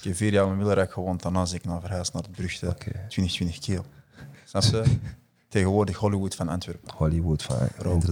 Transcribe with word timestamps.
Ik 0.00 0.06
heb 0.06 0.16
vier 0.16 0.32
jaar 0.32 0.46
in 0.46 0.58
Wilrijk 0.58 0.92
gewoond, 0.92 1.22
daarna 1.22 1.44
ben 1.44 1.54
ik 1.54 1.64
naar 1.64 1.80
verhuisd 1.80 2.12
naar 2.12 2.22
het 2.22 2.32
beruchte 2.32 2.66
Oké. 2.66 2.90
2020 3.08 3.58
Kiel. 3.58 3.84
Snap 4.44 4.62
je? 4.62 4.98
Tegenwoordig 5.48 5.96
Hollywood 5.96 6.34
van 6.34 6.48
Antwerpen. 6.48 6.94
Hollywood 6.96 7.42
van, 7.42 7.56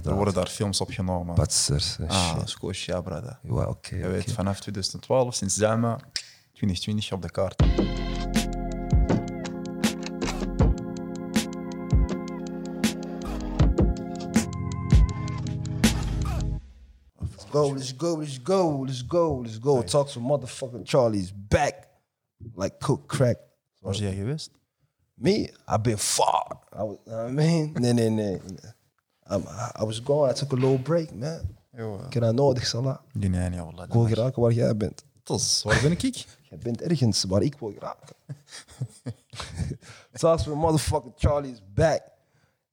er 0.04 0.14
worden 0.14 0.35
daar 0.35 0.46
films 0.46 0.80
opgenomen. 0.80 1.35
Patsers 1.35 1.98
en 1.98 2.09
ah. 2.09 2.38
Scotia, 2.45 3.01
brada. 3.01 3.38
Ja, 3.43 3.69
oké. 3.69 3.96
Je 3.96 4.09
weet, 4.09 4.32
vanaf 4.32 4.61
2012, 4.61 5.35
sinds 5.35 5.54
Zama, 5.54 5.98
2020 6.53 7.12
op 7.12 7.22
de 7.22 7.30
kaart. 7.30 8.07
Go, 17.59 17.68
let's 17.75 17.93
go, 17.96 18.16
let's 18.16 18.38
go, 18.43 18.84
let's 18.86 19.02
go, 19.02 19.43
let's 19.43 19.58
go. 19.58 19.82
Talk 19.82 20.08
to 20.08 20.20
motherfucking 20.20 20.84
Charlie's 20.84 21.32
back. 21.48 21.88
Like 22.54 22.79
cook 22.79 23.07
crack. 23.07 23.38
Waar 23.80 23.93
is 23.93 23.99
jij 23.99 24.14
geweest? 24.14 24.50
Me, 25.14 25.50
I've 25.66 25.82
been 25.82 25.99
far. 25.99 26.61
I 26.72 26.82
was, 26.82 26.96
I 27.07 27.30
mean, 27.30 27.72
nee, 27.80 27.93
nee, 27.93 28.11
nee. 28.11 28.40
I'm, 29.30 29.43
I 29.80 29.85
was 29.85 30.00
gone, 30.00 30.30
I 30.30 30.32
took 30.32 30.52
a 30.52 30.57
little 30.57 30.79
break, 30.79 31.14
man. 31.14 31.57
Ik 32.06 32.12
heb 32.12 32.22
dat 32.22 32.34
nodig, 32.34 32.66
Salah. 32.66 32.97
Nee, 33.12 33.28
nee, 33.28 33.62
wallah. 33.62 33.84
Ik 33.84 33.92
wil 33.92 34.06
geraken 34.06 34.42
waar 34.42 34.52
jij 34.52 34.77
bent. 34.77 35.05
Dus, 35.22 35.62
waar 35.62 35.80
ben 35.83 35.91
ik? 35.91 36.00
Jij 36.48 36.58
bent 36.58 36.83
ergens 36.83 37.25
waar 37.25 37.42
ik 37.42 37.58
wil 37.58 37.72
geraken. 37.72 38.16
Talks 40.12 40.47
with 40.47 40.55
motherfucking 40.55 41.12
Charlie's 41.16 41.62
back. 41.75 42.02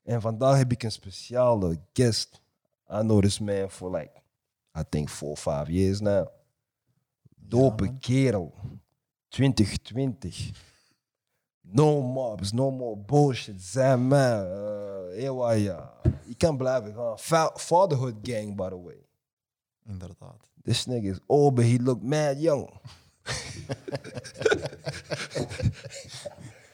En 0.03 0.21
vandaag 0.21 0.57
heb 0.57 0.71
ik 0.71 0.83
een 0.83 0.91
speciale 0.91 1.79
guest. 1.93 2.41
I 2.89 2.99
know 2.99 3.21
this 3.21 3.39
man 3.39 3.69
for 3.69 3.91
like, 3.91 4.11
I 4.75 4.83
think 4.89 5.09
four 5.09 5.37
five 5.37 5.69
years 5.69 6.01
now. 6.01 6.27
Dope 7.47 7.87
kerel. 7.99 8.53
2020. 9.29 10.51
No 11.61 12.01
mobs, 12.01 12.51
no 12.53 12.71
more 12.71 12.97
bullshit. 12.97 13.61
Zijn 13.61 14.07
man. 14.07 14.45
Uh, 14.45 15.23
ewa, 15.23 15.51
ja. 15.51 15.93
Je 16.25 16.35
kan 16.35 16.57
blijven 16.57 16.93
gaan. 16.93 17.19
Fa- 17.19 17.53
Fatherhood 17.57 18.15
gang, 18.23 18.55
by 18.55 18.67
the 18.69 18.81
way. 18.83 19.05
Inderdaad. 19.87 20.49
This 20.63 20.85
nigga 20.87 21.09
is 21.11 21.19
old, 21.27 21.55
but 21.55 21.65
he 21.65 21.77
look 21.79 22.01
mad 22.01 22.39
young. 22.39 22.69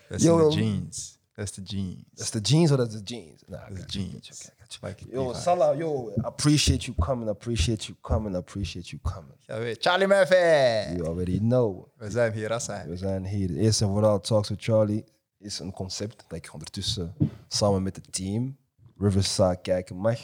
Is 0.10 0.24
Yo, 0.24 0.50
de 0.50 0.56
jeans. 0.56 1.11
Dat 1.36 1.46
is 1.46 1.52
de 1.52 1.62
jeans. 1.62 2.04
That's 2.14 2.30
the 2.30 2.40
jeans 2.42 2.72
or 2.72 2.78
that's 2.78 2.94
the 2.96 3.04
jeans? 3.04 3.44
Nah, 3.48 3.60
I 3.60 3.74
Dat 3.74 3.78
is 3.78 3.80
got 3.84 3.92
de 3.92 4.00
you. 4.00 4.10
jeans. 4.12 4.50
Like 4.82 5.04
it 5.04 5.12
Yo. 5.12 5.34
Salah, 5.34 5.78
yo, 5.78 6.12
appreciate 6.22 6.86
you 6.86 6.98
coming. 6.98 7.30
Appreciate 7.30 7.86
you 7.88 7.98
coming. 8.02 8.36
Appreciate 8.36 8.90
you 8.90 9.02
coming. 9.02 9.36
Ja, 9.40 9.60
weet, 9.60 9.78
Charlie 9.84 10.08
Murphy! 10.08 10.96
You 10.96 11.06
already 11.08 11.38
know. 11.40 11.88
We 11.98 12.10
zijn 12.12 12.34
hier, 12.34 12.60
zijn. 12.60 12.90
We 12.90 12.98
zijn 12.98 13.26
hier. 13.26 13.56
Eerst 13.58 13.82
en 13.82 13.88
vooral 13.88 14.20
Talks 14.20 14.50
with 14.50 14.64
Charlie 14.64 15.04
is 15.38 15.60
een 15.60 15.72
concept 15.72 16.24
dat 16.28 16.38
ik 16.38 16.50
ondertussen 16.54 17.14
samen 17.48 17.84
met 17.84 17.96
het 17.96 18.14
team 18.14 18.58
Riverside 18.98 19.60
kijken 19.62 19.96
mag. 19.96 20.20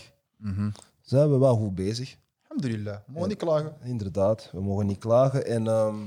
Zijn 1.01 1.31
we 1.31 1.37
wel 1.37 1.55
goed 1.55 1.75
bezig. 1.75 2.17
Alhamdulillah. 2.47 2.97
Mooi 3.05 3.27
niet 3.27 3.37
klagen. 3.37 3.75
Inderdaad, 3.83 4.49
we 4.51 4.61
mogen 4.61 4.85
niet 4.85 4.97
klagen. 4.99 5.45
En 5.45 5.67
ehm, 5.67 5.97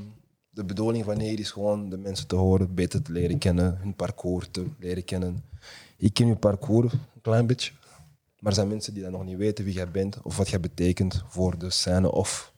de 0.51 0.65
bedoeling 0.65 1.05
van 1.05 1.21
hier 1.21 1.39
is 1.39 1.51
gewoon 1.51 1.89
de 1.89 1.99
mensen 1.99 2.27
te 2.27 2.37
horen, 2.37 2.75
beter 2.75 3.03
te 3.03 3.13
leren 3.13 3.39
kennen, 3.39 3.79
hun 3.79 3.95
parcours 3.95 4.49
te 4.51 4.67
leren 4.79 5.05
kennen. 5.05 5.45
Ik 5.97 6.15
ken 6.15 6.27
je 6.27 6.37
parcours 6.37 6.93
een 6.93 7.21
klein 7.23 7.47
beetje, 7.47 7.73
maar 8.39 8.51
er 8.51 8.55
zijn 8.55 8.69
mensen 8.69 8.95
die 8.95 9.03
dat 9.03 9.13
nog 9.13 9.25
niet 9.25 9.37
weten 9.37 9.65
wie 9.65 9.75
jij 9.75 9.91
bent 9.91 10.23
of 10.23 10.37
wat 10.37 10.49
jij 10.49 10.61
betekent 10.61 11.23
voor 11.29 11.59
de 11.59 11.71
scène 11.71 12.13
of. 12.13 12.53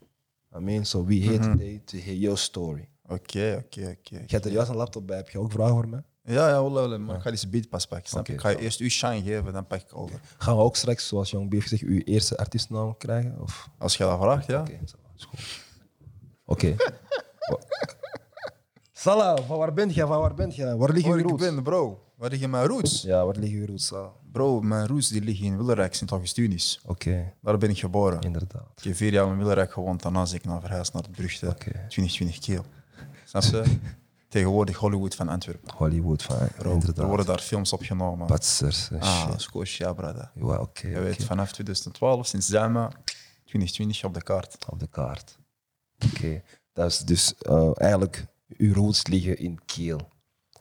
I 0.56 0.58
mean, 0.58 0.84
so 0.84 1.04
we 1.04 1.14
here 1.14 1.38
today 1.38 1.80
to 1.84 1.98
hear 1.98 2.16
your 2.16 2.38
story. 2.38 2.88
Oké, 3.02 3.62
oké, 3.64 3.96
oké. 3.98 4.16
Je 4.16 4.34
hebt 4.34 4.44
er 4.44 4.52
juist 4.52 4.70
een 4.70 4.76
laptop 4.76 5.06
bij, 5.06 5.16
heb 5.16 5.28
je 5.28 5.38
ook 5.38 5.52
vragen 5.52 5.74
voor 5.74 5.88
mij? 5.88 6.02
Ja, 6.24 6.48
ja, 6.48 6.62
wallah, 6.62 6.82
wallah, 6.82 7.00
maar 7.00 7.16
ik 7.16 7.22
ga 7.22 7.30
deze 7.30 7.48
beat 7.48 7.68
pas 7.68 7.86
pakken. 7.86 8.08
Snap 8.08 8.28
ik 8.28 8.40
ga 8.40 8.48
je 8.48 8.58
eerst 8.58 8.80
uw 8.80 8.88
shine 8.88 9.22
geven, 9.22 9.52
dan 9.52 9.66
pak 9.66 9.80
ik 9.80 9.96
over. 9.96 10.20
Gaan 10.38 10.56
we 10.56 10.62
ook 10.62 10.76
straks, 10.76 11.08
zoals 11.08 11.30
Young 11.30 11.48
B 11.48 11.52
heeft 11.52 11.68
gezegd, 11.68 11.82
uw 11.82 12.00
eerste 12.04 12.36
artiestnaam 12.36 12.96
krijgen? 12.96 13.40
Of? 13.40 13.68
Als 13.78 13.96
je 13.96 14.04
dat 14.04 14.18
vraagt, 14.18 14.46
ja. 14.46 14.60
Oké. 14.60 14.78
Oké. 16.44 16.74
Salah, 18.92 19.38
van 19.46 19.58
waar 19.58 19.72
bent 19.72 19.94
je? 19.94 20.00
Van 20.06 20.20
waar 20.20 20.34
bent 20.34 20.54
je? 20.56 20.76
Waar 20.76 20.90
liggen 20.90 21.08
Waar 21.10 21.18
je 21.18 21.24
ik 21.24 21.30
roots? 21.30 21.42
ben, 21.42 21.62
bro. 21.62 22.04
Waar 22.16 22.30
liggen 22.30 22.50
mijn 22.50 22.66
roots? 22.66 23.02
Ja, 23.02 23.24
waar 23.24 23.36
liggen 23.36 23.60
je 23.60 23.66
roots? 23.66 23.86
Salah? 23.86 24.10
Bro, 24.32 24.60
mijn 24.60 24.86
roots 24.86 25.08
die 25.08 25.22
liggen 25.22 25.46
in 25.46 25.56
Willerijk, 25.56 25.94
Sint-Augustinis. 25.94 26.80
Oké, 26.86 27.32
Daar 27.40 27.58
ben 27.58 27.70
ik 27.70 27.78
geboren. 27.78 28.20
inderdaad. 28.20 28.68
Ik 28.76 28.84
heb 28.84 28.94
vier 28.96 29.12
jaar 29.12 29.26
in 29.26 29.38
Willerijk 29.38 29.72
gewoond, 29.72 30.02
daarna 30.02 30.22
ben 30.24 30.34
ik 30.34 30.44
naar 30.44 30.60
verhuisd 30.60 30.92
naar 30.92 31.02
het 31.02 31.42
Oké. 31.48 31.70
2020 31.88 32.38
Kiel. 32.38 32.64
Snap 33.24 33.42
je? 33.42 33.78
Tegenwoordig 34.28 34.76
Hollywood 34.76 35.14
van 35.14 35.28
Antwerpen. 35.28 35.74
Hollywood 35.76 36.22
van, 36.22 36.36
Bro, 36.56 36.68
er 36.68 36.74
inderdaad. 36.74 37.06
worden 37.06 37.26
daar 37.26 37.38
films 37.38 37.72
opgenomen. 37.72 38.26
Patsers 38.26 38.90
en 38.90 39.00
ah, 39.00 39.28
shit. 39.30 39.40
Scotia, 39.42 39.92
brada. 39.92 40.32
Ja, 40.34 40.58
oké, 40.60 40.88
Je 40.88 41.00
weet, 41.00 41.24
vanaf 41.24 41.52
2012, 41.52 42.26
sinds 42.26 42.46
Zama, 42.46 42.90
2020 43.44 44.04
op 44.04 44.14
de 44.14 44.22
kaart. 44.22 44.56
Op 44.68 44.78
de 44.80 44.86
kaart. 44.86 45.38
Oké. 46.06 46.42
Dat 46.72 46.90
is 46.90 46.98
dus 46.98 47.34
eh, 47.38 47.70
eigenlijk, 47.74 48.26
uw 48.56 48.74
roots 48.74 49.06
liggen 49.06 49.38
in 49.38 49.64
Kiel. 49.64 50.00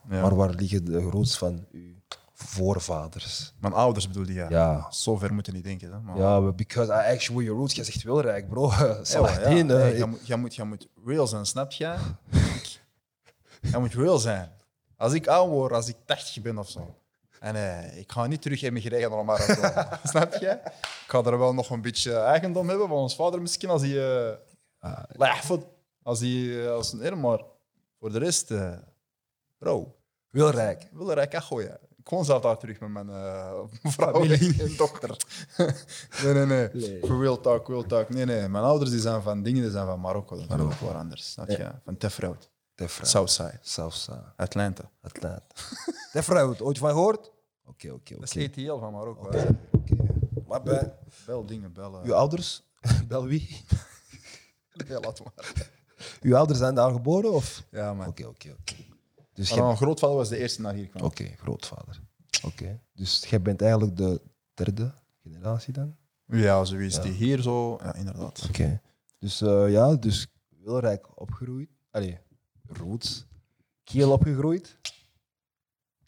Ja. 0.08 0.20
Maar 0.22 0.34
waar 0.34 0.50
liggen 0.50 0.84
de 0.84 1.00
roots 1.00 1.38
van 1.38 1.66
uw 1.72 1.94
voorvaders? 2.32 3.54
Mijn 3.60 3.72
ouders 3.72 4.08
bedoelde 4.08 4.32
je? 4.32 4.46
Ja. 4.48 4.86
Zo 4.90 5.16
ver 5.16 5.34
moeten 5.34 5.54
niet 5.54 5.64
denken. 5.64 5.92
Hè? 5.92 6.00
Maar, 6.00 6.18
Ja, 6.18 6.40
because 6.52 6.92
I 6.92 7.16
where 7.16 7.44
your 7.44 7.58
roots, 7.58 7.74
jij 7.74 7.84
zegt 7.84 8.02
wel 8.02 8.20
rijk, 8.20 8.48
bro. 8.48 8.70
Ja, 8.78 9.04
Salah 9.04 9.56
ja. 9.56 9.62
Nee, 9.62 9.96
jij, 9.96 10.06
moet, 10.06 10.26
jij, 10.26 10.36
moet, 10.36 10.54
jij 10.54 10.64
moet 10.64 10.88
real 11.04 11.26
zijn, 11.26 11.46
snap 11.46 11.72
je? 11.72 11.94
jij 13.70 13.80
moet 13.80 13.94
real 13.94 14.18
zijn. 14.18 14.50
Als 14.96 15.12
ik 15.12 15.26
oud 15.26 15.48
word, 15.48 15.72
als 15.72 15.88
ik 15.88 15.96
80 16.04 16.42
ben 16.42 16.58
of 16.58 16.68
zo. 16.68 16.94
En 17.40 17.56
eh, 17.56 17.98
ik 17.98 18.12
ga 18.12 18.26
niet 18.26 18.42
terug 18.42 18.62
emigreren 18.62 19.10
naar 19.10 19.24
Marokko. 19.24 19.68
snap 20.04 20.34
je? 20.34 20.60
Ik 20.64 21.08
ga 21.08 21.22
er 21.22 21.38
wel 21.38 21.54
nog 21.54 21.70
een 21.70 21.80
beetje 21.80 22.16
eigendom 22.16 22.68
hebben 22.68 22.88
van 22.88 22.96
ons 22.96 23.14
vader 23.14 23.40
misschien 23.40 23.70
als 23.70 23.82
hij... 23.82 23.90
Uh, 23.90 24.32
als 26.02 26.20
hij... 26.20 26.64
eh, 26.64 26.70
als, 26.72 26.92
nee, 26.92 27.14
maar 27.14 27.40
voor 27.98 28.12
de 28.12 28.18
rest... 28.18 28.50
eh, 28.50 28.72
bro, 29.58 29.94
rijk. 30.30 30.88
wil 30.92 31.10
er 31.10 31.18
echt 31.18 31.44
gooien. 31.44 31.78
Ik 31.96 32.08
woon 32.08 32.24
zelf 32.24 32.42
daar 32.42 32.58
terug 32.58 32.80
met 32.80 32.90
mijn 32.90 33.08
eh, 33.08 33.60
vrouw 33.94 34.22
en 34.24 34.76
dochter. 34.76 35.16
nee, 36.22 36.32
nee, 36.34 36.46
nee. 36.46 36.68
Nee. 36.72 37.00
Real 37.18 37.40
talk, 37.40 37.68
real 37.68 37.86
talk. 37.86 38.08
Nee, 38.08 38.24
nee. 38.24 38.48
Mijn 38.48 38.64
ouders 38.64 38.90
die 38.90 39.00
zijn 39.00 39.22
van 39.22 39.42
dingen, 39.42 39.62
die 39.62 39.70
zijn 39.70 39.86
van 39.86 40.00
Marokko. 40.00 40.36
Dat 40.46 40.58
is 40.58 40.64
ook 40.82 40.94
anders. 40.94 41.32
Snap 41.32 41.48
je? 41.48 41.70
Van 41.84 41.96
Tefrout. 41.96 42.50
Tefra. 42.74 43.04
Southside. 43.04 43.58
Southside. 43.60 44.32
Atlanta. 44.36 44.90
Atlanta. 45.02 45.42
Tefra, 46.12 46.48
het 46.48 46.62
ooit 46.62 46.78
van 46.78 46.90
gehoord? 46.90 47.32
Oké, 47.66 47.90
oké, 47.90 48.14
Dat 48.14 48.22
is 48.34 48.44
oké. 48.44 48.60
ETL 48.60 48.78
van 48.78 48.92
Marokko. 48.92 49.26
Oké. 49.26 49.58
Maar 50.46 50.62
bij 50.62 50.94
Bel 51.26 51.46
dingen, 51.46 51.72
bellen. 51.72 52.02
uw 52.04 52.14
ouders, 52.14 52.62
bel 53.08 53.24
wie? 53.24 53.64
Ja, 54.88 55.00
laat 55.00 55.24
maar. 55.24 55.32
Uw 56.22 56.36
ouders 56.36 56.58
zijn 56.58 56.74
daar 56.74 56.92
geboren 56.92 57.32
of? 57.32 57.64
Ja, 57.70 57.94
man. 57.94 58.06
Oké, 58.08 58.26
oké, 58.26 58.50
oké. 58.60 58.74
Dus 59.32 59.54
Maar 59.54 59.64
mijn 59.64 59.76
grootvader 59.76 60.16
was 60.16 60.28
de 60.28 60.36
eerste 60.38 60.60
naar 60.60 60.74
hier 60.74 60.88
kwam. 60.88 61.02
Oké, 61.02 61.24
grootvader. 61.36 62.00
Oké. 62.44 62.80
Dus 62.94 63.24
jij 63.28 63.42
bent 63.42 63.62
eigenlijk 63.62 63.96
de 63.96 64.20
derde 64.54 64.94
generatie 65.22 65.72
dan? 65.72 65.96
Ja, 66.26 66.64
zoiets 66.64 67.02
die 67.02 67.12
hier 67.12 67.42
zo... 67.42 67.78
Ja, 67.82 67.94
inderdaad. 67.94 68.44
Oké. 68.48 68.80
Dus 69.18 69.40
eh, 69.40 69.70
ja, 69.70 69.94
dus 69.94 70.26
Wilrijk 70.48 71.20
opgegroeid. 71.20 71.68
Allee, 71.90 72.18
roots. 72.66 73.26
Kiel 73.84 74.12
opgegroeid. 74.12 74.78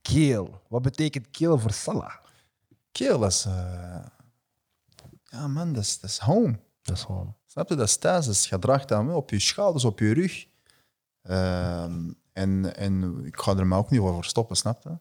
Kiel. 0.03 0.61
Wat 0.69 0.82
betekent 0.82 1.31
Kiel 1.31 1.59
voor 1.59 1.72
Salah? 1.72 2.15
Keel, 2.93 3.19
dat 3.19 3.31
is... 3.31 3.44
eh, 3.44 4.05
Ja, 5.25 5.47
man, 5.49 5.72
dat 5.72 5.82
is, 5.82 6.00
dat 6.00 6.11
is 6.11 6.19
home. 6.19 6.59
Dat 6.82 6.97
is 6.97 7.03
gewoon... 7.03 7.34
Snap 7.54 7.69
je? 7.69 7.75
Dat 7.75 7.87
is 7.87 7.97
thuis. 7.97 8.48
Je 8.48 8.59
draagt 8.59 8.88
dat 8.88 9.04
mee 9.04 9.15
op 9.16 9.31
je 9.31 9.38
schouders, 9.38 9.84
op 9.84 9.98
je 9.98 10.12
rug. 10.12 10.47
Ehm, 11.22 12.10
en, 12.32 12.76
en 12.76 13.25
ik 13.25 13.37
ga 13.37 13.56
er 13.56 13.67
me 13.67 13.76
ook 13.76 13.90
niet 13.90 14.00
voor 14.00 14.25
stoppen, 14.25 14.56
snap 14.56 14.82
je? 14.82 14.99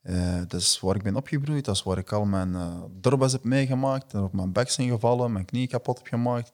Eh, 0.00 0.42
dat 0.48 0.60
is 0.60 0.80
waar 0.80 0.96
ik 0.96 1.02
ben 1.02 1.16
opgegroeid. 1.16 1.64
Dat 1.64 1.74
is 1.74 1.82
waar 1.82 1.98
ik 1.98 2.12
al 2.12 2.24
mijn 2.24 2.48
uh, 2.48 2.82
dorbas 2.90 3.32
heb 3.32 3.44
meegemaakt. 3.44 4.14
En 4.14 4.22
op 4.22 4.32
mijn 4.32 4.52
bek 4.52 4.70
zijn 4.70 4.88
gevallen, 4.88 5.32
mijn 5.32 5.44
knie 5.44 5.66
kapot 5.66 5.98
heb 5.98 6.06
gemaakt. 6.06 6.52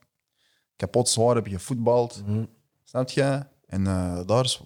Kapot 0.77 1.09
zwaar 1.09 1.35
heb 1.35 1.47
gevoetbald. 1.47 2.23
Snap 2.85 3.11
je? 3.11 3.47
En 3.67 3.87
eh, 3.87 4.27
daar, 4.27 4.45
is, 4.45 4.63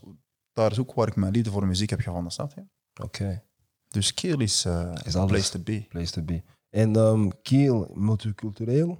daar 0.53 0.71
is 0.71 0.79
ook 0.79 0.95
waar 0.95 1.09
ik 1.09 1.17
mijn 1.17 1.33
liefde 1.33 1.51
voor 1.51 1.67
muziek 1.67 1.91
heb 1.91 2.01
gevonden, 2.01 2.33
snap 2.33 2.53
je? 2.55 2.65
Oké. 3.03 3.43
Dus 3.89 4.15
Kiel 4.15 4.41
is, 4.41 4.67
Is 5.05 5.17
alles. 5.17 5.31
place 5.31 5.51
to 5.51 5.59
be. 5.59 5.87
Place 5.89 6.13
to 6.13 6.23
be. 6.23 6.43
En 6.71 6.97
ehm 6.97 7.29
Kiel, 7.43 7.91
multicultureel? 7.95 8.99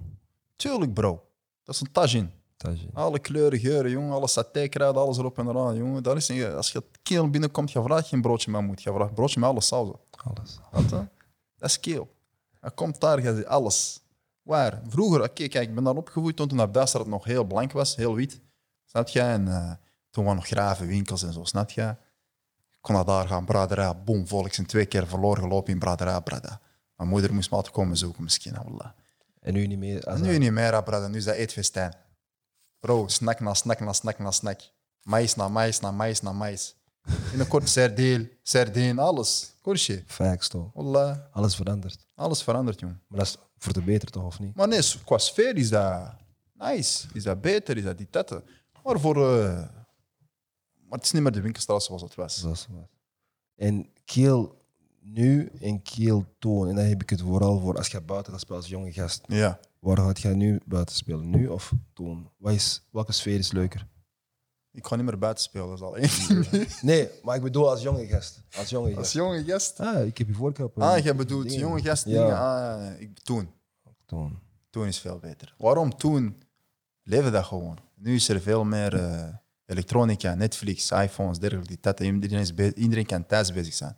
Tuurlijk, 0.61 0.95
bro. 0.95 1.30
Dat 1.65 1.75
is 1.75 1.81
een 1.81 1.93
tagine. 1.93 2.29
Dat 2.57 2.73
is- 2.73 2.87
Alle 2.93 3.19
kleuren, 3.19 3.59
geuren, 3.59 3.91
jongen. 3.91 4.13
Alle 4.13 4.29
satékruiden, 4.29 5.03
alles 5.03 5.19
erop 5.19 5.39
en 5.39 5.49
eraan, 5.49 5.77
jongen. 5.77 6.03
Dat 6.03 6.17
is 6.17 6.29
niet, 6.29 6.45
als 6.45 6.73
je 6.73 6.83
keel 7.03 7.31
binnenkomt, 7.31 7.73
je 7.73 7.83
vraagt 7.83 8.09
geen 8.09 8.21
broodje 8.23 8.51
met 8.51 8.63
moed. 8.63 8.83
Je 8.83 8.93
vraagt 8.93 9.15
broodje 9.15 9.41
met 9.41 9.49
alle 9.49 9.61
sauzen. 9.61 9.97
Alles. 10.25 10.59
Je? 10.89 11.07
Dat 11.57 11.69
is 11.69 11.81
keel. 11.81 12.15
Hij 12.61 12.71
komt 12.71 13.01
daar, 13.01 13.23
je 13.23 13.37
ziet 13.37 13.47
alles. 13.47 14.01
Waar? 14.43 14.81
Vroeger, 14.89 15.21
oké, 15.23 15.49
kijk, 15.49 15.69
ik 15.69 15.75
ben 15.75 15.85
daar 15.85 15.97
opgevoed 15.97 16.37
toen 16.37 16.49
naar 16.55 16.73
Duitsland 16.73 17.07
nog 17.07 17.25
heel 17.25 17.45
blank 17.45 17.73
was, 17.73 17.97
heel 17.97 18.15
wit. 18.15 18.41
Snap 18.85 19.09
je? 19.09 19.21
En, 19.21 19.49
eh, 19.49 19.73
Toen 20.11 20.25
waren 20.25 20.39
nog 20.39 20.49
gravenwinkels 20.49 21.23
en 21.23 21.33
zo, 21.33 21.45
snap 21.45 21.71
je? 21.71 21.83
Ik 22.71 22.79
kon 22.81 22.95
naar 22.95 23.05
daar 23.05 23.27
gaan, 23.29 23.45
Bradera, 23.45 23.95
boom, 23.95 24.27
volks. 24.29 24.59
En 24.59 24.67
twee 24.67 24.87
keer 24.87 25.07
verloren 25.07 25.43
gelopen 25.43 25.73
in 25.73 25.79
Bradera, 25.79 26.21
Brada. 26.21 26.61
Mijn 26.97 27.09
moeder 27.09 27.35
moest 27.35 27.51
me 27.51 27.57
altijd 27.57 27.75
komen 27.75 27.97
zoeken, 27.97 28.23
misschien. 28.23 28.55
wallah. 28.55 28.91
En 29.41 29.53
nu 29.53 29.67
niet 29.67 29.79
meer. 29.79 30.05
Als 30.05 30.21
nu 30.21 30.39
niet 30.39 30.53
meer, 30.53 30.83
Brada. 30.83 31.09
Nu 31.09 31.17
is 31.17 31.25
dat 31.25 31.35
eetfestijn. 31.35 31.95
Bro, 32.81 33.09
snack 33.09 33.41
na 33.41 33.55
snack 33.55 33.81
na 33.81 33.93
snack 33.93 34.19
na 34.19 34.31
snack. 34.31 34.61
Mais 35.03 35.35
na 35.35 35.49
mais 35.49 35.81
na 35.81 35.91
mais 35.91 36.21
na 36.23 36.33
mais. 36.33 36.75
In 37.33 37.41
een 37.41 37.49
kort 37.49 37.69
sardeel, 37.69 38.29
sardine, 38.43 39.01
alles. 39.03 39.53
Korsje. 39.63 40.03
Facts 40.07 40.49
toch. 40.49 40.71
Wallah, 40.75 41.19
Alles 41.33 41.55
verandert. 41.55 42.07
alles 42.15 42.43
verandert, 42.43 42.81
jong. 42.81 42.97
Maar 43.09 43.19
dat 43.19 43.27
is 43.29 43.37
voor 43.59 43.73
de 43.73 43.83
beter 43.83 44.11
toch, 44.11 44.25
of 44.25 44.39
niet? 44.39 44.55
Maar 44.57 44.69
nee, 44.69 44.81
qua 45.05 45.19
sfeer 45.19 45.57
is 45.57 45.69
dat 45.71 46.15
nice. 46.53 47.09
Is 47.13 47.23
dat 47.23 47.41
beter, 47.41 47.77
is 47.77 47.83
dat 47.85 47.99
die 47.99 48.11
tetten. 48.11 48.45
Maar 48.85 49.01
voor... 49.01 49.17
eh, 49.39 49.55
maar 50.89 50.99
het 50.99 51.05
is 51.05 51.13
niet 51.13 51.23
meer 51.23 51.33
de 51.33 51.41
winkelstraat 51.41 51.83
zoals 51.83 52.03
het 52.03 52.15
was. 52.15 52.37
Dat 52.41 52.53
is 52.53 52.67
wat. 52.71 52.89
En 53.57 53.91
Kiel 54.05 54.60
nu 55.13 55.51
en 55.61 55.83
Kiel 55.83 56.25
toen. 56.39 56.69
En 56.69 56.75
dan 56.75 56.85
heb 56.85 57.03
ik 57.03 57.11
het 57.11 57.21
vooral 57.21 57.61
voor 57.61 57.77
als 57.77 57.89
je 57.89 58.01
buiten 58.01 58.33
gaat 58.33 58.41
spelen 58.41 58.61
als 58.61 58.69
jonge 58.71 58.93
gast. 58.93 59.25
Ja. 59.27 59.61
Waar 59.81 59.97
gaat 59.99 60.21
jij 60.21 60.35
nu 60.35 60.61
buiten 60.67 60.97
spelen? 60.97 61.31
Nu 61.31 61.47
of 61.47 61.73
toen? 61.93 62.29
Wat 62.39 62.53
is, 62.53 62.83
welke 62.91 63.13
sfeer 63.13 63.39
is 63.39 63.53
leuker? 63.53 63.87
Ik 64.73 64.87
ga 64.87 64.97
niet 64.97 65.05
meer 65.05 65.19
buiten 65.19 65.45
spelen, 65.45 65.67
dat 65.69 65.77
is 65.77 65.83
al 65.85 65.97
één. 65.97 66.45
Nee, 66.83 67.09
maar 67.23 67.37
ik 67.37 67.43
bedoel 67.43 67.71
als 67.71 67.83
jonge 67.83 68.07
gast. 68.07 68.43
Als 68.57 68.69
jonge 68.69 68.89
Als 68.89 68.97
gast. 68.97 69.13
jonge 69.13 69.45
gast. 69.45 69.81
Ah, 69.81 70.07
ik 70.07 70.19
heb 70.19 70.27
je 70.27 70.35
voorkeur. 70.35 70.67
op, 70.67 70.79
Ah, 70.81 70.97
eh, 70.97 71.05
jij 71.05 71.17
bedoelt 71.17 71.43
dingen. 71.49 71.59
jonge 71.59 71.83
gast 71.83 72.05
Ja. 72.05 72.11
dingen. 72.23 72.39
Ah, 72.39 73.01
ik, 73.01 73.19
toen. 73.19 73.51
Toen. 74.07 74.39
Toen 74.71 74.87
is 74.87 74.99
veel 74.99 75.19
beter. 75.19 75.55
Waarom? 75.59 75.97
Toen 75.97 76.43
leefde 77.03 77.31
dat 77.31 77.45
gewoon. 77.45 77.79
Nu 77.95 78.15
is 78.15 78.29
er 78.29 78.41
veel 78.41 78.65
meer 78.65 78.95
eh, 78.95 79.29
elektronica, 79.67 80.35
Netflix, 80.35 80.91
iPhones, 80.91 81.39
dergelijke. 81.39 81.81
Tetten. 81.81 82.07
Iedereen, 82.07 82.41
is 82.41 82.53
iedereen 82.75 83.07
kan 83.07 83.27
thuis 83.27 83.53
bezig 83.53 83.75
zijn. 83.75 83.97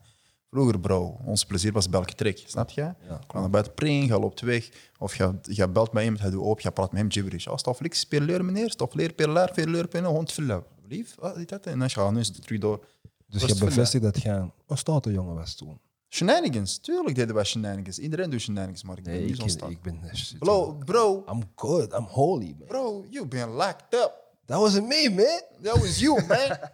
Vroeger, 0.52 0.80
bro, 0.80 1.16
ons 1.24 1.44
plezier 1.44 1.72
was 1.72 1.88
belke 1.88 2.14
trek. 2.14 2.42
Snap 2.46 2.70
je? 2.70 2.80
Ja, 2.80 2.96
Ga 3.28 3.40
naar 3.40 3.50
buiten, 3.50 3.74
pring, 3.74 4.10
ga 4.10 4.18
loopt 4.18 4.40
weg. 4.40 4.68
Of 4.98 5.16
je, 5.16 5.34
je 5.42 5.68
belt 5.68 5.92
met 5.92 6.02
iemand, 6.02 6.20
hij 6.22 6.30
doet 6.30 6.42
open, 6.42 6.62
je 6.62 6.70
praat 6.70 6.92
met 6.92 7.00
hem 7.00 7.10
gibberish. 7.10 7.46
Oh, 7.46 7.56
stof 7.56 7.80
links, 7.80 8.00
speleur 8.00 8.44
meneer, 8.44 8.70
stof 8.70 8.94
leer, 8.94 9.12
perlaar, 9.12 9.52
perleur, 9.52 9.88
pennen, 9.88 10.10
hond 10.10 10.32
vullen. 10.32 10.64
Lief, 10.88 11.18
ah, 11.20 11.36
die 11.36 11.44
tetten. 11.44 11.72
En 11.72 11.78
dan 11.78 11.90
ga 11.90 12.04
je 12.04 12.10
nu 12.12 12.20
is 12.20 12.30
terug 12.30 12.60
door. 12.60 12.84
Dus 13.28 13.42
je 13.44 13.54
bevestigt 13.54 14.02
dat 14.02 14.22
je 14.22 14.28
een 14.66 14.76
stoute 14.78 15.12
jongen 15.12 15.34
was 15.34 15.54
toen. 15.54 15.80
Shenanigans, 16.08 16.78
tuurlijk 16.78 17.14
deden 17.14 17.34
wij 17.34 17.44
shenanigans. 17.44 17.98
Iedereen 17.98 18.30
doet 18.30 18.40
shenanigans, 18.40 18.82
maar 18.82 18.98
ik 18.98 19.04
ben 19.04 19.12
Nee, 19.12 19.24
niet 19.24 19.36
zo'n 19.36 19.48
stad. 19.48 19.70
ik 19.70 19.82
ben... 19.82 20.00
Bro, 20.38 20.72
bro, 20.84 21.24
I'm 21.32 21.42
good. 21.54 21.92
I'm 21.92 22.04
holy, 22.04 22.54
man. 22.58 22.68
bro, 22.68 23.04
you 23.10 23.26
been 23.26 23.48
locked 23.48 23.94
up. 23.94 24.12
That 24.46 24.58
wasn't 24.58 24.86
me, 24.88 25.08
man. 25.10 25.42
That 25.62 25.80
was 25.80 25.98
you, 25.98 26.26
man. 26.26 26.58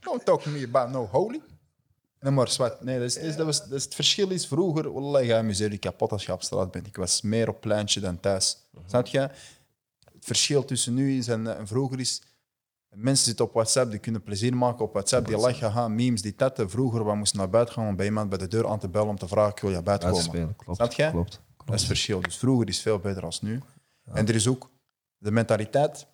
Don't 0.00 0.24
talk 0.24 0.42
to 0.42 0.50
me 0.50 0.62
about 0.64 0.90
no 0.90 1.06
holy. 1.06 1.42
Nee, 2.20 2.32
maar 2.32 2.48
zwart. 2.48 2.80
Nee, 2.80 2.98
dat 2.98 3.16
is, 3.16 3.36
dat 3.36 3.46
was, 3.46 3.60
dat 3.60 3.72
is, 3.72 3.84
het 3.84 3.94
verschil 3.94 4.30
is 4.30 4.46
vroeger, 4.46 4.92
wallah, 4.92 5.24
je 5.24 5.34
amuseerde 5.34 5.74
je 5.74 5.80
kapot 5.80 6.12
als 6.12 6.26
je 6.26 6.32
op 6.32 6.42
straat 6.42 6.70
bent. 6.70 6.86
Ik 6.86 6.96
was 6.96 7.22
meer 7.22 7.48
op 7.48 7.60
pleintje 7.60 8.00
dan 8.00 8.20
thuis. 8.20 8.56
Snap 8.86 9.06
je? 9.06 9.18
Het 9.18 10.24
verschil 10.24 10.64
tussen 10.64 10.94
nu 10.94 11.18
is 11.18 11.28
en, 11.28 11.56
en 11.56 11.66
vroeger 11.66 12.00
is, 12.00 12.22
mensen 12.94 13.24
zitten 13.24 13.44
op 13.44 13.52
WhatsApp, 13.52 13.90
die 13.90 14.00
kunnen 14.00 14.22
plezier 14.22 14.56
maken 14.56 14.84
op 14.84 14.92
WhatsApp, 14.92 15.26
die 15.26 15.36
lachen, 15.36 15.72
gaan, 15.72 15.94
memes, 15.94 16.22
die 16.22 16.34
tatten. 16.34 16.70
Vroeger, 16.70 17.06
we 17.06 17.14
moesten 17.14 17.38
naar 17.38 17.50
buiten 17.50 17.74
gaan 17.74 17.88
om 17.88 17.96
bij 17.96 18.06
iemand 18.06 18.28
bij 18.28 18.38
de 18.38 18.48
deur 18.48 18.68
aan 18.68 18.78
te 18.78 18.88
bellen 18.88 19.08
om 19.08 19.18
te 19.18 19.28
vragen, 19.28 19.52
ik 19.52 19.60
wil 19.60 19.70
je 19.70 19.82
buiten 19.82 20.08
komen. 20.08 20.24
Uitspelen, 20.24 20.56
klopt. 20.56 20.78
Snap 20.78 20.92
je? 20.92 21.10
Klopt. 21.10 21.40
Dat 21.56 21.74
is 21.74 21.80
het 21.80 21.90
verschil. 21.90 22.20
Dus 22.20 22.36
vroeger 22.36 22.68
is 22.68 22.80
veel 22.80 22.98
beter 22.98 23.24
als 23.24 23.40
nu. 23.40 23.62
En 24.12 24.28
er 24.28 24.34
is 24.34 24.48
ook 24.48 24.70
de 25.18 25.30
mentaliteit 25.30 26.06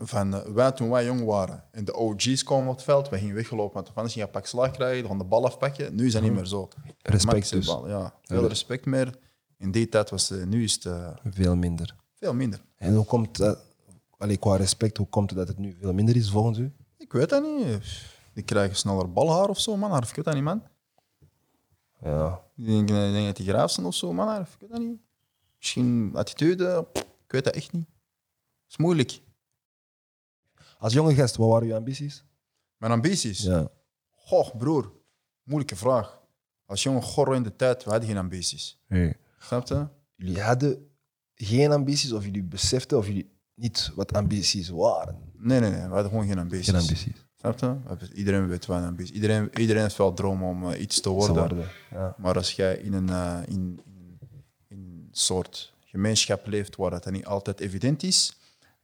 van 0.00 0.34
eh, 0.34 0.40
wij 0.40 0.72
toen 0.72 0.90
wij 0.90 1.04
jong 1.04 1.24
waren 1.24 1.64
en 1.70 1.84
de 1.84 1.94
OG's 1.94 2.42
komen 2.42 2.68
op 2.68 2.74
het 2.74 2.84
veld, 2.84 3.08
wij 3.08 3.18
gingen 3.18 3.34
weggelopen, 3.34 3.74
want 3.74 3.86
anders 3.88 4.14
ging 4.14 4.14
je 4.14 4.22
een 4.22 4.30
pak 4.40 4.46
slag 4.46 4.70
krijgen, 4.70 5.08
dan 5.08 5.18
de 5.18 5.24
bal 5.24 5.44
afpakken. 5.44 5.94
Nu 5.94 6.06
is 6.06 6.12
dat 6.12 6.22
niet 6.22 6.32
meer 6.32 6.46
zo. 6.46 6.68
Respect 7.02 7.50
dus. 7.50 7.66
bal, 7.66 7.88
ja. 7.88 8.14
Veel 8.22 8.48
respect 8.48 8.86
meer. 8.86 9.14
In 9.58 9.70
die 9.70 9.88
tijd 9.88 10.10
was 10.10 10.28
het, 10.28 10.48
nu 10.48 10.62
is 10.64 10.74
het 10.74 10.84
eh, 10.84 11.08
Veel 11.30 11.56
minder. 11.56 11.94
veel 12.14 12.34
minder. 12.34 12.60
En 12.76 12.94
hoe 12.94 13.04
komt 13.04 13.36
dat, 13.36 13.58
allee, 14.18 14.36
qua 14.36 14.56
respect, 14.56 14.96
hoe 14.96 15.08
komt 15.08 15.30
het 15.30 15.38
dat 15.38 15.48
het 15.48 15.58
nu 15.58 15.76
veel 15.80 15.92
minder 15.92 16.16
is 16.16 16.30
volgens 16.30 16.58
u? 16.58 16.72
Ik 16.96 17.12
weet 17.12 17.28
dat 17.28 17.42
niet. 17.42 17.78
Die 18.34 18.44
krijgen 18.44 18.76
sneller 18.76 19.12
balhaar 19.12 19.48
of 19.48 19.60
zo, 19.60 19.76
man. 19.76 20.02
Ik 20.02 20.14
weet 20.14 20.24
dat 20.24 20.34
niet, 20.34 20.42
man. 20.42 20.62
Ja. 22.00 22.40
Ik 22.56 22.66
denk, 22.66 22.80
ik 22.90 23.12
denk 23.12 23.26
dat 23.26 23.36
die 23.36 23.46
graaf 23.48 23.70
zijn 23.70 23.86
of 23.86 23.94
zo, 23.94 24.12
man. 24.12 24.40
Ik 24.40 24.46
weet 24.60 24.70
dat 24.70 24.80
niet. 24.80 24.98
Misschien 25.58 26.10
attitude, 26.14 26.86
ik 26.94 27.32
weet 27.32 27.44
dat 27.44 27.54
echt 27.54 27.72
niet. 27.72 27.86
Het 28.62 28.68
is 28.68 28.76
moeilijk. 28.76 29.20
Als 30.78 30.92
jonge 30.92 31.14
gast, 31.14 31.36
wat 31.36 31.48
waren 31.48 31.68
uw 31.68 31.74
ambities? 31.74 32.24
Mijn 32.76 32.92
ambities? 32.92 33.42
Ja. 33.42 33.68
Goh, 34.10 34.56
broer. 34.56 34.92
Moeilijke 35.42 35.76
vraag. 35.76 36.20
Als 36.64 36.82
jonge 36.82 37.00
gorro 37.02 37.32
in 37.32 37.42
de 37.42 37.56
tijd, 37.56 37.84
we 37.84 37.90
hadden 37.90 38.08
geen 38.08 38.18
ambities. 38.18 38.78
Snap 39.38 39.66
je? 39.66 39.86
Jullie 40.14 40.42
hadden 40.42 40.90
geen 41.34 41.72
ambities 41.72 42.12
of 42.12 42.24
jullie 42.24 42.42
beseften 42.42 42.98
of 42.98 43.06
jullie 43.06 43.30
niet 43.54 43.92
wat 43.94 44.12
ambities 44.12 44.68
waren? 44.68 45.18
Nee, 45.36 45.60
nee, 45.60 45.70
nee. 45.70 45.80
We 45.80 45.86
hadden 45.94 46.10
gewoon 46.10 46.26
geen 46.26 46.38
ambities. 46.38 46.66
Geen 46.68 46.80
ambities. 46.80 47.26
Snap 47.34 47.58
je? 47.58 48.14
Iedereen 48.14 48.48
weet 48.48 48.66
wat 48.66 48.78
een 48.78 48.84
ambitie 48.84 49.14
Iedereen, 49.14 49.58
iedereen 49.58 49.82
heeft 49.82 49.96
wel 49.96 50.14
droom 50.14 50.42
om 50.42 50.70
eh, 50.70 50.80
iets 50.80 51.00
te 51.00 51.08
worden. 51.08 51.36
Worden. 51.36 51.68
Ja. 51.90 52.14
Maar 52.18 52.34
als 52.34 52.52
jij 52.52 52.76
in 52.76 52.92
een, 52.92 53.08
eh, 53.08 53.38
in, 53.46 53.80
in, 53.84 54.18
in 54.68 54.78
een 54.78 55.08
soort 55.10 55.74
gemeenschap 55.84 56.46
leeft 56.46 56.76
waar 56.76 56.90
dat 56.90 57.10
niet 57.10 57.26
altijd 57.26 57.60
evident 57.60 58.02
is, 58.02 58.37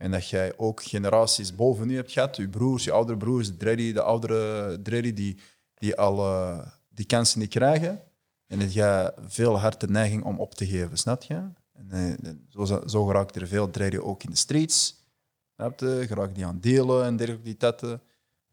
en 0.04 0.10
dat 0.10 0.28
jij 0.28 0.52
ook 0.56 0.82
generaties 0.82 1.54
boven 1.54 1.90
u 1.90 1.96
hebt 1.96 2.12
gehad, 2.12 2.36
je 2.36 2.48
broers, 2.48 2.84
je 2.84 2.92
oudere 2.92 3.18
broers, 3.18 3.46
de 3.46 3.56
dreddy, 3.56 3.92
de 3.92 4.02
oudere 4.02 4.82
dreddy, 4.82 5.12
die, 5.12 5.38
die 5.74 5.96
al 5.96 6.18
eh, 6.18 6.66
die 6.88 7.06
kansen 7.06 7.40
niet 7.40 7.48
krijgen, 7.50 8.02
en 8.46 8.58
dat 8.58 8.72
jij 8.72 9.12
veel 9.26 9.58
harde 9.58 9.88
neiging 9.88 10.24
om 10.24 10.40
op 10.40 10.54
te 10.54 10.66
geven, 10.66 10.96
snap 10.96 11.22
je? 11.22 11.34
En, 11.72 11.90
eh, 11.90 12.30
zo, 12.48 12.82
zo 12.86 13.04
geraakt 13.04 13.36
er 13.36 13.46
veel 13.46 13.70
dreddy 13.70 13.96
ook 13.96 14.22
in 14.22 14.30
de 14.30 14.36
streets, 14.36 15.06
snap 15.54 15.80
je? 15.80 16.04
Geraakt 16.06 16.34
die 16.34 16.46
aan 16.46 16.60
delen 16.60 17.04
en 17.04 17.16
dergelijke 17.16 17.44
die 17.44 17.56
tetten. 17.56 18.02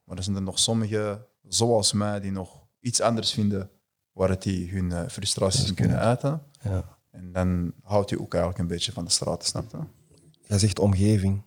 Maar 0.03 0.18
er 0.18 0.24
zijn 0.24 0.36
er 0.36 0.42
nog 0.42 0.59
sommigen, 0.59 1.25
zoals 1.48 1.94
mij, 1.94 2.19
die 2.19 2.31
nog 2.31 2.68
iets 2.80 3.01
anders 3.01 3.33
vinden 3.33 3.69
waar 4.12 4.30
het 4.30 4.42
die 4.42 4.71
hun 4.71 4.92
eh, 4.92 5.07
frustraties 5.07 5.68
in 5.68 5.75
kunnen 5.75 6.00
uiten. 6.00 6.44
Ja. 6.62 6.98
En 7.09 7.31
dan 7.31 7.74
houdt 7.83 8.09
je 8.09 8.19
ook 8.19 8.33
eigenlijk 8.33 8.63
een 8.63 8.75
beetje 8.75 8.92
van 8.92 9.06
de 9.06 9.12
straat, 9.12 9.45
snap 9.45 9.71
je? 9.71 9.77
Jij 10.51 10.59
zegt 10.59 10.80
omgeving. 10.80 11.42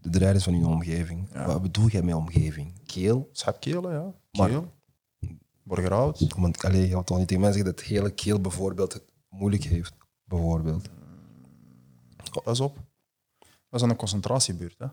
De 0.00 0.10
drijders 0.10 0.44
van 0.44 0.54
uw 0.54 0.66
omgeving. 0.66 1.28
Ja. 1.32 1.46
Wat 1.46 1.62
bedoel 1.62 1.88
jij 1.88 2.02
met 2.02 2.14
omgeving? 2.14 2.84
Keel? 2.84 3.28
Schapkelen, 3.32 3.92
ja. 3.92 4.14
Maar- 4.32 4.48
Keel. 4.48 4.72
Borgerhout. 5.62 6.34
Want 6.36 6.64
allee, 6.64 6.88
je 6.88 6.94
gaat 6.94 7.06
toch 7.06 7.18
niet 7.18 7.28
tegen 7.28 7.42
mij 7.42 7.52
zeggen 7.52 7.70
dat 7.70 7.80
het 7.80 7.88
hele 7.88 8.10
keel 8.10 8.40
bijvoorbeeld 8.40 8.92
het 8.92 9.02
moeilijk 9.28 9.62
heeft? 9.62 9.94
Bijvoorbeeld. 10.24 10.88
Pas 12.42 12.60
op. 12.60 12.78
Dat 13.38 13.80
is 13.80 13.82
een 13.82 13.96
concentratiebuurt. 13.96 14.78
Hè? 14.78 14.86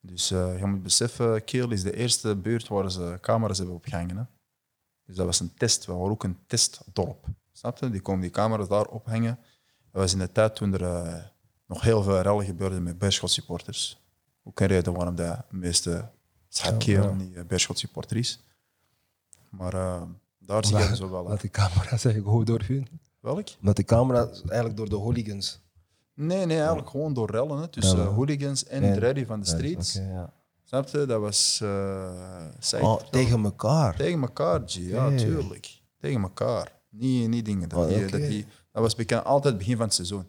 Dus 0.00 0.30
eh, 0.30 0.58
je 0.58 0.66
moet 0.66 0.82
beseffen, 0.82 1.44
Keel 1.44 1.70
is 1.70 1.82
de 1.82 1.96
eerste 1.96 2.36
buurt 2.36 2.68
waar 2.68 2.90
ze 2.90 3.18
camera's 3.20 3.58
hebben 3.58 3.76
opgehangen. 3.76 4.16
Hè? 4.16 4.24
Dus 5.06 5.16
dat 5.16 5.26
was 5.26 5.40
een 5.40 5.54
test. 5.54 5.86
We 5.86 5.92
waren 5.92 6.10
ook 6.10 6.24
een 6.24 6.38
testdorp. 6.46 7.26
Snap 7.52 7.78
je? 7.78 7.90
Die 7.90 8.00
komen 8.00 8.20
die 8.20 8.30
camera's 8.30 8.68
daar 8.68 8.86
ophangen. 8.86 9.38
Dat 9.90 10.00
was 10.02 10.12
in 10.12 10.18
de 10.18 10.32
tijd 10.32 10.56
toen 10.56 10.72
er 10.72 10.82
eh, 10.84 11.24
nog 11.72 11.82
heel 11.82 12.02
veel 12.02 12.20
rellen 12.20 12.44
gebeurden 12.44 12.82
met 12.82 12.98
Beerschot 12.98 13.30
supporters. 13.30 14.00
Ook 14.44 14.60
een 14.60 14.66
reden 14.66 14.92
waarom 14.92 15.14
de 15.14 15.36
meeste 15.50 16.08
Schapkeel 16.48 17.02
Ja, 17.02 17.12
niet 17.12 17.36
uh, 17.36 17.42
Beerschot 17.44 17.78
supporter 17.78 18.16
is. 18.16 18.40
Maar 19.50 19.74
eh, 19.74 20.02
daar 20.38 20.64
zie 20.64 20.76
je 20.76 20.84
Laat- 20.84 20.96
zo 20.96 21.10
wel. 21.10 21.24
hè. 21.24 21.30
Laat 21.30 21.40
die 21.40 21.50
camera's 21.50 21.88
eigenlijk 21.90 22.24
gewoon 22.24 22.44
door 22.44 22.62
hun. 22.66 22.88
Welk? 23.20 23.48
Omdat 23.60 23.76
de 23.76 23.84
camera's 23.84 24.42
eigenlijk 24.44 24.76
door 24.76 24.88
de 24.88 24.96
hooligans. 24.96 25.60
Nee, 26.14 26.46
nee, 26.46 26.56
eigenlijk 26.56 26.90
gewoon 26.90 27.12
door 27.14 27.30
rellen. 27.30 27.58
Hè, 27.58 27.68
tussen 27.68 27.98
eh, 27.98 28.14
hooligans 28.14 28.64
en 28.66 28.80
de 28.82 28.98
ready 28.98 29.26
van 29.26 29.40
de 29.40 29.46
streets. 29.46 29.92
Ja. 29.92 30.32
Snap 30.64 30.88
je? 30.88 31.06
Dat 31.06 31.20
was... 31.20 31.60
eh, 31.62 32.82
Oh, 32.82 33.00
tegen 33.10 33.44
elkaar. 33.44 33.96
Tegen 33.96 34.20
elkaar, 34.22 34.60
G. 34.66 34.74
Ja, 34.74 35.16
tuurlijk. 35.16 35.80
Tegen 36.00 36.22
elkaar. 36.22 36.72
Niet, 36.88 37.28
niet 37.28 37.44
dingen. 37.44 37.68
Dat, 37.68 37.78
Oh, 37.78 37.88
die, 37.88 38.06
dat, 38.06 38.20
die, 38.20 38.46
dat 38.72 38.82
was 38.82 38.94
bekend 38.94 39.24
altijd 39.24 39.58
begin 39.58 39.76
van 39.76 39.84
het 39.84 39.94
seizoen. 39.94 40.26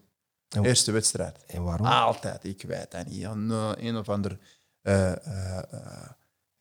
En- 0.54 0.66
Eerste 0.66 0.92
wedstrijd. 0.92 1.46
En 1.46 1.64
waarom? 1.64 1.86
Altijd. 1.88 2.44
Ik 2.44 2.62
weet 2.62 2.92
dat 2.92 3.06
niet. 3.06 3.24
Een, 3.24 3.52
eh, 3.52 3.72
een 3.76 3.98
of 3.98 4.10
ander 4.10 4.40
eh, 4.82 5.12
eh, 5.12 6.10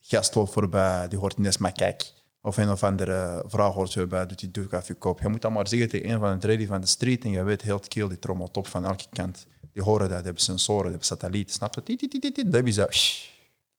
gast 0.00 0.34
loopt 0.34 0.52
voorbij, 0.52 1.08
die 1.08 1.18
hoort 1.18 1.38
ineens 1.38 1.58
maar 1.58 1.72
kijk. 1.72 2.12
Of 2.40 2.56
een 2.56 2.70
of 2.70 2.82
andere 2.82 3.44
vraag 3.46 3.72
hoort 3.72 3.92
voorbij, 3.92 4.26
doet 4.26 4.40
hij 4.40 4.50
druk 4.50 4.72
af 4.72 4.86
je 4.86 4.94
kop. 4.94 5.20
Je 5.20 5.28
moet 5.28 5.42
dan 5.42 5.52
maar 5.52 5.68
zeggen 5.68 5.88
tegen 5.88 6.10
een 6.10 6.18
van 6.18 6.38
de 6.38 6.46
ready 6.46 6.66
van 6.66 6.80
de 6.80 6.86
street 6.86 7.24
en 7.24 7.30
je 7.30 7.42
weet 7.42 7.62
heel 7.62 7.76
het 7.76 7.88
keel, 7.88 8.08
die 8.08 8.18
trommelt 8.18 8.56
op 8.56 8.66
van 8.66 8.84
elke 8.84 9.04
kant. 9.12 9.46
Die 9.72 9.82
horen 9.82 10.00
dat, 10.08 10.16
die 10.16 10.24
hebben 10.24 10.42
sensoren, 10.42 10.82
die 10.82 10.90
hebben 10.90 11.06
satellieten. 11.06 11.54
Snap 11.54 11.74
je? 11.74 12.08
Dat 12.44 12.52
hebben 12.52 12.72
ze. 12.72 12.88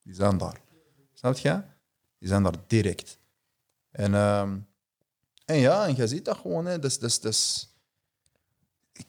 Die 0.04 0.14
zijn 0.14 0.38
daar. 0.38 0.62
Snap 1.14 1.38
je? 1.38 1.62
Die 2.20 2.28
zijn 2.28 2.44
daar 2.44 2.54
direct. 2.68 3.18
En, 3.92 4.14
ehm, 4.14 4.58
en 5.46 5.58
ja, 5.58 5.86
en 5.88 5.96
je 5.96 6.08
ziet 6.08 6.26
dat 6.26 6.38
gewoon. 6.38 6.66
Hè. 6.66 6.80
Dus, 6.80 7.00
dus, 7.00 7.20
dus, 7.20 7.70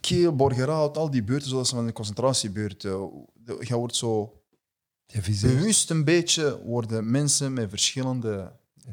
Kiel, 0.00 0.36
Borgerhout, 0.36 0.96
al 0.96 1.10
die 1.10 1.22
buurten 1.22 1.48
zoals 1.48 1.70
van 1.70 1.86
de 1.86 1.92
concentratiebuurten. 1.92 3.10
de- 3.34 3.56
Je 3.60 3.74
wordt 3.74 3.96
zo 3.96 4.42
bewust 5.48 5.90
een 5.90 6.04
beetje 6.04 6.62
worden 6.64 7.10
mensen 7.10 7.52
met 7.52 7.68
verschillende 7.68 8.52
eh, 8.86 8.92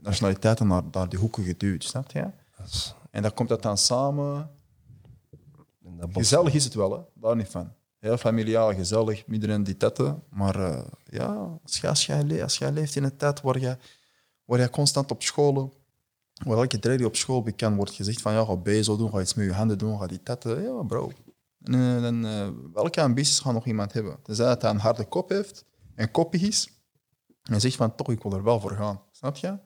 nationaliteiten 0.00 0.66
naar, 0.66 0.82
naar 0.92 1.08
die 1.08 1.18
hoeken 1.18 1.44
geduwd, 1.44 1.84
snap 1.84 2.10
je? 2.10 2.26
En 3.10 3.22
dan 3.22 3.34
komt 3.34 3.48
dat 3.48 3.62
dan 3.62 3.78
samen. 3.78 4.50
dat 5.80 6.08
Gezellig 6.12 6.54
is 6.54 6.64
het 6.64 6.74
wel, 6.74 6.92
hè? 6.92 6.98
daar 7.14 7.36
niet 7.36 7.48
van. 7.48 7.72
Heel 7.98 8.16
familiaal, 8.16 8.74
gezellig, 8.74 9.24
iedereen 9.26 9.64
die 9.64 9.76
tetten. 9.76 10.22
Maar 10.30 10.54
eh, 10.72 10.84
ja, 11.04 11.58
als 11.84 12.06
jij, 12.06 12.42
als, 12.42 12.58
jij 12.58 12.72
leeft 12.72 12.96
in 12.96 13.04
een 13.04 13.16
tijd 13.16 13.40
waar 13.40 13.58
je, 13.58 13.76
waar 14.44 14.60
je 14.60 14.70
constant 14.70 15.10
op 15.10 15.22
school, 15.22 15.72
waar 16.44 16.56
elke 16.56 16.78
drie 16.78 16.96
die 16.96 17.06
op 17.06 17.16
school 17.16 17.42
bekend 17.42 17.76
wordt 17.76 17.92
gezegd 17.92 18.20
van 18.22 18.32
ja, 18.32 18.44
ga 18.44 18.56
bezig 18.56 18.96
doen, 18.96 19.10
ga 19.10 19.20
iets 19.20 19.34
met 19.34 19.46
je 19.46 19.52
handen 19.52 19.78
doen, 19.78 19.98
ga 19.98 20.06
die 20.06 20.22
tetten. 20.22 20.62
Ja, 20.62 20.82
bro. 20.82 21.12
En, 21.62 21.74
eh, 22.24 22.40
eh, 22.46 22.52
welke 22.72 23.00
ambities 23.02 23.38
gaat 23.40 23.52
nog 23.52 23.66
iemand 23.66 23.92
hebben? 23.92 24.22
Tenzij 24.22 24.46
dat 24.46 24.62
hij 24.62 24.70
een 24.70 24.78
harde 24.78 25.04
kop 25.04 25.28
heeft 25.28 25.64
en 25.94 26.10
koppig 26.10 26.42
is 26.42 26.68
en 27.42 27.60
zegt 27.60 27.76
van 27.76 27.94
toch, 27.94 28.08
ik 28.10 28.22
wil 28.22 28.32
er 28.32 28.42
wel 28.42 28.60
voor 28.60 28.70
gaan. 28.76 29.02
Snap 29.10 29.36
je? 29.36 29.58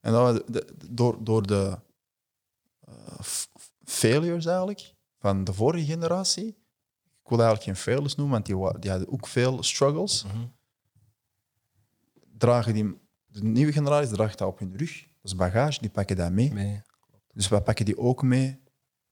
En 0.00 0.12
dat, 0.12 0.42
de- 0.46 0.74
door, 0.90 1.24
door 1.24 1.46
de 1.46 1.78
eh, 2.80 3.18
failures 3.84 4.46
eigenlijk 4.46 4.94
van 5.18 5.44
de 5.44 5.52
vorige 5.52 5.84
generatie, 5.84 6.46
ik 7.22 7.28
wil 7.32 7.38
eigenlijk 7.40 7.62
geen 7.62 7.76
failures 7.84 8.14
noemen, 8.14 8.34
want 8.34 8.46
die, 8.46 8.80
die 8.80 8.90
hadden 8.90 9.12
ook 9.12 9.26
veel 9.26 9.62
struggles, 9.62 10.24
Mhm. 10.24 10.46
dragen 12.38 12.74
die, 12.74 12.98
de 13.26 13.42
nieuwe 13.42 13.72
generatie 13.72 14.14
draagt 14.14 14.38
dat 14.38 14.48
op 14.48 14.58
hun 14.58 14.76
rug. 14.76 15.06
Is 15.26 15.36
bagage, 15.36 15.80
die 15.80 15.90
pakken 15.90 16.16
dat 16.16 16.30
mee. 16.30 16.82
Dus 17.32 17.48
wij 17.48 17.60
pakken 17.60 17.84
die 17.84 17.98
ook 17.98 18.22
mee. 18.22 18.62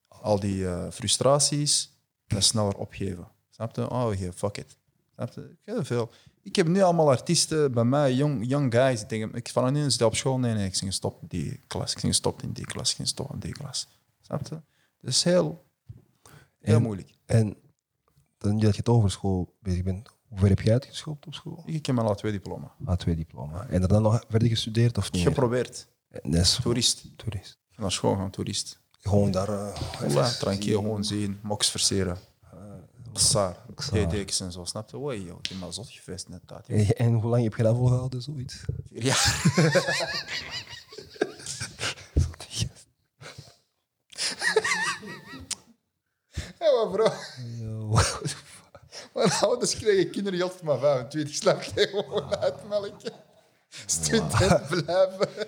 Al 0.08 0.40
die 0.40 0.68
eh, 0.68 0.90
frustraties, 0.90 1.92
dat 2.26 2.42
sneller 2.42 2.76
opgeven. 2.76 3.28
Snap 3.50 3.76
je? 3.76 3.90
Oh, 3.90 4.06
okay, 4.06 4.32
fuck 4.32 4.56
it. 4.56 4.76
Snap 5.14 5.32
je? 5.32 5.56
Heel 5.64 5.84
veel. 5.84 6.10
Ik 6.42 6.56
heb 6.56 6.66
nu 6.66 6.82
allemaal 6.82 7.08
artiesten 7.10 7.72
bij 7.72 7.84
mij, 7.84 8.14
young, 8.14 8.46
young 8.46 8.72
guys, 8.74 8.98
die 8.98 9.08
denken, 9.08 9.38
ik 9.38 9.48
van 9.48 9.72
nu 9.72 9.86
op 10.00 10.14
school, 10.14 10.38
nee, 10.38 10.54
nee, 10.54 10.66
ik 10.66 10.76
ging 10.76 10.90
gestopt 10.90 11.22
in 11.22 11.28
die 11.28 11.60
klas, 11.66 11.92
ik 11.92 11.98
ging 11.98 12.12
gestopt 12.12 12.42
in 12.42 12.52
die 12.52 12.64
klas, 12.64 12.90
ik 12.90 12.96
ging 12.96 13.08
gestopt 13.08 13.32
in 13.32 13.38
die 13.38 13.52
klas. 13.52 13.88
Snap 14.20 14.46
je? 14.46 14.60
Dat 15.00 15.10
is 15.10 15.22
heel, 15.24 15.64
heel 16.60 16.76
En- 16.76 16.82
moeilijk. 16.82 17.14
En 17.26 17.56
dan 18.38 18.58
dat 18.58 18.76
je 18.76 18.82
toch 18.82 18.96
over 18.96 19.10
school 19.10 19.54
bezig 19.60 19.82
bent, 19.82 20.08
hoe 20.28 20.38
ver 20.38 20.48
heb 20.48 20.60
jij 20.60 20.72
uitgeschopt 20.72 21.26
op 21.26 21.34
school? 21.34 21.62
Ik 21.66 21.86
heb 21.86 21.94
mijn 21.94 22.06
al 22.06 22.14
twee 22.14 22.32
diploma. 22.32 22.74
A2-diploma. 22.80 23.66
En 23.66 23.80
daarna 23.80 23.98
nog 23.98 24.24
verder 24.28 24.48
gestudeerd 24.48 24.98
of 24.98 25.12
niet? 25.12 25.22
Geprobeerd. 25.26 25.88
Is 26.22 26.58
Toerist. 26.62 27.04
toerist. 27.16 27.58
Naar 27.76 27.92
school 27.92 28.16
gaan, 28.16 28.30
toerist. 28.30 28.78
Gewoon 29.00 29.30
daar... 29.30 29.48
eh, 29.48 29.80
Voilà, 30.00 30.38
gewoon 30.38 31.04
zien, 31.04 31.38
moks 31.42 31.70
verseren. 31.70 32.18
Xaar. 33.12 33.56
TDX 33.76 34.40
en 34.40 34.52
zo, 34.52 34.64
snap 34.64 34.90
je? 34.90 34.96
Oei, 34.98 35.24
joh, 35.24 35.38
heb 35.42 35.58
maar 35.58 35.72
zot 35.72 35.88
gevest 35.90 36.28
net 36.28 36.40
dat. 36.46 36.64
zien. 36.66 36.92
En 36.92 37.12
hoe 37.14 37.30
lang 37.30 37.42
heb 37.42 37.54
je 37.54 37.62
dat 37.62 37.76
volgehouden, 37.76 38.22
zoiets? 38.22 38.60
Vier 38.88 39.04
jaar. 39.04 39.42
Ja, 46.58 46.72
maar 46.84 46.90
bro, 46.92 47.12
Yo. 47.58 47.88
mijn 49.14 49.30
ouders 49.30 49.74
kregen 49.76 50.10
kinderen 50.10 50.42
altijd 50.42 50.62
maar 50.62 50.78
25 50.78 51.34
slag 51.34 51.64
gewoon 51.74 52.36
uitmelken. 52.36 53.12
Student 53.86 54.66
blijven. 54.68 55.28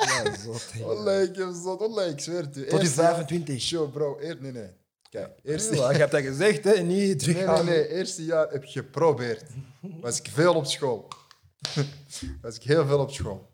Ja, 0.00 0.36
zot. 0.44 0.72
Wallah, 0.82 1.22
ik 1.22 1.36
heb 1.36 1.48
zot. 1.62 1.78
Wallah, 1.80 2.08
ik 2.10 2.20
zweer 2.20 2.40
het 2.40 2.56
u. 2.56 2.66
Tot 2.66 2.80
je 2.80 2.86
jaar- 2.86 3.14
25. 3.14 3.60
Show, 3.60 3.92
bro. 3.92 4.18
Eer, 4.20 4.36
nee, 4.40 4.52
nee. 4.52 4.70
Kijk, 5.10 5.38
eerste 5.42 5.74
Ja, 5.76 5.90
je 5.92 5.98
hebt 5.98 6.10
dat 6.12 6.22
gezegd, 6.22 6.64
hè? 6.64 6.72
Niet 6.82 7.26
Nee, 7.26 7.46
nee, 7.46 7.62
nee. 7.62 7.88
Eerste 7.88 8.24
jaar 8.24 8.50
heb 8.50 8.62
ik 8.64 8.70
geprobeerd. 8.70 9.42
Was 10.00 10.18
ik 10.18 10.28
veel 10.32 10.54
op 10.54 10.66
school. 10.66 11.08
Was 12.42 12.56
ik 12.56 12.62
heel 12.62 12.86
veel 12.86 12.98
op 12.98 13.10
school. 13.10 13.50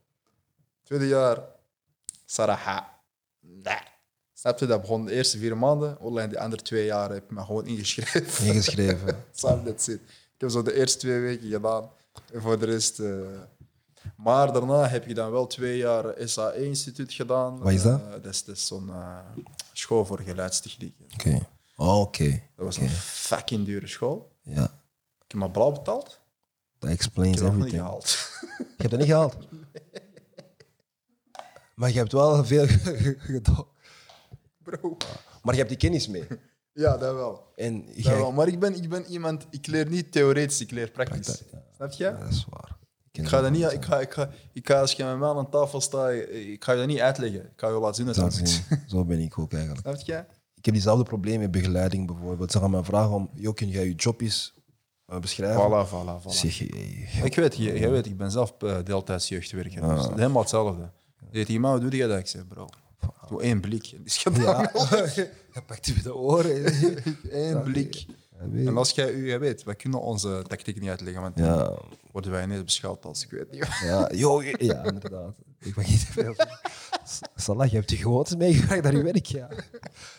Tweede 0.83 1.07
jaar, 1.09 1.39
Saraha. 2.27 3.01
Nee. 3.41 3.79
Snap 4.33 4.59
je, 4.59 4.67
dat 4.67 4.81
begon 4.81 5.05
de 5.05 5.13
eerste 5.13 5.39
vier 5.39 5.57
maanden. 5.57 5.99
Online 6.01 6.29
die 6.29 6.41
andere 6.41 6.63
twee 6.63 6.85
jaar 6.85 7.11
heb 7.13 7.23
ik 7.25 7.31
me 7.31 7.41
gewoon 7.45 7.67
ingeschreven. 7.67 8.47
Ingeschreven. 8.47 9.25
Sam, 9.33 9.65
that's 9.65 9.87
it. 9.89 10.01
Ik 10.35 10.41
heb 10.41 10.51
zo 10.51 10.63
de 10.63 10.75
eerste 10.75 10.99
twee 10.99 11.21
weken 11.21 11.51
gedaan. 11.51 11.91
En 12.33 12.41
voor 12.41 12.59
de 12.59 12.67
rest... 12.67 12.99
eh, 13.01 13.09
Maar 14.23 14.53
daarna 14.53 14.89
heb 14.89 15.07
ik 15.07 15.15
dan 15.15 15.31
wel 15.31 15.47
twee 15.47 15.77
jaar 15.77 16.15
SAE-instituut 16.19 17.13
gedaan. 17.13 17.59
Wat 17.59 17.73
is 17.73 17.83
dat? 17.83 18.01
Eh, 18.01 18.11
dat 18.11 18.25
is, 18.27 18.45
dat 18.45 18.57
is 18.57 18.67
zo'n 18.67 18.89
eh, 18.89 19.19
school 19.73 20.05
voor 20.05 20.21
geluidstechniek. 20.21 20.95
Oké. 21.15 21.47
Oh, 21.77 22.01
Oké. 22.01 22.43
Dat 22.57 22.65
was 22.65 22.77
een 22.77 22.89
fucking 22.89 23.65
dure 23.65 23.87
school. 23.87 24.33
Ja, 24.43 24.65
Ik 24.65 25.27
heb 25.29 25.41
maar 25.41 25.51
blauw 25.51 25.73
betaald. 25.73 26.21
Ik 26.81 26.89
explains 26.89 27.37
heb 27.37 27.45
dat 27.45 27.55
nog 27.55 27.65
niet 27.65 27.75
gehaald. 27.75 28.19
Je 28.59 28.65
hebt 28.77 28.91
dat 28.91 28.99
niet 28.99 29.09
gehaald? 29.09 29.37
Maar 31.75 31.91
je 31.91 31.99
hebt 31.99 32.13
wel 32.13 32.45
veel 32.45 32.67
gedaan. 33.33 33.65
Bro. 34.63 34.97
Maar 35.43 35.53
je 35.55 35.59
hebt 35.59 35.69
die 35.69 35.79
kennis 35.79 36.09
mee. 36.09 36.27
Ja, 36.73 36.97
dat 36.97 37.15
wel. 37.15 37.53
En 37.57 37.87
Dat 37.87 38.05
jij... 38.05 38.17
wel. 38.17 38.33
Maar 38.33 38.49
ik 38.49 38.59
ben, 38.61 38.75
ik 38.75 38.89
ben 38.89 39.05
iemand, 39.07 39.47
ik 39.51 39.67
leer 39.67 39.89
niet 39.89 40.13
theoretisch, 40.13 40.61
ik 40.61 40.71
leer 40.71 40.91
praktisch. 40.91 41.43
Snap 41.77 41.93
je? 41.93 42.05
Ja, 42.05 42.11
dat 42.19 42.29
is 42.29 42.47
waar. 42.51 42.77
Ik 43.21 43.29
ga, 43.29 43.41
dat 43.41 43.51
niet, 43.51 43.73
ik, 43.73 43.85
ga, 43.85 44.01
ik, 44.01 44.13
ga, 44.13 44.31
ik 44.53 44.69
ga, 44.69 44.81
als 44.81 44.93
je 44.93 45.05
met 45.05 45.19
mij 45.19 45.29
aan 45.29 45.51
tafel 45.51 45.81
staat, 45.81 46.13
ik 46.31 46.65
ga 46.65 46.73
je 46.73 46.79
dat 46.79 46.87
niet 46.87 47.01
uitleggen. 47.01 47.41
Ik 47.41 47.53
ga 47.57 47.69
je 47.69 47.75
laten 47.75 47.95
zien 47.95 48.07
dat 48.07 48.15
Dat 48.15 48.37
het 48.37 48.43
is. 48.43 48.63
Zo 48.87 49.05
ben 49.05 49.19
ik 49.21 49.39
ook 49.39 49.53
eigenlijk. 49.53 49.81
Snap 49.87 50.01
je? 50.01 50.25
Ik 50.55 50.65
heb 50.65 50.75
diezelfde 50.75 51.05
probleem 51.05 51.39
met 51.41 51.51
begeleiding 51.51 52.07
bijvoorbeeld. 52.07 52.53
Ze 52.53 52.59
gaan 52.59 52.71
mij 52.71 52.83
vragen 52.83 53.11
om, 53.15 53.31
joh, 53.35 53.55
kun 53.55 53.69
jij 53.69 53.85
je 53.85 53.95
job 53.95 54.21
eens 54.21 54.55
eh, 55.07 55.19
beschrijven? 55.19 55.61
Voilà, 55.61 55.89
voilà, 55.89 56.23
voilà. 56.23 56.29
Zeg 56.29 56.59
je, 56.59 56.67
Ik 57.25 57.35
weet, 57.35 57.57
je, 57.57 57.79
jij 57.79 57.91
weet, 57.91 58.07
ik 58.07 58.17
ben 58.17 58.31
zelf 58.31 58.55
uh, 58.59 58.77
deeltijds 58.85 59.29
jeugdwerker. 59.29 59.81
Dus 59.81 59.91
het 60.03 60.11
is 60.11 60.17
helemaal 60.17 60.41
hetzelfde. 60.41 60.91
Je 61.31 61.37
zegt, 61.39 61.49
"Ima, 61.49 61.71
hoe 61.71 61.81
doe 61.81 61.97
je 61.97 62.07
dat? 62.07 62.19
Ik 62.19 62.27
zeg, 62.27 62.47
bro, 62.49 62.69
doe 63.29 63.43
één 63.43 63.61
blik. 63.61 63.93
Gedaan. 64.05 64.69
Ja, 64.73 64.89
je 65.55 65.63
pakt 65.67 65.87
je 65.87 65.93
bij 65.93 66.03
de 66.03 66.15
oren. 66.15 66.73
Eén 67.31 67.63
blik. 67.63 68.07
Weet 68.41 68.67
En 68.67 68.73
je. 68.73 68.79
als 68.79 68.91
jij, 68.91 69.17
jij 69.17 69.39
weet, 69.41 69.63
wij 69.63 69.75
kunnen 69.75 70.01
onze 70.01 70.45
tactiek 70.47 70.81
niet 70.81 70.89
uitleggen, 70.91 71.23
want 71.23 71.37
dan 71.37 71.79
worden 72.13 72.31
wij 72.31 72.43
ineens 72.45 72.65
beschouwd 72.65 73.05
als, 73.05 73.25
ik 73.25 73.31
weet 73.31 73.51
niet. 73.51 73.67
ja, 73.83 74.09
ja, 74.59 74.85
inderdaad. 74.85 75.35
Ik 75.59 75.77
mag 75.77 75.87
niet 75.89 76.07
te 76.07 76.13
veel. 76.13 76.35
Salah, 77.35 77.69
je 77.69 77.77
hebt 77.77 77.89
die 77.89 77.99
gewoontes 77.99 78.37
meegebracht 78.37 78.83
naar 78.83 78.97
je 78.97 79.03
werk, 79.03 79.27
ja. 79.27 79.49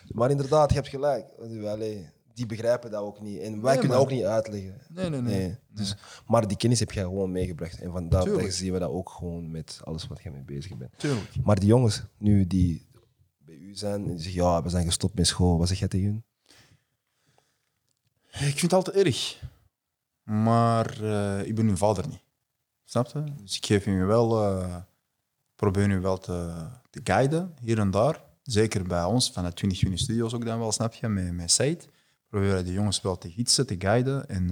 Maar 0.08 0.32
inderdaad, 0.32 0.70
je 0.70 0.76
hebt 0.76 0.88
gelijk. 0.88 1.26
Allee, 1.66 2.10
die 2.34 2.46
begrijpen 2.46 2.92
dat 2.92 3.02
ook 3.02 3.22
niet. 3.22 3.40
En 3.40 3.62
wij 3.62 3.72
Nee, 3.72 3.80
kunnen 3.80 3.98
dat 3.98 4.06
ook 4.08 4.12
niet 4.14 4.24
uitleggen. 4.24 4.74
Nee, 4.90 5.10
nee, 5.10 5.22
nee. 5.22 5.38
Nee. 5.38 5.58
Dus, 5.70 5.96
maar 6.28 6.48
die 6.48 6.58
kennis 6.58 6.80
heb 6.80 6.92
jij 6.92 7.04
gewoon 7.04 7.32
meegebracht. 7.32 7.80
En 7.82 7.92
vandaar 7.92 8.24
Tuurlijk. 8.24 8.52
zien 8.52 8.74
we 8.74 8.80
dat 8.80 8.90
ook 8.90 9.10
gewoon 9.10 9.52
met 9.52 9.80
alles 9.84 10.08
wat 10.08 10.22
jij 10.22 10.32
mee 10.32 10.44
bezig 10.44 10.78
bent. 10.78 10.92
Tuurlijk. 10.98 11.30
Maar 11.44 11.60
die 11.60 11.70
jongens, 11.70 12.04
nu 12.18 12.48
die 12.48 12.88
bij 13.46 13.56
u 13.56 13.76
zijn 13.76 13.94
en 14.04 14.08
die 14.16 14.20
zeggen, 14.24 14.42
ja, 14.42 14.64
we 14.64 14.70
zijn 14.70 14.86
gestopt 14.86 15.16
met 15.16 15.28
school. 15.28 15.58
Wat 15.58 15.68
zeg 15.68 15.80
jij 15.80 15.88
tegen 15.88 16.08
hun? 16.08 16.24
Ik 18.32 18.40
vind 18.40 18.62
het 18.62 18.74
altijd 18.74 18.96
erg. 19.06 19.42
Maar 20.24 21.04
eh, 21.04 21.48
ik 21.48 21.56
ben 21.56 21.68
uw 21.68 21.76
vader 21.76 22.08
niet. 22.08 22.22
Snap 22.86 23.08
je? 23.14 23.24
Dus 23.42 23.58
ik 23.58 23.66
geef 23.66 23.86
u 23.86 24.06
wel, 24.06 24.44
eh, 24.44 24.76
probeer 25.56 25.90
u 25.90 26.00
wel 26.00 26.18
te, 26.18 26.54
te 26.90 27.02
guiden, 27.04 27.56
hier 27.62 27.80
en 27.80 27.92
daar. 27.92 28.24
Zeker 28.44 28.84
bij 28.84 29.04
ons, 29.04 29.32
vanuit 29.32 29.56
20 29.56 29.80
juni 29.80 29.98
Studios 29.98 30.34
ook 30.34 30.46
dan 30.46 30.60
wel, 30.60 30.72
snap 30.72 30.94
je, 30.94 31.08
met, 31.08 31.32
met 31.34 31.52
Said. 31.52 31.90
Proberen 32.30 32.66
de 32.66 32.74
jongens 32.74 33.02
wel 33.02 33.18
te 33.18 33.32
gidsen, 33.32 33.68
te 33.68 33.76
guiden. 33.80 34.30
En, 34.30 34.50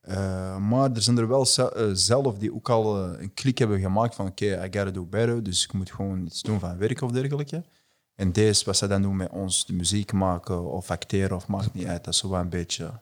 eh, 0.00 0.56
maar 0.56 0.90
er 0.92 1.02
zijn 1.02 1.18
er 1.18 1.28
wel 1.28 1.46
ze- 1.46 1.90
zelf 1.92 2.38
die 2.38 2.54
ook 2.54 2.68
al 2.70 2.98
een 3.04 3.34
klik 3.34 3.58
hebben 3.58 3.80
gemaakt 3.80 4.14
van 4.14 4.26
oké, 4.26 4.44
I 4.44 4.62
gotta 4.62 4.90
do 4.90 5.04
better, 5.06 5.42
dus 5.42 5.64
ik 5.64 5.72
moet 5.72 5.92
gewoon 5.92 6.26
iets 6.26 6.42
doen 6.42 6.60
van 6.60 6.76
werk 6.78 7.00
of 7.00 7.10
dergelijke. 7.10 7.64
En 8.16 8.32
deze, 8.32 8.64
wat 8.64 8.76
zij 8.76 8.88
dan 8.88 9.02
doen 9.02 9.16
met 9.16 9.30
ons, 9.30 9.66
de 9.66 9.72
muziek 9.72 10.12
maken 10.12 10.70
of 10.70 10.90
acteren 10.90 11.36
of 11.36 11.46
maakt 11.46 11.74
niet 11.74 11.86
uit, 11.86 12.04
dat 12.04 12.14
is 12.14 12.20
zo 12.20 12.28
wel 12.28 12.40
een 12.40 12.48
beetje 12.48 13.00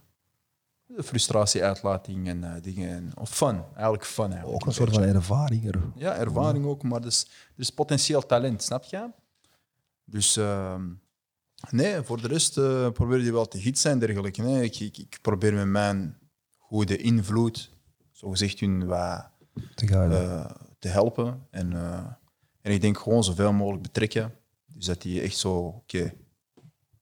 de 0.87 1.03
frustratie-uitlating 1.03 2.29
en 2.29 2.45
eh, 2.45 2.63
dingen. 2.63 2.89
En, 2.89 3.13
of 3.17 3.31
fun, 3.31 3.65
eigenlijk 3.75 4.05
fun. 4.05 4.31
Eigenlijk, 4.31 4.55
Ook 4.55 4.67
een 4.67 4.73
soort 4.75 4.95
van 4.95 5.03
ervaring. 5.03 5.69
er. 5.69 5.81
ja, 5.95 6.15
ervaring 6.15 6.67
ook, 6.67 6.83
maar 6.83 7.01
er 7.01 7.07
is, 7.07 7.23
er 7.55 7.61
is 7.61 7.71
potentieel 7.71 8.27
talent, 8.27 8.63
snap 8.63 8.85
je? 8.85 9.11
Dus 10.05 10.37
ehm, 10.37 10.83
nee, 11.71 12.03
voor 12.03 12.21
de 12.21 12.29
rest 12.29 12.59
eh, 12.59 12.91
probeer 12.91 13.21
je 13.21 13.33
wel 13.33 13.49
te 13.49 13.59
hit 13.59 13.85
en 13.85 13.99
dergelijke. 13.99 14.43
Nee, 14.43 14.65
ik, 14.65 14.81
ik, 14.81 14.99
ik 14.99 15.19
probeer 15.23 15.55
met 15.55 15.67
mijn 15.67 16.19
goede 16.59 16.97
invloed, 16.97 17.73
zo 18.13 18.31
gezegd, 18.31 18.61
hun 18.61 18.87
wat 18.87 19.31
Te 19.75 19.87
eh, 19.87 20.51
te 20.79 20.89
helpen. 20.89 21.47
En, 21.51 21.73
en 22.61 22.73
ik 22.73 22.81
denk 22.81 22.99
gewoon 22.99 23.25
zoveel 23.25 23.53
mogelijk 23.53 23.83
betrekken. 23.83 24.33
Dus 24.85 24.95
dat 24.95 25.03
die 25.03 25.21
echt 25.21 25.37
zo, 25.37 25.55
oké. 25.57 26.13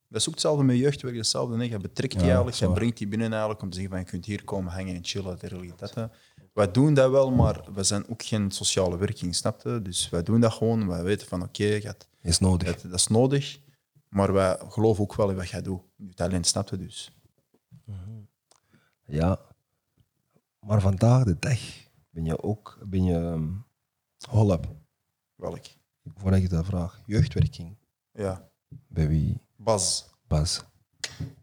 Dat 0.08 0.20
is 0.20 0.26
ook 0.28 0.32
hetzelfde 0.34 0.64
met 0.64 0.76
jeugdwerk, 0.76 1.16
hetzelfde. 1.16 1.56
Nee. 1.56 1.68
Je 1.70 1.78
betrekt 1.78 2.12
die 2.12 2.20
Ja, 2.22 2.26
eigenlijk, 2.28 2.56
je 2.56 2.72
brengt 2.72 2.98
die 2.98 3.08
binnen 3.08 3.30
eigenlijk 3.30 3.62
om 3.62 3.68
te 3.70 3.74
zeggen 3.74 3.92
van 3.94 4.02
je 4.04 4.10
kunt 4.10 4.24
hier 4.24 4.44
komen 4.44 4.72
hangen 4.72 4.94
en 4.94 5.04
chillen. 5.04 5.38
dergelijke. 5.38 5.76
Dat, 5.76 5.94
hè. 5.94 6.06
wij 6.52 6.70
doen 6.70 6.94
dat 6.94 7.10
wel, 7.10 7.30
maar 7.30 7.72
we 7.74 7.82
zijn 7.82 8.08
ook 8.08 8.22
geen 8.22 8.50
sociale 8.50 8.96
werking, 8.96 9.34
snap 9.34 9.62
je? 9.62 9.82
Dus 9.82 10.08
wij 10.10 10.22
doen 10.22 10.40
dat 10.40 10.52
gewoon. 10.52 10.88
Wij 10.88 11.02
weten 11.02 11.26
van 11.26 11.42
oké, 11.42 11.80
gaat- 11.80 12.08
Is 12.22 12.38
nodig. 12.38 12.68
dat, 12.74 12.90
dat 12.90 12.98
is 13.00 13.06
nodig. 13.06 13.60
Maar 14.08 14.32
wij 14.32 14.58
geloven 14.68 15.02
ook 15.02 15.14
wel 15.14 15.30
in 15.30 15.36
wat 15.36 15.48
jij 15.48 15.62
doet. 15.62 15.82
Je 15.96 16.14
talent, 16.14 16.46
snap 16.46 16.68
je? 16.68 16.76
Dus 16.76 17.16
Ja. 19.06 19.40
Maar 20.60 20.80
vandaag 20.80 21.24
de 21.24 21.38
dag 21.38 21.58
ben 22.10 22.24
je 22.24 22.42
ook, 22.42 22.78
ben 22.84 23.04
je, 23.04 23.14
um, 23.14 23.64
Welk? 25.36 25.66
Voordat 26.16 26.40
ik 26.40 26.50
dat 26.50 26.64
vraag, 26.64 27.00
jeugdwerking. 27.06 27.76
Ja. 28.12 28.48
Bij 28.86 29.08
wie? 29.08 29.40
Bas. 29.56 30.08
Bas. 30.26 30.64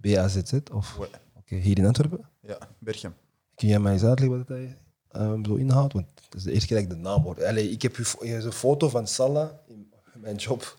BAZZ 0.01 0.53
of? 0.71 0.99
Oké, 1.37 1.55
hier 1.55 1.77
in 1.77 1.85
Antwerpen. 1.85 2.29
Ja, 2.41 2.57
Berchem. 2.79 3.13
Kun 3.55 3.67
jij 3.67 3.79
mij 3.79 3.93
eens 3.93 4.03
uitleggen 4.03 4.37
wat 4.37 4.47
het 4.47 4.77
um, 5.21 5.45
zo 5.45 5.55
inhoudt? 5.55 5.93
Want 5.93 6.07
het 6.25 6.35
is 6.35 6.43
de 6.43 6.51
eerste 6.51 6.67
keer 6.67 6.75
dat 6.77 6.85
ik 6.85 6.91
de 6.91 7.01
naam 7.01 7.21
hoor. 7.21 7.45
Allee, 7.45 7.69
ik 7.69 7.81
heb 7.81 7.97
een 7.97 8.51
foto 8.51 8.89
van 8.89 9.07
Salah 9.07 9.49
in 9.67 9.93
mijn 10.13 10.35
job. 10.35 10.77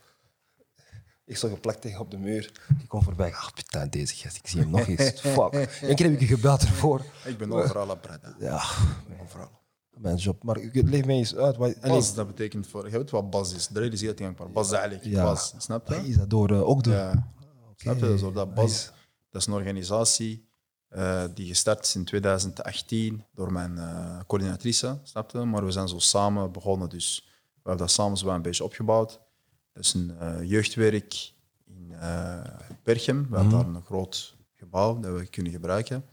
Ik 1.25 1.37
zag 1.37 1.51
geplakt 1.51 1.81
tegen 1.81 2.01
op 2.01 2.11
de 2.11 2.19
muur. 2.19 2.53
Die 2.79 2.87
komt 2.87 3.05
voorbij. 3.05 3.35
Ach, 3.35 3.55
putain, 3.55 3.91
deze 3.91 4.15
gast. 4.15 4.37
Ik 4.37 4.47
zie 4.47 4.61
hem 4.61 4.71
nog 4.71 4.87
eens. 4.87 5.21
Fuck. 5.21 5.53
Eén 5.81 5.95
keer 5.95 6.07
heb 6.07 6.15
ik 6.15 6.21
je 6.21 6.27
gebeld 6.27 6.63
ervoor. 6.63 7.05
Ik 7.25 7.39
ben 7.39 7.53
overal 7.53 7.89
op 7.89 8.03
Breda. 8.03 8.37
Ja, 8.39 8.63
Overal. 9.23 9.60
Mijn 9.97 10.17
job. 10.17 10.43
Maar 10.43 10.59
leg 10.73 11.05
mij 11.05 11.17
eens 11.17 11.35
uit. 11.35 11.57
Wat, 11.57 11.81
Bas, 11.81 12.15
dat 12.15 12.27
betekent 12.27 12.67
voor... 12.67 12.91
Je 12.91 12.99
weet 12.99 13.11
wat 13.11 13.31
Bas 13.31 13.55
is. 13.55 13.69
De 13.69 13.89
is 13.89 14.01
heel 14.01 14.15
dankbaar. 14.15 14.51
Bas 14.51 14.73
eigenlijk. 14.73 15.05
Ja. 15.05 15.23
Bas. 15.23 15.55
Snap 15.59 15.89
je? 15.89 16.09
is 16.09 16.17
dat 16.17 16.31
door, 16.31 16.51
eh, 16.51 16.69
ook 16.69 16.85
door... 16.85 16.95
Ja. 16.95 17.33
Snap 17.77 17.99
je? 17.99 18.07
Dus 18.07 18.21
dat 18.21 18.55
Bas, 18.55 18.93
dat 19.31 19.41
is 19.41 19.47
een 19.47 19.53
organisatie 19.53 20.49
eh, 20.89 21.25
die 21.35 21.47
gestart 21.47 21.85
is 21.85 21.95
in 21.95 22.05
2018 22.05 23.25
door 23.35 23.53
mijn 23.53 23.79
eh, 23.79 24.21
coördinatrice. 24.27 24.99
Snap 25.03 25.31
je? 25.31 25.39
Maar 25.39 25.65
we 25.65 25.71
zijn 25.71 25.89
zo 25.89 25.99
samen 25.99 26.53
begonnen. 26.53 26.89
Dus 26.89 27.23
we 27.27 27.69
hebben 27.69 27.87
dat 27.87 27.91
samen 27.91 28.17
zo 28.17 28.29
een 28.29 28.43
beetje 28.43 28.65
opgebouwd. 28.65 29.21
Dat 29.73 29.85
is 29.85 29.95
een 29.95 30.47
jeugdwerk 30.47 31.33
in 31.67 31.95
Berchem. 32.83 33.27
We 33.31 33.37
hebben 33.37 33.59
daar 33.59 33.67
een 33.67 33.83
groot 33.83 34.37
gebouw 34.57 35.01
dat 35.01 35.19
we 35.19 35.27
kunnen 35.27 35.53
gebruiken. 35.53 36.05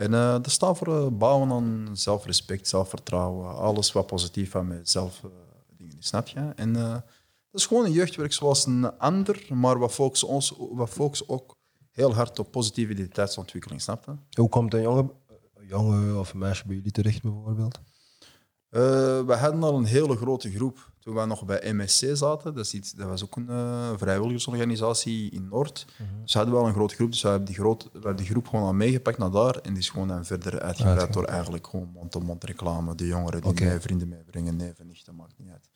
En 0.00 0.14
eh, 0.14 0.32
dat 0.32 0.50
staat 0.50 0.78
voor 0.78 0.96
eh, 0.96 1.06
bouwen 1.06 1.50
aan 1.50 1.88
zelfrespect, 1.92 2.68
zelfvertrouwen, 2.68 3.54
alles 3.56 3.92
wat 3.92 4.06
positief 4.06 4.50
van 4.50 4.66
mezelf 4.66 5.20
eh, 5.24 5.30
dingen 5.76 5.98
is, 5.98 6.06
snap 6.06 6.26
je? 6.26 6.52
En 6.56 6.72
dat 6.72 7.60
is 7.60 7.66
gewoon 7.66 7.84
een 7.84 7.92
jeugdwerk 7.92 8.32
zoals 8.32 8.66
een 8.66 8.98
ander, 8.98 9.46
maar 9.48 9.80
we 9.80 9.90
focussen, 9.90 10.28
ons, 10.28 10.54
we 10.74 10.86
focussen 10.86 11.28
ook 11.28 11.56
heel 11.90 12.14
hard 12.14 12.38
op 12.38 12.50
positieve 12.50 12.92
identiteitsontwikkeling, 12.92 13.80
snap 13.80 14.04
je? 14.04 14.40
Hoe 14.40 14.48
komt 14.48 14.74
een 14.74 14.82
jongen, 14.82 15.10
jongen 15.60 16.18
of 16.18 16.32
een 16.32 16.38
meisje 16.38 16.66
bij 16.66 16.76
jullie 16.76 16.92
terecht 16.92 17.22
bijvoorbeeld? 17.22 17.80
We 18.68 19.36
hadden 19.38 19.62
al 19.62 19.76
een 19.76 19.84
hele 19.84 20.16
grote 20.16 20.50
groep 20.50 20.89
toen 21.00 21.14
we 21.14 21.26
nog 21.26 21.44
bij 21.44 21.72
MSC 21.72 22.06
zaten. 22.12 22.54
Dat, 22.54 22.64
is 22.64 22.74
iets, 22.74 22.92
dat 22.92 23.08
was 23.08 23.24
ook 23.24 23.36
een 23.36 23.48
eh, 23.48 23.90
vrijwilligersorganisatie 23.96 25.30
in 25.30 25.48
Noord. 25.48 25.86
Dus 26.22 26.32
we 26.32 26.38
hadden 26.38 26.56
wel 26.56 26.66
een 26.66 26.74
grote 26.74 26.94
groep. 26.94 27.10
Dus 27.10 27.22
we 27.22 27.28
hebben 27.28 27.46
die, 27.46 27.56
groot, 27.56 27.82
we 27.82 27.90
hebben 27.92 28.16
die 28.16 28.26
groep 28.26 28.48
gewoon 28.48 28.64
al 28.64 28.74
meegepakt 28.74 29.18
naar 29.18 29.30
daar. 29.30 29.54
En 29.54 29.72
die 29.72 29.82
is 29.82 29.88
gewoon 29.88 30.08
dan 30.08 30.24
verder 30.24 30.60
uitgebreid 30.60 31.12
door 31.12 31.24
eigenlijk 31.24 31.66
gewoon 31.66 31.90
mond-to-mond 31.92 32.44
reclame. 32.44 32.94
De 32.94 33.06
jongeren 33.06 33.54
die 33.54 33.80
vrienden 33.80 34.08
meebrengen, 34.08 34.56
neven, 34.56 34.86
nichten, 34.86 35.16
maakt 35.16 35.34
niet 35.36 35.50
uit. 35.50 35.68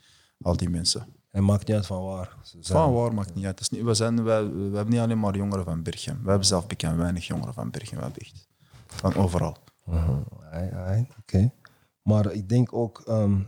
Al 0.43 0.57
die 0.57 0.69
mensen. 0.71 1.07
En 1.31 1.45
maakt 1.45 1.67
niet 1.67 1.77
uit 1.77 1.87
van 1.87 2.05
waar. 2.05 2.37
Ze 2.43 2.57
zijn. 2.61 2.79
Van 2.79 2.93
waar 2.93 3.15
maakt 3.15 3.35
niet 3.35 3.45
uit. 3.45 3.61
Is 3.61 3.69
niet, 3.69 3.83
we, 3.83 3.95
zijn, 3.95 4.25
wij, 4.25 4.45
we 4.45 4.77
hebben 4.77 4.89
niet 4.89 5.01
alleen 5.01 5.21
maar 5.21 5.37
jongeren 5.37 5.65
van 5.65 5.83
Berchem. 5.83 6.19
We 6.23 6.29
hebben 6.29 6.47
zelf 6.47 6.67
bekend 6.67 6.97
weinig 6.97 7.27
jongeren 7.27 7.55
van 7.55 7.71
Berchem. 7.71 7.97
We 7.97 8.03
hebben 8.03 8.23
echt 8.23 8.47
van 8.87 9.15
overal. 9.15 9.57
Mhm. 9.85 10.11
Oké. 11.19 11.53
Maar 12.03 12.33
ik 12.33 12.49
denk 12.49 12.73
ook, 12.73 13.03
ehm, 13.07 13.41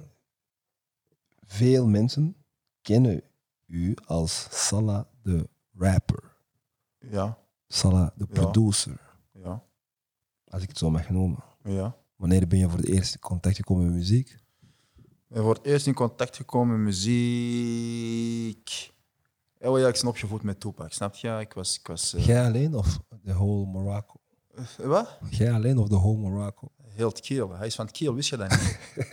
veel 1.47 1.87
mensen 1.87 2.37
kennen 2.83 3.23
u 3.67 3.95
als 4.07 4.49
Salah 4.50 5.05
de 5.23 5.49
rapper. 5.75 6.37
Ja, 6.99 7.38
Salah 7.69 8.09
de 8.17 8.26
producer, 8.26 9.00
ja, 9.33 9.62
als 10.49 10.62
ik 10.62 10.69
het 10.69 10.79
zo 10.79 10.91
mag 10.91 11.09
noemen. 11.11 11.45
ja. 11.65 11.97
Wanneer 12.17 12.47
ben 12.47 12.59
je 12.59 12.69
voor 12.69 12.79
het 12.79 12.88
eerst 12.88 13.15
in 13.15 13.21
contact 13.21 13.57
gekomen 13.57 13.85
met 13.85 13.95
muziek? 13.95 14.39
Ik 15.28 15.37
voor 15.37 15.54
het 15.54 15.65
eerst 15.65 15.87
in 15.87 15.95
contact 15.95 16.37
gekomen 16.37 16.76
met 16.76 16.85
muziek. 16.85 18.95
Wel, 19.59 19.78
ja, 19.78 19.89
ik 19.89 19.95
ben 20.00 20.06
opgevoed 20.06 20.43
met 20.43 20.61
Tupac, 20.61 20.93
snap 20.93 21.15
je? 21.15 21.37
Ik 21.41 21.52
was... 21.52 21.78
Ik 21.78 21.87
was 21.87 22.15
eh, 22.15 22.26
Jij 22.26 22.45
alleen 22.47 22.75
of 22.75 22.99
de 23.23 23.32
whole 23.32 23.67
Morocco? 23.67 24.15
wat? 24.76 25.19
Jij 25.30 25.52
alleen 25.52 25.78
of 25.78 25.89
de 25.89 25.97
whole 25.97 26.19
Morocco? 26.19 26.69
Heel 26.82 27.09
het 27.09 27.21
Kiel. 27.21 27.56
Hij 27.56 27.67
is 27.67 27.75
van 27.75 27.87
het 27.87 27.95
Kiel, 27.95 28.15
wist 28.15 28.28
je 28.30 28.37
dat 28.37 28.50
niet? 28.50 28.78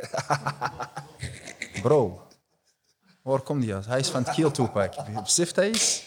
Bro, 1.84 2.22
waar 3.22 3.42
komt 3.42 3.64
hij 3.64 3.76
uit? 3.76 3.86
Hij 3.86 4.00
is 4.00 4.10
van 4.10 4.24
het 4.24 4.34
Kiel, 4.34 4.52
Tupac. 4.52 4.94
Beseft 5.24 5.56
hij 5.56 5.68
eens? 5.68 6.04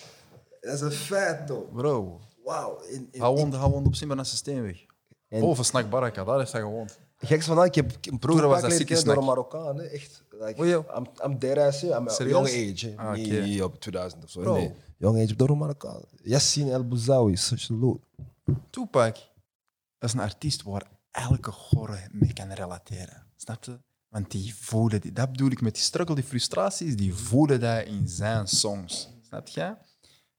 Dat 0.61 0.75
is 0.75 0.81
een 0.81 0.91
feit, 0.91 1.47
toch? 1.47 1.73
Bro, 1.73 2.21
Wauw. 2.45 2.81
Hij 3.11 3.21
woonde 3.21 3.59
op 3.59 3.95
Simbanas 3.95 4.37
Steenweg. 4.37 4.85
En- 5.29 5.41
Boven 5.41 5.65
Snack 5.65 5.91
Baraka, 5.91 6.25
daar 6.25 6.39
heeft 6.39 6.53
hij 6.53 6.61
gewoond. 6.61 6.99
Geks 7.19 7.47
van 7.47 7.65
ik 7.65 7.75
heb 7.75 7.93
ik 7.93 8.05
heb 8.05 8.15
Vroeger 8.21 8.49
was 8.49 8.61
dat 8.61 8.71
City 8.73 8.85
kennen 8.85 9.05
door 9.05 9.17
een 9.17 9.23
Snack. 9.23 9.37
Marokkaan, 9.37 9.77
hè. 9.77 9.83
echt. 9.85 10.25
Like, 10.31 10.63
Oh. 10.77 10.97
I'm, 10.97 11.07
I'm 11.25 11.39
dead 11.39 11.59
ass. 11.59 11.83
I'm 11.83 12.09
a 12.09 12.13
Serieus? 12.13 12.53
young 12.55 12.73
age. 12.73 12.95
Ah, 12.97 13.13
niet 13.45 13.63
op 13.63 13.81
2000 13.81 14.25
of 14.25 14.31
zo. 14.31 14.41
Bro. 14.41 14.53
Nee, 14.55 14.75
young 14.97 15.23
age 15.23 15.37
door 15.37 15.49
een 15.49 15.59
Marokkaan. 15.59 16.03
Yassine 16.23 16.71
El 16.73 16.89
Bouzaoui, 16.89 17.37
salute. 17.37 18.01
Tupac 18.71 19.15
dat 19.99 20.09
is 20.09 20.13
een 20.13 20.21
artiest 20.21 20.63
waar 20.63 20.91
elke 21.11 21.53
gore 21.53 22.09
mee 22.13 22.33
kan 22.33 22.53
relateren. 22.53 23.27
Snap 23.37 23.65
je? 23.65 23.79
Want 24.17 24.31
die 24.31 24.55
voelde, 24.61 24.99
die, 24.99 25.13
dat 25.13 25.31
bedoel 25.31 25.51
ik 25.51 25.61
met 25.61 25.75
die 25.75 25.83
struggle, 25.83 26.15
die 26.15 26.25
frustraties, 26.25 26.97
die 26.97 27.15
voelde 27.15 27.59
dat 27.59 27.85
in 27.85 28.09
zijn 28.09 28.47
songs. 28.49 29.09
Snap 29.27 29.49
je? 29.49 29.75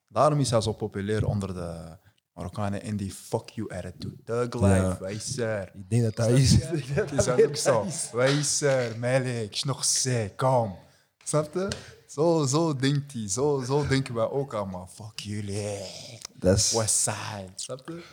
Daarom 0.08 0.40
is 0.40 0.50
hij 0.50 0.62
zo 0.62 0.72
populair 0.74 1.26
onder 1.26 1.54
de 1.54 1.98
Marokkanen 2.34 2.82
en 2.82 2.98
die 2.98 3.12
fuck 3.14 3.50
you 3.50 3.70
attitude. 3.70 4.16
Thug 4.24 4.54
life, 4.62 4.76
Ja. 4.76 4.98
wijzer. 5.00 5.72
Ik 5.76 5.90
denk 5.90 6.04
dat 6.04 6.16
dat 6.16 6.30
is. 6.30 6.52
Het 6.66 7.12
is 7.20 7.28
ook 7.28 7.56
zo. 7.56 7.86
Wijzer, 8.12 9.00
Malik, 9.00 9.64
nog 9.64 9.86
zee, 9.86 10.36
kom. 10.36 10.76
Snap 11.24 11.54
je? 11.54 11.68
Zo, 12.08 12.46
zo 12.46 12.76
denkt 12.76 13.14
hij. 13.14 13.30
Zo, 13.30 13.64
zo 13.66 13.88
denken 13.88 14.14
wij 14.14 14.30
ook 14.30 14.54
allemaal. 14.54 14.88
Fuck 14.94 15.20
jullie. 15.20 16.20
Dat 16.34 16.58
is 16.58 16.72
Westside. 16.72 17.52
Snap 17.56 17.88
je? 17.88 18.04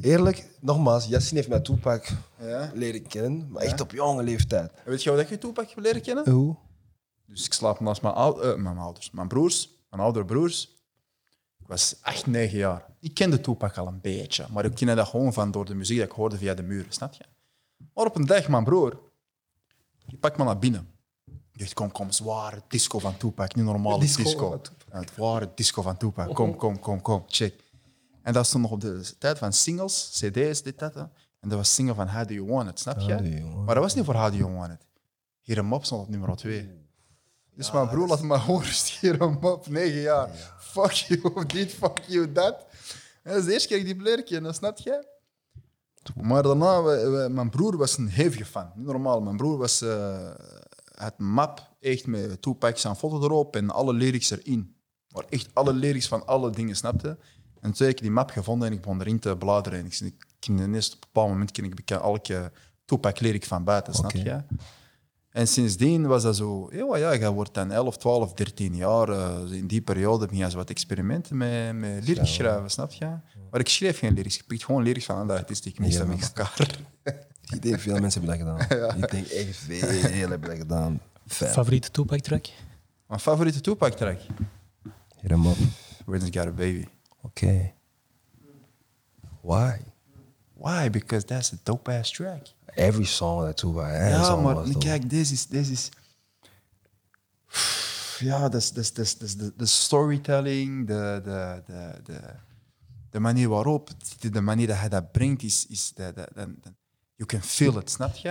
Eerlijk, 0.00 0.48
nogmaals, 0.60 1.06
Yassine 1.06 1.40
heeft 1.44 1.66
mij 1.78 2.02
Ja. 2.40 2.70
leren 2.74 3.06
kennen, 3.06 3.50
maar 3.50 3.62
echt 3.62 3.80
op 3.80 3.90
jonge 3.90 4.22
leeftijd. 4.22 4.72
Weet 4.84 5.02
je 5.02 5.08
hoe 5.10 5.18
dat 5.18 5.28
je 5.28 5.38
Tupac 5.38 5.68
hebt 5.68 5.80
leren 5.80 6.02
kennen? 6.02 6.30
Hoe? 6.30 6.56
Dus 7.26 7.44
ik 7.46 7.52
slaap 7.52 7.80
naast 7.80 8.02
mijn, 8.02 8.14
eh, 8.14 8.54
mijn 8.54 8.78
ouders, 8.78 9.10
mijn 9.10 9.28
broers, 9.28 9.68
mijn 9.90 10.02
oudere 10.02 10.24
broers. 10.24 10.70
Ik 11.58 11.66
was 11.68 11.96
8, 12.02 12.26
9 12.26 12.58
jaar. 12.58 12.86
Ik 13.00 13.14
kende 13.14 13.40
Tupac 13.40 13.76
al 13.76 13.86
een 13.86 14.00
beetje, 14.00 14.46
maar 14.50 14.64
ik 14.64 14.74
kende 14.74 14.94
dat 14.94 15.08
gewoon 15.08 15.32
van 15.32 15.50
door 15.50 15.64
de 15.64 15.74
muziek 15.74 15.98
dat 15.98 16.06
ik 16.06 16.12
hoorde 16.12 16.36
via 16.36 16.54
de 16.54 16.62
muren, 16.62 16.92
snap 16.92 17.12
je? 17.12 17.24
Maar 17.94 18.06
op 18.06 18.16
een 18.16 18.26
dag, 18.26 18.48
mijn 18.48 18.64
broer, 18.64 18.98
die 20.06 20.18
pakt 20.18 20.36
me 20.38 20.44
naar 20.44 20.58
binnen. 20.58 20.88
Die 21.24 21.60
zegt, 21.62 21.74
kom, 21.74 21.92
kom, 21.92 22.10
zware 22.10 22.62
disco 22.68 22.98
van 22.98 23.16
Tupac, 23.16 23.54
niet 23.54 23.64
normale 23.64 23.98
Disco 24.00 24.22
disco. 24.22 24.60
het 24.90 25.16
ware 25.16 25.50
disco 25.54 25.82
van 25.82 25.96
Tupac. 25.96 26.34
Kom, 26.34 26.56
kom, 26.56 26.78
kom, 26.78 27.00
kom, 27.02 27.24
check. 27.26 27.54
En 28.22 28.32
dat 28.32 28.46
stond 28.46 28.62
nog 28.62 28.72
op 28.72 28.80
de 28.80 29.14
tijd 29.18 29.38
van 29.38 29.52
singles, 29.52 30.08
cd's, 30.20 30.62
dit, 30.62 30.78
dat. 30.78 30.94
En 31.40 31.48
dat 31.48 31.52
was 31.58 31.74
single 31.74 31.94
van 31.94 32.08
How 32.08 32.28
Do 32.28 32.34
You 32.34 32.46
Want 32.46 32.68
It, 32.68 32.78
snap 32.78 32.98
je? 33.00 33.06
Maar 33.64 33.74
dat 33.74 33.84
was 33.84 33.94
niet 33.94 34.04
voor 34.04 34.14
How 34.14 34.30
Do 34.30 34.36
You 34.36 34.52
Want 34.52 34.72
It. 34.72 34.86
Hier 35.40 35.58
een 35.58 35.66
mop 35.66 35.84
stond 35.84 36.02
op 36.02 36.08
nummer 36.08 36.36
2. 36.36 36.70
Dus 37.54 37.72
mijn 37.72 37.88
broer 37.88 38.08
laat 38.08 38.22
me 38.22 38.38
horen, 38.38 38.72
hier 39.00 39.20
een 39.20 39.38
mop, 39.40 39.68
9 39.68 40.00
jaar. 40.00 40.28
Fuck 40.58 40.90
you, 40.92 41.46
dit, 41.46 41.72
fuck 41.72 41.98
you, 42.06 42.32
dat. 42.32 42.66
En 43.22 43.32
dat 43.32 43.40
is 43.40 43.44
de 43.44 43.52
eerste 43.52 43.68
keer 43.68 43.78
dat 43.78 43.86
ik 43.88 43.94
die 43.94 44.02
leer 44.02 44.22
kennen, 44.22 44.54
snap 44.54 44.78
je? 44.78 45.06
Maar 46.22 46.42
daarna, 46.42 46.82
we- 46.82 47.08
we- 47.10 47.28
mijn 47.28 47.50
broer 47.50 47.76
was 47.76 47.98
een 47.98 48.08
hevige 48.08 48.44
fan. 48.44 48.70
Niet 48.74 48.86
normaal. 48.86 49.20
Mijn 49.20 49.36
broer 49.36 49.58
was 49.58 49.82
eh, 49.82 50.30
het 50.94 51.18
map 51.18 51.70
echt 51.80 52.06
met 52.06 52.42
Tupac 52.42 52.78
zijn 52.78 52.96
foto 52.96 53.22
erop 53.24 53.56
en 53.56 53.70
alle 53.70 53.92
lyrics 53.92 54.30
erin. 54.30 54.76
Maar 55.08 55.24
echt 55.28 55.48
alle 55.52 55.72
lyrics 55.72 56.08
van 56.08 56.26
alle 56.26 56.50
dingen, 56.50 56.76
snapte? 56.76 57.18
En 57.62 57.72
toen 57.72 57.86
heb 57.86 57.96
ik 57.96 58.02
die 58.02 58.10
map 58.10 58.30
gevonden 58.30 58.68
en 58.68 58.74
ik 58.74 58.80
begon 58.80 59.00
erin 59.00 59.18
te 59.18 59.36
bladeren. 59.36 59.78
En 59.78 59.86
ik, 59.86 60.00
ik 60.00 60.18
op 60.48 60.48
een 60.48 60.70
bepaald 61.00 61.28
moment 61.28 61.50
ken 61.50 61.64
ik 61.64 61.90
elke 61.90 62.52
Tupac 62.84 63.20
lyric 63.20 63.44
van 63.44 63.64
buiten, 63.64 63.94
snap 63.94 64.10
je? 64.10 64.40
En 65.30 65.48
sindsdien 65.48 66.06
was 66.06 66.22
dat 66.22 66.36
zo, 66.36 66.68
ja, 66.72 66.96
ja, 66.96 67.12
je 67.12 67.32
wordt 67.32 67.54
dan 67.54 67.70
11, 67.70 67.96
12, 67.96 68.32
13 68.32 68.76
jaar. 68.76 69.08
eh, 69.08 69.52
in 69.52 69.66
die 69.66 69.80
periode 69.80 70.28
ging 70.28 70.40
je 70.40 70.50
zo 70.50 70.56
wat 70.56 70.70
experimenten 70.70 71.36
met, 71.36 71.74
met 71.74 72.06
lyrics 72.06 72.34
schrijven, 72.34 72.70
snap 72.70 72.92
je? 72.92 73.06
Maar 73.50 73.60
ik 73.60 73.68
schreef 73.68 73.98
geen 73.98 74.14
lyrics, 74.14 74.38
ik 74.38 74.46
pikte 74.46 74.64
gewoon 74.64 74.82
lyrics 74.82 75.04
van 75.04 75.16
andere 75.16 75.38
artiesten. 75.38 75.70
Ik 75.70 75.86
Ja, 75.86 76.04
met 76.04 76.32
elkaar. 76.34 76.78
Ik 77.52 77.62
denk 77.62 77.80
veel 77.80 77.98
mensen 78.00 78.24
hebben 78.24 78.46
dat 78.46 78.58
gedaan. 78.58 78.96
Ik 79.02 79.10
denk 79.10 79.26
echt 79.26 79.56
veel 79.56 80.28
hebben 80.28 80.48
dat 80.48 80.58
gedaan. 80.58 81.00
Vet. 81.26 81.50
Favoriete 81.50 81.90
Tupac-track? 81.90 82.46
Mijn 83.06 83.20
favoriete 83.20 83.60
Tupac 83.60 83.92
track? 83.92 84.20
Hier 85.20 85.30
een 85.30 85.40
man. 85.40 85.54
Where's 86.04 86.24
Got 86.24 86.46
a 86.46 86.50
Baby. 86.50 86.86
Oké. 87.32 87.72
Why? 89.40 89.76
Why? 90.54 90.90
Because 90.90 91.24
that's 91.26 91.52
a 91.52 91.56
dope 91.62 91.90
ass 91.98 92.10
track. 92.10 92.46
Every 92.74 93.04
song 93.04 93.40
dat 93.44 93.56
Tupac 93.56 93.84
has 93.84 94.26
Ja, 94.26 94.36
maar 94.36 94.54
was 94.54 94.76
kijk, 94.78 95.10
deze 95.10 95.32
is, 95.32 95.46
deze 95.46 95.72
is... 95.72 95.88
Ja, 98.18 98.48
dat 98.48 98.54
is, 98.54 98.72
dat 98.92 98.98
is, 98.98 99.18
dat 99.18 99.34
de, 99.38 99.52
de 99.56 99.66
storytelling, 99.66 100.86
de, 100.86 101.20
de, 101.24 101.62
de, 101.66 102.00
de, 102.04 102.20
de 103.10 103.20
manier 103.20 103.48
waarop, 103.48 103.90
de 104.20 104.40
manier 104.40 104.66
dat 104.66 104.76
hij 104.78 104.88
dat 104.88 105.12
brengt, 105.12 105.42
is, 105.42 105.66
is 105.66 105.92
dat, 105.94 106.14
dat, 106.16 106.28
dat, 106.34 106.48
dat- 106.62 106.72
you 107.16 107.28
can 107.28 107.42
feel 107.42 107.78
it, 107.78 107.90
snap 107.90 108.14
je? 108.14 108.28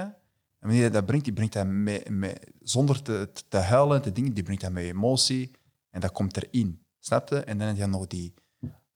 De 0.60 0.68
manier 0.68 0.82
dat 0.82 0.92
hij 0.92 1.00
dat 1.00 1.06
brengt, 1.06 1.26
die 1.26 1.34
brengt 1.34 1.54
hij 1.54 1.66
met, 1.66 2.10
met, 2.10 2.52
zonder 2.62 3.02
te, 3.02 3.30
te- 3.34 3.44
te 3.48 3.58
huilen, 3.58 4.02
te 4.02 4.12
dingen, 4.12 4.34
die 4.34 4.44
brengt 4.44 4.62
hij 4.62 4.72
met 4.72 4.84
emotie 4.84 5.52
en 5.90 6.00
dat 6.02 6.12
komt 6.12 6.38
erin, 6.38 6.84
snap 7.00 7.30
je? 7.30 7.40
En 7.40 7.58
dan 7.58 7.68
heb 7.68 7.78
je 7.78 7.86
nog 7.86 8.08
die 8.08 8.34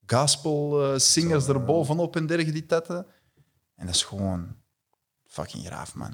gospel 0.07 0.83
eh, 0.93 0.99
singers 0.99 1.47
er 1.47 1.63
bovenop 1.63 2.15
en 2.15 2.25
dergelijke 2.25 2.59
die 2.59 2.65
tetten. 2.65 3.05
En 3.75 3.85
dat 3.85 3.95
is 3.95 4.03
gewoon 4.03 4.55
fucking 5.25 5.65
graaf, 5.65 5.95
man. 5.95 6.13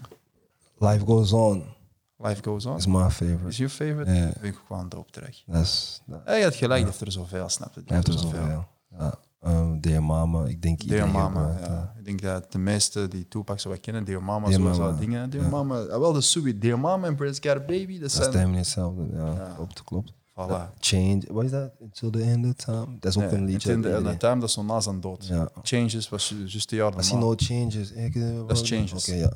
Life 0.77 1.06
Goes 1.06 1.32
On 1.32 1.80
Life 2.23 2.41
goes 2.43 2.65
on. 2.65 2.77
is 2.77 2.88
my 2.88 3.10
favorite. 3.10 3.47
Is 3.47 3.58
your 3.58 3.71
favorite? 3.71 4.32
Dat 4.34 4.43
ik 4.43 4.56
gewoon. 4.67 4.89
Dat 4.89 5.62
is, 5.62 6.01
dat, 6.06 6.21
Ja, 6.25 6.34
je 6.34 6.43
hebt 6.43 6.56
gelijk, 6.56 6.80
die 6.82 6.89
heeft 6.89 7.01
er 7.01 7.12
zoveel, 7.12 7.49
snap 7.49 7.73
je? 7.73 7.82
Hij 7.86 7.95
heeft 7.95 8.08
er 8.08 8.19
zoveel. 8.19 8.65
Ja. 8.97 9.19
Um, 9.45 9.82
Dear 9.82 10.04
Mama, 10.04 10.45
ik 10.45 10.62
denk 10.62 10.88
Dear 10.88 11.10
Mama, 11.10 11.39
gebruikt, 11.39 11.65
ja. 11.67 11.93
Ik 11.97 12.06
denk 12.06 12.21
dat 12.21 12.51
de 12.51 12.58
meeste 12.58 13.08
die 13.08 13.27
Tupac 13.27 13.60
zo 13.60 13.69
wat 13.69 13.80
kennen, 13.80 14.04
Dear 14.04 14.23
Mama, 14.23 14.47
Dear 14.47 14.77
dat 14.77 14.99
dingen. 14.99 15.30
Dear 15.30 15.43
ja. 15.43 15.49
Mama, 15.49 15.80
ah, 15.80 15.99
wel 15.99 16.13
de 16.13 16.21
sweet. 16.21 16.62
Dear 16.62 16.80
Mama 16.80 17.08
en 17.08 17.15
Prince 17.15 17.49
a 17.49 17.60
Baby, 17.60 17.91
dat 17.93 18.01
Dat 18.01 18.12
zijn... 18.12 18.32
stemmen 18.32 18.58
hetzelfde, 18.58 19.08
ja, 19.13 19.25
Ja. 19.34 19.54
klopt, 19.56 19.84
klopt. 19.84 20.13
Voilà. 20.49 20.80
Change, 20.80 21.21
wat 21.30 21.43
is 21.43 21.51
dat? 21.51 21.71
Until 21.80 22.10
the 22.10 22.21
end 22.21 22.45
of 22.45 22.54
time? 22.54 22.97
Dat 22.99 23.15
is 23.15 23.23
ook 23.23 23.32
een 23.32 23.45
liedje. 23.45 23.71
in 23.71 23.82
dat 23.82 23.91
de, 23.91 23.97
iedereen- 23.97 24.13
de 24.13 24.19
time 24.19 24.39
dat 24.39 24.49
is 24.49 24.56
zo 24.56 24.63
na 24.63 24.80
zijn 24.80 25.01
dood. 25.01 25.25
Ja. 25.27 25.49
Changes 25.63 26.10
was 26.10 26.30
ju- 26.30 26.45
juist 26.45 26.69
de 26.69 26.75
jaar 26.75 26.91
daarna. 26.91 27.15
no 27.19 27.34
changes. 27.38 27.91
Eh, 27.93 28.13
Dat 28.47 28.62
is 28.62 28.69
Changes. 28.69 29.08
Oké, 29.10 29.13
ja. 29.17 29.32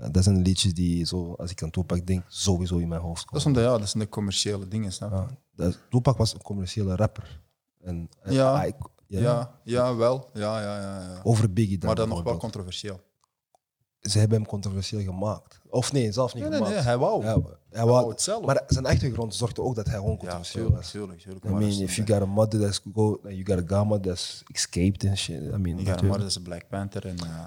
ja. 0.00 0.08
Dat 0.08 0.22
zijn 0.24 0.34
de 0.36 0.42
liedjes 0.42 0.74
die, 0.74 1.04
zo, 1.04 1.32
als 1.38 1.50
ik 1.50 1.62
aan 1.62 1.70
Tupac 1.70 2.06
denk, 2.06 2.22
sowieso 2.28 2.76
in 2.76 2.88
mijn 2.88 3.00
hoofd 3.00 3.24
Dat, 3.26 3.36
is 3.36 3.42
komen. 3.42 3.58
omdat, 3.58 3.72
ja, 3.72 3.78
dat 3.78 3.88
zijn 3.88 4.02
de 4.02 4.08
commerciële 4.08 4.68
dingen, 4.68 4.92
snap 4.92 5.10
je? 5.10 5.16
Ja, 5.64 5.72
dat 6.00 6.16
was 6.16 6.32
een 6.34 6.42
commerciële 6.42 6.96
rapper. 6.96 7.40
En, 7.82 8.08
en- 8.22 8.32
Ja. 8.32 8.64
ja. 8.64 8.74
Ja, 9.06 9.50
ja, 9.64 9.96
wel. 9.96 10.30
Ja, 10.34 10.60
ja, 10.60 10.80
ja, 10.80 11.00
ja. 11.00 11.20
Over 11.22 11.52
Biggie 11.52 11.78
dan 11.78 11.86
Maar 11.86 11.96
dan 11.96 12.08
nog 12.08 12.22
wel 12.22 12.36
controversieel. 12.36 13.00
Ze 14.10 14.18
hebben 14.18 14.38
hem 14.38 14.46
controversieel 14.46 15.02
gemaakt. 15.02 15.60
Of 15.68 15.92
nee, 15.92 16.12
zelfs 16.12 16.34
niet 16.34 16.42
Nee, 16.42 16.50
nee, 16.52 16.60
nee, 16.60 16.68
gemaakt. 16.68 16.86
hij 16.86 16.98
wou. 16.98 17.24
Ja, 17.24 17.28
hij 17.70 17.84
wou 17.84 17.90
wou 17.90 18.10
het 18.10 18.22
zelf. 18.22 18.44
Maar 18.44 18.62
zijn 18.66 18.86
achtergrond 18.86 19.34
zorgde 19.34 19.62
ook 19.62 19.74
dat 19.74 19.86
hij 19.86 19.94
gewoon 19.94 20.10
Ja, 20.12 20.18
controversieel 20.18 20.70
was. 20.70 20.90
tuurlijk. 20.90 21.20
tuurlijk. 21.20 21.44
I 21.44 21.48
mean, 21.48 21.80
if 21.80 21.96
you 21.96 22.06
got 22.08 22.20
a 22.22 22.24
mother 22.26 22.60
that's 22.60 22.80
go, 22.94 23.18
you 23.22 23.44
got 23.44 23.58
a 23.58 23.76
gamma 23.76 23.98
that's 24.00 24.42
escaped 24.52 25.04
and 25.08 25.18
shit. 25.18 25.36
I 25.36 25.40
mean, 25.42 25.64
gaan 25.64 25.74
natuurlijk. 25.76 26.02
maar, 26.02 26.18
dat 26.18 26.28
is 26.28 26.34
een 26.36 26.42
Black 26.42 26.68
Panther. 26.68 27.06
En, 27.06 27.16
eh, 27.18 27.44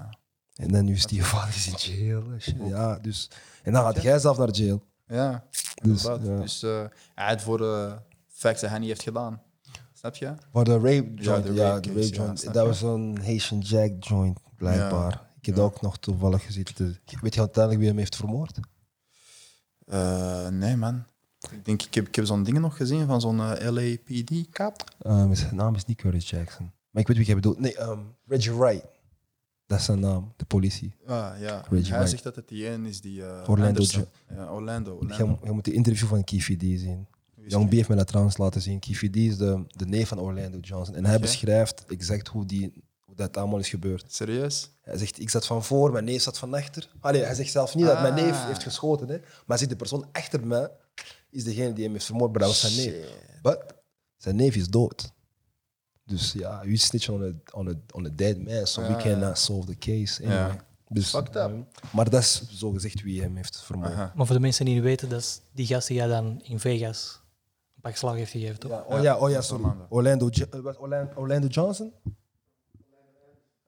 En 0.54 0.68
dan 0.68 0.84
nu 0.84 0.92
is 0.92 1.06
die 1.06 1.24
vader 1.24 1.54
in 1.66 1.94
jail. 1.94 2.22
Ja, 2.68 2.98
dus. 2.98 3.30
En 3.62 3.72
dan 3.72 3.82
gaat 3.82 4.02
jij 4.02 4.18
zelf 4.18 4.38
naar 4.38 4.50
jail. 4.50 4.82
ja, 5.06 5.44
Dus, 5.82 6.02
ja. 6.02 6.16
Dus 6.16 6.62
eh, 6.62 6.84
hij 7.14 7.26
had 7.28 7.42
voor 7.42 7.58
de 7.58 7.96
facts 8.28 8.60
dat 8.60 8.70
hij 8.70 8.78
niet 8.78 8.88
heeft 8.88 9.02
gedaan. 9.02 9.42
Snap 9.92 10.14
je? 10.16 10.34
Maar 10.52 10.64
de 10.64 10.72
rape 10.72 11.14
joint, 11.14 11.46
de 11.46 11.52
ja, 11.54 11.80
de 11.80 11.88
rape 11.88 12.00
ja, 12.00 12.06
joint, 12.06 12.52
dat 12.54 12.66
was 12.66 12.82
een 12.82 13.18
Haitian 13.24 13.58
Jack 13.58 13.92
joint, 14.04 14.38
blijkbaar. 14.56 15.28
Ik 15.40 15.46
heb 15.46 15.54
dat 15.54 15.64
ook 15.64 15.80
nog 15.80 15.98
toevallig 15.98 16.44
gezien. 16.44 16.66
Weet 17.20 17.34
je 17.34 17.40
uiteindelijk 17.40 17.78
wie 17.78 17.88
hem 17.88 17.98
heeft 17.98 18.16
vermoord? 18.16 18.58
Eh, 19.86 20.48
nee, 20.48 20.76
man. 20.76 21.04
Ik 21.50 21.64
denk, 21.64 21.82
ik 21.82 21.94
heb, 21.94 22.06
ik 22.06 22.14
heb 22.14 22.24
zo'n 22.24 22.42
dingen 22.42 22.60
nog 22.60 22.76
gezien 22.76 23.06
van 23.06 23.20
zo'n 23.20 23.40
eh, 23.40 23.70
LAPD-kap. 23.70 24.84
Um, 25.06 25.34
zijn 25.34 25.54
naam 25.54 25.74
is 25.74 25.84
niet 25.84 25.96
Curtis 25.96 26.30
Jackson. 26.30 26.70
Maar 26.90 27.02
ik 27.02 27.08
weet 27.08 27.16
wie 27.16 27.26
jij 27.26 27.34
bedoelt. 27.34 27.58
Nee, 27.58 27.80
um, 27.80 28.14
Reggie 28.26 28.54
Wright. 28.54 28.86
Dat 29.66 29.78
is 29.78 29.84
zijn 29.84 30.00
naam, 30.00 30.32
de 30.36 30.44
politie. 30.44 30.94
Ah, 31.06 31.32
ja. 31.38 31.64
Reggie 31.70 31.94
Hij 31.94 32.06
zegt 32.06 32.22
dat 32.22 32.36
het 32.36 32.48
die 32.48 32.68
ene 32.68 32.88
is 32.88 33.00
die... 33.00 33.24
eh, 33.24 33.48
Orlando. 33.48 33.82
Ja, 33.82 34.52
Orlando. 34.52 34.94
Orlando. 34.94 35.38
Je, 35.42 35.50
moet 35.50 35.64
de 35.64 35.72
interview 35.72 36.08
van 36.08 36.24
Keefe 36.24 36.56
D 36.56 36.60
zien. 36.60 37.06
Young 37.46 37.68
B 37.68 37.72
heeft 37.72 37.88
me 37.88 37.96
dat 37.96 38.06
trouwens 38.06 38.36
laten 38.36 38.60
zien. 38.60 38.78
Keefe 38.78 39.10
D 39.10 39.16
is 39.16 39.36
de, 39.36 39.64
de 39.66 39.86
neef 39.86 40.08
van 40.08 40.18
Orlando 40.18 40.58
Johnson. 40.58 40.94
En 40.94 41.04
hij 41.04 41.20
beschrijft 41.20 41.84
exact 41.88 42.28
hoe, 42.28 42.46
die, 42.46 42.72
dat 43.20 43.36
allemaal 43.36 43.58
is 43.58 43.68
gebeurd. 43.68 44.04
Serieus? 44.12 44.70
Hij 44.82 44.96
zegt, 44.98 45.20
ik 45.20 45.30
zat 45.30 45.46
van 45.46 45.64
voor, 45.64 45.92
mijn 45.92 46.04
neef 46.04 46.22
zat 46.22 46.38
van 46.38 46.54
achter. 46.54 46.90
Allee, 47.00 47.22
hij 47.22 47.34
zegt 47.34 47.50
zelf 47.50 47.74
niet 47.74 47.86
dat 47.86 48.00
mijn 48.00 48.14
neef 48.14 48.32
Ah. 48.32 48.46
heeft 48.46 48.62
geschoten. 48.62 49.08
Hè. 49.08 49.16
Maar 49.18 49.44
hij 49.46 49.56
zegt, 49.56 49.70
de 49.70 49.76
persoon 49.76 50.06
achter 50.12 50.46
mij 50.46 50.70
is 51.30 51.44
degene 51.44 51.72
die 51.72 51.84
hem 51.84 51.92
heeft 51.92 52.04
vermoord. 52.04 52.30
Maar 52.30 52.40
dat 52.40 52.48
was 52.48 52.60
zijn 52.60 52.74
neef. 52.92 53.06
But 53.42 53.64
zijn 54.16 54.36
neef 54.36 54.54
is 54.56 54.68
dood. 54.68 55.12
Dus 56.04 56.32
ja, 56.32 56.60
you 56.62 56.76
snitch 56.76 57.08
on 57.08 57.22
a, 57.22 57.56
on 57.58 57.68
a, 57.68 57.72
on 57.94 58.06
a 58.06 58.10
dead 58.12 58.38
man, 58.38 58.66
so 58.66 58.82
we 58.82 58.88
Ja, 58.88 58.96
cannot 58.96 59.38
solve 59.38 59.66
the 59.66 59.78
case. 59.78 60.22
Anyway. 60.22 60.38
Ja. 60.46 60.64
Dus, 60.88 61.10
Fucked 61.10 61.36
up. 61.36 61.42
um, 61.50 61.66
maar 61.92 62.10
dat 62.10 62.20
is 62.20 62.42
zo 62.50 62.70
gezegd 62.70 63.02
wie 63.02 63.22
hem 63.22 63.36
heeft 63.36 63.60
vermoord. 63.62 63.90
Aha. 63.92 64.12
Maar 64.14 64.26
voor 64.26 64.34
de 64.34 64.40
mensen 64.40 64.64
die 64.64 64.74
niet 64.74 64.82
weten, 64.82 65.08
dat 65.08 65.20
is 65.20 65.40
die 65.52 65.66
gast 65.66 65.86
die 65.88 65.96
jij 65.96 66.06
dan 66.06 66.40
in 66.42 66.60
Vegas 66.60 67.20
een 67.74 67.80
pak 67.80 67.96
slag 67.96 68.14
heeft 68.14 68.30
gegeven, 68.30 68.58
toch? 68.58 68.70
Ja, 68.70 68.84
oh 68.96 69.02
ja, 69.02 69.18
oh 69.18 69.30
ja, 69.30 69.40
sorry. 69.40 69.72
Orlando. 69.88 70.28
Eh, 70.28 70.80
Orlando 71.16 71.46
Johnson? 71.46 71.92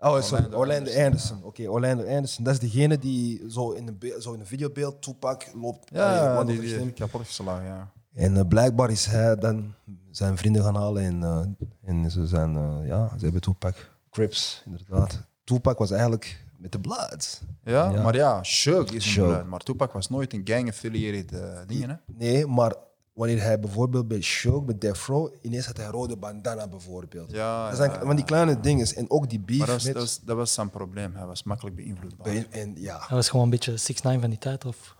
Oh, 0.02 0.20
sorry. 0.20 0.44
Orlando 0.44 0.56
Orlando 0.58 0.90
Anderson, 0.90 1.04
Anderson. 1.04 1.42
Oké, 1.42 1.68
Orlando 1.68 2.04
Anderson. 2.06 2.44
Dat 2.44 2.52
is 2.54 2.60
degene 2.60 2.98
die 2.98 3.44
zo 3.48 3.70
in 3.70 3.86
een, 3.88 4.22
zo 4.22 4.32
in 4.32 4.40
een 4.40 4.46
videobeeld, 4.46 5.02
Tupac 5.02 5.44
loopt. 5.54 5.90
Ja, 5.92 6.44
die, 6.44 6.60
die 6.60 6.92
kapot 6.92 7.26
geslagen, 7.26 7.64
ja. 7.66 7.90
En 8.14 8.36
eh, 8.36 8.46
blijkbaar 8.48 8.90
is 8.90 9.06
hij 9.06 9.36
dan 9.36 9.74
zijn 10.10 10.36
vrienden 10.36 10.62
gaan 10.62 10.76
halen 10.76 11.02
en, 11.02 11.22
eh, 11.22 11.40
en 11.84 12.10
ze 12.10 12.26
zijn, 12.26 12.56
eh, 12.56 12.86
ja, 12.86 13.08
ze 13.18 13.22
hebben 13.24 13.40
Tupac. 13.40 13.90
Crips, 14.10 14.62
inderdaad. 14.66 15.20
Tupac 15.44 15.78
was 15.78 15.90
eigenlijk 15.90 16.44
met 16.56 16.72
de 16.72 16.80
Bloods. 16.80 17.40
Ja, 17.64 17.90
Ja. 17.90 18.02
maar 18.02 18.14
ja, 18.14 18.42
Shug 18.42 18.86
is 18.86 18.94
een 18.94 19.00
Shug. 19.10 19.44
Maar 19.44 19.60
Tupac 19.60 19.92
was 19.92 20.08
nooit 20.08 20.32
een 20.32 20.40
gang-affiliated 20.44 21.32
eh, 21.40 21.58
dingen, 21.66 21.88
hè? 21.88 21.94
Nee, 22.16 22.46
maar 22.46 22.74
wanneer 23.12 23.42
hij 23.42 23.58
bijvoorbeeld 23.60 24.08
bij 24.08 24.20
Show, 24.20 24.64
bij 24.64 24.78
Death 24.78 24.98
Row, 24.98 25.34
ineens 25.40 25.66
had 25.66 25.76
hij 25.76 25.86
rode 25.86 26.16
bandana 26.16 26.68
bijvoorbeeld. 26.68 27.30
Ja, 27.30 27.68
dat 27.68 27.76
zijn 27.76 27.90
ja, 27.90 28.00
van 28.00 28.16
die 28.16 28.24
kleine 28.24 28.60
dingen. 28.60 28.86
En 28.94 29.10
ook 29.10 29.30
die 29.30 29.40
beef 29.40 29.58
Maar 29.58 29.66
dat 29.66 29.76
was, 29.76 29.84
met... 29.84 29.94
dat, 29.94 30.02
was, 30.02 30.20
dat 30.24 30.36
was 30.36 30.52
zijn 30.54 30.70
probleem. 30.70 31.14
Hij 31.16 31.26
was 31.26 31.42
makkelijk 31.42 31.76
beïnvloedbaar. 31.76 32.32
bij- 32.32 32.46
en 32.50 32.74
ja. 32.76 32.98
Hij 33.06 33.16
was 33.16 33.28
gewoon 33.28 33.44
een 33.44 33.50
beetje 33.50 33.76
6 33.76 34.02
9 34.02 34.20
van 34.20 34.30
die 34.30 34.38
tijd, 34.38 34.64
of? 34.64 34.96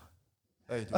Hey. 0.65 0.87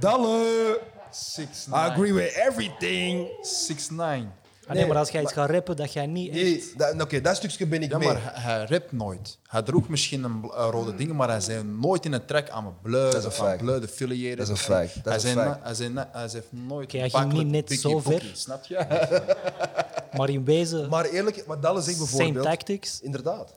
Dalle! 0.00 0.80
Six 1.10 1.66
I 1.66 1.70
agree 1.72 2.12
with 2.12 2.32
everything. 2.36 3.28
6'9". 3.42 4.37
Ah, 4.68 4.74
nee, 4.74 4.82
Nee, 4.82 4.92
maar 4.92 4.96
als 5.02 5.10
jij 5.10 5.22
iets 5.22 5.32
gaat 5.32 5.50
rappen, 5.50 5.76
dat 5.76 5.92
jij 5.92 6.06
niet 6.06 6.28
echt... 6.30 6.42
Nee, 6.42 6.72
dat- 6.76 7.02
Oké, 7.02 7.20
dat 7.20 7.36
stukje 7.36 7.66
ben 7.66 7.82
ik 7.82 7.90
Ja, 7.90 7.98
mee. 7.98 8.08
maar 8.08 8.20
hij, 8.22 8.42
hij 8.56 8.64
rapt 8.66 8.92
nooit. 8.92 9.38
Hij 9.42 9.62
droeg 9.62 9.88
misschien 9.88 10.24
een, 10.24 10.42
een 10.54 10.70
rode 10.70 10.94
ding, 10.94 11.12
maar 11.12 11.28
hij 11.28 11.40
zei 11.40 11.64
nooit 11.64 12.04
in 12.04 12.12
een 12.12 12.24
track 12.24 12.48
aan 12.50 12.62
mijn 12.62 12.74
blood 12.82 13.12
Dat 13.12 13.24
is 13.32 13.40
aan 13.40 13.56
blood 13.56 13.82
affiliated. 13.82 14.36
Dat 14.36 14.46
is 14.46 14.52
een 14.52 14.56
fact. 14.74 14.94
Dat 14.94 15.04
hij, 15.04 15.16
is 15.16 15.22
hij, 15.22 15.32
zei 15.74 16.06
hij 16.12 16.28
zei 16.28 16.42
nooit 16.50 16.86
Oké, 16.86 16.98
hij 16.98 17.10
ging 17.10 17.32
niet 17.32 17.46
net 17.46 17.80
zo 17.80 17.98
ver. 17.98 18.30
snap 18.32 18.64
je? 18.64 18.86
Maar 20.16 20.28
in 20.28 20.44
wezen, 20.44 20.88
Maar 20.88 21.04
eerlijk, 21.04 21.44
wat 21.46 21.62
Dalle 21.62 21.80
zegt 21.80 21.96
same 21.96 22.08
bijvoorbeeld... 22.08 22.44
tactics. 22.44 23.00
Inderdaad. 23.00 23.52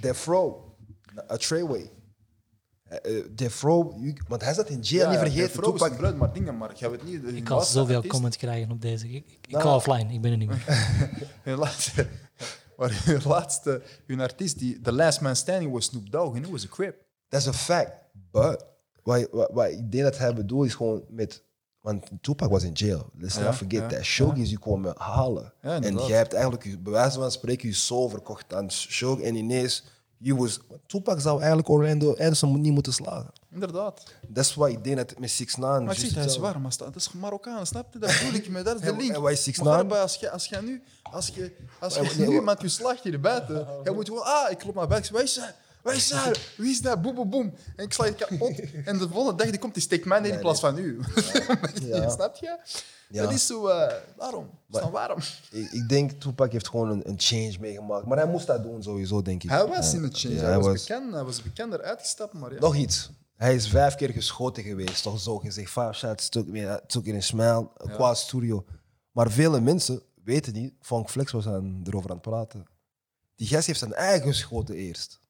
Death 0.00 0.24
Row. 0.24 0.54
A 1.32 1.36
Treyway. 1.36 1.90
Uh, 3.06 3.24
Death 3.34 3.60
Row, 3.60 3.92
you- 4.02 4.16
want 4.28 4.42
hij 4.42 4.54
zat 4.54 4.68
in 4.68 4.80
jail, 4.80 5.10
niet 5.10 5.18
de 5.18 5.24
vergeten. 5.24 5.50
vrouw 5.50 5.72
is 5.74 5.78
Tupac, 5.80 5.90
een 5.90 5.96
blood, 5.96 6.16
maar 6.16 6.32
dingen, 6.32 6.56
maar 6.56 6.74
jij 6.76 6.90
weet 6.90 7.04
niet... 7.04 7.22
hun 7.22 7.36
Ik 7.36 7.44
kan 7.44 7.64
zoveel 7.64 7.94
artiest- 7.94 8.12
comments 8.14 8.36
krijgen 8.36 8.70
op 8.70 8.80
deze. 8.82 9.06
Ik, 9.08 9.12
ik, 9.14 9.38
ik 9.46 9.50
Nou. 9.50 9.62
ga 9.62 9.74
offline, 9.74 10.12
ik 10.12 10.20
ben 10.20 10.30
er 10.30 10.36
niet 10.36 10.48
meer. 10.48 10.64
Hun 11.42 11.58
laatste... 11.58 12.06
Maar 12.76 13.00
hun 13.04 13.20
laatste... 13.24 13.82
Hun 14.06 14.20
artiest, 14.20 14.58
die, 14.58 14.80
the 14.80 14.92
last 14.92 15.20
man 15.20 15.36
standing 15.36 15.72
was 15.72 15.84
Snoop 15.84 16.10
Dogg, 16.10 16.34
and 16.36 16.44
it 16.44 16.50
was 16.50 16.64
a 16.64 16.68
crip. 16.68 16.96
dat 17.28 17.40
is 17.40 17.46
een 17.46 17.54
fact. 17.54 17.90
But, 18.30 18.64
wat, 19.02 19.28
wat, 19.32 19.50
wat 19.52 19.68
ik 19.70 19.92
denk 19.92 20.04
dat 20.04 20.18
hij 20.18 20.34
bedoelt 20.34 20.66
is 20.66 20.74
gewoon 20.74 21.04
met... 21.08 21.42
Want 21.80 22.06
Tupac 22.20 22.50
was 22.50 22.62
in 22.62 22.72
jail. 22.72 23.10
Let's 23.18 23.36
Ja, 23.36 23.42
not 23.42 23.54
forget 23.54 23.80
ja, 23.80 23.88
that. 23.88 24.48
Je 24.48 24.58
komen 24.58 24.94
halen. 24.96 25.52
Ja, 25.62 25.80
en 25.82 25.96
jij 26.06 26.16
hebt 26.16 26.32
eigenlijk, 26.32 26.64
je- 26.64 26.78
bij 26.78 26.92
wijze 26.92 27.18
van 27.18 27.30
spreken, 27.30 27.68
je 27.68 27.74
soul 27.74 28.08
verkocht 28.08 28.54
aan 28.54 28.70
Shug. 28.70 29.20
En 29.20 29.34
ineens, 29.34 29.84
you 30.24 30.38
was, 30.38 30.60
Tupac 30.86 31.20
zou 31.20 31.38
eigenlijk 31.38 31.68
Orlando 31.68 32.14
Anderson 32.16 32.60
niet 32.60 32.72
moeten 32.72 32.92
slagen. 32.92 33.30
Inderdaad. 33.52 34.02
Dat 34.28 34.44
is 34.44 34.54
wat 34.54 34.68
ik 34.68 34.84
denk 34.84 34.96
dat 34.96 35.18
met 35.18 35.30
6 35.30 35.56
9 35.56 35.84
Maar 35.84 35.94
ik 35.94 36.00
zeg, 36.00 36.14
hij 36.14 36.24
is 36.24 36.36
warm, 36.36 36.62
maar 36.62 36.74
dat 36.76 36.96
is 36.96 37.12
Marokkaan, 37.12 37.66
snap 37.66 37.92
je? 37.92 37.98
Dat 37.98 38.18
bedoel 38.18 38.34
ik 38.34 38.48
me, 38.48 38.62
dat 38.62 38.74
is 38.74 38.80
de 38.80 38.96
link. 38.96 39.28
is 39.28 39.42
Six 39.42 39.58
Maar 39.58 39.66
Nine? 39.66 39.78
daarbij, 39.78 40.00
als 40.00 40.14
je, 40.16 40.30
als 40.30 40.46
je 40.46 40.56
nu, 40.62 40.82
als 41.02 41.28
je, 41.28 41.52
als 41.80 41.94
je 41.94 42.14
nu 42.16 42.32
iemand 42.32 42.60
je 42.60 42.68
slacht 42.68 43.02
hier 43.02 43.20
buiten, 43.20 43.66
je 43.84 43.90
moet 43.90 44.08
gewoon, 44.08 44.24
ah, 44.24 44.50
ik 44.50 44.58
klop 44.58 44.74
naar 44.74 44.88
buiten, 44.88 45.12
wij 45.12 45.26
zijn, 45.26 45.54
wij 45.82 46.00
zijn, 46.00 46.34
wie 46.56 46.70
is 46.70 46.80
dat, 46.80 47.02
boem, 47.02 47.14
boem, 47.14 47.30
boem. 47.30 47.54
En 47.76 47.84
ik 47.84 47.92
sla 47.92 48.04
je 48.04 48.14
kapot. 48.14 48.60
En 48.84 48.98
de 48.98 49.08
volgende 49.08 49.42
dag 49.42 49.50
die 49.50 49.60
komt, 49.60 49.74
die 49.74 49.82
steekt 49.82 50.04
mij 50.04 50.20
in 50.22 50.38
plaats 50.38 50.60
van 50.60 50.78
u. 50.78 51.00
Ja. 51.82 52.08
snap 52.18 52.36
je? 52.36 52.58
Ja. 53.08 53.22
Dat 53.22 53.32
is 53.32 53.46
zo, 53.46 53.66
eh, 53.66 53.94
waarom? 54.16 54.50
Dan 54.66 54.90
waarom? 54.90 55.18
Ik, 55.50 55.70
ik 55.70 55.88
denk 55.88 56.10
Tupac 56.10 56.52
heeft 56.52 56.68
gewoon 56.68 56.90
een, 56.90 57.08
een 57.08 57.14
change 57.18 57.56
meegemaakt. 57.60 58.06
Maar 58.06 58.18
hij 58.18 58.26
moest 58.26 58.46
dat 58.46 58.62
doen 58.62 58.82
sowieso, 58.82 59.22
denk 59.22 59.42
ik. 59.42 59.50
Hij 59.50 59.66
was 59.66 59.94
in 59.94 60.02
het 60.02 60.18
change, 60.18 60.34
Ja, 60.34 60.44
hij, 60.44 60.60
was 60.60 60.86
bekend, 60.86 61.12
hij 61.12 61.24
was 61.24 61.42
bekender 61.42 61.82
uitgestapt, 61.82 62.32
maar 62.32 62.52
ja. 62.52 62.60
Nog 62.60 62.76
iets. 62.76 63.10
Hij 63.36 63.54
is 63.54 63.68
vijf 63.68 63.94
keer 63.94 64.10
geschoten 64.10 64.62
geweest, 64.62 65.02
toch 65.02 65.20
zo 65.20 65.38
gezegd. 65.38 65.70
Vijf 65.70 65.96
shots 65.96 66.28
took, 66.28 66.46
me, 66.46 66.82
took 66.86 67.04
in 67.04 67.14
een 67.14 67.22
smile, 67.22 67.68
qua 67.74 68.14
studio. 68.14 68.64
Maar 69.12 69.30
vele 69.30 69.60
mensen 69.60 70.02
weten 70.24 70.52
niet, 70.52 70.74
Funk 70.80 71.10
Flex 71.10 71.32
was 71.32 71.46
aan, 71.46 71.82
erover 71.86 72.10
aan 72.10 72.16
het 72.16 72.24
praten. 72.24 72.66
Die 73.34 73.46
gast 73.46 73.66
heeft 73.66 73.78
zijn 73.78 73.92
eigen 73.92 74.28
geschoten 74.28 74.74
eerst. 74.74 75.20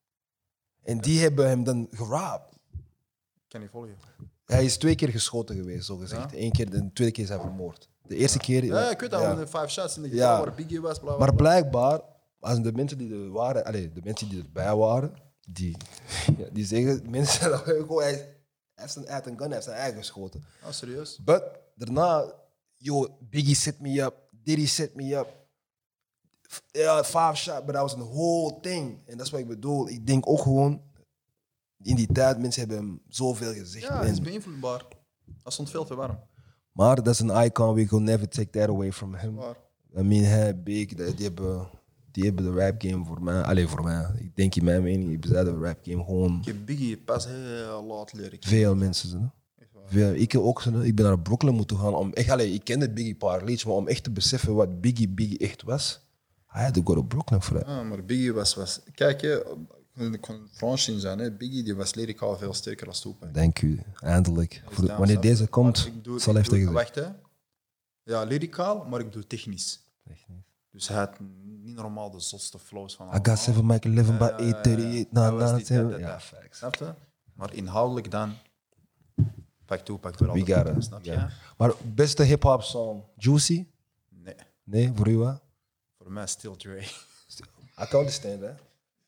En 0.83 0.99
die 1.01 1.21
hebben 1.21 1.49
hem 1.49 1.65
dan 1.65 1.89
geraapt. 1.91 2.55
Ik 3.35 3.49
kan 3.49 3.61
niet 3.61 3.71
volgen. 3.71 3.97
Hij 4.45 4.65
is 4.65 4.77
twee 4.77 4.95
keer 4.95 5.09
geschoten 5.09 5.57
geweest, 5.57 5.87
zo 5.87 5.97
gezegd. 5.97 6.35
Eén 6.35 6.53
keer, 6.53 6.71
de 6.71 6.91
tweede 6.93 7.15
keer 7.15 7.25
is 7.25 7.31
hij 7.31 7.41
vermoord. 7.41 7.89
De 8.03 8.17
eerste 8.17 8.39
keer... 8.39 8.65
Ja, 8.65 8.91
ik 8.91 9.01
weet 9.01 9.11
dat, 9.11 9.21
ja. 9.21 9.47
five 9.47 9.69
shots 9.69 9.97
in 9.97 10.03
de 10.03 10.15
Ja. 10.15 10.39
waar 10.41 10.55
Biggie 10.55 10.81
was. 10.81 10.99
Bla, 10.99 11.15
bla, 11.15 11.19
Maar 11.19 11.35
blijkbaar, 11.35 12.01
als 12.41 12.63
de 12.63 12.73
mensen 12.73 12.99
die 12.99 13.13
er 13.13 13.31
waren, 13.31 13.65
allee, 13.65 13.93
de 13.93 14.01
mensen 14.05 14.29
die 14.29 14.43
erbij 14.43 14.75
waren, 14.75 15.13
die, 15.49 15.77
die 16.53 16.65
zeggen, 16.65 17.11
mensen 17.11 17.53
hij, 17.65 18.37
heeft 18.75 18.93
zijn, 18.93 19.09
had 19.09 19.27
een 19.27 19.37
gun, 19.39 19.45
hij 19.45 19.53
heeft 19.53 19.65
zijn 19.65 19.77
eigen 19.77 19.99
geschoten. 19.99 20.45
Ah, 20.63 20.73
serieus? 20.73 21.19
But 21.25 21.43
daarna, 21.75 22.33
yo, 22.77 23.17
Biggie 23.21 23.55
set 23.55 23.81
me 23.81 24.01
up, 24.03 24.15
Diddy 24.31 24.67
set 24.67 24.95
me 24.95 25.17
up. 25.17 25.43
Ja, 26.71 27.05
five 27.05 27.35
shot, 27.35 27.65
but 27.67 27.75
that 27.75 27.83
was 27.83 27.95
een 27.95 28.09
whole 28.11 28.61
thing. 28.61 28.99
En 29.07 29.17
dat 29.17 29.27
is 29.27 29.33
wat 29.33 29.41
ik 29.41 29.49
bedoel. 29.49 29.89
Ik 29.89 30.07
denk 30.07 30.29
ook 30.29 30.41
gewoon, 30.41 30.83
in 31.85 31.97
die 31.97 32.13
tijd, 32.13 32.39
mensen 32.39 32.61
hebben 32.61 32.79
hem 32.79 33.01
zoveel 33.09 33.53
gezegd. 33.53 33.87
Ja, 33.87 34.01
hij 34.01 34.11
is 34.11 34.21
beïnvloedbaar. 34.21 34.85
Dat 35.43 35.53
stond 35.53 35.71
veel 35.71 35.85
te 35.85 35.95
warm. 35.95 36.19
maar 36.73 36.97
dat 36.97 37.07
is 37.07 37.21
een 37.21 37.45
icon, 37.45 37.75
we 37.75 37.85
can 37.87 38.03
never 38.03 38.29
take 38.29 38.51
that 38.51 38.69
away 38.69 38.93
from 38.93 39.15
him. 39.15 39.35
Waar. 39.35 39.57
I 39.97 40.03
mean, 40.03 40.25
hij, 40.25 40.63
Big, 40.63 40.87
die, 40.95 41.15
die 41.15 41.25
hebben, 41.25 41.69
die 42.11 42.25
hebben 42.25 42.45
de 42.45 42.61
rap 42.61 42.75
game 42.83 43.05
voor 43.05 43.23
mij. 43.23 43.43
Alleen 43.43 43.69
voor 43.69 43.83
mij. 43.83 44.07
Ik 44.19 44.37
denk 44.37 44.55
in 44.55 44.65
mijn 44.65 44.83
mening, 44.83 45.11
hebben 45.11 45.31
zij 45.31 45.45
de 45.45 45.59
rap 45.59 45.79
game 45.83 46.05
gewoon 46.05 46.39
Ik 46.39 46.47
heb 46.47 46.57
Biggie 46.65 46.97
pas 46.97 47.27
heel 47.27 47.85
laat 47.85 48.13
leren 48.13 48.39
veel 48.41 48.75
mensen. 48.75 49.21
Hè? 49.21 49.27
Veel, 49.87 50.15
ik 50.15 50.35
ook. 50.37 50.63
Ik 50.63 50.95
ben 50.95 51.05
naar 51.05 51.21
Brooklyn 51.21 51.55
moeten 51.55 51.79
gaan 51.79 51.95
om 51.95 52.13
echt, 52.13 52.31
allee, 52.31 52.53
ik 52.53 52.65
kende 52.65 52.91
Biggie 52.91 53.15
paar 53.15 53.45
liedjes, 53.45 53.65
maar 53.65 53.75
om 53.75 53.89
echt 53.89 54.05
te 54.05 54.11
beseffen 54.11 54.55
wat 54.55 54.81
Biggie 54.81 55.09
Biggie 55.09 55.39
echt 55.39 55.63
was, 55.63 56.01
hij 56.47 56.65
had 56.65 56.75
to 56.75 56.83
go 56.85 56.95
to 56.95 57.03
Brooklyn 57.03 57.43
voor 57.43 57.57
dat. 57.57 57.67
Ah, 57.67 57.89
maar 57.89 58.05
Biggie 58.05 58.33
was... 58.33 58.55
was 58.55 58.81
kijk, 58.95 59.21
hè, 59.21 59.39
ik 59.95 60.21
kon 60.21 60.49
Frans 60.53 60.89
in 60.89 61.01
zijn. 61.01 61.19
Hè. 61.19 61.31
Biggie 61.33 61.63
die 61.63 61.75
was 61.77 61.95
lyricaal 61.95 62.39
veel 62.39 62.55
sterker 62.55 62.87
als 62.87 63.01
Tupac. 63.01 63.35
Dank 63.35 63.63
u, 63.63 63.81
eindelijk. 64.01 64.63
Voor 64.69 64.85
de- 64.85 64.91
Ja, 64.91 64.99
wanneer 64.99 65.21
deze 65.21 65.47
komt, 65.47 65.91
bedoel- 65.95 66.19
zal 66.21 66.35
ik 66.35 66.39
even 66.45 66.57
zeggen. 66.57 66.73
Wacht, 66.73 66.95
hè. 66.95 67.09
Ja, 68.03 68.23
lyricaal, 68.23 68.85
maar 68.85 69.01
ik 69.01 69.07
bedoel 69.07 69.27
technisch. 69.27 69.81
Technisch. 70.05 70.43
Dus 70.71 70.89
hij 70.89 70.97
had 70.97 71.21
niet 71.63 71.75
normaal 71.77 72.11
de 72.11 72.21
zotste 72.21 72.59
flows 72.59 72.95
van 72.97 73.15
I 73.15 73.19
got 73.23 73.39
seven 73.39 73.67
Michael 73.67 73.97
11 73.97 74.07
by 74.19 74.25
ja. 74.25 74.31
838. 74.37 75.11
Na, 75.11 75.31
na, 75.89 75.99
Ja, 75.99 76.21
facts. 76.21 76.59
Snap 76.59 76.75
je? 76.75 76.95
Maar 77.35 77.55
inhoudelijk 77.55 78.11
dan... 78.11 78.35
Pak 79.65 79.81
toe, 79.81 79.99
pak 79.99 80.19
door 80.19 80.33
We 80.33 80.55
got 80.55 80.69
it. 80.77 80.85
Snap 80.85 81.05
je? 81.05 81.27
Maar 81.57 81.73
beste 81.95 82.23
hip-hop 82.23 82.63
song, 82.63 83.03
Juicy? 83.17 83.67
Nee, 84.09 84.35
Nee, 84.65 84.93
voor 84.95 85.09
u 85.09 85.17
wat? 85.17 85.43
voor 85.99 86.13
mij 86.13 86.27
Still 86.27 86.57
Dre. 86.57 86.81
I 86.81 87.87
can 87.89 87.99
understand, 87.99 88.41
hè. 88.41 88.51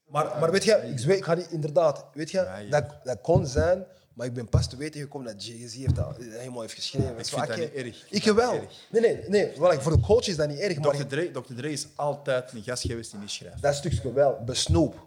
Maar, 0.06 0.38
maar 0.40 0.50
weet 0.50 0.64
je, 0.64 0.72
ik, 0.72 0.98
zweer, 0.98 1.16
ik 1.16 1.24
ga 1.24 1.34
niet, 1.34 1.50
inderdaad, 1.50 2.04
weet 2.12 2.30
je, 2.30 2.66
dat, 2.70 2.84
dat 3.04 3.20
kon 3.20 3.46
zijn, 3.46 3.86
maar 4.14 4.26
ik 4.26 4.32
ben 4.32 4.48
pas 4.48 4.68
te 4.68 4.76
weten 4.76 5.00
gekomen 5.00 5.26
dat 5.26 5.46
Jay-Z 5.46 5.76
heeft 5.76 5.94
dat 5.94 6.16
helemaal 6.18 6.60
heeft 6.60 6.74
geschreven. 6.74 7.18
Ik 7.18 7.26
vind 7.26 7.46
dat 7.46 7.56
niet 7.56 7.72
erg. 7.72 8.06
Ik 8.10 8.24
Ik 8.24 8.32
wel. 8.32 8.52
erg. 8.52 8.86
Nee, 8.90 9.00
nee, 9.00 9.28
nee. 9.28 9.52
Wel, 9.58 9.80
voor 9.80 9.92
de 9.92 10.00
coach 10.00 10.26
is 10.26 10.36
dat 10.36 10.48
niet 10.48 10.58
erg, 10.58 10.78
maar 10.78 10.96
Dr. 10.96 11.06
Dre, 11.06 11.30
Dr. 11.30 11.54
Dre 11.54 11.70
is 11.70 11.86
altijd 11.94 12.52
een 12.52 12.62
gast 12.62 12.82
geweest 12.82 13.10
die 13.10 13.20
niet 13.20 13.30
schrijft. 13.30 13.62
dat 13.62 13.74
stukje 13.74 14.12
wel, 14.12 14.42
besnoep. 14.44 15.06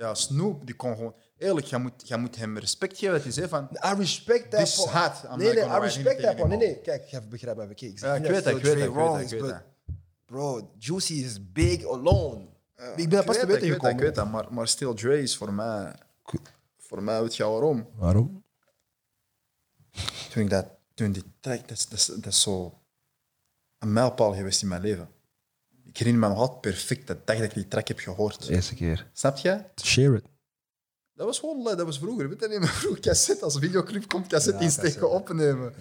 Ja, 0.00 0.14
Snoop, 0.14 0.66
die 0.66 0.74
kon 0.74 0.96
gewoon... 0.96 1.14
Eerlijk, 1.38 1.66
je 1.66 1.78
moet, 1.78 1.92
je 2.08 2.16
moet 2.16 2.36
hem 2.36 2.58
respect 2.58 2.98
geven. 2.98 3.14
Dat 3.14 3.22
hij 3.22 3.32
zei 3.32 3.48
van... 3.48 3.68
I 3.72 3.94
respect 3.98 4.50
that 4.50 4.60
This 4.60 4.76
part. 4.76 4.90
hat, 4.90 5.22
I'm 5.32 5.38
Nee, 5.38 5.54
nee, 5.54 5.64
I 5.64 5.78
respect 5.78 6.22
that. 6.22 6.48
Nee, 6.48 6.56
nee, 6.58 6.76
kijk, 6.80 7.04
je 7.04 7.20
begrijpt 7.20 7.58
me 7.58 7.64
even. 7.64 7.88
Ik 7.88 7.98
zeg 7.98 8.08
Ja, 8.08 8.14
ik 8.14 8.30
weet 8.30 8.44
dat 8.44 8.56
ik 8.56 8.62
weet 8.62 8.76
ik 8.76 9.30
ik 9.30 9.40
dat. 9.40 9.62
Bro, 10.26 10.70
Juicy 10.78 11.12
is 11.12 11.52
big 11.52 11.86
alone. 11.86 12.48
Ik 12.96 13.08
ben 13.08 13.18
Ik 13.20 13.26
pas 13.26 13.38
te 13.38 13.46
weten 13.46 13.62
ik 13.62 13.70
weet 13.70 13.70
dat, 13.70 13.72
ik 13.72 13.72
gekomen. 13.80 14.04
weet 14.04 14.14
dat, 14.14 14.30
maar, 14.30 14.46
maar 14.52 14.68
Still 14.68 14.94
Dre 14.94 15.22
is 15.22 15.36
voor 15.36 15.52
mij... 15.52 15.94
Voor 16.78 17.02
mij, 17.02 17.20
weet 17.22 17.36
je 17.36 17.44
waarom? 17.44 17.88
Waarom? 17.96 18.44
Toen 20.30 20.42
ik 20.42 20.50
dat... 20.50 20.66
Toen 20.94 21.12
die 21.12 21.24
track... 21.40 21.68
Dat 21.68 21.76
is, 21.76 21.88
dat, 21.88 21.98
is, 21.98 22.06
dat 22.06 22.26
is 22.26 22.40
zo... 22.42 22.78
Een 23.78 23.92
mijlpaal 23.92 24.34
geweest 24.34 24.62
in 24.62 24.68
mijn 24.68 24.80
leven. 24.82 25.08
Ik 25.84 25.96
herinner 25.96 26.22
me 26.22 26.28
nog 26.28 26.38
altijd 26.38 26.60
perfect 26.60 27.06
de 27.06 27.16
dag 27.24 27.36
dat 27.36 27.44
ik 27.44 27.54
die 27.54 27.68
track 27.68 27.88
heb 27.88 27.98
gehoord. 27.98 28.46
De 28.46 28.52
eerste 28.54 28.74
keer. 28.74 29.10
Snap 29.12 29.36
je? 29.36 29.64
Share 29.82 30.16
it. 30.16 30.24
Dat 31.14 31.26
was 31.26 31.38
gewoon, 31.38 31.64
dat 31.64 31.82
was 31.82 31.98
vroeger. 31.98 32.28
Weet 32.28 32.40
je 32.40 32.48
niet, 32.48 32.68
vroeger 32.68 33.00
cassette, 33.00 33.44
als 33.44 33.58
videoclip 33.58 34.08
komt, 34.08 34.26
cassette 34.26 34.58
Ja, 34.58 34.64
insteken, 34.64 35.10
opnemen. 35.10 35.74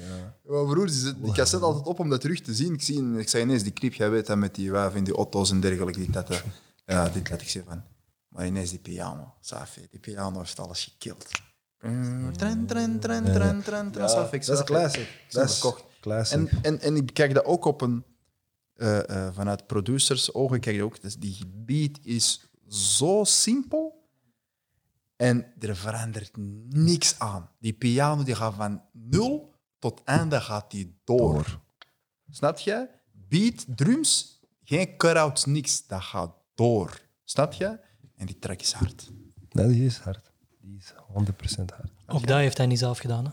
Mijn 0.44 0.66
broer 0.66 0.86
die 0.86 0.96
zet 0.96 1.24
die 1.24 1.34
cassette 1.34 1.66
altijd 1.66 1.86
op 1.86 2.00
om 2.00 2.10
dat 2.10 2.22
terug 2.22 2.42
te 2.42 2.54
zien. 2.54 2.74
Ik, 2.74 2.82
zie, 2.82 3.18
ik 3.18 3.30
zei 3.30 3.44
ineens 3.44 3.64
die 3.64 3.74
clip, 3.74 3.94
jij 3.94 4.10
weet 4.10 4.26
dat 4.26 4.38
met 4.38 4.56
die 4.56 4.72
wijf 4.72 4.96
en 4.96 5.04
die 5.04 5.14
auto's 5.14 5.52
en 5.52 5.60
dergelijke. 5.60 6.00
Die 6.00 6.12
dat, 6.12 6.30
eh, 6.30 6.38
ja, 6.90 7.10
dit 7.10 7.30
laat 7.30 7.42
ik 7.42 7.50
zeggen 7.50 7.72
van. 7.72 7.84
Maar 8.28 8.46
ineens 8.46 8.70
die 8.70 8.80
piano, 8.80 9.34
Safi, 9.40 9.88
die 9.90 10.00
piano 10.00 10.40
heeft 10.40 10.60
alles 10.60 10.84
gekild. 10.84 11.28
Tren, 11.78 12.34
tren, 12.38 12.68
tren, 12.68 13.00
tren, 13.00 13.24
tren, 13.34 13.62
tren, 13.64 13.92
Ja, 13.94 14.08
Safi, 14.08 14.40
dat 14.40 14.60
is 14.60 14.64
classic. 14.64 15.26
Dat 15.30 15.50
is 15.50 15.66
classic. 16.02 16.38
En, 16.38 16.50
en, 16.62 16.80
en 16.80 16.96
ik 16.96 17.14
kijk 17.14 17.34
dat 17.34 17.46
ook 17.46 17.66
op 17.66 17.82
een... 17.82 18.04
eh, 18.76 19.10
eh, 19.10 19.34
vanuit 19.34 19.68
producers 19.68 20.34
ogen 20.34 20.60
kijk 20.60 20.76
je 20.76 20.84
ook, 20.84 21.02
dus 21.02 21.16
die 21.18 21.38
beat 21.48 22.00
is 22.02 22.50
zo 22.68 23.24
simpel 23.24 24.08
en 25.16 25.46
er 25.60 25.76
verandert 25.76 26.32
niks 26.70 27.20
aan. 27.20 27.50
Die 27.60 27.74
piano 27.74 28.24
die 28.24 28.36
gaat 28.36 28.54
van 28.54 28.82
nul 28.92 29.54
tot 29.80 30.02
einde 30.04 30.42
gaat 30.42 30.72
die 30.72 31.00
door. 31.04 31.60
Snap 32.30 32.58
je? 32.58 32.88
Beat, 33.12 33.66
drums, 33.76 34.40
geen 34.64 34.98
cut-outs, 34.98 35.46
niks. 35.46 35.88
Dat 35.88 36.02
gaat 36.02 36.34
door. 36.60 37.00
Snap 37.24 37.54
je? 37.54 37.80
En 38.16 38.26
die 38.26 38.40
track 38.40 38.62
is 38.62 38.72
hard. 38.72 39.10
Nee, 39.52 39.68
die 39.68 39.86
is 39.86 39.98
hard. 39.98 40.32
Die 40.62 40.78
is 40.78 40.94
100% 40.94 41.66
hard. 41.76 41.92
Ook 42.08 42.28
dat 42.28 42.38
heeft 42.38 42.58
hij 42.58 42.66
niet 42.66 42.80
zelf 42.80 42.98
gedaan. 42.98 43.26
Hè? 43.26 43.32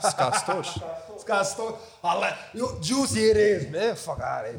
Ska 0.10 0.32
Storch. 0.32 0.76
Ska 1.18 1.44
Stone. 1.44 1.74
Alle. 2.00 2.34
Juicy 2.80 3.18
hier 3.18 3.36
is, 3.36 3.68
man. 3.68 3.96
Fuck 3.96 4.18
haar, 4.18 4.44
hè. 4.44 4.50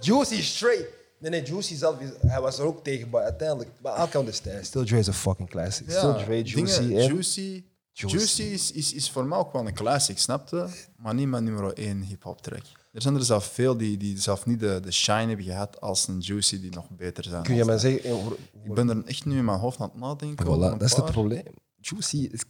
Juicy 0.00 0.34
is 0.34 0.56
straight. 0.56 0.86
Nee, 1.18 1.30
nee, 1.30 1.42
Juicy 1.42 1.74
zelf, 1.74 2.00
is, 2.00 2.08
hij 2.20 2.40
was 2.40 2.58
er 2.58 2.64
ook 2.64 2.84
tegen, 2.84 3.08
maar 3.10 3.22
uiteindelijk, 3.22 3.70
maar 3.82 4.04
I 4.04 4.08
can 4.08 4.20
understand. 4.20 4.66
Still 4.66 4.84
Dre 4.84 4.98
is 4.98 5.08
a 5.08 5.12
fucking 5.12 5.48
classic. 5.48 5.90
Still 5.90 6.12
Dre, 6.12 6.42
Juicy, 6.42 6.80
dingen. 6.80 7.04
Juicy, 7.04 7.64
Juicy. 7.92 8.16
Juicy 8.16 8.42
is, 8.42 8.72
is, 8.72 8.92
is 8.92 9.10
voor 9.10 9.24
mij 9.24 9.38
ook 9.38 9.52
wel 9.52 9.66
een 9.66 9.74
classic, 9.74 10.18
snapte? 10.18 10.68
Maar 10.96 11.14
niet 11.14 11.28
mijn 11.28 11.44
nummer 11.44 11.72
één 11.72 12.00
hip-hop 12.00 12.42
track. 12.42 12.64
Er 12.96 13.02
zijn 13.02 13.14
er 13.14 13.24
zelf 13.24 13.44
veel 13.44 13.76
die, 13.76 13.96
die 13.96 14.18
zelf 14.20 14.46
niet 14.46 14.60
de, 14.60 14.80
de 14.80 14.90
shine 14.92 15.26
hebben 15.26 15.44
gehad 15.44 15.80
als 15.80 16.08
een 16.08 16.18
Juicy 16.20 16.60
die 16.60 16.70
nog 16.70 16.90
beter 16.90 17.24
zijn. 17.24 17.42
Kun 17.42 17.54
je 17.54 17.64
mij 17.64 17.72
dat. 17.72 17.82
zeggen, 17.82 18.10
eh, 18.10 18.26
Ik 18.64 18.74
ben 18.74 18.88
er 18.88 19.04
echt 19.04 19.24
nu 19.24 19.38
in 19.38 19.44
mijn 19.44 19.58
hoofd 19.58 19.80
aan 19.80 19.88
het 19.88 19.98
nadenken. 20.00 20.46
Voilà, 20.46 20.78
dat 20.78 20.82
is 20.82 20.96
het 20.96 21.04
probleem. 21.04 21.42
Juicy 21.80 22.16
is, 22.32 22.42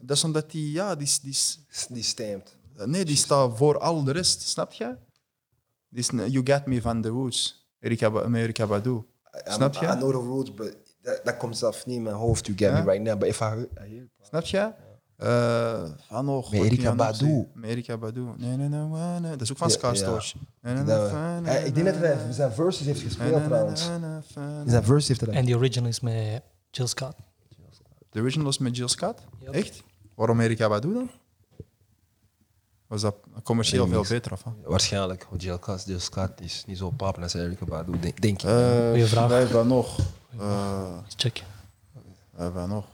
Dat 0.00 0.16
is 0.16 0.24
omdat 0.24 0.50
die, 0.50 0.72
ja, 0.72 0.94
die, 0.94 1.08
die, 1.22 1.36
die 1.88 2.02
stamped. 2.02 2.56
nee, 2.84 3.04
die 3.04 3.16
staat 3.16 3.56
voor 3.56 3.78
al 3.78 4.04
de 4.04 4.12
rest, 4.12 4.40
snap 4.42 4.72
je? 4.72 4.96
Die 5.88 6.00
is 6.00 6.08
You 6.32 6.40
Got 6.52 6.66
Me 6.66 6.80
van 6.80 7.02
The 7.02 7.10
Woods, 7.10 7.68
Erika, 7.80 8.10
Ba- 8.10 8.28
met 8.28 8.40
Erika 8.40 8.66
Badu. 8.66 9.02
Snap 9.44 9.74
I 9.74 9.78
je? 9.80 9.86
know 9.86 10.10
the 10.10 10.16
roots, 10.26 10.54
but 10.54 10.76
that 11.24 11.36
komt 11.36 11.58
zelf 11.58 11.86
niet 11.86 11.96
in 11.96 12.02
mijn 12.02 12.14
hoofd. 12.16 12.46
You 12.46 12.58
get 12.58 12.72
me 12.72 12.92
right 12.92 13.02
now. 13.04 13.18
But 13.18 13.28
if 13.28 13.40
I 13.40 13.66
I 13.86 14.08
Snap 14.22 14.44
je? 14.44 14.72
Eh, 15.16 15.82
van 16.08 16.24
nog. 16.24 16.50
Met 16.50 16.60
wat 16.60 16.68
Erika 16.68 16.94
nog 16.94 16.96
Badu. 16.96 17.46
Erika 17.62 17.96
Badu. 17.96 18.20
Nee, 18.36 18.56
nee, 18.56 18.68
nee, 18.68 18.80
nee. 19.20 19.30
Dat 19.30 19.40
is 19.40 19.50
ook 19.50 19.56
van 19.58 19.70
nee, 21.42 21.56
eh, 21.56 21.66
ik 21.66 21.74
denk 21.74 21.86
dat 21.86 21.96
hij 21.96 22.32
zijn 22.32 22.52
verses 22.52 22.86
heeft 22.86 23.00
gespeeld 23.00 23.30
nee, 23.36 23.44
trouwens. 23.44 23.88
nee, 23.88 23.98
nee, 23.98 24.20
nee, 24.34 24.62
In 24.64 24.70
zijn 24.70 24.84
verses 24.84 25.08
heeft 25.08 25.20
hij. 25.20 25.30
En 25.34 25.44
die 25.44 25.56
original 25.56 25.88
is 25.88 26.00
met 26.00 26.42
Jill 26.70 26.86
Scott. 26.86 27.14
De 28.10 28.20
original 28.20 28.48
is 28.48 28.58
met 28.58 28.76
Jill 28.76 28.88
Scott? 28.88 29.20
Yep. 29.38 29.54
Echt? 29.54 29.82
Waarom 30.14 30.40
Erika 30.40 30.68
Badu 30.68 30.92
dan? 30.92 31.10
Was 32.86 33.00
dat 33.00 33.16
commercieel 33.42 33.86
veel 33.88 34.04
beter? 34.08 34.32
Of? 34.32 34.42
wat? 34.42 34.54
Waarschijnlijk, 34.64 35.26
want 35.30 35.42
Jill 35.42 35.56
Scott, 35.60 35.84
Jill 35.86 35.98
Scott 35.98 36.40
is 36.40 36.64
niet 36.66 36.78
zo 36.78 36.90
pap 36.90 37.18
als 37.18 37.34
Erika 37.34 37.64
Badu, 37.64 37.98
denk, 38.00 38.20
denk 38.20 38.42
ik. 38.42 38.48
Eh, 38.48 38.88
Goeie 38.88 39.04
vraag. 39.06 39.28
We 39.28 39.34
hebben 39.34 39.66
nog. 39.66 39.98
eh, 40.38 40.98
Check. 41.16 41.42
we 42.30 42.42
hebben 42.42 42.68
nog. 42.68 42.84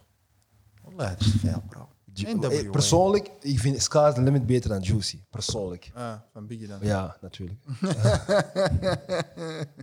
Het 0.96 1.20
is 1.20 1.32
veel, 1.40 1.62
bro. 1.68 1.88
NWA. 2.14 2.50
Eh, 2.50 2.70
Persoonlijk, 2.70 3.30
ik 3.40 3.58
vind 3.58 3.82
Sky's 3.82 4.14
the 4.14 4.22
Limit 4.22 4.46
beter 4.46 4.70
dan 4.70 4.80
Juicy. 4.80 5.22
Persoonlijk. 5.30 5.90
Ah, 5.94 6.14
van 6.32 6.46
Biggie 6.46 6.66
dan. 6.66 6.78
Ja, 6.82 7.16
natuurlijk. 7.20 7.58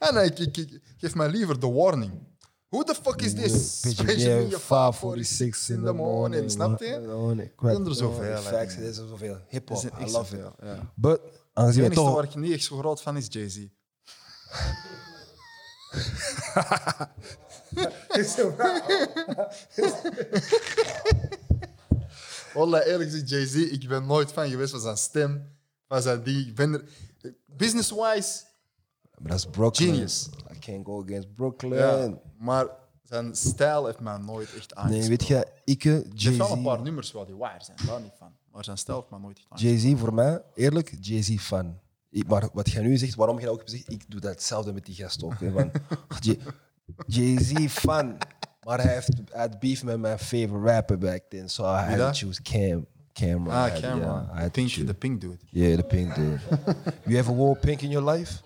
Ah, 0.00 0.14
nee, 0.14 0.24
ik, 0.24 0.38
ik, 0.38 0.56
ik 0.56 0.80
geef 0.96 1.14
mij 1.14 1.28
liever 1.28 1.60
de 1.60 1.70
warning. 1.70 2.12
Who 2.68 2.82
the 2.82 2.94
fuck 2.94 3.22
is 3.22 3.34
this? 3.34 3.80
PGA 3.80 4.04
PGA 4.04 4.58
546 4.58 5.68
in 5.68 5.84
the 5.84 5.92
morning. 5.92 6.50
Snap 6.50 6.78
je? 6.78 6.86
zijn 7.60 7.86
er 7.86 7.94
zoveel, 7.94 8.36
Facts, 8.36 8.76
er 8.76 8.82
is 8.82 8.96
er 8.96 9.08
zoveel. 9.08 9.36
Hip-hop, 9.48 9.78
zijn 9.78 9.92
I 10.00 10.10
love 10.10 10.36
it. 10.36 10.44
But, 10.94 11.20
Het 11.22 11.32
aangezien 11.52 11.82
we 11.82 11.90
enige 11.90 12.10
waar 12.10 12.24
ik 12.24 12.34
niet 12.34 12.52
echt 12.52 12.64
zo 12.64 12.78
groot 12.78 13.02
van 13.02 13.16
is 13.16 13.26
Jay-Z. 13.28 13.58
Wallah, 22.54 22.86
eerlijk 22.86 23.10
gezegd, 23.10 23.28
Jay-Z, 23.28 23.54
ik 23.54 23.88
ben 23.88 24.06
nooit 24.06 24.32
fan 24.32 24.48
geweest 24.48 24.70
van 24.70 24.80
zijn 24.80 24.96
stem, 24.96 25.56
van 25.88 26.02
zijn 26.02 26.22
die. 26.22 26.46
Ik 26.46 26.54
ben 26.54 26.72
er... 26.72 26.84
Business-wise, 27.46 28.42
Maar 29.18 29.30
dat 29.30 29.38
is 29.38 29.46
Brooklyn. 29.46 29.88
Genius. 29.92 30.28
I 30.54 30.58
can't 30.58 30.86
go 30.86 31.02
against 31.02 31.34
Brooklyn. 31.34 31.74
ja. 31.74 32.18
Maar 32.38 32.66
zijn 33.02 33.34
stijl 33.36 33.86
heeft 33.86 34.00
mij 34.00 34.16
nooit 34.18 34.54
echt 34.54 34.74
aangesproken. 34.74 34.98
Nee, 35.08 35.08
weet 35.08 35.26
je, 35.26 35.46
ik, 35.64 35.84
Er 35.84 36.04
zijn 36.14 36.36
wel 36.38 36.52
een 36.52 36.62
paar 36.62 36.64
Jay-Z, 36.72 36.82
nummers 36.84 37.12
waar 37.12 37.26
die 37.26 37.34
waar 37.34 37.64
zijn, 37.64 37.78
daar 37.86 38.00
niet 38.00 38.12
van. 38.18 38.32
Maar 38.52 38.64
zijn 38.64 38.78
stijl 38.78 38.98
heeft 38.98 39.10
mij 39.10 39.20
nooit 39.20 39.36
echt 39.38 39.46
aangesproken. 39.50 39.80
Jay-Z 39.88 40.00
voor 40.00 40.14
mij, 40.14 40.42
eerlijk, 40.54 40.94
Jay-Z 41.00 41.36
fan. 41.38 41.78
Ik- 42.10 42.26
Maar 42.28 42.48
wat 42.52 42.70
jij 42.70 42.82
nu 42.82 42.96
zegt, 42.96 43.14
waarom 43.14 43.38
jij 43.40 43.48
ook 43.48 43.60
gezegd, 43.62 43.90
ik 43.92 44.10
doe 44.10 44.20
dat 44.20 44.30
hetzelfde 44.30 44.72
met 44.72 44.86
die 44.86 44.94
gast 44.94 45.22
ook. 45.24 45.40
hè, 45.40 45.50
Van, 45.50 45.70
J- 46.20 46.38
Jay-Z 47.16 47.52
fan, 47.68 48.16
maar 48.64 48.80
hij 48.82 48.92
heeft 48.94 49.08
had 49.32 49.58
beef 49.58 49.82
met 49.84 49.98
mijn 49.98 50.18
favorite 50.18 50.72
rapper 50.72 50.98
back 50.98 51.20
then, 51.28 51.48
so 51.48 51.64
I 51.64 51.66
had 51.82 51.96
to 51.98 52.12
choose 52.26 52.42
Cam. 52.42 52.86
Cameron. 53.12 53.48
Ah, 53.48 53.70
had- 53.70 53.80
Cameron. 53.80 54.28
yeah, 54.34 54.44
to 54.44 54.50
pink, 54.50 54.86
de 54.86 54.94
pink 54.94 55.20
dude. 55.20 55.36
Yeah, 55.50 55.76
the 55.76 55.82
pink 55.84 56.14
dude. 56.14 56.38
you 57.06 57.18
ever 57.18 57.34
wore 57.34 57.56
pink 57.58 57.82
in 57.82 57.90
your 57.90 58.12
life? 58.16 58.42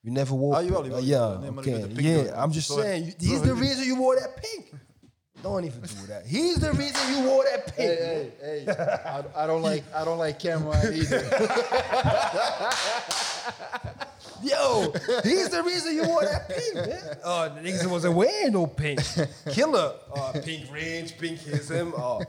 You 0.00 0.12
never 0.14 0.36
wore 0.36 0.54
Ah, 0.56 0.60
pink? 0.60 0.70
jawel, 0.72 0.98
Uh, 0.98 1.06
yeah, 1.06 1.38
Nee, 1.40 1.50
okay. 1.50 1.72
ik 1.72 1.80
ben 1.80 1.88
de 1.88 1.94
pink 1.94 2.26
yeah. 2.26 2.44
I'm 2.44 2.50
just 2.52 2.66
Zo- 2.66 2.80
saying, 2.80 3.04
you- 3.18 3.30
he's 3.30 3.40
the 3.40 3.54
reason 3.54 3.84
you 3.84 3.96
wore 3.98 4.16
that 4.20 4.34
pink. 4.34 4.72
Don't 5.42 5.64
even 5.64 5.80
do 5.80 6.06
that. 6.06 6.22
He's 6.26 6.58
the 6.58 6.70
reason 6.70 7.14
you 7.14 7.22
wore 7.28 7.44
that 7.44 7.64
pink. 7.74 7.88
Hey, 7.98 8.32
hey, 8.40 8.64
I, 8.66 9.22
I 9.42 9.46
don't 9.46 9.62
like, 9.62 9.82
I 9.94 10.04
don't 10.04 10.18
like 10.18 10.38
Cameron 10.38 10.94
either. 10.94 11.20
Yo, 14.42 14.90
he's 15.22 15.48
the 15.48 15.62
reason 15.64 15.94
you 15.94 16.04
wore 16.06 16.24
that 16.26 16.46
pink, 16.46 16.74
man. 16.74 17.18
Oh, 17.22 17.48
the 17.54 17.60
niggas 17.62 17.86
wasn't 17.88 18.14
wearing 18.14 18.52
no 18.52 18.66
pink. 18.66 19.00
Killer. 19.44 19.92
Oh, 20.14 20.30
pink 20.44 20.70
range, 20.72 21.16
pink 21.18 21.40
ism. 21.46 21.92
Oh. 21.94 22.20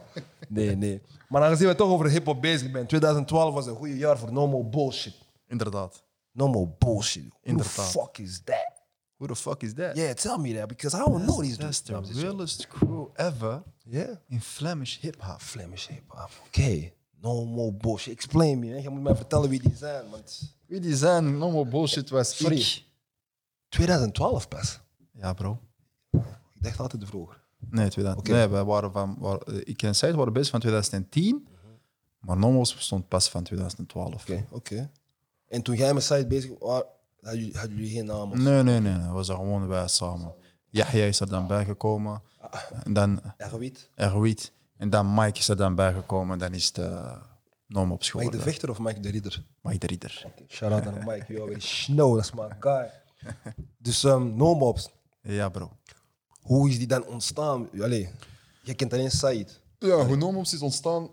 Nee, 0.49 0.75
nee. 0.75 1.01
Maar 1.29 1.41
aangezien 1.43 1.67
we 1.67 1.75
toch 1.75 1.89
over 1.89 2.09
hip-hop 2.09 2.41
bezig 2.41 2.71
zijn, 2.71 2.85
2012 2.87 3.53
was 3.53 3.65
een 3.65 3.75
goede 3.75 3.97
jaar 3.97 4.17
voor 4.17 4.31
no 4.33 4.47
more 4.47 4.63
bullshit. 4.65 5.13
Inderdaad. 5.47 6.03
No 6.31 6.47
more 6.47 6.67
bullshit. 6.79 7.23
Who 7.23 7.29
the 7.41 7.49
Inderdaad. 7.49 7.85
fuck 7.91 8.17
is 8.17 8.41
that? 8.43 8.81
Who 9.17 9.27
the 9.27 9.35
fuck 9.35 9.61
is 9.63 9.73
that? 9.73 9.95
Yeah, 9.95 10.13
tell 10.13 10.37
me 10.37 10.53
that 10.53 10.67
because 10.67 10.95
I 10.97 10.99
don't 10.99 11.25
know 11.25 11.41
these 11.41 11.57
That's 11.57 11.81
dudes. 11.83 12.09
the 12.13 12.21
realest 12.21 12.67
crew 12.67 13.09
ever 13.15 13.63
Yeah. 13.89 14.09
in 14.29 14.41
Flemish 14.41 14.99
hip-hop. 15.01 15.41
Flemish 15.41 15.87
hip-hop. 15.87 16.29
Oké. 16.47 16.91
No 17.21 17.45
more 17.45 17.71
bullshit. 17.73 18.13
Explain 18.13 18.59
me. 18.59 18.67
Hè. 18.67 18.77
Je 18.77 18.89
moet 18.89 19.01
mij 19.01 19.15
vertellen 19.15 19.49
wie 19.49 19.61
die 19.61 19.75
zijn. 19.75 20.09
Want 20.09 20.55
Wie 20.73 20.81
die 20.81 20.95
zijn, 20.95 21.37
no 21.37 21.51
more 21.51 21.69
bullshit 21.69 22.09
was 22.09 22.37
Sorry. 22.37 22.57
ik. 22.57 22.85
2012 23.69 24.47
pas. 24.47 24.79
Ja, 25.11 25.33
bro. 25.33 25.59
Ik 26.11 26.21
dacht 26.61 26.79
altijd 26.79 27.05
vroeger. 27.05 27.43
Nee, 27.57 27.89
2000. 27.89 28.27
Oké. 28.27 28.37
nee 28.37 28.47
wij 28.47 28.63
waren 28.63 28.91
van, 28.91 29.15
waar, 29.19 29.37
eh, 29.37 29.55
ik 29.63 29.81
en 29.81 29.95
Said 29.95 30.15
waren 30.15 30.33
bezig 30.33 30.49
van 30.49 30.59
2010, 30.59 31.47
maar 32.19 32.37
Nomos 32.37 32.75
bestond 32.75 33.07
pas 33.07 33.29
van 33.29 33.43
2012. 33.43 34.21
Oké, 34.21 34.45
oké. 34.49 34.89
En 35.47 35.61
toen 35.61 35.75
jij 35.75 35.93
met 35.93 36.03
site 36.03 36.27
bezig 36.27 36.51
was, 36.59 36.83
hadden 37.21 37.51
jullie, 37.75 37.89
geen 37.89 38.05
naam? 38.05 38.31
Of... 38.31 38.37
Nee, 38.37 38.63
nee, 38.63 38.79
nee, 38.79 38.93
nee. 38.97 39.13
We 39.13 39.23
gewoon 39.23 39.67
wij 39.67 39.87
samen. 39.87 40.33
Yahya 40.69 41.05
is 41.05 41.19
er 41.19 41.29
dan 41.29 41.47
bijgekomen. 41.47 42.21
En 42.83 42.93
dan 42.93 43.21
Erwit. 43.37 43.89
Erwit. 43.95 44.51
En 44.77 44.89
dan 44.89 45.13
Mike 45.13 45.39
is 45.39 45.47
er 45.47 45.57
dan 45.57 45.75
bijgekomen. 45.75 46.39
Dan 46.39 46.53
is 46.53 46.65
het 46.65 46.77
uh, 46.77 47.15
Nomops 47.67 48.13
Mike 48.13 48.17
de 48.17 48.31
geworden. 48.31 48.41
Vechter 48.53 48.69
of 48.69 48.79
Mike 48.79 48.99
de 48.99 49.09
Ridder? 49.09 49.45
Mike 49.61 49.77
de 49.77 49.87
Ridder. 49.87 50.25
Shout-out 50.47 50.85
aan 50.85 50.93
Mike. 51.05 51.25
You 51.33 51.39
already 51.41 51.65
know, 51.85 52.15
dat 52.15 52.23
is 52.23 52.31
my 52.33 52.47
guy. 52.59 52.89
Dus 53.77 54.03
um, 54.03 54.35
No 54.35 54.55
Mobs, 54.55 54.89
Ja, 55.21 55.49
bro. 55.49 55.71
hoe 56.41 56.69
is 56.69 56.77
die 56.77 56.87
dan 56.87 57.05
ontstaan? 57.05 57.69
Allee, 57.81 58.09
je 58.63 58.73
kent 58.73 58.93
alleen 58.93 59.11
Said. 59.11 59.61
Ja, 59.79 60.05
hoe 60.05 60.15
Nomops 60.15 60.53
is 60.53 60.61
ontstaan. 60.61 61.09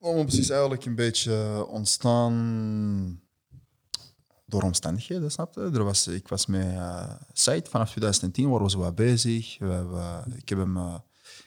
Nomops 0.00 0.38
is 0.38 0.50
eigenlijk 0.50 0.84
een 0.84 0.94
beetje 0.94 1.66
ontstaan 1.68 3.20
door 4.46 4.62
omstandigheden, 4.62 5.30
snap 5.30 5.54
je? 5.54 5.60
Er 5.60 5.84
was, 5.84 6.06
ik 6.06 6.28
was 6.28 6.46
met 6.46 6.64
uh, 6.66 7.10
Said 7.32 7.68
vanaf 7.68 7.88
2010, 7.90 8.48
waren 8.50 8.64
we 8.64 8.70
zo 8.70 8.78
wat 8.78 8.94
bezig. 8.94 9.58
We, 9.58 9.84
we- 9.86 10.36
ik, 10.36 10.48
heb 10.48 10.58
hem, 10.58 10.76
eh, 10.76 10.94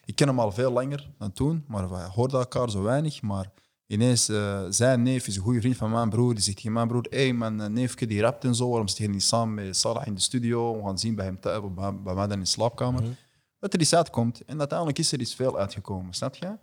ik 0.05 0.15
ken 0.15 0.27
hem 0.27 0.39
al 0.39 0.51
veel 0.51 0.71
langer 0.71 1.09
dan 1.17 1.31
toen, 1.31 1.63
maar 1.67 1.89
we 1.89 1.95
hoorden 2.01 2.39
elkaar 2.39 2.69
zo 2.69 2.81
weinig. 2.81 3.21
Maar 3.21 3.51
ineens, 3.93 4.29
eh, 4.29 4.63
zijn 4.69 5.01
neef 5.01 5.27
is 5.27 5.35
een 5.35 5.41
goede 5.41 5.59
vriend 5.59 5.77
van 5.77 5.91
mijn 5.91 6.09
broer. 6.09 6.33
Die 6.33 6.43
zegt 6.43 6.57
tegen 6.57 6.71
mijn 6.71 6.87
broer, 6.87 7.05
hé, 7.09 7.23
hey, 7.23 7.33
mijn 7.33 7.61
eh, 7.61 7.67
neefje 7.67 8.07
die 8.07 8.21
rapt 8.21 8.43
en 8.43 8.55
zo, 8.55 8.69
waarom 8.69 8.87
zit 8.87 8.97
je 8.97 9.09
niet 9.09 9.23
samen 9.23 9.53
met 9.53 9.77
Salah 9.77 10.07
in 10.07 10.13
de 10.13 10.21
studio? 10.21 10.77
We 10.77 10.83
gaan 10.83 10.99
zien 10.99 11.15
bij 11.15 11.25
hem 11.25 11.39
thuis, 11.39 11.61
bij, 11.75 11.95
bij 11.95 12.13
mij 12.13 12.27
dan 12.27 12.31
in 12.31 12.39
de 12.39 12.45
slaapkamer. 12.45 13.03
Dat 13.59 13.73
er 13.73 13.79
iets 13.79 13.95
uitkomt. 13.95 14.45
En 14.45 14.59
uiteindelijk 14.59 14.99
is 14.99 15.11
er 15.11 15.19
iets 15.19 15.35
veel 15.35 15.57
uitgekomen, 15.57 16.13
snap 16.13 16.35
je? 16.35 16.57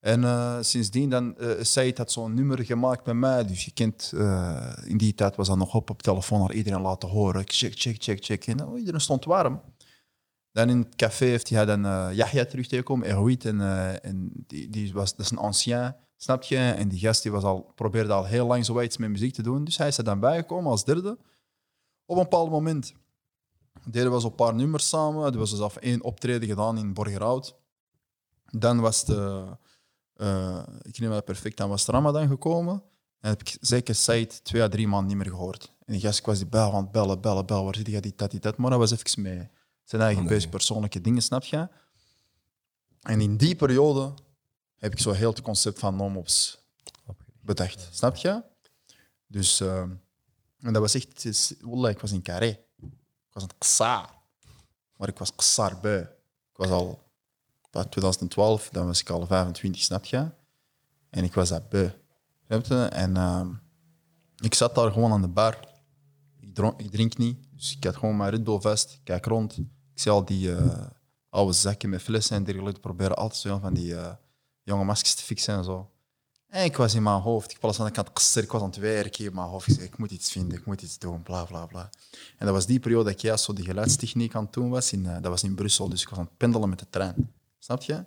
En 0.00 0.24
eh, 0.24 0.56
sindsdien 0.60 1.10
dan, 1.10 1.38
eh 1.38 1.48
Said 1.60 1.98
had 1.98 2.12
zo'n 2.12 2.34
nummer 2.34 2.64
gemaakt 2.64 3.06
met 3.06 3.14
mij. 3.14 3.44
Dus 3.44 3.64
je 3.64 3.70
kent, 3.70 4.12
in 4.84 4.96
die 4.96 5.14
tijd 5.14 5.36
was 5.36 5.48
dat 5.48 5.56
nog 5.56 5.74
op 5.74 5.90
op 5.90 6.02
telefoon 6.02 6.40
naar 6.40 6.52
iedereen 6.52 6.80
laten 6.80 7.08
horen. 7.08 7.42
Check, 7.46 7.72
check, 7.76 8.02
check, 8.02 8.24
check. 8.24 8.46
En 8.46 8.66
oh, 8.66 8.78
iedereen 8.78 9.00
stond 9.00 9.24
warm. 9.24 9.60
Dan 10.52 10.68
in 10.68 10.78
het 10.78 10.96
café 10.96 11.24
heeft 11.24 11.48
hij 11.48 11.64
dan 11.64 11.84
eh 11.86 12.08
Yahya 12.12 12.44
terug 12.44 12.66
tegengekomen, 12.66 13.08
Erwit. 13.08 13.44
En, 13.44 13.60
en 14.02 14.30
die, 14.46 14.70
die 14.70 14.92
was, 14.92 15.16
dat 15.16 15.24
is 15.24 15.30
een 15.30 15.38
ancien, 15.38 15.94
snap 16.22 16.42
je? 16.42 16.56
En 16.56 16.88
die 16.88 16.98
gast 16.98 17.22
die 17.22 17.32
was 17.32 17.42
al, 17.42 17.72
probeerde 17.74 18.12
al 18.12 18.24
heel 18.24 18.46
lang 18.46 18.64
zo 18.64 18.80
iets 18.80 18.96
met 18.96 19.10
muziek 19.10 19.34
te 19.34 19.42
doen. 19.42 19.64
Dus 19.64 19.76
hij 19.76 19.88
is 19.88 19.98
er 19.98 20.04
dan 20.04 20.20
bijgekomen 20.20 20.70
als 20.70 20.84
derde. 20.84 21.18
Op 22.04 22.16
een 22.16 22.22
bepaald 22.22 22.50
moment 22.50 22.92
deden 23.84 24.12
we 24.12 24.20
zo'n 24.20 24.34
paar 24.34 24.54
nummers 24.54 24.88
samen. 24.88 25.32
Er 25.32 25.38
was 25.38 25.50
dus 25.50 25.60
af 25.60 25.76
één 25.76 26.02
optreden 26.02 26.48
gedaan 26.48 26.78
in 26.78 26.92
Borgerhout. 26.94 27.58
Dan 28.50 28.80
was 28.80 29.04
de, 29.04 29.46
eh, 30.14 30.62
ik 30.82 30.98
neem 30.98 31.10
dat 31.10 31.24
perfect, 31.24 31.56
dan 31.56 31.68
was 31.68 31.80
het 31.86 31.90
Ramadan 31.90 32.28
gekomen. 32.28 32.82
En 33.20 33.28
heb 33.28 33.40
ik 33.40 33.56
zeker 33.60 33.94
Said 33.94 34.44
twee 34.44 34.62
à 34.62 34.68
drie 34.68 34.88
maanden 34.88 35.08
niet 35.08 35.16
meer 35.16 35.34
gehoord. 35.34 35.74
En 35.84 35.92
die 35.92 36.02
gast 36.02 36.18
ik 36.18 36.26
was 36.26 36.38
die 36.38 36.46
bel 36.46 36.72
aan 36.72 36.82
het 36.82 36.92
bellen, 36.92 37.20
bellen, 37.20 37.46
bellen. 37.46 37.64
Waar 37.64 37.74
zit 37.74 37.86
hij? 37.86 38.00
Die, 38.00 38.12
dat, 38.16 38.30
die, 38.30 38.40
dat. 38.40 38.56
Maar 38.56 38.70
dat 38.70 38.78
was 38.78 38.90
even 38.90 39.22
mee. 39.22 39.48
Zijn 39.84 40.02
eigen 40.02 40.24
Nee. 40.24 40.32
bezig 40.32 40.50
persoonlijke 40.50 41.00
dingen, 41.00 41.22
snap 41.22 41.44
je? 41.44 41.68
En 43.00 43.20
in 43.20 43.36
die 43.36 43.54
periode 43.54 44.14
heb 44.80 44.92
ik 44.92 44.98
zo 44.98 45.12
heel 45.12 45.30
het 45.30 45.42
concept 45.42 45.78
van 45.78 45.96
Nomops 45.96 46.58
bedacht. 47.40 47.88
Snap 47.90 48.16
je? 48.16 48.42
Dus, 49.26 49.60
eh, 49.60 49.80
en 50.60 50.72
dat 50.72 50.76
was 50.76 50.94
echt, 50.94 51.54
wallah, 51.60 51.90
ik 51.90 52.00
was 52.00 52.12
in 52.12 52.22
Carré. 52.22 52.58
Ik 53.26 53.32
was 53.32 53.42
een 53.42 53.58
Qsaar. 53.58 54.10
Maar 54.96 55.08
ik 55.08 55.18
was 55.18 55.34
Qsaar 55.34 55.80
bij. 55.80 56.00
Ik 56.50 56.56
was 56.56 56.68
al, 56.68 57.02
bij 57.70 57.84
2012, 57.84 58.68
dan 58.68 58.86
was 58.86 59.00
ik 59.00 59.10
al 59.10 59.26
25, 59.26 59.82
snap 59.82 60.04
je? 60.04 60.30
En 61.10 61.24
ik 61.24 61.34
was 61.34 61.48
dat 61.48 61.68
bij. 61.68 61.96
Snap 62.46 62.64
je? 62.64 62.84
En 62.84 63.16
ehm, 63.16 63.48
ik 64.36 64.54
zat 64.54 64.74
daar 64.74 64.92
gewoon 64.92 65.12
aan 65.12 65.20
de 65.20 65.28
bar. 65.28 65.58
Ik, 66.40 66.54
dronk, 66.54 66.80
ik 66.80 66.90
drink 66.90 67.16
niet, 67.16 67.38
dus 67.52 67.76
ik 67.76 67.84
had 67.84 67.96
gewoon 67.96 68.16
mijn 68.16 68.30
Red 68.30 68.44
Bull 68.44 68.60
vast. 68.60 68.92
Ik 68.92 69.00
kijk 69.04 69.26
rond. 69.26 69.56
Ik 69.58 69.68
zie 69.94 70.10
al 70.10 70.24
die 70.24 70.54
eh, 70.54 70.86
oude 71.28 71.52
zakken 71.52 71.88
met 71.88 72.02
flessen 72.02 72.36
en 72.36 72.44
dergelijke. 72.44 72.80
proberen 72.80 73.16
altijd 73.16 73.40
zo 73.40 73.58
van 73.58 73.74
die 73.74 73.96
eh, 73.96 74.12
jonge 74.62 74.84
maskers 74.84 75.14
te 75.14 75.22
fixen 75.22 75.54
en 75.54 75.64
zo. 75.64 75.90
En 76.48 76.64
ik 76.64 76.76
was 76.76 76.94
in 76.94 77.02
mijn 77.02 77.20
hoofd, 77.20 77.50
ik 77.50 77.60
was 77.60 77.80
aan 77.80 77.86
de 77.86 77.92
kant, 77.92 78.12
kster, 78.12 78.42
ik 78.42 78.52
was 78.52 78.60
aan 78.62 78.66
het 78.68 78.76
werken 78.76 79.24
in 79.24 79.34
mijn 79.34 79.46
hoofd. 79.46 79.68
Ik 79.68 79.74
zei, 79.74 79.86
ik 79.86 79.98
moet 79.98 80.10
iets 80.10 80.30
vinden, 80.30 80.58
ik 80.58 80.66
moet 80.66 80.82
iets 80.82 80.98
doen, 80.98 81.22
bla 81.22 81.44
bla 81.44 81.66
bla. 81.66 81.90
En 82.38 82.46
dat 82.46 82.54
was 82.54 82.66
die 82.66 82.80
periode 82.80 83.04
dat 83.04 83.12
ik 83.12 83.20
juist 83.20 83.44
zo 83.44 83.52
die 83.52 83.64
geluidstechniek 83.64 84.34
aan 84.34 84.44
het 84.44 84.52
doen 84.52 84.70
was. 84.70 84.92
In, 84.92 85.06
eh, 85.06 85.12
dat 85.12 85.30
was 85.30 85.42
in 85.42 85.54
Brussel, 85.54 85.88
dus 85.88 86.02
ik 86.02 86.08
was 86.08 86.18
aan 86.18 86.24
het 86.24 86.36
pendelen 86.36 86.68
met 86.68 86.78
de 86.78 86.86
trein. 86.90 87.32
Snap 87.58 87.82
je? 87.82 88.04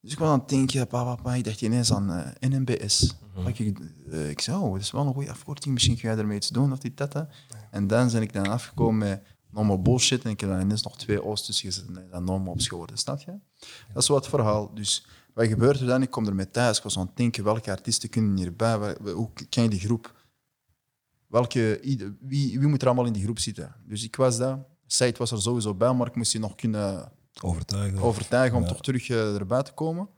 Dus 0.00 0.12
ik 0.12 0.18
was 0.18 0.28
aan 0.28 0.38
het 0.38 0.48
denken, 0.48 0.86
pa, 0.86 1.04
pa, 1.04 1.22
pa, 1.22 1.34
ik 1.34 1.44
dacht 1.44 1.60
ineens 1.60 1.92
aan 1.92 2.10
eh, 2.10 2.48
NMBS. 2.50 3.14
Ik, 3.44 3.78
eh, 4.10 4.30
ik 4.30 4.40
zei, 4.40 4.56
oh, 4.56 4.72
dat 4.72 4.80
is 4.80 4.90
wel 4.90 5.06
een 5.06 5.12
goede 5.12 5.30
afkorting, 5.30 5.74
misschien 5.74 5.98
kun 5.98 6.08
jij 6.08 6.18
ermee 6.18 6.36
iets 6.36 6.48
doen 6.48 6.72
of 6.72 6.78
dat. 6.78 7.12
hè. 7.12 7.22
En 7.70 7.86
dan 7.86 8.10
ben 8.10 8.22
ik 8.22 8.32
dan 8.32 8.48
afgekomen 8.48 8.98
met 8.98 9.22
normal 9.50 9.82
bullshit 9.82 10.24
en 10.24 10.30
ik 10.30 10.40
heb 10.40 10.50
dan 10.50 10.60
ineens 10.60 10.82
nog 10.82 10.96
twee 10.96 11.22
O's 11.22 11.44
tussen 11.44 11.66
gezet 11.72 11.86
en 11.86 12.08
dan 12.10 12.24
normal 12.24 12.52
op 12.52 12.60
geworden, 12.60 12.98
snap 12.98 13.20
je? 13.20 13.38
Dat 13.92 14.02
is 14.02 14.08
wat 14.08 14.18
het 14.18 14.28
verhaal. 14.28 14.74
Dus 14.74 15.06
wat 15.36 15.46
gebeurt 15.46 15.80
er 15.80 15.86
dan? 15.86 16.02
Ik 16.02 16.10
kom 16.10 16.26
er 16.26 16.34
met 16.34 16.52
thuis, 16.52 16.76
ik 16.76 16.82
was 16.82 16.98
aan 16.98 17.06
het 17.06 17.16
denken, 17.16 17.44
welke 17.44 17.70
artiesten 17.70 18.08
kunnen 18.08 18.36
hierbij, 18.36 18.96
hoe 19.14 19.30
ken 19.48 19.62
je 19.62 19.68
die 19.68 19.80
groep? 19.80 20.14
Welke, 21.26 21.80
wie, 22.20 22.58
wie 22.58 22.68
moet 22.68 22.80
er 22.82 22.86
allemaal 22.86 23.06
in 23.06 23.12
die 23.12 23.22
groep 23.22 23.38
zitten? 23.38 23.74
Dus 23.84 24.04
ik 24.04 24.16
was 24.16 24.36
daar, 24.36 24.64
Said 24.86 25.18
was 25.18 25.30
er 25.30 25.40
sowieso 25.42 25.74
bij, 25.74 25.92
maar 25.92 26.06
ik 26.06 26.14
moest 26.16 26.32
die 26.32 26.40
nog 26.40 26.54
kunnen 26.54 27.12
Overtuigen. 27.42 27.98
overtuigen 27.98 28.56
om 28.56 28.62
Ja. 28.62 28.68
toch 28.68 28.80
terug 28.82 29.08
eh, 29.08 29.34
erbij 29.34 29.62
te 29.62 29.72
komen. 29.72 30.08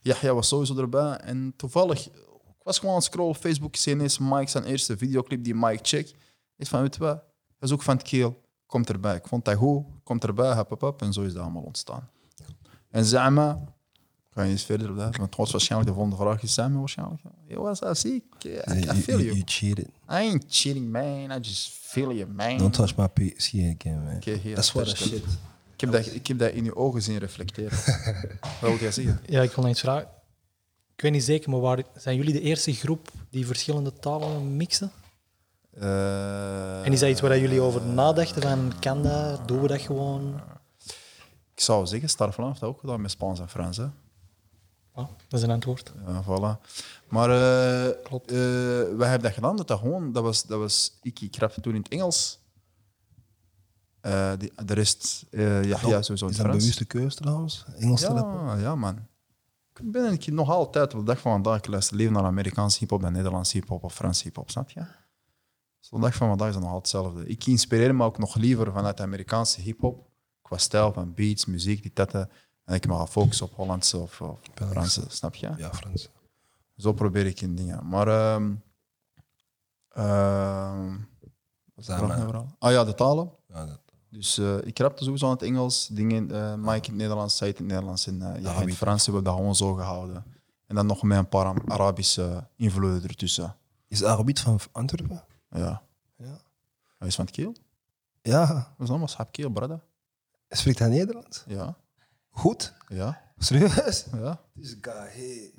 Yahya 0.00 0.34
was 0.34 0.48
sowieso 0.48 0.76
erbij. 0.76 1.16
En 1.16 1.52
toevallig, 1.56 2.06
ik 2.06 2.62
was 2.62 2.76
gewoon 2.78 2.90
aan 2.94 3.00
het 3.00 3.06
scrollen 3.10 3.30
op 3.30 3.36
Facebook. 3.36 3.74
Ik 3.74 3.80
zie 3.80 3.92
ineens 3.92 4.18
Mike 4.18 4.50
zijn 4.50 4.64
eerste 4.64 4.96
videoclip, 4.96 5.44
die 5.44 5.54
Mike 5.54 5.78
check. 5.82 6.14
Ik 6.56 6.66
van, 6.66 6.80
weet 6.80 6.94
je 6.94 7.00
wat, 7.00 7.14
dat 7.58 7.68
is 7.68 7.72
ook 7.72 7.82
van 7.82 7.96
het 7.96 8.06
keel. 8.08 8.40
Komt 8.66 8.88
erbij. 8.88 9.16
Ik 9.16 9.26
vond 9.26 9.44
dat 9.44 9.54
goed, 9.56 9.84
komt 10.02 10.24
erbij, 10.24 10.52
hap, 10.52 10.68
hap, 10.68 10.80
hap. 10.80 11.02
En 11.02 11.12
zo 11.12 11.22
is 11.22 11.32
dat 11.32 11.42
allemaal 11.42 11.62
ontstaan. 11.62 12.10
En 12.90 13.04
Zama, 13.04 13.74
ga 14.36 14.42
je 14.42 14.50
eens 14.50 14.64
verder 14.64 14.90
op 14.90 14.96
dat, 14.96 15.16
want 15.16 15.28
het 15.28 15.36
was 15.36 15.50
waarschijnlijk 15.50 15.90
de 15.90 15.96
volgende 15.96 16.22
vraag 16.22 16.42
is 16.42 16.54
Zama 16.54 16.78
waarschijnlijk. 16.78 17.20
Yo, 17.46 17.62
was 17.62 17.80
dat 17.80 17.98
ziek? 17.98 18.24
I, 18.44 18.48
I 18.76 18.94
feel 19.02 19.20
you. 19.20 19.42
cheated. 19.44 19.86
I 19.86 19.90
ain't 20.08 20.44
cheating, 20.48 20.90
man. 20.90 21.30
I 21.30 21.38
just 21.40 21.68
feel 21.68 22.12
you, 22.12 22.26
man. 22.30 22.58
Don't 22.58 22.72
touch 22.74 22.96
my 22.96 23.06
PC 23.06 23.44
again, 23.46 24.04
man. 24.04 24.16
Oké, 24.16 24.32
hier, 24.32 24.54
That's 24.54 24.72
what 24.72 24.88
shit. 24.88 25.22
Ik 25.74 25.80
heb, 25.80 25.92
dat, 25.92 26.14
ik 26.14 26.26
heb 26.26 26.38
dat 26.38 26.52
in 26.52 26.64
je 26.64 26.76
ogen 26.76 27.02
zien 27.02 27.18
reflecteren. 27.18 27.78
Wat 28.60 28.70
wil 28.70 28.76
jij 28.78 28.90
zeggen? 28.92 29.20
Ja, 29.26 29.42
ik 29.42 29.50
wil 29.50 29.62
nog 29.62 29.72
iets 29.72 29.80
vragen. 29.80 30.08
Ik 30.96 31.02
weet 31.02 31.12
niet 31.12 31.24
zeker, 31.24 31.50
maar 31.50 31.60
waar, 31.60 31.82
zijn 31.96 32.16
jullie 32.16 32.32
de 32.32 32.40
eerste 32.40 32.72
groep 32.72 33.10
die 33.30 33.46
verschillende 33.46 33.92
talen 33.92 34.56
mixen? 34.56 34.90
Eh, 35.70 36.84
En 36.86 36.92
is 36.92 37.00
dat 37.00 37.08
iets 37.10 37.20
waar 37.20 37.38
jullie 37.38 37.60
over 37.60 37.82
nadachten? 37.86 38.42
Van, 38.42 38.72
kan 38.80 39.02
dat? 39.02 39.48
Doen 39.48 39.60
we 39.60 39.68
dat 39.68 39.80
gewoon? 39.80 40.40
Ik 41.54 41.60
zou 41.60 41.86
zeggen, 41.86 42.08
Starflan 42.08 42.48
heeft 42.48 42.60
dat 42.60 42.68
ook 42.68 42.80
gedaan 42.80 43.00
met 43.00 43.10
Spaans 43.10 43.40
en 43.40 43.48
Frans. 43.48 43.76
Hè? 43.76 43.86
Ja, 44.96 45.08
dat 45.28 45.40
is 45.40 45.42
een 45.42 45.50
antwoord. 45.50 45.92
Ja, 46.06 46.22
voilà. 46.22 46.60
Maar 47.08 47.30
eh, 47.30 48.04
Klopt. 48.04 48.30
eh, 48.30 48.36
wij 48.96 49.08
hebben 49.08 49.22
dat 49.22 49.32
gedaan, 49.32 49.56
dat, 49.56 49.68
dat 49.68 49.78
gewoon, 49.78 50.12
dat 50.12 50.22
was, 50.22 50.42
dat 50.42 50.58
was 50.58 50.98
ik, 51.02 51.20
ik 51.20 51.36
rapte 51.36 51.60
toen 51.60 51.74
in 51.74 51.80
het 51.82 51.88
Engels. 51.88 52.38
Eh, 54.00 54.32
die, 54.38 54.52
de 54.64 54.74
rest, 54.74 55.26
eh 55.30 55.64
ja, 55.64 55.78
ja, 55.82 56.02
sowieso 56.02 56.24
in 56.24 56.30
Is 56.30 56.36
dat 56.36 56.46
een 56.46 56.52
bewuste 56.52 56.84
keuze 56.84 57.16
trouwens? 57.16 57.64
Engels 57.78 58.00
te 58.00 58.06
rappen? 58.06 58.46
Ja, 58.46 58.56
ja, 58.56 58.74
man. 58.74 59.06
Ik 59.74 59.90
ben 59.92 60.12
ik 60.12 60.26
nog 60.26 60.50
altijd 60.50 60.94
op 60.94 60.98
de 60.98 61.06
dag 61.06 61.20
van 61.20 61.32
vandaag, 61.32 61.58
ik 61.58 61.66
luister 61.66 61.96
liever 61.96 62.14
naar 62.14 62.24
Amerikaanse 62.24 62.78
hip-hop 62.78 63.00
dan 63.00 63.12
Nederlandse 63.12 63.56
hip-hop 63.56 63.82
of 63.82 63.94
Franse 63.94 64.22
hip-hop, 64.22 64.50
snap 64.50 64.70
je? 64.70 64.80
Dus 65.80 65.90
op 65.90 65.98
de 66.00 66.04
dag 66.04 66.14
van 66.14 66.28
vandaag 66.28 66.48
is 66.48 66.54
dat 66.54 66.62
nog 66.62 66.72
altijd 66.72 66.92
hetzelfde. 66.92 67.26
Ik 67.26 67.46
inspireer 67.46 67.94
me 67.94 68.04
ook 68.04 68.18
nog 68.18 68.34
liever 68.34 68.72
vanuit 68.72 68.96
de 68.96 69.02
Amerikaanse 69.02 69.60
hip-hop, 69.60 70.08
qua 70.42 70.56
stijl 70.56 70.92
van 70.92 71.14
beats, 71.14 71.44
muziek, 71.44 71.82
die 71.82 71.92
tetten, 71.92 72.30
en 72.66 72.74
ik 72.74 72.86
me 72.86 72.94
ga 72.96 73.06
focussen 73.06 73.46
op 73.46 73.54
Hollandse 73.54 73.96
of, 73.98 74.20
of 74.20 74.38
Franse, 74.54 75.04
snap 75.08 75.34
je? 75.34 75.52
Ja, 75.56 75.72
Frans. 75.74 76.08
Zo 76.76 76.92
probeer 76.92 77.26
ik 77.26 77.40
in 77.40 77.54
dingen. 77.54 77.88
Maar. 77.88 78.08
ehm 78.08 78.54
ehm, 79.88 80.96
wat? 81.74 81.84
Ah 82.58 82.72
ja, 82.72 82.84
de 82.84 82.94
talen. 82.94 83.30
Ja, 83.48 83.66
dat- 83.66 83.80
Dus 84.08 84.38
eh, 84.38 84.56
ik 84.62 84.78
rapte 84.78 85.04
sowieso 85.04 85.26
in 85.26 85.32
het 85.32 85.42
Engels, 85.42 85.86
dingen, 85.86 86.30
eh 86.30 86.54
Mike 86.54 86.70
in 86.70 86.82
het 86.82 86.94
Nederlands, 86.94 87.36
zij 87.36 87.48
in 87.48 87.54
het 87.54 87.64
Nederlands 87.66 88.06
en 88.06 88.18
ja, 88.18 88.34
in 88.34 88.44
het 88.68 88.76
Frans 88.76 89.04
hebben 89.04 89.22
we 89.22 89.28
dat 89.28 89.38
gewoon 89.38 89.54
zo 89.54 89.74
gehouden. 89.74 90.24
En 90.66 90.74
dan 90.74 90.86
nog 90.86 91.02
met 91.02 91.18
een 91.18 91.28
paar 91.28 91.62
Arabische 91.66 92.46
invloeden 92.56 93.02
ertussen. 93.08 93.56
Is 93.88 94.04
Arabiet 94.04 94.40
van 94.40 94.60
Antwerpen? 94.72 95.24
Ja. 95.50 95.82
Ja. 96.16 96.40
Hij 96.98 97.08
is 97.08 97.14
van 97.14 97.24
het 97.24 97.34
Keel. 97.34 97.54
Ja. 98.22 98.46
Dat 98.46 98.66
is 98.78 98.88
allemaal 98.88 99.08
schap 99.08 99.32
Keel, 99.32 99.50
brada. 99.50 99.80
Spreekt 100.48 100.78
hij 100.78 100.88
Nederlands? 100.88 101.44
Ja. 101.46 101.76
Goed? 102.36 102.72
Ja. 102.88 103.20
Serieus? 103.38 104.04
Ja. 104.12 104.40
Deze 104.54 104.76
guy, 104.80 104.92
hey. 104.94 105.54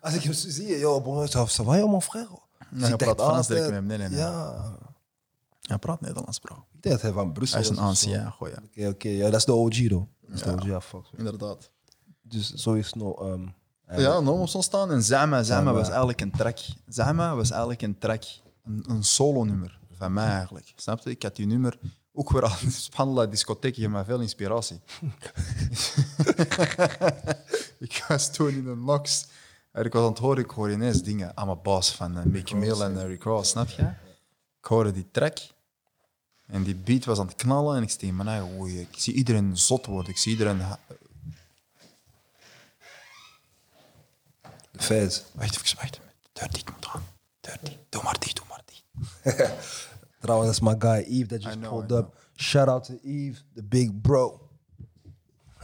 Als 0.00 0.14
ik 0.14 0.22
hem 0.22 0.32
zo 0.32 0.48
zie, 0.50 0.78
yo, 0.78 1.00
bon, 1.00 1.26
ça, 1.28 1.62
va, 1.64 1.76
yo, 1.76 1.88
mon 1.88 2.02
frère? 2.02 2.38
Nee, 2.70 2.88
hij 2.88 2.96
praat 2.96 3.20
Frans 3.20 3.46
direct 3.46 3.64
met 3.66 3.74
hem. 3.74 3.86
Nee, 3.86 3.98
nee, 3.98 4.08
nee. 4.08 4.18
Ja. 4.18 4.76
Hij 5.62 5.78
praat 5.78 6.00
Nederlands, 6.00 6.38
bro. 6.38 6.54
Ik 6.72 6.82
denk 6.82 6.94
dat 6.94 7.02
hij 7.02 7.12
van 7.12 7.32
Brussel 7.32 7.58
Hij 7.58 7.68
is 7.70 7.76
een 7.76 7.82
ancien, 7.84 8.30
goh, 8.32 8.48
ja. 8.48 8.62
Oké, 8.64 8.88
oké. 8.88 9.08
Ja, 9.08 9.24
dat 9.30 9.34
is 9.38 9.44
de 9.44 9.52
OG, 9.52 9.70
though. 9.88 10.06
Dat 10.20 10.34
is 10.36 10.42
de 10.42 10.52
OG, 10.52 10.64
ja, 10.64 10.80
fuck. 10.80 11.04
Inderdaad. 11.16 11.70
Dus 12.22 12.52
zo 12.54 12.72
is 12.72 12.86
het 12.86 12.94
nou... 12.94 13.26
ehm, 13.86 14.00
Ja, 14.00 14.20
nog 14.20 14.36
moest 14.38 14.54
ontstaan. 14.54 14.90
En 14.90 15.02
Zama, 15.02 15.42
Zama 15.42 15.60
Zama. 15.64 15.72
was 15.72 15.88
eigenlijk 15.88 16.20
een 16.20 16.30
track. 16.30 16.58
Zama 16.88 17.34
was 17.34 17.50
eigenlijk 17.50 17.82
een 17.82 17.98
track. 17.98 18.24
Een, 18.64 18.84
een 18.88 19.04
solo-nummer 19.04 19.80
van 19.96 20.12
mij 20.12 20.26
eigenlijk. 20.28 20.72
Snap 20.76 21.00
je? 21.04 21.10
Ik 21.10 21.22
had 21.22 21.36
die 21.36 21.46
nummer 21.46 21.78
ook 22.12 22.30
weer 22.30 22.42
al 22.42 22.56
in 22.60 22.68
de 22.68 22.74
Spanla 22.74 23.26
discotheek. 23.26 23.74
Je 23.74 23.88
mij 23.88 24.04
veel 24.04 24.20
inspiratie. 24.20 24.78
ik 27.78 28.04
was 28.08 28.32
toen 28.32 28.48
in 28.48 28.66
een 28.66 28.84
Nox. 28.84 29.26
En 29.72 29.84
ik 29.84 29.92
was 29.92 30.02
aan 30.02 30.10
het 30.10 30.18
horen, 30.18 30.44
ik 30.44 30.50
hoorde 30.50 30.72
ineens 30.72 31.02
dingen 31.02 31.36
aan 31.36 31.46
mijn 31.46 31.62
baas 31.62 31.90
van 31.90 32.18
uh, 32.18 32.24
Mickey 32.24 32.58
Mill 32.58 32.80
en 32.80 32.94
uh, 32.94 33.02
Rick 33.02 33.22
Ross, 33.22 33.50
snap 33.50 33.68
je? 33.68 33.82
Ik 34.58 34.68
hoorde 34.68 34.92
die 34.92 35.08
track. 35.10 35.38
En 36.46 36.62
die 36.62 36.74
beat 36.74 37.04
was 37.04 37.18
aan 37.18 37.26
het 37.26 37.36
knallen. 37.36 37.76
En 37.76 37.82
ik 37.82 37.90
steeg 37.90 38.10
me 38.10 38.22
naar, 38.22 38.44
oei, 38.58 38.80
ik 38.80 38.94
zie 38.96 39.14
iedereen 39.14 39.56
zot 39.56 39.86
worden. 39.86 40.10
Ik 40.10 40.18
zie 40.18 40.32
iedereen... 40.32 40.62
Fez. 44.76 45.22
Wacht 45.32 45.56
even, 45.56 45.76
wacht 45.76 45.94
even. 45.94 46.10
Deur 46.32 46.50
dicht 46.50 46.70
moet 46.70 46.86
gaan. 46.86 47.02
Deur 47.40 47.58
dicht. 47.62 47.78
Doe 47.88 48.02
maar 48.02 48.18
dicht, 48.18 48.36
doe 48.36 48.46
maar 48.48 48.62
dicht. 48.64 48.82
Trouwens, 50.22 50.58
dat 50.58 50.62
is 50.62 50.74
my 50.74 50.88
guy 50.88 51.02
Eve 51.02 51.26
that 51.26 51.40
I 51.40 51.44
just 51.44 51.56
know, 51.58 51.70
pulled 51.70 51.92
up. 51.92 52.16
Shout 52.36 52.68
out 52.68 52.84
to 52.84 52.94
Eve, 53.02 53.40
the 53.54 53.62
big 53.62 54.00
bro. 54.00 54.40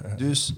Dus, 0.17 0.55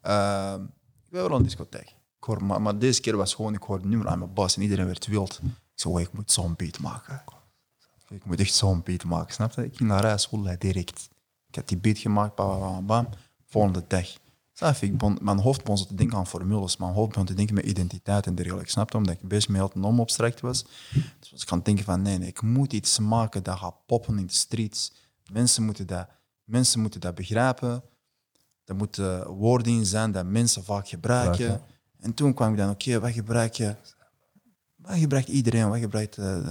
ehm, 0.00 0.62
ik 0.62 1.10
wel 1.10 1.32
aan 1.32 1.38
de 1.38 1.42
discotheek. 1.44 1.88
Ik 2.16 2.24
hoor, 2.26 2.44
maar, 2.44 2.62
maar 2.62 2.78
deze 2.78 3.00
keer 3.00 3.16
was 3.16 3.34
gewoon, 3.34 3.54
ik 3.54 3.62
hoorde 3.62 3.88
nummer 3.88 4.08
aan 4.08 4.18
mijn 4.18 4.32
bas 4.32 4.56
en 4.56 4.62
iedereen 4.62 4.86
werd 4.86 5.06
wild. 5.06 5.40
Ik 5.42 5.50
zei, 5.74 5.94
"Wow, 5.94 6.02
ik 6.02 6.12
moet 6.12 6.30
zo'n 6.30 6.54
beat 6.56 6.78
maken. 6.78 7.22
Ik 8.08 8.24
moet 8.24 8.40
echt 8.40 8.54
zo'n 8.54 8.82
beat 8.82 9.04
maken, 9.04 9.34
snap 9.34 9.52
je? 9.52 9.64
Ik 9.64 9.76
ging 9.76 9.88
naar 9.88 10.04
huis, 10.04 10.28
direct. 10.58 11.08
Ik 11.48 11.54
had 11.54 11.68
die 11.68 11.78
beat 11.78 11.98
gemaakt, 11.98 12.34
bam, 12.34 12.60
bam, 12.60 12.86
bam. 12.86 13.08
Volgende 13.46 13.84
dag. 13.86 14.08
Snap 14.60 14.76
je? 14.76 14.86
Ik 14.86 14.98
begon, 14.98 15.18
mijn 15.20 15.38
hoofd 15.38 15.64
begon 15.64 15.86
te 15.86 15.94
denken 15.94 16.18
aan 16.18 16.26
formules. 16.26 16.76
Mijn 16.76 16.92
hoofd 16.92 17.08
begon 17.08 17.24
te 17.24 17.34
denken 17.34 17.54
met 17.54 17.64
identiteit 17.64 18.26
en 18.26 18.34
dergelijke. 18.34 18.70
Snap 18.70 18.90
je? 18.90 18.96
Omdat 18.96 19.14
ik 19.14 19.28
best 19.28 19.48
met 19.48 19.60
heel 19.60 19.70
non-abstract 19.74 20.40
was. 20.40 20.64
Dus 21.30 21.42
ik 21.42 21.48
het 21.48 21.64
denken 21.64 21.84
van, 21.84 22.02
nee, 22.02 22.18
nee, 22.18 22.28
ik 22.28 22.42
moet 22.42 22.72
iets 22.72 22.98
maken 22.98 23.42
dat 23.42 23.58
gaat 23.58 23.74
poppen 23.86 24.18
in 24.18 24.26
de 24.26 24.32
streets. 24.32 24.92
Mensen 25.32 25.64
moeten 25.64 25.86
dat, 25.86 26.08
mensen 26.44 26.80
moeten 26.80 27.00
dat 27.00 27.14
begrijpen. 27.14 27.82
Er 28.64 28.76
moeten 28.76 29.28
woorden 29.28 29.72
in 29.72 29.86
zijn 29.86 30.12
dat 30.12 30.26
mensen 30.26 30.64
vaak 30.64 30.88
gebruiken. 30.88 31.60
En 32.00 32.14
toen 32.14 32.34
kwam 32.34 32.50
ik 32.50 32.58
dan, 32.58 32.70
oké, 32.70 33.00
wat 33.00 33.12
gebruik 33.12 33.54
je? 33.54 33.76
Wat 34.76 34.98
gebruikt 34.98 35.28
iedereen? 35.28 35.68
Wat 35.68 35.78
gebruikt 35.78 36.14
de, 36.14 36.42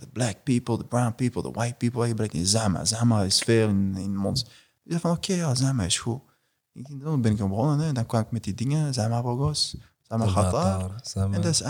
de, 0.00 0.08
black 0.12 0.42
people, 0.42 0.78
de 0.78 0.84
brown 0.84 1.14
people, 1.14 1.42
de 1.42 1.50
white 1.50 1.74
people? 1.74 1.98
Wat 1.98 2.08
gebruikt 2.08 2.34
in 2.34 2.46
Zama? 2.46 2.84
Zama 2.84 3.22
is 3.22 3.38
veel 3.38 3.68
in, 3.68 3.96
in 3.96 4.18
ons. 4.24 4.42
Ik 4.84 4.90
dacht 4.90 5.00
van, 5.00 5.10
oké, 5.10 5.34
ja, 5.34 5.54
Zama 5.54 5.84
is 5.84 5.98
goed. 5.98 6.28
Dan 6.72 7.20
ben 7.20 7.32
ik 7.32 7.36
begonnen. 7.38 7.78
Hè. 7.78 7.92
Dan 7.92 8.06
kwam 8.06 8.20
ik 8.20 8.30
met 8.30 8.44
die 8.44 8.54
dingen, 8.54 8.94
Zama 8.94 9.22
Bogos, 9.22 9.76
Zama 10.02 10.26
gaat 10.26 10.52
daar. 10.52 10.90
Samen. 11.02 11.34
En 11.36 11.42
dat 11.42 11.50
is 11.50 11.58
dus- 11.58 11.66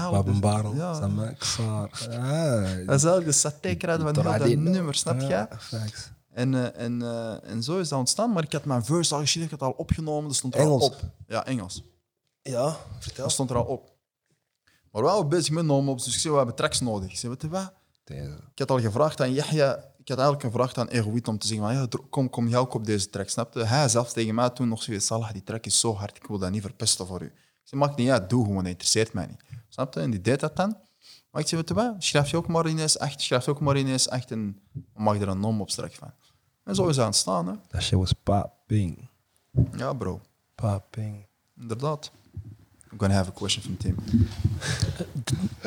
ja. 0.77 0.95
Samen. 0.95 1.37
Xar. 1.37 1.91
Ah, 2.11 2.63
Dat 2.63 2.73
is 2.73 2.87
eigenlijk 2.87 3.25
de 3.25 3.33
satékraad 3.33 4.01
van 4.01 4.15
heel 4.15 4.39
dat 4.39 4.49
nummer, 4.73 4.95
snap 4.95 5.21
je? 5.21 5.27
Ja, 5.27 5.49
facts. 5.59 6.11
En, 6.31 6.55
eh, 6.55 6.85
en, 6.85 7.03
eh, 7.03 7.51
en 7.51 7.63
zo 7.63 7.79
is 7.79 7.89
dat 7.89 7.99
ontstaan. 7.99 8.33
Maar 8.33 8.43
ik 8.43 8.53
had 8.53 8.65
mijn 8.65 8.85
verse 8.85 9.15
al 9.15 9.21
geschreven, 9.21 9.53
ik 9.53 9.59
had 9.59 9.69
het 9.69 9.77
al 9.77 9.85
opgenomen. 9.85 10.29
Dat 10.29 10.37
stond 10.37 10.55
er 10.55 10.61
Engels? 10.61 10.83
al 10.83 10.89
op. 10.89 11.01
Ja, 11.27 11.47
Engels. 11.47 11.83
Ja, 12.43 12.77
vertel. 12.99 13.23
Dat 13.25 13.33
stond 13.33 13.51
er 13.51 13.57
al 13.57 13.65
op. 13.65 13.93
Maar 14.91 15.03
we 15.03 15.09
waren 15.09 15.29
bezig 15.29 15.55
met 15.55 15.65
non-ops, 15.65 16.05
dus 16.05 16.15
ik 16.15 16.21
zei, 16.21 16.33
we 16.33 16.39
hebben 16.39 16.57
tracks 16.57 16.81
nodig. 16.81 17.11
Ik 17.11 17.19
zei, 17.19 17.37
wat? 17.49 17.73
Ik 18.05 18.59
had 18.59 18.71
al 18.71 18.81
gevraagd 18.81 19.21
aan 19.21 19.33
Yahya, 19.33 19.85
had 20.11 20.19
eigenlijk 20.19 20.55
gevraagd 20.55 20.79
aan 20.79 20.89
Egoït 20.89 21.29
om 21.29 21.39
te 21.39 21.47
zeggen, 21.47 21.67
van, 21.67 21.75
ja, 21.75 21.87
kom, 22.11 22.31
kom 22.31 22.49
jij 22.49 22.59
ook 22.59 22.75
op 22.75 22.85
deze 22.85 23.11
track, 23.11 23.29
snap 23.29 23.55
je? 23.55 23.65
Hij 23.65 23.89
zelf 23.89 24.13
tegen 24.13 24.35
mij 24.35 24.51
toen 24.51 24.69
nog 24.69 24.83
zoiets, 24.83 25.07
Salah, 25.07 25.33
die 25.33 25.43
track 25.43 25.67
is 25.67 25.81
zo 25.81 25.95
hard, 25.95 26.17
ik 26.17 26.27
wil 26.27 26.39
dat 26.39 26.51
niet 26.51 26.63
verpesten 26.63 27.07
voor 27.07 27.23
u. 27.23 27.27
Ik 27.27 27.33
zei, 27.65 27.81
maakt 27.81 27.97
niet 27.97 28.11
uit, 28.11 28.31
doe 28.31 28.45
gewoon, 28.45 28.63
dat 28.63 28.67
interesseert 28.67 29.13
mij 29.13 29.27
niet. 29.27 29.43
Snap 29.69 29.95
je? 29.95 30.01
En 30.01 30.11
die 30.11 30.21
deed 30.21 30.41
dat 30.41 30.57
dan. 30.57 30.77
Maar 31.31 31.43
ik 31.43 31.49
zei, 31.49 31.61
weet 31.61 31.69
je 31.69 31.75
wat, 31.75 31.95
schrijf 31.99 32.31
je 32.31 32.37
ook 32.37 32.49
maar 32.49 32.69
ineens 32.69 32.97
echt, 32.97 33.21
schrijf 33.21 33.45
je 33.45 33.51
ook 33.51 33.61
maar 33.61 33.77
ineens 33.77 34.09
echt 34.09 34.31
en 34.31 34.61
mag 34.95 35.15
je 35.15 35.21
er 35.21 35.29
een 35.29 35.41
nom 35.41 35.61
op 35.61 35.71
straks 35.71 35.95
van. 35.97 36.13
En 36.65 36.75
zo 36.75 36.87
is 36.87 36.97
het 36.97 37.05
aan 37.05 37.11
het 37.11 37.17
staan, 37.17 37.47
hè. 37.47 37.55
Dat 37.69 37.83
shit 37.83 37.99
was 37.99 38.13
popping. 38.13 39.09
Ja, 39.77 39.93
bro. 39.93 40.21
Popping. 40.55 41.27
Inderdaad. 41.61 42.11
I'm 42.93 42.99
gonna 42.99 43.15
have 43.15 43.31
a 43.31 43.33
question 43.33 43.63
from 43.63 43.77
Tim. 43.77 43.97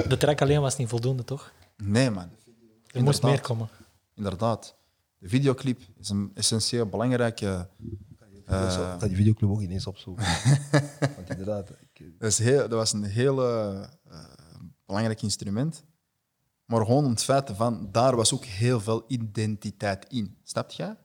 De 0.08 0.18
track 0.18 0.42
alleen 0.42 0.62
was 0.62 0.78
niet 0.78 0.90
voldoende, 0.90 1.24
toch? 1.24 1.52
Nee, 1.78 2.10
man. 2.10 2.30
Er 2.88 3.04
moest 3.04 3.24
meer 3.24 3.42
komen. 3.42 3.70
Inderdaad. 4.16 4.76
De 5.18 5.30
videoclip 5.30 5.82
is 6.00 6.10
een 6.10 6.32
essentieel 6.34 6.86
belangrijke... 6.86 7.70
eh, 8.46 9.00
dat 9.00 9.10
die 9.10 9.18
videoclub 9.18 9.50
ook 9.50 9.62
ineens 9.62 9.88
opzoeken. 9.88 10.26
Want 11.16 11.30
inderdaad, 11.30 11.70
ik, 11.70 12.20
dat, 12.20 12.30
is 12.32 12.38
heel, 12.38 12.60
dat 12.60 12.72
was 12.72 12.94
een 12.94 13.04
hele 13.04 13.90
eh, 14.10 14.20
belangrijk 14.86 15.22
instrument. 15.22 15.84
Maar 16.66 16.86
gewoon 16.86 17.10
het 17.10 17.24
feit 17.24 17.52
van, 17.54 17.90
daar 17.92 18.16
was 18.16 18.34
ook 18.34 18.46
heel 18.46 18.80
veel 18.80 19.04
identiteit 19.08 20.06
in. 20.10 20.38
Snap 20.44 20.72
je? 20.72 20.96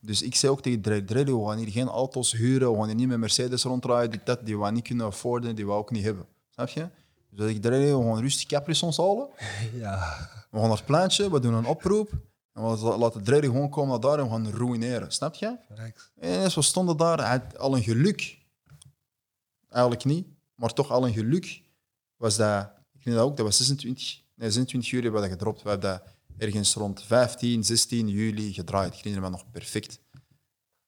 Dus 0.00 0.22
ik 0.22 0.34
zei 0.34 0.52
ook 0.52 0.62
tegen 0.62 0.80
Dre, 0.80 1.04
Dre, 1.04 1.24
we 1.24 1.46
gaan 1.46 1.58
hier 1.58 1.70
geen 1.70 1.88
auto's 1.88 2.32
huren, 2.32 2.70
we 2.72 2.78
gaan 2.78 2.86
hier 2.86 2.94
niet 2.94 3.08
met 3.08 3.18
Mercedes 3.18 3.62
rondrijden, 3.62 4.10
die, 4.10 4.20
dat, 4.24 4.46
die 4.46 4.58
we 4.58 4.70
niet 4.70 4.86
kunnen 4.86 5.06
afforden, 5.06 5.54
die 5.54 5.66
we 5.66 5.72
ook 5.72 5.90
niet 5.90 6.04
hebben. 6.04 6.26
Snap 6.50 6.68
je? 6.68 6.88
Dus 7.34 7.50
ik 7.50 7.62
we 7.62 8.02
gaan 8.04 8.20
rustig 8.20 8.48
Capri-Sons 8.48 8.96
halen. 8.96 9.28
ja. 9.82 10.28
We 10.50 10.58
gaan 10.58 10.68
naar 10.68 10.76
het 10.76 10.86
plantje, 10.86 11.30
we 11.30 11.40
doen 11.40 11.54
een 11.54 11.66
oproep. 11.66 12.10
En 12.52 12.70
we 12.70 12.98
laten 12.98 13.22
Dre 13.22 13.40
gewoon 13.40 13.70
komen 13.70 13.90
naar 13.90 14.00
daar 14.00 14.18
en 14.18 14.24
we 14.24 14.30
gaan 14.30 14.50
ruïneren. 14.50 15.12
Snap 15.12 15.34
je? 15.34 15.56
En 16.20 16.50
we 16.54 16.62
stonden 16.62 16.96
daar, 16.96 17.18
hij 17.18 17.28
had 17.28 17.58
al 17.58 17.76
een 17.76 17.82
geluk. 17.82 18.38
Eigenlijk 19.68 20.04
niet, 20.04 20.26
maar 20.54 20.72
toch 20.72 20.90
al 20.90 21.06
een 21.06 21.12
geluk. 21.12 21.62
Was 22.16 22.36
dat, 22.36 22.70
ik 22.92 23.04
weet 23.04 23.14
dat 23.14 23.24
ook, 23.24 23.36
dat 23.36 23.46
was 23.46 23.56
26, 23.56 24.22
nee, 24.34 24.50
26 24.50 24.90
juli 24.90 25.02
hebben 25.02 25.22
we 25.22 25.28
dat 25.28 25.38
gedropt. 25.38 25.62
We 25.62 25.68
hebben 25.68 25.90
dat 25.90 26.02
ergens 26.38 26.74
rond 26.74 27.02
15, 27.02 27.64
16 27.64 28.08
juli 28.08 28.52
gedraaid. 28.52 28.94
Ik 28.94 28.98
herinner 28.98 29.22
me 29.22 29.30
nog 29.30 29.50
perfect. 29.50 30.00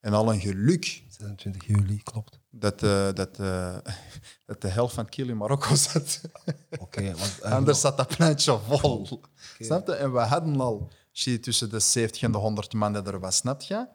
En 0.01 0.13
al 0.13 0.33
een 0.33 0.41
geluk 0.41 1.03
26 1.19 1.67
juli, 1.67 2.03
klopt. 2.03 2.39
dat, 2.51 2.83
eh, 2.83 3.13
dat, 3.13 3.39
eh, 3.39 3.77
dat 4.47 4.61
de 4.61 4.69
helft 4.69 4.95
van 4.95 5.09
kiel 5.09 5.29
in 5.29 5.37
Marokko 5.37 5.75
zat. 5.75 6.21
Oké, 6.79 7.03
want 7.17 7.43
Anders 7.57 7.81
zat 7.81 7.97
dat 7.97 8.17
plantje 8.17 8.59
vol. 8.69 9.21
Snap 9.59 9.87
je? 9.87 9.95
En 9.95 10.13
we 10.13 10.19
hadden 10.19 10.61
al 10.61 10.89
shit 11.13 11.43
tussen 11.43 11.71
de 11.71 11.81
70 11.81 12.23
en 12.23 12.33
de 12.33 12.39
100 12.39 12.73
man 12.73 12.93
dat 12.93 13.07
er 13.09 13.21
was, 13.21 13.37
snap 13.37 13.61
je? 13.63 13.87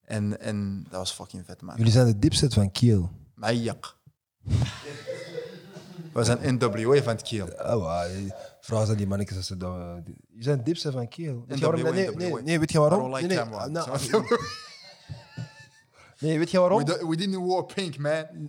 En, 0.00 0.40
en 0.40 0.82
dat 0.90 0.98
was 0.98 1.12
fucking 1.12 1.44
vet, 1.46 1.62
man. 1.62 1.76
jullie 1.76 1.92
zijn 1.92 2.06
de 2.06 2.18
dipset 2.18 2.54
van 2.54 2.70
Kiel. 2.72 3.10
Majak. 3.34 3.96
We 6.12 6.24
zijn 6.24 6.54
NWA 6.54 7.02
van 7.02 7.12
het 7.14 7.22
Kiel. 7.22 7.46
Oh, 7.46 7.72
wow. 7.72 8.30
Vraag 8.60 8.88
aan 8.88 8.96
die 8.96 9.06
mannetjes. 9.06 9.36
als 9.36 9.46
ze 9.46 9.56
dat, 9.56 9.76
eh, 9.76 9.94
die- 10.04 10.42
zijn 10.42 10.64
dipset 10.64 10.92
van 10.92 11.08
Kiel. 11.08 11.44
Weet 11.48 11.60
waarom? 11.60 11.82
Nee, 11.82 11.92
nee, 11.92 12.14
nee, 12.16 12.42
nee, 12.42 12.58
weet 12.58 12.72
je 12.72 12.78
waarom? 12.78 13.10
Nee, 13.10 13.26
nou, 13.26 14.00
Nee, 16.24 16.38
weet 16.38 16.50
je 16.50 16.58
waarom? 16.58 16.78
We, 16.78 16.84
do- 16.84 17.08
we 17.08 17.16
didn't 17.16 17.46
wear 17.46 17.64
pink, 17.64 17.98
man. 17.98 18.24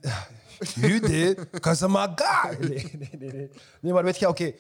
You 0.76 1.00
did, 1.00 1.52
because 1.52 1.86
I'm 1.86 1.92
my 1.92 2.08
guy. 2.16 2.58
Nee, 2.70 2.92
nee, 3.00 3.10
nee, 3.20 3.32
nee. 3.34 3.50
Nee, 3.82 3.94
maar 3.94 4.04
weet 4.04 4.18
je, 4.18 4.28
oké. 4.28 4.52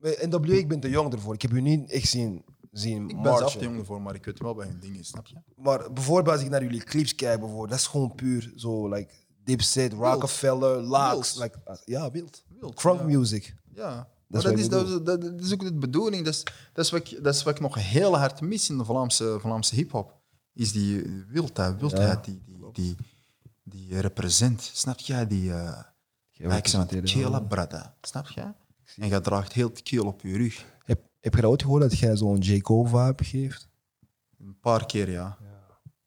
eh, 0.00 0.26
NWA, 0.28 0.54
ik 0.54 0.68
ben 0.68 0.80
te 0.80 0.90
jong 0.90 1.12
ervoor. 1.12 1.34
Ik 1.34 1.42
heb 1.42 1.52
u 1.52 1.60
niet 1.60 1.90
echt 1.90 2.08
zien, 2.08 2.44
zien 2.72 3.02
Ik 3.08 3.14
ben 3.14 3.24
zelf 3.24 3.40
marchen. 3.40 3.58
te 3.58 3.64
jong 3.64 3.78
ervoor, 3.78 4.02
maar 4.02 4.14
ik 4.14 4.24
weet 4.24 4.38
wel 4.38 4.54
bij 4.54 4.66
hun 4.66 4.80
dingen, 4.80 5.04
snap 5.04 5.26
je? 5.26 5.34
Maar 5.56 5.92
bijvoorbeeld 5.92 6.36
als 6.36 6.44
ik 6.44 6.50
naar 6.50 6.62
jullie 6.62 6.84
clips 6.84 7.14
kijk, 7.14 7.38
bijvoorbeeld, 7.40 7.68
dat 7.70 7.78
is 7.78 7.86
gewoon 7.86 8.14
puur 8.14 8.52
zo, 8.56 8.88
like, 8.88 9.12
Dipset, 9.44 9.92
Rockefeller. 9.92 10.88
Wild. 10.88 11.36
Like, 11.38 11.58
als- 11.64 11.82
ja, 11.84 12.10
wild. 12.10 12.44
Wild, 12.60 12.74
Crunk 12.74 12.98
ja. 13.00 13.06
music. 13.06 13.54
Ja, 13.74 14.08
Dat 14.28 14.44
is 14.44 14.48
wat 14.50 14.56
dat 14.56 14.58
is, 14.58 14.68
dat, 14.68 14.88
is, 14.88 15.04
dat, 15.04 15.20
dat 15.22 15.40
is 15.40 15.52
ook 15.52 15.60
de 15.64 15.74
bedoeling. 15.78 16.24
Dat 16.24 16.34
is, 16.34 16.42
dat, 16.72 16.84
is 16.84 16.90
wat 16.90 17.00
ik, 17.10 17.24
dat 17.24 17.34
is 17.34 17.42
wat 17.42 17.54
ik 17.54 17.60
nog 17.60 17.74
heel 17.90 18.18
hard 18.18 18.40
mis 18.40 18.70
in 18.70 18.78
de 18.78 18.84
Vlaamse, 18.84 19.36
Vlaamse 19.40 19.74
hip-hop. 19.74 20.20
Is 20.54 20.72
die 20.72 21.24
wildheid, 21.28 21.80
wildheid 21.80 22.24
die, 22.24 22.42
die, 22.46 22.72
die, 22.72 22.96
die 23.62 24.00
represent. 24.00 24.62
Snap 24.62 24.98
je? 24.98 25.26
Die 25.26 25.48
uh, 25.48 25.82
Jij 26.30 26.60
chillen, 27.02 27.30
wel. 27.30 27.46
brada. 27.46 27.94
Snap 28.00 28.28
je? 28.28 28.52
En 28.96 29.08
je 29.08 29.20
draagt 29.20 29.52
heel 29.52 29.68
het 29.68 29.82
keel 29.82 30.06
op 30.06 30.22
je 30.22 30.36
rug. 30.36 30.64
Heb, 30.84 31.00
heb 31.20 31.34
je 31.34 31.40
dat 31.40 31.50
ooit 31.50 31.62
gehoord 31.62 31.82
dat 31.82 31.98
jij 31.98 32.16
zo'n 32.16 32.38
J. 32.38 32.60
Cole 32.60 32.88
vibe 32.88 33.24
geeft? 33.24 33.68
Een 34.38 34.58
paar 34.60 34.86
keer, 34.86 35.10
ja. 35.10 35.38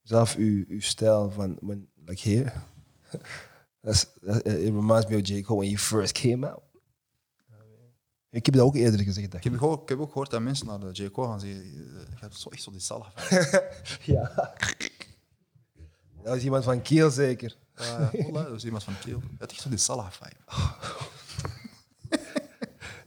Zelf 0.02 0.36
uw, 0.36 0.66
uw 0.68 0.82
stijl 0.82 1.32
van, 1.32 1.58
when, 1.62 1.88
like 2.06 2.30
here. 2.30 2.54
That's, 3.82 4.06
that, 4.22 4.46
it 4.46 4.74
reminds 4.74 5.08
me 5.08 5.16
of 5.16 5.28
J. 5.28 5.42
Cole 5.42 5.60
when 5.60 5.70
he 5.70 5.78
first 5.78 6.14
came 6.14 6.48
out. 6.48 6.62
Ik 8.36 8.46
heb 8.46 8.56
dat 8.56 8.64
ook 8.64 8.76
eerder 8.76 9.00
gezegd. 9.00 9.34
Ik 9.34 9.44
heb, 9.44 9.54
ik. 9.54 9.60
gehoord, 9.60 9.82
ik 9.82 9.90
heb 9.90 10.00
ook 10.00 10.08
gehoord 10.12 10.30
dat 10.30 10.42
mensen 10.42 10.68
naar 10.68 10.80
de 10.80 10.90
J. 10.92 11.10
Cole 11.12 11.28
gaan 11.28 11.40
zeggen, 11.40 11.64
eh, 11.64 11.72
je 11.72 12.16
hebt 12.20 12.36
zo 12.36 12.50
echt 12.50 12.62
zo 12.62 12.72
die 12.72 12.80
salaf. 12.80 13.30
Ja. 14.06 14.32
Dat 16.24 16.34
was 16.34 16.44
iemand 16.44 16.64
van 16.64 16.82
Kiel 16.82 17.10
zeker. 17.10 17.58
Uh, 17.80 18.12
dat 18.34 18.52
is 18.56 18.66
iemand 18.66 18.84
van 18.84 18.94
Keel. 19.00 19.20
Je 19.20 19.36
hebt 19.38 19.52
echt 19.52 19.62
zo 19.62 19.70
die 19.70 19.78
salaf. 19.78 20.20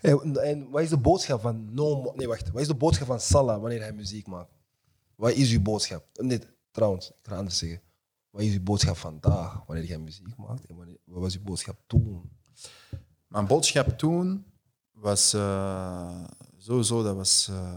Hey, 0.00 0.12
en- 0.18 0.70
wat 0.70 0.82
is 0.82 0.88
de 0.88 0.96
boodschap 0.96 1.40
van 1.40 1.74
No 1.74 2.12
Nee, 2.16 2.28
wacht. 2.28 2.50
Wat 2.50 2.60
is 2.60 2.66
de 2.66 2.74
boodschap 2.74 3.06
van 3.06 3.20
Salah 3.20 3.60
wanneer 3.60 3.80
hij 3.80 3.92
muziek 3.92 4.26
maakt? 4.26 4.50
Wat 5.14 5.32
is 5.32 5.52
uw 5.52 5.60
boodschap? 5.62 6.04
Nee, 6.12 6.40
trouwens, 6.70 7.08
ik 7.08 7.14
ga 7.22 7.36
anders 7.36 7.58
zeggen. 7.58 7.80
Wat 8.30 8.42
is 8.42 8.54
uw 8.54 8.62
boodschap 8.62 8.96
vandaag 8.96 9.62
wanneer 9.66 9.84
jij 9.84 9.98
muziek 9.98 10.36
maakt? 10.36 10.66
En 10.66 10.76
wanneer, 10.76 10.96
wat 11.04 11.20
was 11.22 11.36
uw 11.36 11.42
boodschap 11.42 11.76
toen? 11.86 12.30
Mijn 13.28 13.46
boodschap 13.46 13.88
toen 13.98 14.44
was 15.00 15.32
eh, 15.34 16.24
sowieso, 16.56 17.02
dat 17.02 17.16
was 17.16 17.48
eh, 17.50 17.72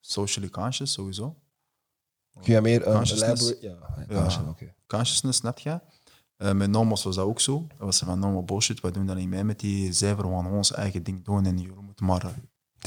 socially 0.00 0.50
conscious, 0.50 0.92
sowieso. 0.92 1.36
Kun 2.42 2.52
je 2.54 2.60
meer 2.60 2.86
uh, 2.86 2.94
Consciousness. 2.94 3.40
elaborate? 3.42 3.66
Ja, 3.66 4.06
Ja. 4.14 4.20
conscious, 4.20 4.48
oké. 4.48 4.74
Consciousness, 4.86 5.36
snap 5.38 5.58
je? 5.58 5.80
Eh, 6.36 6.52
met 6.52 6.70
Nomos 6.70 7.02
was 7.02 7.14
dat 7.14 7.26
ook 7.26 7.40
zo. 7.40 7.66
Dat 7.68 7.78
was 7.78 7.98
van 7.98 8.18
normal 8.18 8.44
bullshit, 8.44 8.80
we 8.80 8.90
doen 8.90 9.06
dat 9.06 9.16
niet 9.16 9.28
mee 9.28 9.44
met 9.44 9.60
die 9.60 9.88
we 9.90 10.16
gaan 10.16 10.46
ons 10.46 10.72
eigen 10.72 11.02
ding 11.02 11.24
doen 11.24 11.46
en 11.46 11.58
jullie 11.58 11.80
moeten 11.82 12.06
maar, 12.06 12.24
eh, 12.24 12.30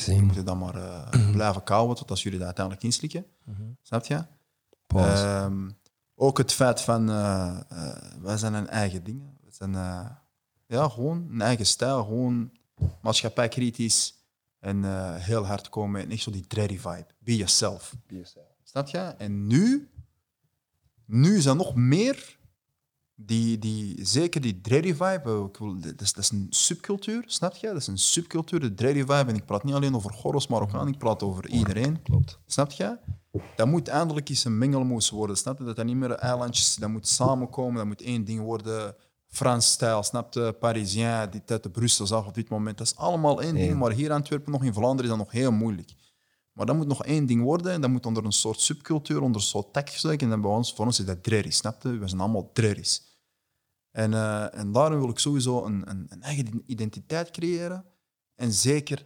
jullie 0.05 0.21
moeten 0.21 0.45
dan 0.45 0.57
maar 0.57 0.75
eh, 0.75 1.31
blijven 1.37 1.63
kouwen 1.63 1.95
tot 1.95 2.09
als 2.09 2.23
jullie 2.23 2.37
dat 2.37 2.47
uiteindelijk 2.47 2.85
inslikken. 2.85 3.25
Snap 3.81 4.05
je? 4.05 4.23
Ehm, 4.87 5.69
ook 6.15 6.37
het 6.37 6.51
feit 6.53 6.81
van, 6.81 7.09
eh, 7.09 7.59
eh, 7.69 7.97
wij 8.21 8.37
zijn 8.37 8.53
een 8.53 8.67
eigen 8.67 9.03
dingen. 9.03 9.37
We 9.43 9.51
zijn 9.51 9.75
eh, 9.75 10.09
ja, 10.65 10.89
gewoon 10.89 11.27
een 11.31 11.41
eigen 11.41 11.65
stijl, 11.65 12.03
gewoon 12.03 12.51
maatschappijkritisch 13.01 14.13
en 14.59 14.86
eh, 14.86 15.15
heel 15.15 15.45
hard 15.45 15.69
komen 15.69 16.01
en 16.01 16.11
echt 16.11 16.21
zo 16.21 16.32
die 16.32 16.47
dready 16.47 16.78
vibe. 16.78 17.07
Be 17.19 17.36
yourself. 17.36 17.95
Snap 18.63 18.88
je? 18.88 18.97
En 18.97 19.47
nu, 19.47 19.89
nu 21.05 21.38
is 21.38 21.45
er 21.45 21.55
nog 21.55 21.75
meer 21.75 22.38
die, 23.19 23.59
die, 23.59 24.05
zeker 24.05 24.41
die 24.41 24.61
dready 24.61 24.93
vibe, 24.93 25.49
ik 25.49 25.57
wil, 25.57 25.80
dat, 25.80 26.01
is, 26.01 26.13
dat 26.13 26.23
is 26.23 26.32
een 26.32 26.47
subcultuur, 26.49 27.23
snap 27.28 27.55
je? 27.55 27.67
Dat 27.67 27.75
is 27.75 27.88
een 27.88 27.97
subcultuur, 27.97 28.59
de 28.59 28.73
dready 28.73 28.99
vibe. 28.99 29.13
En 29.13 29.36
ik 29.36 29.45
praat 29.45 29.63
niet 29.63 29.73
alleen 29.73 29.95
over 29.95 30.13
Goros 30.13 30.47
Marokkaan, 30.47 30.88
ik 30.88 30.97
praat 30.97 31.23
over 31.23 31.49
iedereen. 31.49 32.01
Klopt. 32.01 32.39
Snap 32.45 32.71
je? 32.71 32.97
Dat 33.55 33.67
moet 33.67 33.88
eindelijk 33.88 34.30
eens 34.30 34.45
een 34.45 34.57
mengelmoes 34.57 35.09
worden. 35.09 35.38
Snap 35.38 35.57
je? 35.57 35.63
Dat 35.63 35.75
dat 35.75 35.86
niet 35.86 35.95
meer 35.95 36.11
eilandjes, 36.11 36.75
dat 36.75 36.89
moet 36.89 37.07
samenkomen, 37.07 37.75
dat 37.75 37.86
moet 37.86 38.01
één 38.01 38.23
ding 38.23 38.41
worden. 38.41 38.95
Frans-stijl, 39.28 40.03
snap 40.03 40.34
je? 40.34 40.55
Parisien, 40.59 41.30
die 41.30 41.43
tijd 41.43 41.63
de 41.63 41.69
Brussel 41.69 42.07
zag 42.07 42.28
op 42.28 42.34
dit 42.34 42.49
moment. 42.49 42.78
Dat 42.78 42.88
is 42.88 42.95
allemaal 42.95 43.41
één 43.41 43.55
ding, 43.55 43.80
maar 43.80 43.91
hier 43.91 44.05
in 44.05 44.11
Antwerpen, 44.11 44.51
nog 44.51 44.63
in 44.63 44.73
Vlaanderen, 44.73 45.11
is 45.11 45.17
dat 45.17 45.25
nog 45.25 45.32
heel 45.32 45.51
moeilijk. 45.51 45.93
Maar 46.51 46.65
dat 46.65 46.75
moet 46.75 46.88
nog 46.88 47.05
één 47.05 47.25
ding 47.25 47.43
worden 47.43 47.71
en 47.71 47.82
dat 47.82 47.89
moet 47.89 48.05
onder 48.05 48.25
een 48.25 48.32
soort 48.32 48.59
subcultuur, 48.59 49.21
onder 49.21 49.41
een 49.41 49.47
soort 49.47 49.89
gezegd. 49.89 50.21
En 50.21 50.30
dan 50.30 50.41
bij 50.41 50.51
ons, 50.51 50.73
voor 50.73 50.86
ons 50.86 50.99
is 50.99 51.05
dat 51.05 51.23
drerries, 51.23 51.57
snap 51.57 51.82
je? 51.84 51.89
We 51.97 52.07
zijn 52.07 52.21
allemaal 52.21 52.51
drerries. 52.53 53.01
En, 53.91 54.13
eh, 54.13 54.59
en 54.59 54.71
daarom 54.71 54.99
wil 54.99 55.09
ik 55.09 55.19
sowieso 55.19 55.65
een, 55.65 55.89
een, 55.89 56.05
een 56.09 56.21
eigen 56.21 56.63
identiteit 56.65 57.32
creëren. 57.32 57.86
En 58.36 58.53
zeker 58.53 59.05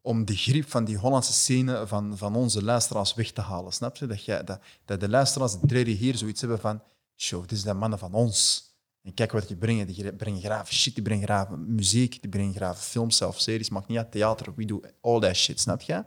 om 0.00 0.24
de 0.24 0.36
griep 0.36 0.70
van 0.70 0.84
die 0.84 0.96
Hollandse 0.96 1.32
scène 1.32 1.86
van, 1.86 2.16
van 2.18 2.36
onze 2.36 2.64
luisteraars 2.64 3.14
weg 3.14 3.32
te 3.32 3.40
halen. 3.40 3.72
Snap 3.72 3.96
je? 3.96 4.06
Dat, 4.06 4.24
jij, 4.24 4.44
dat, 4.44 4.60
dat 4.84 5.00
de 5.00 5.08
luisteraars, 5.08 5.60
de 5.60 5.80
hier, 5.80 6.16
zoiets 6.16 6.40
hebben 6.40 6.60
van... 6.60 6.82
Show, 7.16 7.40
dit 7.40 7.52
is 7.52 7.62
de 7.62 7.74
mannen 7.74 7.98
van 7.98 8.12
ons. 8.12 8.68
En 9.04 9.14
kijk 9.14 9.32
wat 9.32 9.48
die 9.48 9.56
brengen. 9.56 9.86
Die 9.86 10.12
brengen 10.12 10.40
graag 10.40 10.72
shit, 10.72 10.94
die 10.94 11.02
brengen 11.02 11.24
graag 11.24 11.50
muziek, 11.50 12.20
die 12.20 12.30
brengen 12.30 12.54
graag 12.54 12.84
films, 12.84 13.16
zelf 13.16 13.40
series, 13.40 13.70
maakt 13.70 13.88
niet 13.88 13.98
uit, 13.98 14.10
theater, 14.10 14.54
we 14.56 14.64
do 14.64 14.80
all 15.00 15.20
that 15.20 15.36
shit, 15.36 15.60
snap 15.60 15.80
je? 15.80 16.04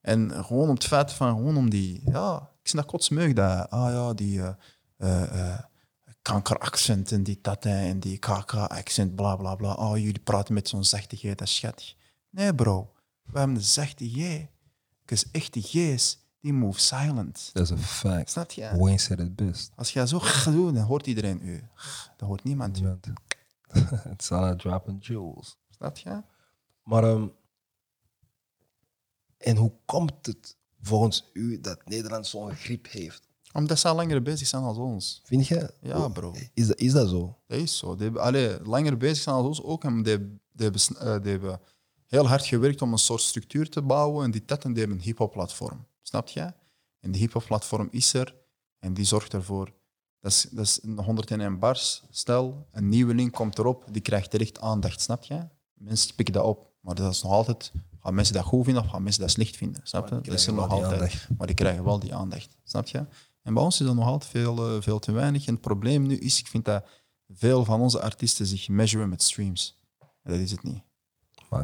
En 0.00 0.44
gewoon 0.44 0.68
om 0.68 0.74
het 0.74 0.84
feit 0.84 1.12
van, 1.12 1.36
gewoon 1.36 1.56
om 1.56 1.70
die... 1.70 2.00
Ja, 2.04 2.50
ik 2.62 2.68
snap 2.68 2.86
kotsmeug 2.86 3.32
dat... 3.32 3.70
Ah 3.70 3.90
ja, 3.92 4.14
die... 4.14 4.40
eh, 4.96 5.58
kankeraccent 6.26 7.12
en 7.12 7.22
die 7.22 7.38
dat 7.42 7.64
en 7.64 8.00
die 8.00 8.18
kk-accent, 8.18 9.14
bla 9.14 9.36
bla 9.36 9.54
bla. 9.54 9.74
Oh, 9.74 9.96
jullie 9.96 10.18
praten 10.18 10.54
met 10.54 10.68
zo'n 10.68 10.84
zachte 10.84 11.16
G, 11.16 11.20
dat 11.22 11.40
is 11.40 11.54
schattig. 11.56 11.94
Nee, 12.30 12.54
bro. 12.54 12.92
We 13.22 13.38
hebben 13.38 13.56
een 13.56 13.62
zachte 13.62 14.08
G. 14.08 14.46
Because 15.00 15.26
echte 15.32 15.60
G's, 15.62 16.18
die 16.46 16.54
move 16.54 16.80
silent. 16.80 17.50
Dat 17.52 17.62
is 17.62 17.70
een 17.70 17.78
fact. 17.78 18.30
Snap 18.30 18.50
je? 18.50 18.70
Wayne 18.76 18.98
said 18.98 19.20
it 19.20 19.36
best. 19.36 19.72
Als 19.76 19.92
jij 19.92 20.06
zo 20.06 20.18
gaat 20.20 20.52
doen, 20.54 20.74
dan 20.74 20.84
hoort 20.84 21.06
iedereen 21.06 21.40
u. 21.42 21.62
Dan 22.16 22.28
hoort 22.28 22.44
niemand 22.44 22.80
u. 22.80 22.86
It's 24.12 24.32
all 24.32 24.44
a 24.44 24.54
dropping 24.56 25.06
jewels. 25.06 25.58
Snap 25.70 25.96
je? 25.96 26.22
Maar, 26.82 27.04
ehm, 27.04 27.26
en 29.38 29.56
hoe 29.56 29.72
komt 29.84 30.26
het 30.26 30.56
volgens 30.80 31.30
u 31.32 31.60
dat 31.60 31.78
Nederland 31.84 32.26
zo'n 32.26 32.54
griep 32.54 32.86
heeft? 32.90 33.28
Omdat 33.52 33.78
ze 33.78 33.88
al 33.88 33.94
langer 33.94 34.22
bezig 34.22 34.46
zijn 34.48 34.62
als 34.62 34.76
ons. 34.76 35.20
Vind 35.24 35.46
je? 35.46 35.74
Ja, 35.80 36.08
bro. 36.08 36.34
Is 36.54 36.66
dat, 36.66 36.78
is 36.78 36.92
dat 36.92 37.08
zo? 37.08 37.38
Dat 37.46 37.58
is 37.58 37.78
zo. 37.78 37.94
Die 37.94 38.04
hebben, 38.04 38.22
allee, 38.22 38.60
langer 38.62 38.96
bezig 38.96 39.22
zijn 39.22 39.36
als 39.36 39.46
ons 39.46 39.62
ook. 39.62 39.84
En 39.84 40.02
die, 40.02 40.18
die, 40.18 40.38
hebben, 40.56 40.80
s- 40.80 40.94
eh, 40.94 41.20
die 41.22 41.30
hebben 41.30 41.60
heel 42.06 42.28
hard 42.28 42.46
gewerkt 42.46 42.82
om 42.82 42.92
een 42.92 42.98
soort 42.98 43.20
structuur 43.20 43.70
te 43.70 43.82
bouwen. 43.82 44.24
En 44.24 44.30
die 44.30 44.42
dat 44.44 44.64
en 44.64 44.70
die 44.72 44.78
hebben 44.78 44.98
een 44.98 45.04
hip-hop 45.04 45.32
platform. 45.32 45.86
Snap 46.08 46.28
je? 46.28 46.52
En 47.00 47.10
die 47.10 47.20
hip-hop 47.20 47.44
platform 47.46 47.88
is 47.90 48.14
er. 48.14 48.34
En 48.78 48.94
die 48.94 49.04
zorgt 49.04 49.32
ervoor. 49.32 49.72
Dat 50.20 50.32
is, 50.32 50.46
dat 50.50 50.64
is 50.64 50.82
een 50.82 50.98
101 51.00 51.58
bars. 51.58 52.02
Stel, 52.10 52.68
een 52.72 52.88
nieuweling 52.88 53.32
komt 53.32 53.58
erop, 53.58 53.84
die 53.90 54.02
krijgt 54.02 54.30
terecht 54.30 54.60
aandacht. 54.60 55.00
Snap 55.00 55.22
je? 55.24 55.48
Mensen 55.74 56.14
pikken 56.14 56.34
dat 56.34 56.44
op. 56.44 56.74
Maar 56.80 56.94
dat 56.94 57.12
is 57.12 57.22
nog 57.22 57.32
altijd. 57.32 57.72
Gaan 58.00 58.14
mensen 58.14 58.34
dat 58.34 58.44
goed 58.44 58.64
vinden 58.64 58.82
of 58.82 58.90
gaan 58.90 59.02
mensen 59.02 59.22
dat 59.22 59.30
slecht 59.30 59.56
vinden? 59.56 59.80
Snap 59.84 60.08
je? 60.08 60.20
Dat 60.20 60.34
is 60.34 60.46
er 60.46 60.52
nog 60.52 60.70
altijd. 60.70 60.92
aandacht. 60.92 61.28
Maar 61.38 61.46
die 61.46 61.56
krijgen 61.56 61.84
wel 61.84 61.98
die 61.98 62.14
aandacht. 62.14 62.56
Snap 62.64 62.86
je? 62.86 63.06
En 63.42 63.54
bij 63.54 63.62
ons 63.62 63.80
is 63.80 63.86
dat 63.86 63.96
nog 63.96 64.06
altijd 64.06 64.30
veel, 64.30 64.68
eh, 64.68 64.82
veel 64.82 64.98
te 64.98 65.12
weinig. 65.12 65.46
En 65.46 65.52
het 65.52 65.62
probleem 65.62 66.06
nu 66.06 66.16
is, 66.16 66.38
ik 66.38 66.46
vind 66.46 66.64
dat 66.64 66.86
veel 67.28 67.64
van 67.64 67.80
onze 67.80 68.00
artiesten 68.00 68.46
zich 68.46 68.68
measuren 68.68 69.08
met 69.08 69.22
streams. 69.22 69.80
En 69.98 70.32
dat 70.32 70.40
is 70.40 70.50
het 70.50 70.62
niet. 70.62 70.82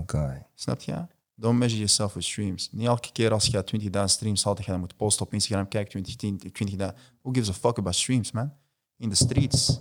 Guy. 0.07 0.47
Snap 0.55 0.81
je? 0.81 1.07
Don't 1.43 1.59
measure 1.59 1.79
yourself 1.79 2.15
with 2.15 2.25
streams. 2.25 2.69
Niet 2.73 2.87
elke 2.87 3.13
keer 3.13 3.33
als 3.33 3.47
je 3.47 3.65
20.000 3.97 4.05
streams 4.05 4.43
had, 4.43 4.65
dat 4.65 4.79
moet 4.79 4.97
posten 4.97 5.27
op 5.27 5.33
Instagram. 5.33 5.69
Kijk, 5.69 5.89
2010, 5.89 6.71
20.000. 6.71 6.77
Who 7.23 7.33
gives 7.33 7.49
a 7.49 7.53
fuck 7.53 7.79
about 7.79 7.95
streams, 7.95 8.33
man? 8.33 8.53
In 8.97 9.09
de 9.09 9.15
streets. 9.15 9.79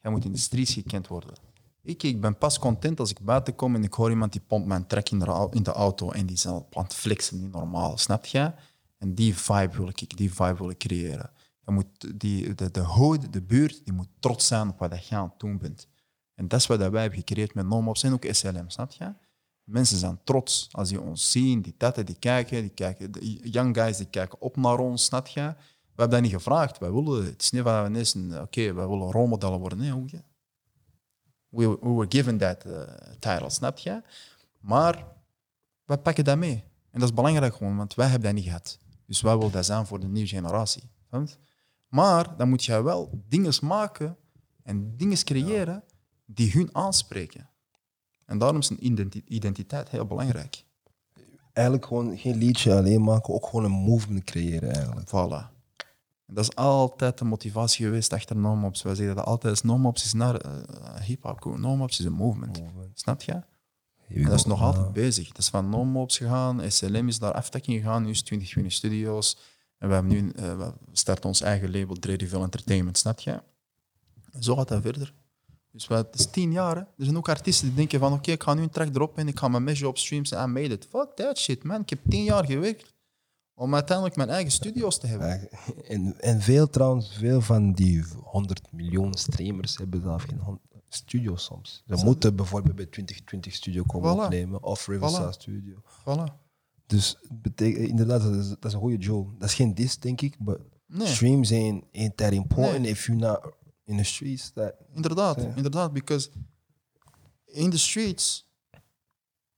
Jij 0.00 0.10
moet 0.10 0.24
in 0.24 0.32
de 0.32 0.38
streets 0.38 0.72
gekend 0.72 1.06
worden. 1.06 1.34
Ik, 1.82 2.02
ik 2.02 2.20
ben 2.20 2.38
pas 2.38 2.58
content 2.58 3.00
als 3.00 3.10
ik 3.10 3.20
buiten 3.20 3.54
kom 3.54 3.74
en 3.74 3.84
ik 3.84 3.92
hoor 3.92 4.10
iemand 4.10 4.32
die 4.32 4.40
pompt 4.40 4.66
mijn 4.66 4.86
trek 4.86 5.10
in 5.10 5.18
de, 5.18 5.72
auto 5.72 6.10
en 6.10 6.26
die 6.26 6.36
is 6.36 6.46
al 6.46 6.68
aan 6.72 6.90
flexen, 6.90 7.40
niet 7.40 7.52
normaal. 7.52 7.98
Snap 7.98 8.24
je? 8.24 8.52
En 8.98 9.14
die 9.14 9.36
vibe 9.36 9.76
wil 9.76 9.88
ik, 9.88 10.16
die 10.16 10.34
vibe 10.34 10.56
wil 10.56 10.70
ik 10.70 10.78
creëren. 10.78 11.30
Je 11.64 11.72
moet 11.72 12.20
die, 12.20 12.54
de, 12.54 12.70
de 12.70 12.80
hood, 12.80 13.32
de 13.32 13.42
buurt, 13.42 13.84
die 13.84 13.94
moet 13.94 14.08
trots 14.18 14.46
zijn 14.46 14.68
op 14.68 14.78
wat 14.78 15.06
je 15.06 15.14
aan 15.14 15.28
het 15.28 15.38
doen 15.38 15.58
bent. 15.58 15.88
En 16.34 16.48
dat 16.48 16.60
is 16.60 16.66
wat 16.66 16.78
wij 16.78 17.00
hebben 17.00 17.18
gecreëerd 17.18 17.54
met 17.54 17.66
NoMops 17.66 18.02
en 18.02 18.12
ook 18.12 18.26
SLM, 18.30 18.70
snap 18.70 18.92
je? 18.92 19.14
Mensen 19.64 19.98
zijn 19.98 20.20
trots 20.24 20.68
als 20.70 20.88
die 20.88 21.00
ons 21.00 21.30
zien, 21.30 21.62
die 21.62 21.76
tatten, 21.76 22.06
die 22.06 22.18
kijken, 22.18 22.60
die 22.60 22.70
kijken, 22.70 23.12
de 23.12 23.50
young 23.50 23.76
guys 23.76 23.96
die 23.96 24.06
kijken 24.06 24.40
op 24.40 24.56
naar 24.56 24.78
ons, 24.78 25.04
snap 25.04 25.26
je? 25.26 25.40
We 25.40 26.00
hebben 26.00 26.10
dat 26.10 26.30
niet 26.30 26.40
gevraagd. 26.40 26.78
Wij 26.78 26.92
willen, 26.92 27.24
het 27.24 27.42
is 27.42 27.50
niet 27.50 27.62
van 27.62 27.82
we 27.82 27.88
ineens 27.88 28.14
oké, 28.14 28.72
wij 28.72 28.88
willen 28.88 29.10
rolmodellen 29.10 29.58
worden. 29.58 29.78
Nee, 29.78 29.90
hoe 29.90 30.08
je? 30.10 30.22
We, 31.48 31.68
we 31.68 31.88
were 31.88 32.06
given 32.08 32.38
that 32.38 32.66
uh, 32.66 32.82
title, 33.18 33.50
snap 33.50 33.78
je? 33.78 34.02
Maar 34.60 35.06
wij 35.84 35.98
pakken 35.98 36.24
dat 36.24 36.38
mee. 36.38 36.64
En 36.90 37.00
dat 37.00 37.08
is 37.08 37.14
belangrijk 37.14 37.54
gewoon, 37.54 37.76
want 37.76 37.94
wij 37.94 38.06
hebben 38.06 38.28
dat 38.28 38.34
niet 38.34 38.44
gehad. 38.44 38.78
Dus 39.06 39.20
wij 39.20 39.36
willen 39.36 39.52
dat 39.52 39.64
zijn 39.64 39.86
voor 39.86 40.00
de 40.00 40.06
nieuwe 40.06 40.28
generatie. 40.28 40.90
je? 41.10 41.26
Maar 41.88 42.36
dan 42.36 42.48
moet 42.48 42.64
jij 42.64 42.82
wel 42.82 43.22
dingen 43.28 43.52
maken 43.62 44.16
en 44.62 44.96
dingen 44.96 45.24
creëren 45.24 45.84
die 46.26 46.50
hun 46.50 46.68
aanspreken. 46.72 47.48
En 48.32 48.38
daarom 48.38 48.58
is 48.58 48.70
een 48.70 48.86
identi- 48.86 49.22
identiteit 49.24 49.88
heel 49.88 50.06
belangrijk. 50.06 50.64
Eigenlijk 51.52 51.86
gewoon 51.86 52.18
geen 52.18 52.36
liedje 52.36 52.74
alleen 52.74 53.02
maken, 53.02 53.34
ook 53.34 53.46
gewoon 53.46 53.64
een 53.64 53.70
movement 53.70 54.24
creëren 54.24 54.72
eigenlijk. 54.72 55.08
Voilà. 55.08 55.50
En 56.26 56.34
dat 56.34 56.44
is 56.44 56.54
altijd 56.54 57.18
de 57.18 57.24
motivatie 57.24 57.84
geweest 57.84 58.12
achter 58.12 58.36
Nomops. 58.36 58.82
Wij 58.82 58.94
zeggen 58.94 59.16
dat 59.16 59.24
altijd, 59.24 59.64
Nomops 59.64 60.04
is 60.04 60.12
naar 60.12 60.34
eh, 60.36 61.00
hip-hop. 61.00 61.56
Nomops 61.58 61.98
is 61.98 62.04
een 62.04 62.12
movement. 62.12 62.62
Snap 62.94 63.22
je? 63.22 63.32
En 64.08 64.22
dat 64.22 64.38
is 64.38 64.44
nog 64.44 64.62
altijd 64.62 64.92
bezig. 64.92 65.28
Dat 65.28 65.38
is 65.38 65.48
van 65.48 65.68
Nomops 65.68 66.16
gegaan, 66.16 66.70
SLM 66.70 67.08
is 67.08 67.18
daar 67.18 67.32
aftakking 67.32 67.80
gegaan, 67.80 68.02
nu 68.02 68.10
is 68.10 68.22
2020 68.22 68.72
Studios. 68.72 69.38
En 69.78 69.88
we, 69.88 69.94
hebben 69.94 70.12
nu, 70.12 70.30
eh, 70.30 70.56
we 70.56 70.72
starten 70.92 71.24
ons 71.24 71.40
eigen 71.40 71.70
label, 71.70 71.94
Dreadville 71.94 72.42
Entertainment, 72.42 72.98
snap 72.98 73.20
je? 73.20 73.42
Zo 74.40 74.56
gaat 74.56 74.68
dat 74.68 74.82
verder. 74.82 75.12
Dus 75.72 75.88
het 75.88 76.14
is 76.14 76.26
tien 76.26 76.52
jaar. 76.52 76.76
Hè. 76.76 76.80
Er 76.80 76.88
zijn 77.04 77.16
ook 77.16 77.28
artiesten 77.28 77.66
die 77.66 77.76
denken 77.76 77.98
van, 78.00 78.12
oké, 78.12 78.30
ik 78.30 78.42
ga 78.42 78.54
nu 78.54 78.62
een 78.62 78.70
track 78.70 78.94
erop 78.94 79.18
en 79.18 79.28
ik 79.28 79.38
ga 79.38 79.48
mijn 79.48 79.64
measure 79.64 79.88
op 79.88 79.98
streams 79.98 80.30
en 80.30 80.48
I 80.48 80.52
made 80.52 80.74
it. 80.74 80.86
Fuck 80.90 81.10
that 81.14 81.38
shit, 81.38 81.64
man. 81.64 81.80
Ik 81.80 81.90
heb 81.90 81.98
tien 82.08 82.24
jaar 82.24 82.44
gewerkt 82.46 82.94
om 83.54 83.74
uiteindelijk 83.74 84.16
mijn 84.16 84.28
eigen 84.28 84.52
studio's 84.52 84.98
te 84.98 85.06
hebben. 85.06 85.48
En, 85.88 86.20
en 86.20 86.40
veel 86.40 86.68
trouwens, 86.70 87.16
veel 87.16 87.40
van 87.40 87.72
die 87.72 88.04
100 88.22 88.72
miljoen 88.72 89.14
streamers 89.14 89.76
hebben 89.76 90.02
zelf 90.02 90.22
geen 90.22 90.40
studio 90.88 91.36
soms. 91.36 91.82
Ze 91.86 92.04
moeten 92.04 92.36
bijvoorbeeld 92.36 92.76
bij 92.76 92.86
2020 92.86 93.54
Studio 93.54 93.82
komen 93.82 94.16
Voilà. 94.16 94.24
opnemen 94.24 94.62
of 94.62 94.86
Riverside 94.86 95.26
Voilà. 95.26 95.30
Studio. 95.30 95.82
Voilà. 96.00 96.40
Dus 96.86 97.16
betekent, 97.32 97.88
inderdaad, 97.88 98.22
dat 98.22 98.34
is, 98.34 98.48
dat 98.48 98.64
is 98.64 98.72
een 98.72 98.78
goede 98.80 98.96
Joe. 98.96 99.26
Dat 99.38 99.48
is 99.48 99.54
geen 99.54 99.74
dis, 99.74 99.98
denk 99.98 100.20
ik, 100.20 100.38
maar 100.38 100.56
Nee. 100.86 101.06
streams 101.06 101.52
ain't, 101.52 101.84
ain't 101.92 102.16
that 102.16 102.32
important 102.32 102.80
Nee. 102.80 102.90
if 102.90 103.06
you're 103.06 103.20
not 103.26 103.52
in 103.84 103.96
the 103.96 104.04
streets. 104.04 104.50
That, 104.50 104.74
Inderdaad, 104.94 105.38
inderdaad. 105.38 105.92
Because 105.92 106.30
in 107.44 107.70
de 107.70 107.78
streets, 107.78 108.50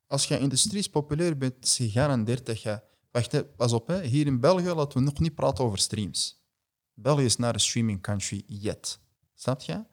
als 0.06 0.26
je 0.26 0.38
in 0.38 0.48
de 0.48 0.56
streets 0.56 0.88
populair 0.88 1.36
bent, 1.36 1.64
is 1.64 1.76
gegarandeerd 1.76 2.46
dat 2.46 2.62
je... 2.62 2.82
Wacht, 3.10 3.32
hè, 3.32 3.44
pas 3.44 3.72
op. 3.72 3.86
Hè. 3.86 4.02
Hier 4.02 4.26
in 4.26 4.40
België 4.40 4.72
laten 4.72 4.98
we 4.98 5.04
nog 5.04 5.18
niet 5.18 5.34
praten 5.34 5.64
over 5.64 5.78
streams. 5.78 6.42
België 6.94 7.24
is 7.24 7.36
naar 7.36 7.54
een 7.54 7.60
streaming 7.60 8.02
country 8.02 8.42
yet. 8.46 9.00
Snap 9.34 9.60
je? 9.60 9.84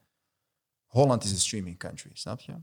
Holland 0.85 1.23
is 1.23 1.31
een 1.31 1.39
streaming 1.39 1.77
country, 1.77 2.09
snap 2.13 2.39
je? 2.39 2.53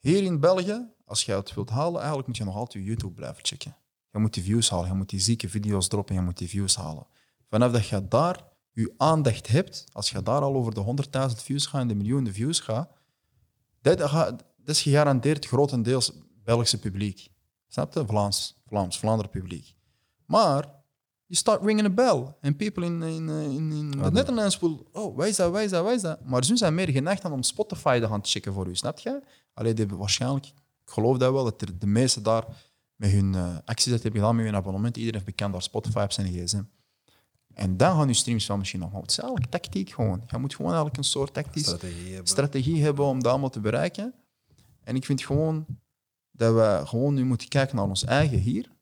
Hier 0.00 0.22
in 0.22 0.40
België, 0.40 0.88
als 1.04 1.24
je 1.24 1.32
het 1.32 1.54
wilt 1.54 1.70
halen, 1.70 1.98
eigenlijk 1.98 2.26
moet 2.26 2.36
je 2.36 2.44
nog 2.44 2.54
altijd 2.54 2.84
je 2.84 2.90
YouTube 2.90 3.14
blijven 3.14 3.44
checken. 3.44 3.76
Je 4.10 4.18
moet 4.18 4.34
die 4.34 4.42
views 4.42 4.70
halen, 4.70 4.88
je 4.88 4.94
moet 4.94 5.08
die 5.08 5.20
zieke 5.20 5.48
video's 5.48 5.88
droppen, 5.88 6.14
je 6.14 6.20
moet 6.20 6.38
die 6.38 6.48
views 6.48 6.76
halen. 6.76 7.06
Vanaf 7.48 7.72
dat 7.72 7.88
je 7.88 8.08
daar 8.08 8.44
je 8.74 8.94
aandacht 8.96 9.48
hebt, 9.48 9.84
als 9.92 10.10
je 10.10 10.22
daar 10.22 10.40
al 10.40 10.54
over 10.54 10.74
de 10.74 11.04
100.000 11.30 11.42
views 11.42 11.66
gaat 11.66 11.80
en 11.80 11.88
de 11.88 11.94
miljoenen 11.94 12.32
views 12.32 12.60
gaat, 12.60 12.90
dat, 13.80 13.98
dat 13.98 14.44
is 14.64 14.82
gegarandeerd 14.82 15.46
grotendeels 15.46 16.12
Belgische 16.44 16.78
publiek. 16.78 17.28
Snap 17.68 17.94
je? 17.94 18.06
Vlaams, 18.06 18.62
Vlaams, 18.66 18.98
Vlaanderen 18.98 19.30
publiek. 19.30 19.74
Maar 20.26 20.62
you 21.26 21.38
start 21.38 21.62
ringing 21.62 21.86
a 21.86 21.90
bell. 21.90 22.34
And 22.40 22.56
people 22.56 22.84
in, 22.84 23.02
in, 23.02 23.28
in, 23.28 23.72
in 23.72 23.90
the 23.90 24.10
Netherlands 24.10 24.58
will, 24.58 24.86
oh, 24.92 25.16
wij 25.16 25.32
dat, 25.36 25.52
wij 25.52 25.68
dat, 25.68 25.84
wij 25.84 26.00
dat. 26.00 26.24
Maar 26.24 26.44
ze 26.44 26.56
zijn 26.56 26.74
meer 26.74 26.88
geneigd 26.88 27.24
om 27.24 27.42
Spotify 27.42 28.00
te 28.00 28.06
gaan 28.06 28.24
checken 28.24 28.52
voor 28.52 28.68
u, 28.68 28.76
snap 28.76 28.98
je? 28.98 29.22
Alleen 29.54 29.70
die 29.70 29.80
hebben 29.80 29.98
waarschijnlijk, 29.98 30.46
ik 30.46 30.90
geloof 30.90 31.16
dat 31.16 31.32
wel, 31.32 31.44
dat 31.44 31.60
er 31.60 31.78
de 31.78 31.86
meesten 31.86 32.22
daar 32.22 32.44
met 32.96 33.10
hun 33.10 33.34
eh, 33.34 33.56
acties 33.64 33.92
dat 33.92 34.02
hebben 34.02 34.20
gedaan 34.20 34.36
met 34.36 34.44
hun 34.44 34.54
abonnement. 34.54 34.96
Iedereen 34.96 35.20
heeft 35.20 35.36
bekend 35.36 35.52
daar 35.52 35.62
Spotify 35.62 35.98
op 35.98 36.12
zijn 36.12 36.26
gsm. 36.32 36.62
En 37.54 37.76
dan 37.76 37.96
gaan 37.96 38.08
je 38.08 38.14
streams 38.14 38.46
wel 38.46 38.56
misschien 38.56 38.80
nog. 38.80 38.92
Maar 38.92 39.00
het 39.00 39.10
is 39.10 39.18
eigenlijk 39.18 39.50
tactiek 39.50 39.90
gewoon. 39.90 40.22
Je 40.26 40.38
moet 40.38 40.54
gewoon 40.54 40.70
eigenlijk 40.70 40.98
een 40.98 41.04
soort 41.10 41.34
tactisch 41.34 41.62
strategie 41.62 42.08
hebben. 42.08 42.26
strategie 42.26 42.82
hebben 42.82 43.04
om 43.04 43.22
dat 43.22 43.30
allemaal 43.32 43.50
te 43.50 43.60
bereiken. 43.60 44.14
En 44.82 44.96
ik 44.96 45.04
vind 45.04 45.22
gewoon 45.22 45.66
dat 46.30 46.54
we 46.54 46.86
gewoon 46.86 47.14
nu 47.14 47.24
moeten 47.24 47.48
kijken 47.48 47.76
naar 47.76 47.84
ons 47.84 48.04
eigen 48.04 48.38
hier. 48.38 48.72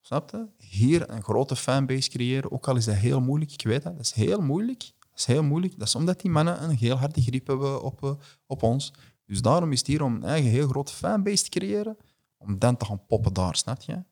Snap 0.00 0.30
je? 0.30 0.46
Hier 0.56 1.10
een 1.10 1.22
grote 1.22 1.56
fanbase 1.56 2.10
creëren, 2.10 2.52
ook 2.52 2.68
al 2.68 2.76
is 2.76 2.84
dat 2.84 2.94
heel 2.94 3.20
moeilijk. 3.20 3.52
Ik 3.52 3.62
weet 3.62 3.82
dat, 3.82 3.96
dat 3.96 4.04
is 4.04 4.12
heel 4.12 4.40
moeilijk. 4.40 4.92
Dat 4.98 5.18
is 5.18 5.24
heel 5.24 5.42
moeilijk. 5.42 5.78
Dat 5.78 5.88
is 5.88 5.94
omdat 5.94 6.20
die 6.20 6.30
mannen 6.30 6.62
een 6.62 6.76
heel 6.76 6.96
harde 6.96 7.22
grip 7.22 7.46
hebben 7.46 7.82
op, 7.82 8.02
eh, 8.02 8.12
op 8.46 8.62
ons. 8.62 8.92
Dus 9.26 9.42
daarom 9.42 9.72
is 9.72 9.78
het 9.78 9.86
hier 9.86 10.02
om 10.02 10.14
een 10.14 10.24
eigen 10.24 10.50
heel 10.50 10.68
grote 10.68 10.92
fanbase 10.92 11.42
te 11.42 11.48
creëren, 11.50 11.96
om 12.36 12.58
dan 12.58 12.76
te 12.76 12.84
gaan 12.84 13.06
poppen 13.06 13.32
daar, 13.32 13.56
snap 13.56 13.80
je? 13.80 14.02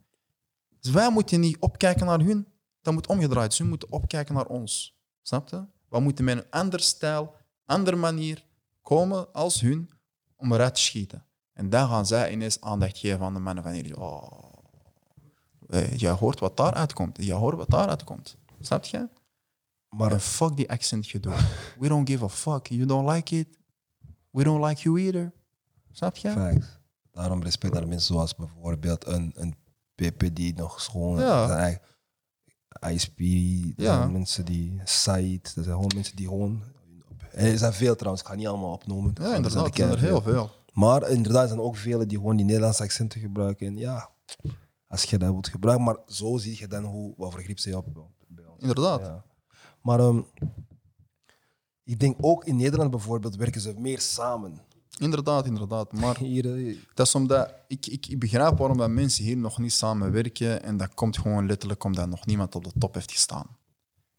Dus 0.81 0.93
wij 0.93 1.11
moeten 1.11 1.41
niet 1.41 1.59
opkijken 1.59 2.07
naar 2.07 2.21
hun, 2.21 2.47
dat 2.95 2.97
moet 2.97 3.17
omgedraaid. 3.17 3.55
Ze 3.55 3.65
moeten 3.65 3.93
opkijken 3.93 4.35
naar 4.35 4.47
ons. 4.47 4.99
Snap 5.23 5.49
je? 5.49 5.65
We 5.89 6.01
moeten 6.01 6.25
met 6.25 6.37
een 6.37 6.51
ander 6.51 6.81
stijl, 6.81 7.35
andere 7.65 7.97
manier 7.97 8.45
komen 8.83 9.33
als 9.33 9.61
hun 9.61 9.91
om 10.37 10.53
eruit 10.53 10.75
te 10.75 10.81
schieten. 10.81 11.25
En 11.53 11.71
dan 11.71 11.89
gaan 11.89 12.07
zij 12.07 12.33
ineens 12.33 12.61
aandacht 12.61 12.99
geven 12.99 13.21
aan 13.21 13.35
de 13.35 13.41
mannen 13.41 13.65
van 13.65 13.73
hier. 13.73 14.01
Oh, 14.01 14.53
eh, 15.69 15.97
jij 15.97 16.11
hoort 16.11 16.41
wat 16.41 16.57
daaruit 16.57 16.93
komt. 16.93 17.25
Jij 17.25 17.37
hoort 17.37 17.57
wat 17.57 17.71
daaruit 17.71 18.05
komt. 18.05 18.37
Snap 18.61 18.85
je? 18.85 19.09
Maar 19.89 20.13
En 20.13 20.21
fuck 20.21 20.57
die 20.57 20.71
accent 20.71 21.07
gedoe. 21.07 21.35
We 21.79 21.89
don't 21.89 22.09
give 22.09 22.25
a 22.25 22.29
fuck. 22.29 22.67
You 22.67 22.87
don't 22.87 23.11
like 23.11 23.37
it. 23.39 23.59
We 24.31 24.43
don't 24.45 24.65
like 24.65 24.83
you 24.83 25.01
either. 25.01 25.33
Snap 25.93 26.17
je? 26.17 26.31
Facts. 26.31 26.79
Daarom 27.13 27.43
respect 27.43 27.73
naar 27.73 27.89
mensen 27.89 28.15
zoals 28.15 28.35
bijvoorbeeld 28.35 29.07
een, 29.07 29.33
een 29.37 29.55
PP 29.95 30.35
die 30.35 30.55
nog 30.55 30.85
gewoon 30.85 31.19
Ja. 31.21 31.47
zijn 31.47 31.59
eigen 31.59 31.83
ISP, 32.81 33.19
Ja. 33.77 34.07
mensen 34.07 34.45
die 34.45 34.81
site, 34.85 35.51
dat 35.55 35.65
zijn 35.65 35.77
gewoon 35.77 35.91
mensen 35.95 36.17
die 36.17 36.27
gewoon. 36.27 36.63
Er 37.33 37.59
zijn 37.59 37.73
veel 37.73 37.95
trouwens, 37.97 38.23
ik 38.23 38.29
ga 38.29 38.35
niet 38.35 38.47
allemaal 38.47 38.73
opnoemen. 38.73 39.15
Ja, 39.21 39.35
inderdaad. 39.35 39.67
Er 39.69 39.75
zijn 39.77 39.91
er 39.91 39.99
heel 39.99 40.23
veel. 40.23 40.51
Maar 40.73 41.11
inderdaad 41.11 41.47
zijn 41.49 41.61
er 41.61 41.65
ook 41.65 41.77
velen 41.77 42.09
die 42.09 42.19
gewoon 42.19 42.37
die 42.37 42.45
Nederlandse 42.45 42.83
accenten 42.83 43.21
gebruiken. 43.21 43.67
En 43.67 43.77
ja, 43.77 44.11
als 44.87 45.03
je 45.05 45.19
dat 45.19 45.31
wilt 45.31 45.49
gebruiken, 45.49 45.85
maar 45.85 45.97
zo 46.07 46.37
zie 46.37 46.57
je 46.59 46.67
dan 46.67 46.85
hoe, 46.85 47.15
wat 47.17 47.33
voor 47.33 47.43
grip 47.43 47.59
ze 47.59 47.71
hebt 47.71 47.93
bij 48.29 48.45
ons. 48.47 48.61
Inderdaad. 48.61 49.01
Ja. 49.01 49.25
Maar 49.83 49.99
ehm, 50.01 50.21
ik 51.85 52.01
denk 52.01 52.17
ook 52.21 52.45
in 52.45 52.57
Nederland 52.57 52.91
bijvoorbeeld 52.91 53.37
werken 53.37 53.61
ze 53.61 53.75
meer 53.79 54.01
samen. 54.01 54.61
Inderdaad, 54.99 55.47
inderdaad. 55.47 55.93
Maar 55.93 56.19
Hier, 56.25 56.69
eh, 56.69 56.77
dat 56.95 57.07
is 57.07 57.15
omdat 57.15 57.55
ik, 57.67 57.87
ik, 57.87 58.07
ik 58.07 58.19
begrijp 58.19 58.59
waarom 58.59 58.77
dat 58.77 58.91
mensen 58.91 59.25
hier 59.25 59.37
nog 59.37 59.59
niet 59.59 59.73
samenwerken. 59.73 60.63
En 60.63 60.77
dat 60.77 60.95
komt 60.95 61.19
gewoon 61.19 61.47
letterlijk 61.47 61.85
omdat 61.85 62.09
nog 62.09 62.27
niemand 62.27 62.55
op 62.55 62.65
de 62.65 62.73
top 62.79 62.95
heeft 62.95 63.13
gestaan. 63.13 63.57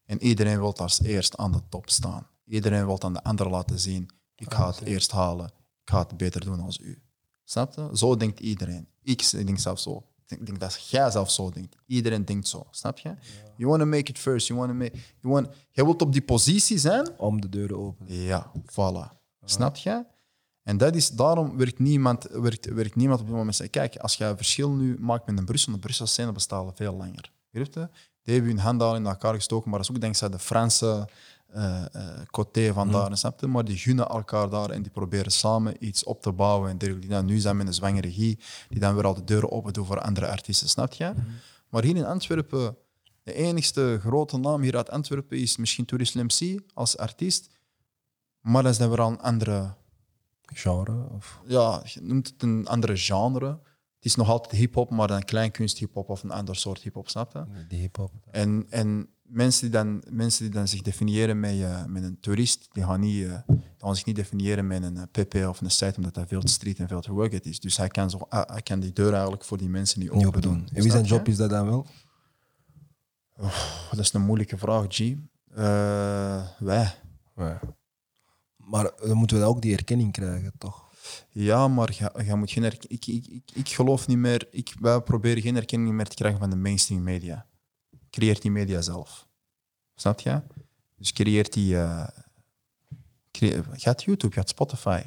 En 0.06 0.24
iedereen 0.24 0.60
wil 0.60 0.76
als 0.76 1.02
eerst 1.02 1.38
aan 1.38 1.52
de 1.52 1.62
top 1.70 1.90
staan. 1.90 2.28
Iedereen 2.46 2.86
wil 2.86 3.02
aan 3.02 3.14
de 3.14 3.24
ander 3.24 3.50
laten 3.50 3.80
zien: 3.80 4.10
ik 4.36 4.54
ga 4.54 4.68
het 4.68 4.82
eerst 4.82 5.12
halen. 5.12 5.46
Ik 5.82 5.90
ga 5.96 6.00
het 6.00 6.18
beter 6.18 6.46
doen 6.46 6.60
als 6.60 6.80
u. 6.80 7.02
Snap 7.44 7.74
je? 7.74 7.90
Zo 7.94 8.16
denkt 8.16 8.40
iedereen. 8.40 8.88
Ik 9.02 9.32
denk 9.32 9.60
zelf 9.60 9.80
zo. 9.80 9.98
Ik 9.98 10.28
denk, 10.28 10.46
denk 10.46 10.60
dat 10.60 10.90
jij 10.90 11.12
zelf 11.12 11.32
zo 11.32 11.50
denkt. 11.50 11.76
Iedereen 11.86 12.26
denkt 12.26 12.48
zo. 12.48 12.68
Snap 12.72 12.98
je? 12.98 13.16
You 13.56 13.70
want 13.70 13.80
to 13.82 13.88
make 13.88 14.12
it 14.12 14.20
first. 14.20 14.48
You 14.48 14.60
want 14.60 14.72
to 14.72 14.78
make. 14.78 14.92
You 15.22 15.34
want, 15.34 15.48
jij 15.72 15.84
wilt 15.86 16.02
op 16.02 16.12
die 16.14 16.22
positie 16.22 16.78
zijn 16.78 17.10
om 17.18 17.42
de 17.42 17.50
deuren 17.50 17.78
open. 17.78 18.14
ja, 18.14 18.52
voilà. 18.56 19.18
Snap 19.44 19.76
je? 19.76 20.06
En 20.70 20.78
dat 20.78 20.96
is, 20.96 21.10
daarom 21.10 21.58
werkt 21.58 21.80
niemand, 21.80 22.28
werkt, 22.32 22.66
werkt 22.66 22.96
niemand 22.96 23.20
op 23.20 23.26
dit 23.26 23.36
moment. 23.36 23.56
zeggen, 23.56 23.82
Kijk, 23.82 23.98
als 23.98 24.16
je 24.16 24.26
een 24.26 24.38
verschil 24.38 24.72
nu 24.72 24.98
maakt 25.00 25.26
met 25.26 25.38
een 25.38 25.46
Brussel, 25.46 25.74
de 25.74 25.80
Brusselse 25.80 26.14
scène 26.14 26.32
bestaat 26.32 26.66
al 26.66 26.72
veel 26.76 26.96
langer. 26.96 27.32
Je? 27.52 27.64
Die 28.24 28.34
hebben 28.34 28.52
hun 28.52 28.60
handen 28.60 28.88
al 28.88 28.96
in 28.96 29.06
elkaar 29.06 29.34
gestoken, 29.34 29.70
maar 29.70 29.80
dat 29.80 29.90
is 29.90 29.96
ook 29.96 30.02
dankzij 30.02 30.30
de 30.30 30.40
Franse 30.40 31.10
eh 31.48 31.96
eh 31.96 32.20
côté 32.26 32.74
van 32.74 32.92
daar, 32.92 33.18
snap 33.18 33.40
je? 33.40 33.48
Maar 33.48 33.66
die 33.66 33.78
gunnen 33.78 34.08
elkaar 34.08 34.50
daar 34.50 34.70
en 34.70 34.82
die 34.82 34.92
proberen 34.92 35.32
samen 35.32 35.86
iets 35.86 36.04
op 36.04 36.22
te 36.22 36.32
bouwen. 36.32 36.70
En 36.70 36.78
dergelijke. 36.78 37.22
nu 37.22 37.40
zijn 37.40 37.58
met 37.58 37.68
een 37.68 37.74
zwangere 37.74 38.08
regie, 38.08 38.40
die 38.70 38.80
dan 38.80 38.96
weer 38.96 39.06
al 39.06 39.14
de 39.14 39.24
deuren 39.24 39.52
open 39.52 39.74
doen 39.74 39.86
voor 39.86 40.02
andere 40.02 40.28
artiesten, 40.28 40.70
snap 40.70 40.94
je? 40.94 41.14
Maar 41.70 41.84
hier 41.84 41.96
in 41.96 42.06
Antwerpen, 42.06 42.78
de 43.24 43.34
enigste 43.34 44.00
grote 44.02 44.38
naam 44.38 44.62
hier 44.62 44.76
uit 44.76 44.90
Antwerpen 44.90 45.38
is 45.38 45.58
misschien 45.58 45.86
Tourist 45.86 46.16
MC 46.16 46.60
als 46.74 46.98
artiest. 46.98 47.50
Maar 48.42 48.64
dat 48.64 48.72
is 48.72 48.78
dan 48.78 48.90
weer 48.90 49.02
al 49.02 49.10
een 49.10 49.22
andere, 49.22 49.74
Genre? 50.54 51.10
Of, 51.10 51.42
ja, 51.46 51.82
je 51.84 52.02
noemt 52.02 52.28
het 52.28 52.44
een 52.44 52.68
andere 52.68 52.98
genre. 52.98 53.48
Het 53.96 54.06
is 54.08 54.16
nog 54.16 54.30
altijd 54.30 54.56
hip-hop, 54.56 54.90
maar 54.90 55.08
dan 55.08 55.24
kleinkunst 55.24 55.78
hip-hop 55.78 56.10
of 56.10 56.24
een 56.24 56.32
ander 56.32 56.56
soort 56.56 56.82
hip-hop, 56.82 57.10
snap 57.10 57.34
je? 57.34 57.66
die 57.68 57.80
hip-hop. 57.80 58.12
En, 58.32 58.66
en 58.70 59.10
mensen, 59.22 59.62
die 59.62 59.70
dan, 59.70 60.04
mensen 60.10 60.44
die 60.44 60.54
dan 60.54 60.68
zich 60.68 60.82
definiëren 60.82 61.40
met, 61.40 61.62
eh, 61.62 61.86
met 61.86 62.04
een 62.04 62.20
toerist, 62.20 62.68
die 62.72 62.84
gaan, 62.84 63.00
niet, 63.00 63.28
eh, 63.28 63.42
die 63.48 63.62
gaan 63.78 63.96
zich 63.96 64.06
niet 64.06 64.16
definiëren 64.16 64.68
met 64.68 64.84
een 64.84 64.98
eh, 64.98 65.04
PP 65.24 65.48
of 65.48 65.62
een 65.62 65.72
site, 65.72 65.94
omdat 65.98 66.14
dat 66.14 66.28
veel 66.28 66.42
te 66.42 66.52
street 66.52 66.80
en 66.80 66.88
veel 66.88 67.02
te 67.02 67.14
rugged 67.14 67.46
is. 67.46 67.60
Dus 67.60 67.78
hij 67.78 67.88
kan, 67.88 68.10
zo, 68.10 68.18
ah, 68.30 68.50
hij 68.50 68.62
kan 68.62 68.80
die 68.80 68.94
deur 68.94 69.12
eigenlijk 69.12 69.44
voor 69.44 69.58
die 69.58 69.70
mensen 69.70 70.00
niet 70.00 70.14
Niet 70.14 70.26
open 70.26 70.42
doen. 70.42 70.68
En 70.74 70.82
wie 70.82 70.92
zijn 70.92 71.06
job 71.06 71.28
is 71.28 71.38
dat 71.38 71.50
dan 71.50 71.66
wel? 71.66 71.86
Dat 73.92 74.00
is 74.00 74.14
een 74.14 74.22
moeilijke 74.22 74.58
vraag, 74.58 74.86
G. 74.90 75.00
Eh, 75.00 76.48
wij. 76.60 76.94
Maar 78.70 78.92
dan 78.98 79.18
moeten 79.18 79.40
we 79.40 79.46
ook 79.46 79.62
die 79.62 79.76
erkenning 79.76 80.12
krijgen, 80.12 80.54
toch? 80.58 80.90
Ja, 81.30 81.68
maar 81.68 81.94
je, 81.98 82.24
je 82.26 82.36
moet 82.36 82.52
geen 82.52 82.64
ik, 82.64 82.86
ik, 82.86 83.06
ik, 83.08 83.52
ik 83.54 83.70
geloof 83.70 84.08
niet 84.08 84.18
meer. 84.18 84.48
Ik, 84.52 84.74
wij 84.80 85.02
proberen 85.02 85.42
geen 85.42 85.56
erkenning 85.56 85.96
meer 85.96 86.08
te 86.08 86.16
krijgen 86.16 86.40
van 86.40 86.50
de 86.50 86.56
mainstream 86.56 87.04
media. 87.04 87.46
Creëert 88.10 88.42
die 88.42 88.52
media 88.52 88.82
zelf. 88.82 89.28
Snap 89.96 90.20
je? 90.20 90.42
Dus 90.96 91.14
creëert 91.14 91.54
die... 91.54 91.78
eh 91.78 92.08
gaat 93.72 94.04
YouTube, 94.04 94.34
gaat 94.34 94.50
Spotify. 94.50 95.02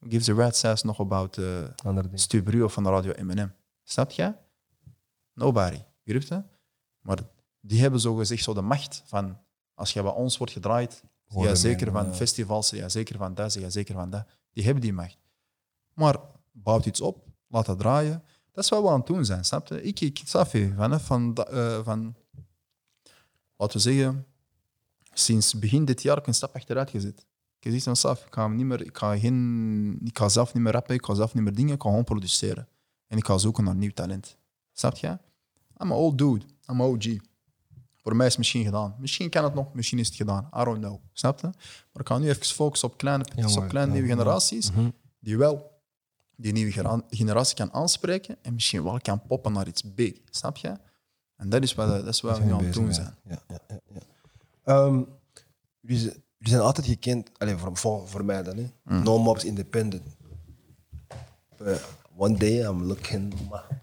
Gives 0.00 0.28
a 0.28 0.34
rat's 0.34 0.64
ass 0.64 0.82
nog 0.82 1.00
about 1.00 1.36
uh, 1.36 1.64
ding. 1.82 2.20
Stu 2.20 2.42
Brio 2.42 2.68
van 2.68 2.82
de 2.82 2.90
radio 2.90 3.12
M&M. 3.24 3.52
Snap 3.82 4.10
je? 4.10 4.34
Nobody. 5.34 5.82
Begrijp 6.04 6.28
je? 6.28 6.42
Maar 7.00 7.18
die 7.60 7.80
hebben 7.80 8.00
zo 8.00 8.14
gezegd 8.14 8.42
zo 8.42 8.54
de 8.54 8.60
macht 8.60 9.02
van... 9.06 9.38
Als 9.74 9.92
je 9.92 10.02
bij 10.02 10.12
ons 10.12 10.36
wordt 10.36 10.52
gedraaid, 10.52 11.04
Ja, 11.34 11.54
zeker 11.54 11.90
van 11.90 12.06
ja. 12.06 12.14
festivals, 12.14 12.70
ja, 12.70 12.88
zeker 12.88 13.16
van 13.16 13.34
dat, 13.34 13.54
ja, 13.54 13.70
zeker 13.70 13.94
van 13.94 14.10
dat. 14.10 14.26
Die 14.52 14.64
hebben 14.64 14.82
die 14.82 14.92
macht. 14.92 15.18
Maar 15.94 16.16
bouwt 16.52 16.86
iets 16.86 17.00
op, 17.00 17.24
laat 17.48 17.66
dat 17.66 17.78
draaien. 17.78 18.22
Dat 18.52 18.64
is 18.64 18.70
wat 18.70 18.82
we 18.82 18.88
aan 18.88 18.98
het 18.98 19.06
doen 19.06 19.24
zijn, 19.24 19.44
snap 19.44 19.66
je? 19.66 19.82
Ik, 19.82 20.00
ik 20.00 20.20
Safi, 20.24 20.74
van, 20.76 21.34
eh, 21.34 21.84
van, 21.84 22.14
laten 23.56 23.76
we 23.76 23.82
zeggen, 23.82 24.26
sinds 25.12 25.58
begin 25.58 25.84
dit 25.84 26.02
jaar 26.02 26.14
heb 26.14 26.22
ik 26.22 26.28
een 26.28 26.34
stap 26.34 26.54
achteruit 26.54 26.90
gezet. 26.90 27.26
Ik 27.60 27.72
heb 27.72 27.82
van 27.82 27.96
Saf, 27.96 28.26
ik 28.26 28.34
ga, 28.34 28.48
niet 28.48 28.66
meer, 28.66 28.80
ik, 28.80 28.98
ga 28.98 29.18
geen, 29.18 29.98
ik 30.04 30.18
ga 30.18 30.28
zelf 30.28 30.54
niet 30.54 30.62
meer 30.62 30.72
rappen, 30.72 30.94
ik 30.94 31.04
ga 31.04 31.14
zelf 31.14 31.34
niet 31.34 31.44
meer 31.44 31.54
dingen, 31.54 31.74
ik 31.74 31.82
ga 31.82 31.88
gewoon 31.88 32.04
produceren. 32.04 32.68
En 33.06 33.18
ik 33.18 33.26
ga 33.26 33.38
zoeken 33.38 33.64
naar 33.64 33.74
nieuw 33.74 33.90
talent. 33.90 34.36
Snap 34.72 34.96
je? 34.96 35.06
I'm 35.06 35.92
an 35.92 35.92
old 35.92 36.18
dude, 36.18 36.44
I'm 36.70 36.80
an 36.80 36.86
OG. 36.86 37.04
Voor 38.02 38.16
mij 38.16 38.26
is 38.26 38.32
het 38.32 38.38
misschien 38.40 38.64
gedaan. 38.64 38.94
Misschien 38.98 39.30
kan 39.30 39.44
het 39.44 39.54
nog, 39.54 39.72
misschien 39.74 39.98
is 39.98 40.06
het 40.06 40.16
gedaan. 40.16 40.48
I 40.60 40.64
don't 40.64 40.78
know. 40.78 41.00
Snap 41.12 41.40
je? 41.40 41.46
Maar 41.92 42.02
ik 42.02 42.08
ga 42.08 42.18
nu 42.18 42.28
even 42.28 42.44
focussen 42.44 42.88
op 42.88 42.96
kleine, 42.96 43.24
op 43.56 43.68
kleine 43.68 43.92
nieuwe 43.92 44.08
ja, 44.08 44.14
generaties, 44.14 44.70
Mhm. 44.70 44.88
die 45.20 45.38
wel 45.38 45.68
die 46.36 46.52
nieuwe 46.52 47.02
generatie 47.08 47.56
kan 47.56 47.72
aanspreken 47.72 48.36
en 48.42 48.54
misschien 48.54 48.82
wel 48.84 49.00
kan 49.00 49.22
poppen 49.26 49.52
naar 49.52 49.66
iets 49.68 49.94
big. 49.94 50.12
Snap 50.30 50.56
je? 50.56 50.76
En 51.36 51.48
dat 51.48 51.62
is 51.62 51.74
wat, 51.74 51.88
dat 51.88 52.06
is 52.06 52.20
wat 52.20 52.38
we 52.38 52.44
nu 52.44 52.52
aan 52.52 52.64
het 52.64 52.72
doen 52.72 52.94
zijn. 52.94 53.14
Ja, 53.28 53.42
ja, 53.48 53.58
ja, 53.68 53.80
ja. 53.94 54.00
Jullie, 55.80 55.98
zijn- 55.98 56.22
jullie 56.38 56.52
zijn 56.52 56.60
altijd 56.60 56.86
gekend, 56.86 57.30
allez, 57.38 57.60
voor, 57.60 57.76
voor, 57.76 58.08
voor 58.08 58.24
mij 58.24 58.42
dan, 58.42 58.56
hè? 58.56 58.70
Mm. 58.84 59.02
No 59.02 59.18
Mobs 59.18 59.44
Independent. 59.44 60.02
But 61.56 61.84
one 62.16 62.36
day 62.38 62.64
I'm 62.66 62.82
looking 62.84 63.32
at 63.34 63.40
my 63.50 63.78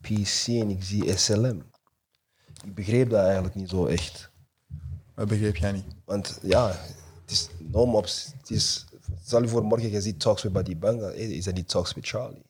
PC 0.00 0.46
en 0.48 0.70
ik 0.70 0.82
zie 0.84 1.16
SLM. 1.16 1.62
Ik 2.64 2.74
begreep 2.74 3.10
dat 3.10 3.24
eigenlijk 3.24 3.54
niet 3.54 3.68
zo 3.68 3.86
echt. 3.86 4.30
Dat 5.14 5.28
begreep 5.28 5.56
jij 5.56 5.72
niet. 5.72 5.84
Want 6.04 6.38
ja, 6.42 6.66
het 7.20 7.30
is 7.30 7.48
No 7.58 7.86
Mobs. 7.86 8.32
Het 8.38 8.50
is, 8.50 8.84
stel 9.24 9.42
je 9.42 9.48
voor 9.48 9.64
morgen, 9.64 9.90
je 9.90 10.00
ziet 10.00 10.20
Talks 10.20 10.42
with 10.42 10.52
Buddy 10.52 10.76
Banga. 10.76 11.08
Is 11.08 11.44
dat 11.44 11.54
niet 11.54 11.68
Talks 11.68 11.94
with 11.94 12.06
Charlie? 12.06 12.42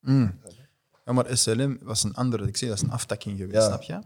Mm. 0.00 0.40
Ja, 1.04 1.12
maar 1.12 1.36
SLM 1.36 1.78
was 1.82 2.02
een 2.02 2.14
andere, 2.14 2.46
ik 2.46 2.56
zeg 2.56 2.68
dat 2.68 2.78
is 2.78 2.84
een 2.84 2.90
aftakking 2.92 3.36
geweest, 3.38 3.56
Ja. 3.56 3.66
snap 3.66 3.82
je? 3.82 3.98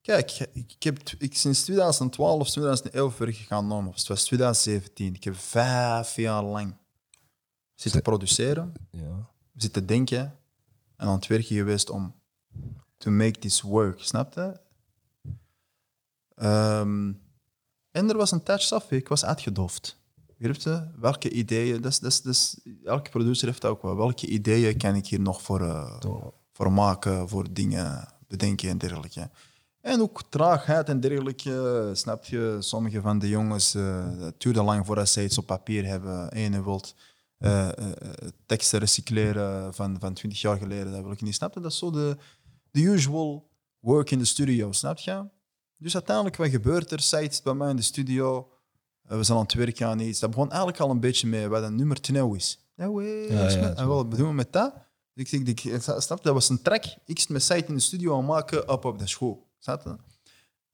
Kijk, 0.00 0.48
ik 0.52 0.82
heb 0.82 0.98
ik, 1.18 1.34
sinds 1.36 1.62
2012 1.62 2.40
of 2.40 2.50
2011 2.50 3.18
weer 3.18 3.34
gegaan 3.34 3.72
of 3.72 3.94
het 3.94 4.06
was 4.06 4.24
2017. 4.24 5.14
Ik 5.14 5.24
heb 5.24 5.36
vijf 5.36 6.16
jaar 6.16 6.42
lang 6.44 6.76
zitten 7.74 8.02
produceren, 8.02 8.72
Ja. 8.90 9.28
zitten 9.56 9.86
denken 9.86 10.20
en 10.96 11.06
aan 11.06 11.14
het 11.14 11.26
werken 11.26 11.56
geweest 11.56 11.90
om 11.90 12.14
to 12.96 13.10
make 13.10 13.38
this 13.38 13.60
work, 13.60 14.00
snap 14.02 14.34
je? 14.34 14.60
Ehm, 16.40 17.12
en 17.90 18.08
er 18.08 18.16
was 18.16 18.30
een 18.30 18.42
touch 18.42 18.72
af, 18.72 18.90
ik 18.90 19.08
was 19.08 19.24
uitgedoofd. 19.24 19.98
Je? 20.38 20.86
Welke 21.00 21.30
ideeën, 21.30 21.82
is, 21.82 21.98
dat 21.98 22.24
is, 22.24 22.60
elke 22.84 23.10
producer 23.10 23.46
heeft 23.46 23.60
dat 23.60 23.70
ook 23.70 23.82
wel. 23.82 23.96
Welke 23.96 24.26
ideeën 24.26 24.78
kan 24.78 24.94
ik 24.94 25.06
hier 25.06 25.20
nog 25.20 25.42
voor, 25.42 25.60
eh, 25.60 26.00
voor 26.52 26.72
maken, 26.72 27.28
voor 27.28 27.52
dingen 27.52 28.08
bedenken 28.28 28.68
en 28.68 28.78
dergelijke. 28.78 29.30
En 29.80 30.00
ook 30.00 30.22
traagheid 30.28 30.88
en 30.88 31.00
dergelijke, 31.00 31.90
snap 31.92 32.24
je? 32.24 32.56
Sommige 32.58 33.00
van 33.00 33.18
de 33.18 33.28
jongens, 33.28 33.74
eh 33.74 34.18
het 34.18 34.40
duurde 34.40 34.62
lang 34.62 34.86
voordat 34.86 35.08
zij 35.08 35.24
iets 35.24 35.38
op 35.38 35.46
papier 35.46 35.84
hebben. 35.84 36.32
Ene 36.32 36.64
wilt 36.64 36.94
eh, 37.38 37.68
teksten 38.46 38.78
recycleren 38.78 39.74
van, 39.74 39.96
van 40.00 40.14
20 40.14 40.40
jaar 40.40 40.56
geleden, 40.56 40.92
dat 40.92 41.02
wil 41.02 41.12
ik 41.12 41.22
niet. 41.22 41.34
Snap 41.34 41.54
je? 41.54 41.60
Dat 41.60 41.72
is 41.72 41.78
zo 41.78 41.90
de, 41.90 42.16
de 42.70 42.80
usual 42.80 43.48
work 43.80 44.10
in 44.10 44.18
de 44.18 44.24
studio, 44.24 44.72
snap 44.72 44.98
je? 44.98 45.24
Dus 45.80 45.94
uiteindelijk, 45.94 46.36
wat 46.36 46.48
gebeurt 46.48 46.90
er? 46.90 47.00
Zij 47.00 47.24
bij 47.42 47.54
mij 47.54 47.70
in 47.70 47.76
de 47.76 47.82
studio. 47.82 48.48
Eh, 49.02 49.16
we 49.16 49.22
zijn 49.24 49.38
aan 49.38 49.44
het 49.44 49.54
werken 49.54 49.86
aan 49.86 49.98
iets. 50.00 50.20
Dat 50.20 50.30
begon 50.30 50.48
eigenlijk 50.48 50.80
al 50.80 50.90
een 50.90 51.00
beetje 51.00 51.26
mee 51.26 51.48
wat 51.48 51.62
een 51.62 51.74
nummer 51.74 52.00
10 52.00 52.34
is. 52.34 52.70
Ja, 52.74 52.86
Ja, 53.28 53.48
ja, 53.50 53.74
en 53.74 53.88
wat 53.88 54.08
bedoelen 54.08 54.28
we 54.30 54.34
met 54.36 54.52
dat? 54.52 54.74
Ik, 55.14 55.30
ik, 55.32 55.48
ik, 55.48 55.64
ik- 55.64 55.82
snap? 55.98 56.22
Dat 56.22 56.34
was 56.34 56.48
een 56.48 56.62
track. 56.62 56.84
Ik 57.04 57.18
zit 57.18 57.28
met 57.28 57.42
Said 57.42 57.68
in 57.68 57.74
de 57.74 57.80
studio 57.80 58.18
aan 58.18 58.24
maken 58.24 58.68
op 58.68 58.84
op 58.84 58.98
de 58.98 59.06
school. 59.06 59.48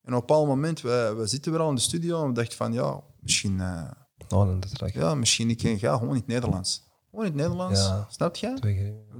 En 0.02 0.14
op 0.14 0.20
een 0.20 0.26
bepaald 0.26 0.46
moment, 0.46 0.80
we, 0.80 1.14
we 1.16 1.26
zitten 1.26 1.52
weer 1.52 1.60
al 1.60 1.68
in 1.68 1.74
de 1.74 1.80
studio 1.80 2.20
en 2.22 2.26
we 2.28 2.32
dachten 2.34 2.56
van, 2.56 2.72
ja, 2.72 3.00
misschien, 3.20 3.60
eh, 3.60 3.90
Oh, 4.28 4.46
dat 4.60 4.92
ja, 4.92 5.14
misschien 5.14 5.50
ik 5.50 5.60
ga 5.60 5.92
gewoon 5.94 6.08
in 6.08 6.14
het 6.16 6.26
Nederlands. 6.26 6.84
Gewoon 7.16 7.30
in 7.32 7.38
het 7.38 7.48
Nederlands, 7.48 7.80
Ja. 7.80 8.06
snap 8.10 8.36
je? 8.36 8.56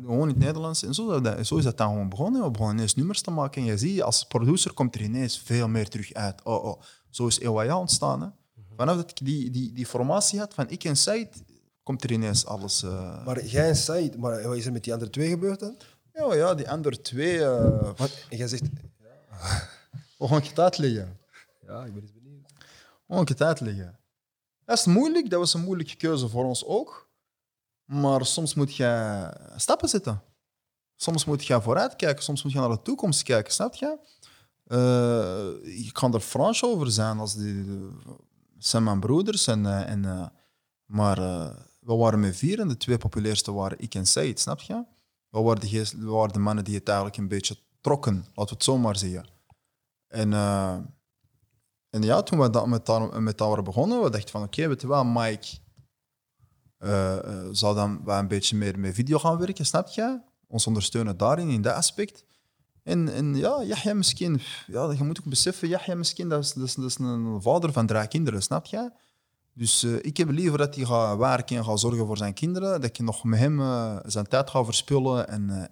Gewoon 0.03 0.23
in 0.23 0.29
het 0.29 0.39
Nederlands. 0.39 0.83
En 0.83 0.95
zo, 0.95 1.21
dat- 1.21 1.47
zo 1.47 1.57
is 1.57 1.65
dat 1.65 1.77
dan 1.79 1.89
gewoon 1.89 2.09
begonnen. 2.09 2.43
We 2.43 2.51
begonnen 2.51 2.75
ineens 2.77 2.95
nummers 2.95 3.21
te 3.21 3.31
maken. 3.31 3.63
En 3.63 3.69
je 3.69 3.79
ziet, 3.79 4.03
als 4.03 4.25
producer 4.25 4.73
komt 4.73 4.95
er 4.95 5.01
ineens 5.03 5.39
veel 5.39 5.69
meer 5.69 5.89
terug 5.89 6.13
uit. 6.13 6.43
Oh, 6.45 6.65
oh. 6.65 6.83
Zo 7.11 7.27
is 7.27 7.39
EYA 7.41 7.79
ontstaan. 7.79 8.21
Hè. 8.23 8.29
Vanaf 8.77 8.97
dat 8.97 9.11
ik 9.11 9.27
die, 9.27 9.51
die, 9.51 9.73
die 9.73 9.87
formatie 9.87 10.39
had 10.39 10.55
van 10.55 10.69
ik 10.71 10.85
en 10.85 10.97
Said, 10.97 11.43
komt 11.83 12.05
er 12.05 12.13
ineens 12.13 12.47
alles... 12.47 12.83
eh, 12.83 13.25
Maar 13.25 13.45
jij 13.45 13.69
en 13.69 13.77
Said, 13.77 14.17
maar 14.17 14.43
wat 14.49 14.57
is 14.57 14.67
er 14.67 14.73
met 14.73 14.85
die 14.85 14.93
andere 14.93 15.11
twee 15.11 15.29
gebeurd 15.29 15.61
dan? 15.61 15.77
Ja, 16.13 16.35
ja, 16.35 16.55
die 16.55 16.71
andere 16.71 17.01
twee... 17.01 17.45
eh 17.45 17.91
Wat? 17.97 18.11
En 18.31 18.37
jij 18.37 18.49
zegt, 18.49 18.63
we 20.19 20.27
gaan 20.29 20.41
het 20.43 20.59
uitleggen. 20.59 21.19
ja, 21.67 21.85
ik 21.85 21.93
ben 21.93 22.03
eens 22.03 22.13
benieuwd. 22.13 22.53
We 23.07 23.15
gaan 23.15 23.25
het 23.25 23.43
uitleggen. 23.43 23.99
Dat 24.65 24.79
is 24.79 24.85
moeilijk. 24.87 25.31
Dat 25.31 25.39
was 25.39 25.55
een 25.55 25.61
moeilijke 25.65 25.97
keuze 25.97 26.29
voor 26.29 26.45
ons 26.45 26.65
ook. 26.65 27.06
Maar 27.87 28.27
soms 28.27 28.55
moet 28.55 28.77
je 28.77 29.31
stappen 29.57 29.89
zetten. 29.89 30.23
Soms 30.97 31.25
moet 31.25 31.47
je 31.47 31.63
vooruit 31.63 31.97
kijken. 31.97 32.23
Soms 32.23 32.43
moet 32.43 32.53
je 32.53 32.59
naar 32.59 32.69
de 32.69 32.83
toekomst 32.83 33.23
kijken. 33.23 33.53
Snap 33.53 33.75
je? 33.75 33.99
Eh, 34.65 35.79
ik 35.79 35.93
kan 35.93 36.15
er 36.15 36.21
Frans 36.21 36.65
over 36.65 36.91
zijn. 36.91 37.19
Als 37.19 37.35
die, 37.35 37.65
zijn 38.59 38.83
mijn 38.83 39.01
broeders. 39.01 39.47
En, 39.47 39.67
eh, 39.67 39.91
en, 39.91 40.05
eh, 40.05 40.27
maar 40.85 41.19
eh, 41.19 41.57
we 41.81 41.95
waren 41.95 42.21
met 42.21 42.37
vier 42.37 42.61
en 42.61 42.69
de 42.69 42.77
twee 42.77 42.99
populairste 42.99 43.53
waren 43.53 43.79
ik 43.81 43.95
en 43.95 44.07
Said. 44.07 44.41
Snap 44.41 44.61
je? 44.61 44.85
We 45.29 45.41
waren, 45.41 45.61
de 45.61 45.91
we 45.97 46.11
waren 46.11 46.33
de 46.33 46.39
mannen 46.39 46.65
die 46.65 46.75
het 46.75 46.89
eigenlijk 46.89 47.19
een 47.19 47.29
beetje 47.29 47.57
trokken. 47.81 48.15
Laten 48.15 48.33
we 48.35 48.51
het 48.51 48.65
zo 48.65 48.79
maar 48.79 48.97
zeggen. 48.97 49.27
En... 50.09 50.33
eh, 50.33 50.77
en 51.91 52.03
ja, 52.03 52.23
toen 52.23 52.39
we 52.39 52.51
dat, 52.51 52.67
met, 52.67 52.89
met 53.19 53.39
dat 53.39 53.49
waren 53.49 53.65
begonnen, 53.65 54.03
we 54.03 54.11
dachten 54.11 54.31
van 54.31 54.43
oké, 54.43 54.69
weet 54.69 54.81
je 54.81 54.87
wel, 54.87 55.05
Mike 55.05 55.57
eh, 56.79 57.17
zou 57.51 57.75
dan 57.75 58.01
wel 58.05 58.19
een 58.19 58.29
beetje 58.29 58.57
meer 58.57 58.79
met 58.79 58.95
video 58.95 59.19
gaan 59.19 59.39
werken, 59.39 59.67
snap 59.67 59.89
je? 59.89 60.21
Ons 60.47 60.67
ondersteunen 60.67 61.17
daarin, 61.17 61.49
in 61.49 61.63
dat 61.63 61.75
aspect. 61.75 62.25
En, 62.83 63.35
ja, 63.35 63.63
Yahya 63.63 63.95
misschien, 63.95 64.41
ja, 64.67 64.91
je 64.91 65.05
moet 65.05 65.19
ook 65.19 65.29
beseffen, 65.29 65.69
Yahya 65.69 65.95
misschien, 65.95 66.29
dat 66.29 66.57
is, 66.57 66.99
een 66.99 67.43
vader 67.43 67.73
van 67.73 67.87
drie 67.87 68.09
kinderen, 68.09 68.43
snap 68.43 68.67
je? 68.67 68.91
Dus 69.53 69.83
eh, 69.83 69.95
ik 70.01 70.17
heb 70.17 70.31
liever 70.31 70.59
dat 70.59 70.75
hij 70.75 70.85
gaat 70.85 71.19
werken 71.19 71.57
en 71.57 71.65
gaat 71.65 71.81
zorgen 71.81 72.07
voor 72.07 72.17
zijn 72.17 72.35
kinderen, 72.35 72.81
dat 72.81 72.85
ik 72.85 72.99
nog 72.99 73.25
met 73.25 73.39
hem 73.39 73.61
zijn 74.05 74.27
tijd 74.27 74.51
ga 74.51 74.65
verspillen 74.65 75.29
en, 75.29 75.71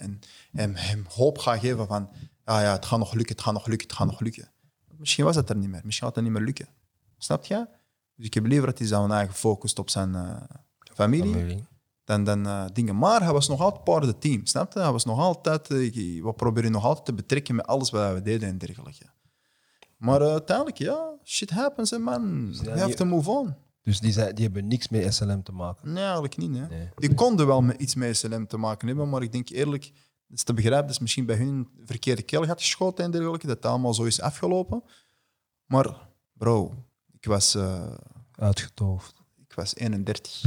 en, 0.52 0.76
hem 0.76 1.04
hoop 1.08 1.38
ga 1.38 1.58
geven 1.58 1.86
van, 1.86 2.10
ah 2.44 2.62
ja, 2.62 2.72
het 2.72 2.86
gaat 2.86 2.98
nog 2.98 3.12
lukken, 3.12 3.34
het 3.34 3.44
gaat 3.44 3.54
nog 3.54 3.66
lukken, 3.66 3.86
het 3.86 3.96
gaat 3.96 4.06
nog 4.06 4.20
lukken. 4.20 4.50
Misschien 4.96 5.24
was 5.24 5.36
het 5.36 5.48
er 5.48 5.56
niet 5.56 5.68
meer. 5.68 5.80
Misschien 5.84 6.06
gaat 6.06 6.16
het 6.16 6.24
niet 6.24 6.32
meer 6.32 6.42
lukken. 6.42 6.68
Snap 7.18 7.44
je? 7.44 7.66
Dus 8.16 8.26
ik 8.26 8.34
heb 8.34 8.46
liever 8.46 8.66
dat 8.66 8.78
hij 8.78 8.86
zijn 8.86 9.10
eigen 9.10 9.34
focust 9.34 9.78
op 9.78 9.90
zijn 9.90 10.14
familie, 10.94 11.32
Familie. 11.32 11.64
dan, 12.04 12.24
dan 12.24 12.46
eh, 12.46 12.64
dingen. 12.72 12.96
Maar 12.98 13.22
hij 13.22 13.32
was 13.32 13.48
nog 13.48 13.60
altijd 13.60 13.84
part 13.84 14.04
of 14.04 14.10
the 14.10 14.18
team. 14.18 14.46
Snap 14.46 14.72
je? 14.72 14.78
Hij 14.78 14.92
was 14.92 15.04
nog 15.04 15.18
altijd... 15.18 15.70
ik- 15.70 16.22
we 16.22 16.32
proberen 16.36 16.72
nog 16.72 16.84
altijd 16.84 17.06
te 17.06 17.14
betrekken 17.14 17.54
met 17.54 17.66
alles 17.66 17.90
wat 17.90 18.12
we 18.14 18.22
deden 18.22 18.48
en 18.48 18.58
dergelijke. 18.58 19.04
Maar 19.96 20.20
eh, 20.20 20.28
uiteindelijk, 20.30 20.78
ja, 20.78 21.12
shit 21.24 21.50
happens, 21.50 21.90
hè, 21.90 21.98
man. 21.98 22.46
Dus 22.46 22.58
You 22.60 22.70
have 22.70 22.86
die- 22.86 22.94
to 22.94 23.04
move 23.04 23.30
on. 23.30 23.54
Dus 23.82 24.00
die, 24.00 24.12
zijn, 24.12 24.34
die 24.34 24.44
hebben 24.44 24.66
niks 24.66 24.88
met 24.88 25.14
SLM 25.14 25.42
te 25.42 25.52
maken. 25.52 25.92
Nee, 25.92 26.02
eigenlijk 26.04 26.36
niet. 26.36 26.56
Hè. 26.56 26.66
Nee. 26.66 26.88
Die 26.96 27.14
konden 27.14 27.46
wel 27.46 27.62
met 27.62 27.80
iets 27.80 27.94
met 27.94 28.16
SLM 28.16 28.46
te 28.46 28.56
maken 28.56 28.86
hebben, 28.88 29.08
maar 29.08 29.22
ik 29.22 29.32
denk 29.32 29.48
eerlijk, 29.48 29.82
dat 30.26 30.36
is 30.38 30.42
te 30.44 30.54
begrijpen, 30.54 30.86
dat 30.86 30.94
is 30.94 30.98
misschien 31.00 31.26
bij 31.26 31.36
hun 31.36 31.68
verkeerde 31.84 32.22
keel 32.22 32.46
had 32.46 32.60
geschoten 32.60 33.04
en 33.04 33.10
dergelijke, 33.10 33.46
dat 33.46 33.56
het 33.56 33.66
allemaal 33.66 33.94
zo 33.94 34.02
is 34.04 34.20
afgelopen. 34.20 34.82
Maar 35.66 36.08
bro, 36.32 36.74
ik 37.12 37.24
was, 37.24 37.54
eh, 37.54 37.92
Uitgetoofd. 38.32 39.14
ik 39.48 39.52
was 39.54 39.74
31. 39.76 40.42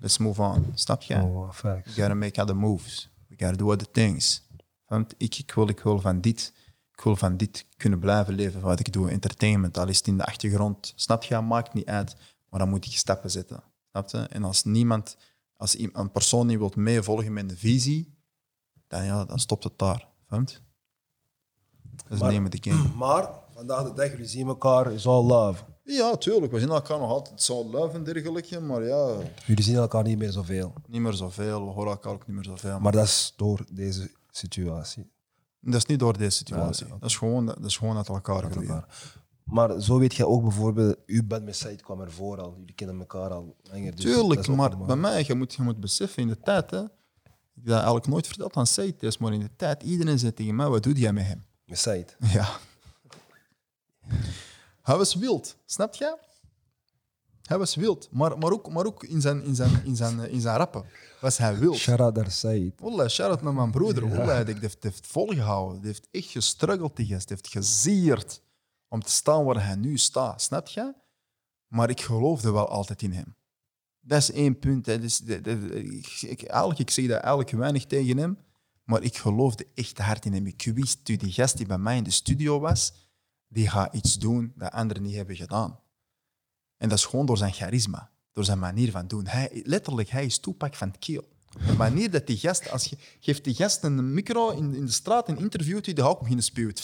Let's 0.00 0.18
move 0.18 0.42
on. 0.42 0.72
Snap 0.74 1.02
je? 1.02 1.14
Oh, 1.14 1.50
We 1.62 1.82
gotta 1.84 2.14
make 2.14 2.40
other 2.40 2.56
moves. 2.56 3.08
We 3.28 3.34
gotta 3.38 3.56
do 3.56 3.72
other 3.72 3.90
things. 3.90 4.42
Want 4.86 5.14
ik, 5.18 5.38
ik, 5.38 5.52
wil, 5.54 5.68
ik 5.68 5.80
wil 5.80 6.00
van 6.00 6.20
dit, 6.20 6.52
ik 6.92 7.00
wil 7.04 7.16
van 7.16 7.36
dit 7.36 7.66
kunnen 7.76 7.98
blijven 7.98 8.34
leven 8.34 8.60
wat 8.60 8.80
ik 8.80 8.92
doe. 8.92 9.10
Entertainment, 9.10 9.78
al 9.78 9.88
is 9.88 9.96
het 9.96 10.06
in 10.06 10.16
de 10.16 10.24
achtergrond. 10.24 10.92
Snap 10.96 11.22
je? 11.22 11.40
Maakt 11.40 11.74
niet 11.74 11.86
uit. 11.86 12.16
Maar 12.48 12.60
dan 12.60 12.68
moet 12.68 12.84
ik 12.86 12.92
stappen 12.96 13.30
zetten. 13.30 13.62
Snap 13.90 14.08
je? 14.08 14.18
En 14.18 14.44
als 14.44 14.64
niemand, 14.64 15.16
als 15.56 15.78
een 15.78 16.10
persoon 16.12 16.46
niet 16.46 16.58
wilt 16.58 16.76
meevolgen 16.76 17.32
met 17.32 17.48
de 17.48 17.56
visie, 17.56 18.14
dan, 18.86 19.04
ja, 19.04 19.24
dan 19.24 19.38
stopt 19.38 19.64
het 19.64 19.78
daar. 19.78 20.08
Vond? 20.26 20.62
Dat 21.94 22.12
is 22.12 22.18
Maar- 22.18 22.30
nemen 22.32 22.50
de 22.50 22.70
game. 22.70 22.88
Maar 23.04 23.40
Vandaag 23.54 23.82
de 23.84 23.92
dag, 23.92 24.10
jullie 24.10 24.26
zien 24.26 24.46
elkaar, 24.46 24.92
is 24.92 25.06
all 25.06 25.24
love. 25.24 25.62
Ja, 25.84 26.16
tuurlijk. 26.16 26.52
We 26.52 26.58
zien 26.60 26.68
elkaar 26.68 26.98
nog 26.98 27.10
altijd 27.10 27.42
zo 27.42 27.64
live 27.64 27.90
en 27.94 28.04
dergelijke, 28.04 28.60
maar 28.60 28.84
ja, 28.84 29.16
Jullie 29.46 29.64
zien 29.64 29.76
elkaar 29.76 30.02
niet 30.02 30.18
meer 30.18 30.32
zoveel. 30.32 30.72
niet 30.86 31.00
meer 31.00 31.12
zoveel. 31.12 31.64
We 31.66 31.70
horen 31.70 31.90
elkaar 31.90 32.12
ook 32.12 32.26
niet 32.26 32.36
meer 32.36 32.44
zoveel. 32.44 32.80
Maar 32.80 32.92
dat 32.92 33.04
is 33.04 33.32
door 33.36 33.64
deze 33.72 34.10
situatie. 34.30 35.10
dat 35.60 35.74
is 35.74 35.86
niet 35.86 35.98
door 35.98 36.18
deze 36.18 36.36
situatie. 36.36 36.86
Ja, 36.86 36.90
oké. 36.90 37.00
dat, 37.00 37.10
is 37.10 37.16
gewoon, 37.16 37.46
dat 37.46 37.64
is 37.64 37.76
gewoon 37.76 37.96
uit 37.96 38.08
elkaar 38.08 38.42
elkaar. 38.42 38.86
Maar 39.44 39.80
zo 39.80 39.98
weet 39.98 40.14
je 40.14 40.26
ook 40.26 40.42
bijvoorbeeld, 40.42 40.96
u 41.06 41.24
bent 41.24 41.44
met 41.44 41.56
Said 41.56 41.82
kwam 41.82 42.00
ervoor 42.00 42.40
al, 42.40 42.54
jullie 42.58 42.74
kennen 42.74 42.98
elkaar 42.98 43.30
al 43.30 43.56
langer. 43.62 43.94
Dus 43.94 44.04
Tuurlijk, 44.04 44.40
is 44.40 44.46
maar 44.46 44.78
bij 44.78 44.96
mij, 44.96 45.24
je 45.26 45.34
moet, 45.34 45.54
je 45.54 45.62
moet 45.62 45.80
beseffen 45.80 46.22
in 46.22 46.28
de 46.28 46.40
tijd, 46.40 46.70
hè, 46.70 46.80
ik 46.82 46.88
heb 47.54 47.64
dat 47.64 47.74
eigenlijk 47.74 48.06
nooit 48.06 48.26
verteld 48.26 48.56
aan 48.56 48.66
Seites, 48.66 49.18
maar 49.18 49.32
in 49.32 49.40
de 49.40 49.50
tijd, 49.56 49.82
iedereen 49.82 50.18
zei 50.18 50.34
tegen 50.34 50.56
mij, 50.56 50.68
wat 50.68 50.82
doe 50.82 50.92
jij 50.92 51.12
met 51.12 51.24
hem? 51.26 51.44
Met 51.66 51.78
Said. 51.78 52.16
Ja. 52.18 52.48
Hij 54.82 54.96
was 54.96 55.14
wild, 55.14 55.56
snap 55.66 55.94
je? 55.94 56.16
Hij 57.42 57.58
was 57.58 57.74
wild, 57.74 58.08
maar, 58.10 58.38
maar, 58.38 58.52
ook, 58.52 58.70
maar 58.72 58.86
ook 58.86 59.04
in 59.04 59.20
zijn, 59.20 59.42
in, 59.44 59.54
zijn, 59.54 59.84
in, 59.84 59.96
zijn, 59.96 60.30
in 60.30 60.40
zijn 60.40 60.56
rappen 60.56 60.84
was 61.20 61.38
hij 61.38 61.58
wild. 61.58 61.76
Shara 61.76 62.10
daar 62.10 62.30
Said. 62.30 62.72
Wallah, 62.80 63.08
shout-out 63.08 63.42
naar 63.42 63.54
mijn 63.54 63.70
broeder. 63.70 64.08
Wallah, 64.08 64.46
die 64.46 64.54
heeft, 64.60 64.82
heeft 64.82 65.06
volgehouden. 65.06 65.78
Die 65.80 65.86
heeft 65.86 66.08
echt 66.10 66.30
gestruggeld, 66.30 66.96
die 66.96 67.06
gast. 67.06 67.28
Die 67.28 67.36
heeft 67.36 67.52
gezierd 67.52 68.42
om 68.88 69.02
te 69.02 69.10
staan 69.10 69.44
waar 69.44 69.66
hij 69.66 69.76
nu 69.76 69.98
staat. 69.98 70.42
Snap 70.42 70.66
je? 70.66 70.94
Maar 71.66 71.90
ik 71.90 72.00
geloofde 72.00 72.50
wel 72.52 72.68
altijd 72.68 73.02
in 73.02 73.12
hem. 73.12 73.36
Dat 74.00 74.18
is 74.18 74.32
één 74.32 74.58
punt. 74.58 74.86
Hè. 74.86 74.98
De- 74.98 75.24
de- 75.24 75.40
de- 75.40 75.82
ik, 75.82 76.22
ik, 76.22 76.42
eigenlijk, 76.42 76.80
ik 76.80 76.90
zeg 76.90 77.06
dat 77.06 77.20
eigenlijk 77.20 77.50
weinig 77.50 77.86
tegen 77.86 78.16
hem, 78.16 78.38
maar 78.84 79.02
ik 79.02 79.16
geloofde 79.16 79.66
echt 79.74 79.98
hard 79.98 80.24
in 80.24 80.32
hem. 80.32 80.46
Ik 80.46 80.70
wist, 80.74 81.04
toen 81.04 81.16
die 81.16 81.32
gast 81.32 81.56
die 81.56 81.66
bij 81.66 81.78
mij 81.78 81.96
in 81.96 82.04
de 82.04 82.10
studio 82.10 82.60
was, 82.60 82.92
die 83.52 83.68
gaat 83.68 83.94
iets 83.94 84.18
doen 84.18 84.52
dat 84.56 84.72
anderen 84.72 85.02
niet 85.02 85.14
hebben 85.14 85.36
gedaan. 85.36 85.78
En 86.76 86.88
dat 86.88 86.98
is 86.98 87.04
gewoon 87.04 87.26
door 87.26 87.36
zijn 87.36 87.52
charisma, 87.52 88.10
door 88.32 88.44
zijn 88.44 88.58
manier 88.58 88.90
van 88.90 89.06
doen. 89.06 89.26
Hij, 89.26 89.62
letterlijk, 89.64 90.08
hij 90.08 90.24
is 90.24 90.38
toepak 90.38 90.74
van 90.74 90.88
het 90.88 90.98
keel. 90.98 91.30
De 91.66 91.72
manier 91.72 92.10
dat 92.10 92.26
die 92.26 92.36
gast, 92.36 92.70
als 92.70 92.84
je 92.84 92.96
geeft 93.20 93.44
die 93.44 93.54
gast 93.54 93.82
een 93.82 94.14
micro 94.14 94.50
in, 94.50 94.74
in 94.74 94.84
de 94.86 94.92
straat 94.92 95.28
en 95.28 95.38
interviewt 95.38 95.84
die 95.84 95.96
gaat 95.96 96.06
ook 96.06 96.18
beginnen 96.18 96.44
spuwen. 96.44 96.74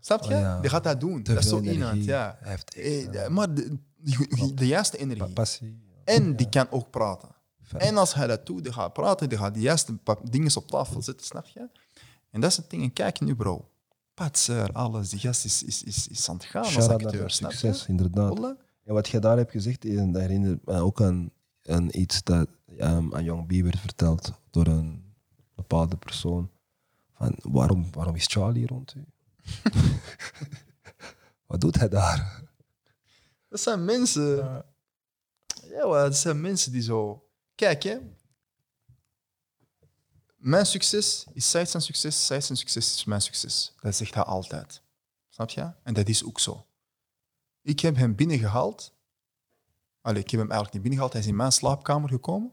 Snap 0.00 0.22
je? 0.22 0.34
Oh 0.34 0.40
ja. 0.40 0.60
Die 0.60 0.70
gaat 0.70 0.84
dat 0.84 1.00
doen. 1.00 1.22
Te 1.22 1.34
dat 1.34 1.42
is 1.42 1.48
zo 1.48 1.56
iemand, 1.60 1.76
energie. 1.76 2.04
ja. 2.04 2.36
Hij 2.40 2.50
heeft 2.50 2.74
echt, 2.74 2.86
Eh, 2.86 3.12
ja. 3.12 3.28
Maar 3.28 3.54
de, 3.54 3.78
de, 3.96 4.54
de 4.54 4.66
juiste 4.66 4.96
energie. 4.98 5.32
passie. 5.32 5.82
En 6.04 6.36
die 6.36 6.48
kan 6.48 6.70
ook 6.70 6.90
praten. 6.90 7.28
En 7.76 7.96
als 7.96 8.14
hij 8.14 8.26
dat 8.26 8.46
doet, 8.46 8.64
die 8.64 8.72
gaat 8.72 8.92
praten, 8.92 9.28
die 9.28 9.38
gaat 9.38 9.54
de 9.54 9.60
juiste 9.60 9.98
dingen 10.22 10.56
op 10.56 10.68
tafel 10.68 11.02
zetten, 11.02 11.26
snap 11.26 11.46
je? 11.46 11.68
En 12.30 12.40
dat 12.40 12.50
is 12.50 12.56
het 12.56 12.70
ding. 12.70 12.82
En 12.82 12.92
kijk 12.92 13.20
nu, 13.20 13.34
bro. 13.34 13.68
Patser, 14.14 14.72
alles. 14.72 15.08
Die 15.08 15.18
gast 15.18 15.44
is, 15.44 15.62
is, 15.62 15.82
is, 15.82 16.08
is 16.08 16.28
aan 16.28 16.36
het 16.36 16.44
gaan 16.44 16.62
als 16.62 16.72
Shout-out 16.72 17.00
naar 17.00 17.10
acteur, 17.10 17.26
je? 17.26 17.32
succes, 17.32 17.86
inderdaad. 17.86 18.56
En 18.84 18.94
wat 18.94 19.08
je 19.08 19.18
daar 19.18 19.36
hebt 19.36 19.50
gezegd, 19.50 19.84
eh, 19.84 19.96
dat 19.96 20.20
herinnert 20.20 20.66
me 20.66 20.80
ook 20.80 21.02
aan, 21.02 21.30
aan 21.62 21.88
iets 21.90 22.22
dat 22.22 22.48
ehm, 22.78 23.14
aan 23.14 23.24
Young 23.24 23.46
B 23.46 23.50
werd 23.62 23.78
verteld 23.78 24.32
door 24.50 24.66
een 24.66 25.14
bepaalde 25.54 25.96
persoon. 25.96 26.50
Van, 27.12 27.34
waarom, 27.42 27.88
waarom 27.92 28.14
is 28.14 28.26
Charlie 28.26 28.66
rond 28.66 28.94
u? 28.94 29.04
wat 31.46 31.60
doet 31.60 31.78
hij 31.78 31.88
daar? 31.88 32.42
Dat 33.48 33.60
zijn 33.60 33.84
mensen. 33.84 34.36
Ja, 35.68 36.02
dat 36.02 36.16
zijn 36.16 36.40
mensen 36.40 36.72
die 36.72 36.82
zo. 36.82 37.28
Kijk, 37.54 37.82
hè. 37.82 37.98
Mijn 40.44 40.66
succes 40.66 41.26
is 41.32 41.50
Said 41.50 41.70
zijn 41.70 41.82
succes, 41.82 42.26
Said 42.26 42.44
zijn 42.44 42.58
succes 42.58 42.94
is 42.94 43.04
mijn 43.04 43.20
succes. 43.20 43.74
Dat 43.80 43.94
zegt 43.96 44.14
hij 44.14 44.22
altijd. 44.22 44.82
Snap 45.28 45.50
je? 45.50 45.72
En 45.82 45.94
dat 45.94 46.08
is 46.08 46.24
ook 46.24 46.40
zo. 46.40 46.66
Ik 47.62 47.80
heb 47.80 47.96
hem 47.96 48.14
binnengehaald. 48.14 48.94
Allee, 50.00 50.22
ik 50.22 50.30
heb 50.30 50.40
hem 50.40 50.50
eigenlijk 50.50 50.72
niet 50.72 50.82
binnengehaald. 50.82 51.12
Hij 51.12 51.22
is 51.22 51.28
in 51.28 51.36
mijn 51.36 51.52
slaapkamer 51.52 52.08
gekomen. 52.08 52.52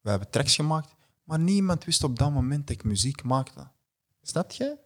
We 0.00 0.10
hebben 0.10 0.30
tracks 0.30 0.54
gemaakt. 0.54 0.94
Maar 1.24 1.38
niemand 1.38 1.84
wist 1.84 2.04
op 2.04 2.18
dat 2.18 2.32
moment 2.32 2.66
dat 2.66 2.76
ik 2.76 2.84
muziek 2.84 3.22
maakte. 3.22 3.68
Snap 4.22 4.50
je? 4.50 4.78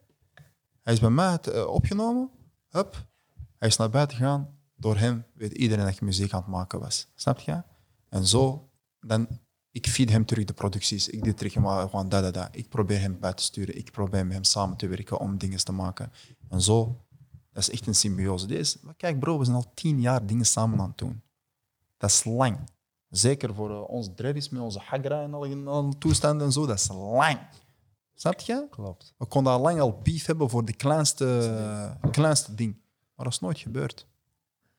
Hij 0.81 0.93
is 0.93 0.99
bij 0.99 1.09
mij 1.09 1.39
eh, 1.39 1.67
opgenomen. 1.67 2.29
Hup. 2.69 3.05
Hij 3.57 3.67
is 3.67 3.77
naar 3.77 3.89
buiten 3.89 4.17
gegaan. 4.17 4.57
Door 4.75 4.97
hem 4.97 5.25
weet 5.33 5.51
iedereen 5.51 5.85
dat 5.85 5.93
ik 5.93 6.01
muziek 6.01 6.33
aan 6.33 6.41
het 6.41 6.49
maken 6.49 6.79
was. 6.79 7.07
Snap 7.15 7.39
je? 7.39 7.63
En 8.09 8.27
zo, 8.27 8.69
dan, 8.99 9.27
ik 9.71 9.87
feed 9.87 10.09
hem 10.09 10.25
terug 10.25 10.45
de 10.45 10.53
producties. 10.53 11.09
Ik 11.09 11.23
doe 11.23 11.33
terug 11.33 11.55
maar 11.55 11.89
gewoon 11.89 12.09
dat, 12.09 12.33
dat. 12.33 12.49
Ik 12.51 12.69
probeer 12.69 12.99
hem 12.99 13.19
buiten 13.19 13.45
te 13.45 13.51
sturen. 13.51 13.77
Ik 13.77 13.91
probeer 13.91 14.25
met 14.25 14.33
hem 14.33 14.43
samen 14.43 14.77
te 14.77 14.87
werken 14.87 15.19
om 15.19 15.37
dingen 15.37 15.63
te 15.63 15.71
maken. 15.71 16.11
En 16.49 16.61
zo, 16.61 17.01
dat 17.51 17.63
is 17.63 17.69
echt 17.69 17.87
een 17.87 17.95
symbiose. 17.95 18.47
Deze, 18.47 18.77
kijk 18.97 19.19
bro, 19.19 19.37
we 19.37 19.45
zijn 19.45 19.57
al 19.57 19.71
tien 19.73 20.01
jaar 20.01 20.25
dingen 20.25 20.45
samen 20.45 20.79
aan 20.79 20.87
het 20.87 20.97
doen. 20.97 21.21
Dat 21.97 22.09
is 22.09 22.23
lang. 22.23 22.59
Zeker 23.09 23.53
voor 23.53 23.69
uh, 23.69 23.89
ons 23.89 24.09
dreadies 24.15 24.49
met 24.49 24.61
onze 24.61 24.79
hagra 24.79 25.21
en 25.21 25.33
alle, 25.33 25.69
alle 25.69 25.97
toestanden 25.97 26.45
en 26.45 26.51
zo. 26.51 26.65
Dat 26.65 26.79
is 26.79 26.87
lang. 26.87 27.39
Snap 28.15 28.39
je? 28.39 28.67
Klopt. 28.69 29.13
We 29.17 29.25
konden 29.25 29.53
al 29.53 29.59
lang 29.59 29.79
al 29.79 29.99
beef 30.03 30.25
hebben 30.25 30.49
voor 30.49 30.65
de 30.65 30.73
kleinste, 30.73 31.97
kleinste 32.11 32.55
ding. 32.55 32.73
Maar 33.15 33.25
dat 33.25 33.33
is 33.33 33.39
nooit 33.39 33.59
gebeurd. 33.59 34.07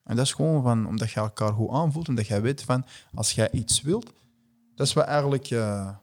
En 0.03 0.15
dat 0.15 0.25
is 0.25 0.33
gewoon 0.33 0.63
van, 0.63 0.87
omdat 0.87 1.11
je 1.11 1.19
elkaar 1.19 1.53
goed 1.53 1.69
aanvoelt 1.69 2.07
en 2.07 2.15
dat 2.15 2.27
jij 2.27 2.41
weet 2.41 2.63
van, 2.63 2.85
als 3.13 3.31
jij 3.31 3.51
iets 3.51 3.81
wilt, 3.81 4.13
dat 4.75 4.87
is 4.87 4.93
wat 4.93 5.05
eigenlijk, 5.05 5.49
eh, 5.49 5.95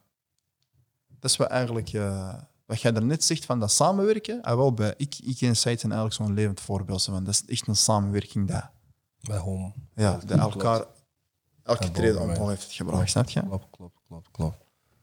dat 1.20 1.30
is 1.30 1.36
wat 1.36 1.48
eigenlijk, 1.48 1.88
eh, 1.92 2.34
wat 2.66 2.80
jij 2.80 2.92
daarnet 2.92 3.24
zegt 3.24 3.44
van 3.44 3.60
dat 3.60 3.72
samenwerken. 3.72 4.42
Ah, 4.42 4.56
wel, 4.56 4.74
bij, 4.74 4.94
ik, 4.96 5.18
ik 5.22 5.40
en 5.40 5.56
Said 5.56 5.80
zijn 5.80 5.92
eigenlijk 5.92 6.22
zo'n 6.22 6.34
levend 6.34 6.60
voorbeeld. 6.60 7.04
Van, 7.04 7.24
dat 7.24 7.34
is 7.34 7.44
echt 7.46 7.66
een 7.66 7.76
samenwerking 7.76 8.48
dat, 8.48 8.70
Bij 9.20 9.38
home. 9.38 9.72
ja, 9.94 10.18
dat 10.26 10.38
elkaar 10.38 10.84
elke 11.62 11.90
treden 11.90 12.20
omhoog 12.20 12.48
heeft 12.48 12.72
gebracht. 12.72 13.10
Snap 13.10 13.28
je? 13.28 13.40
Klopt, 13.42 13.66
klopt, 13.70 13.98
klopt, 14.08 14.28
klopt. 14.30 14.56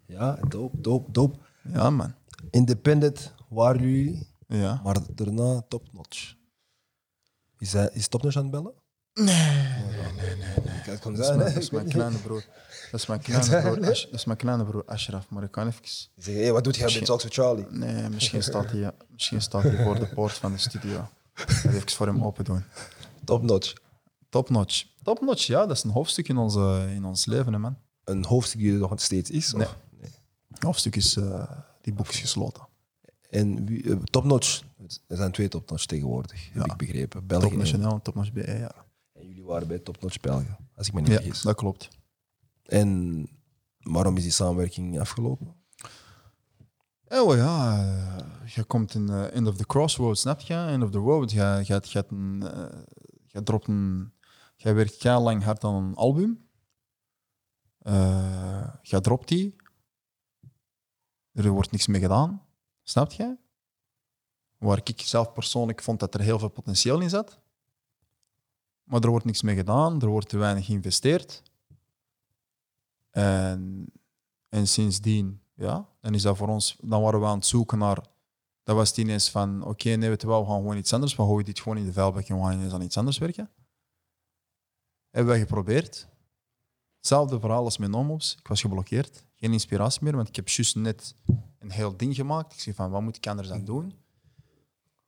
Ja, 0.06 0.40
dope, 0.48 0.82
dope, 0.82 1.12
dope. 1.12 1.38
Ja, 1.74 1.90
man. 1.90 2.14
Independent 2.52 3.34
waren 3.50 3.82
jullie, 3.82 4.28
Ja. 4.48 4.82
maar 4.84 4.98
daarna 5.16 5.62
topnotch. 5.68 6.36
Is, 7.60 7.74
hij, 7.74 7.90
is 7.94 8.08
topnotch 8.08 8.36
aan 8.36 8.42
het 8.42 8.52
bellen? 8.52 8.74
Nee. 9.14 9.36
Het 9.36 11.00
kan 11.00 11.12
Dat 11.14 11.22
is, 11.22 11.26
zijn, 11.28 11.38
mijn, 11.38 11.50
hè? 11.50 11.54
dat 11.54 11.64
is 11.64 11.70
mijn 11.70 11.90
kleine 11.90 12.18
broer. 12.18 12.46
Dat 12.92 13.00
is 13.00 13.06
mijn 13.06 13.20
kleine 13.22 13.62
broer, 13.62 13.90
Ash- 13.90 14.04
dat 14.06 14.14
is 14.14 14.26
mijn 14.26 14.38
kleine 14.38 14.66
broer 14.66 14.84
Ashraf, 14.86 15.30
maar 15.30 15.44
ik 15.44 15.52
kan 15.52 15.68
even... 15.68 15.82
Zeg, 16.18 16.36
hey, 16.36 16.52
wat 16.52 16.64
doet 16.64 16.76
jij 16.76 16.86
bij 16.94 17.02
Talks 17.02 17.24
with 17.24 17.34
Charlie? 17.34 17.66
Nee, 17.70 18.10
misschien 18.10 18.44
staat 18.52 18.72
hij, 18.72 18.92
misschien 19.12 19.42
staat 19.42 19.64
hij 19.64 19.84
voor 19.84 20.00
de 20.00 20.08
poort 20.08 20.32
van 20.34 20.52
de 20.52 20.58
studio. 20.58 21.08
Ga 21.34 21.70
even 21.70 21.90
voor 21.90 22.08
hem 22.08 22.24
open 22.24 22.46
doen. 22.46 22.64
Topnotch. 23.24 23.74
Topnotch. 24.30 24.84
Topnotch, 25.04 25.42
ja, 25.46 25.66
dat 25.66 25.78
is 25.78 25.84
een 25.84 25.90
hoofdstuk 25.90 26.28
in, 26.28 26.38
onze, 26.38 26.88
in 26.96 27.06
ons 27.06 27.26
leven, 27.26 27.54
hè, 27.54 27.60
man. 27.60 27.78
Een 28.04 28.26
hoofdstuk 28.26 28.60
die 28.60 28.74
er 28.74 28.78
nog 28.80 28.94
steeds 29.02 29.30
is? 29.30 29.54
of? 29.54 29.60
Nee. 30.00 30.10
Een 30.50 30.58
hoofdstuk 30.60 30.96
is, 30.96 31.16
eh, 31.18 31.52
die 31.82 31.94
boek 31.94 32.08
is 32.10 32.20
gesloten. 32.20 32.68
En 33.30 33.66
wie, 33.66 33.90
eh, 33.92 33.98
topnotch, 34.04 34.62
er 35.08 35.18
zijn 35.18 35.32
twee 35.32 35.48
topnotch 35.48 35.86
tegenwoordig, 35.86 36.46
heb 36.54 36.66
Ja. 36.66 36.72
ik 36.72 36.78
begrepen. 36.78 37.28
België 37.28 37.48
Top 37.50 37.58
Nationaal 37.58 37.92
en 37.94 38.02
Topnotch 38.02 38.32
BE, 38.32 38.52
ja. 38.58 38.72
en 39.14 39.28
jullie 39.28 39.44
waren 39.44 39.68
bij 39.68 39.80
topnotch 39.80 40.20
België, 40.20 40.56
als 40.76 40.88
ik 40.88 40.94
me 40.94 41.00
niet 41.02 41.10
Ja, 41.10 41.16
vergis. 41.16 41.42
dat 41.42 41.56
klopt. 41.56 41.90
En 42.68 43.30
waarom 43.80 44.18
is 44.18 44.24
die 44.24 44.32
samenwerking 44.32 45.00
afgelopen? 45.00 45.56
Wel 47.04 47.36
ja, 47.36 47.78
eh, 47.78 48.48
je 48.54 48.64
komt 48.64 48.94
in 48.94 49.10
eh, 49.10 49.36
end 49.36 49.48
of 49.48 49.56
the 49.58 49.66
crossroads, 49.66 50.22
snap 50.22 50.40
je? 50.40 50.54
End 50.54 50.84
of 50.84 50.92
the 50.92 50.98
road. 50.98 51.32
Je, 51.32 51.62
je, 51.64 51.82
je, 51.84 52.04
je 53.28 53.44
dropt 53.44 53.68
een... 53.68 54.12
Je 54.56 54.74
werkt 54.74 55.04
heel 55.04 55.22
lang 55.22 55.44
hard 55.44 55.64
aan 55.64 55.74
een 55.74 55.96
album. 55.96 56.48
Eh, 57.78 58.68
je 58.82 59.02
dropt 59.02 59.28
die. 59.28 59.56
Er 61.34 61.50
wordt 61.50 61.72
niks 61.72 61.88
mee 61.88 62.02
gedaan. 62.02 62.46
Snap 62.84 63.12
je? 63.12 63.38
Waar 64.58 64.82
ik 64.84 65.02
zelf 65.02 65.34
persoonlijk 65.34 65.82
vond 65.82 66.00
dat 66.00 66.14
er 66.14 66.20
heel 66.20 66.40
veel 66.40 66.50
potentieel 66.50 67.00
in 67.00 67.10
zat. 67.10 67.40
Maar 68.84 69.02
er 69.02 69.10
wordt 69.10 69.26
niks 69.26 69.42
mee 69.42 69.56
gedaan. 69.56 70.02
Er 70.02 70.08
wordt 70.08 70.30
te 70.30 70.38
weinig 70.38 70.66
geïnvesteerd. 70.66 71.44
En, 73.18 73.86
en 74.50 74.68
sindsdien, 74.68 75.42
ja, 75.54 75.90
dan 76.02 76.14
is 76.14 76.22
dat 76.22 76.38
voor 76.38 76.48
ons... 76.48 76.78
Dan 76.82 77.02
waren 77.02 77.20
we 77.20 77.26
aan 77.26 77.38
het 77.38 77.46
zoeken 77.46 77.78
naar... 77.78 78.06
Dat 78.64 78.76
was 78.76 78.90
het 78.90 78.98
ineens 78.98 79.30
van, 79.30 79.64
oké, 79.66 79.90
nee, 79.90 80.10
weet 80.10 80.22
je 80.22 80.28
wel, 80.28 80.42
we 80.42 80.48
gaan 80.48 80.58
gewoon 80.58 80.78
iets 80.78 80.94
anders. 80.94 81.16
We 81.16 81.24
gooien 81.24 81.46
dit 81.46 81.60
gewoon 81.60 81.78
in 81.78 81.86
de 81.86 81.94
vuilbak 81.94 82.28
en 82.28 82.36
we 82.36 82.42
gaan 82.42 82.72
aan 82.72 82.82
iets 82.82 82.98
anders 82.98 83.18
werken. 83.18 83.50
Hebben 85.10 85.32
wij 85.32 85.40
geprobeerd. 85.40 86.08
Hetzelfde 86.98 87.40
verhaal 87.40 87.64
als 87.64 87.78
met 87.78 87.90
Nomos. 87.90 88.36
Ik 88.40 88.48
was 88.48 88.62
geblokkeerd. 88.62 89.24
Geen 89.36 89.54
inspiratie 89.54 90.04
meer, 90.04 90.16
want 90.16 90.28
ik 90.28 90.36
heb 90.36 90.50
juist 90.50 90.76
net 90.76 91.16
een 91.60 91.72
heel 91.72 91.98
ding 91.98 92.16
gemaakt. 92.16 92.54
Ik 92.54 92.60
zeg 92.60 92.76
van, 92.76 92.90
wat 92.90 93.02
moet 93.02 93.18
ik 93.18 93.28
anders 93.28 93.52
aan 93.52 93.66
doen? 93.66 93.94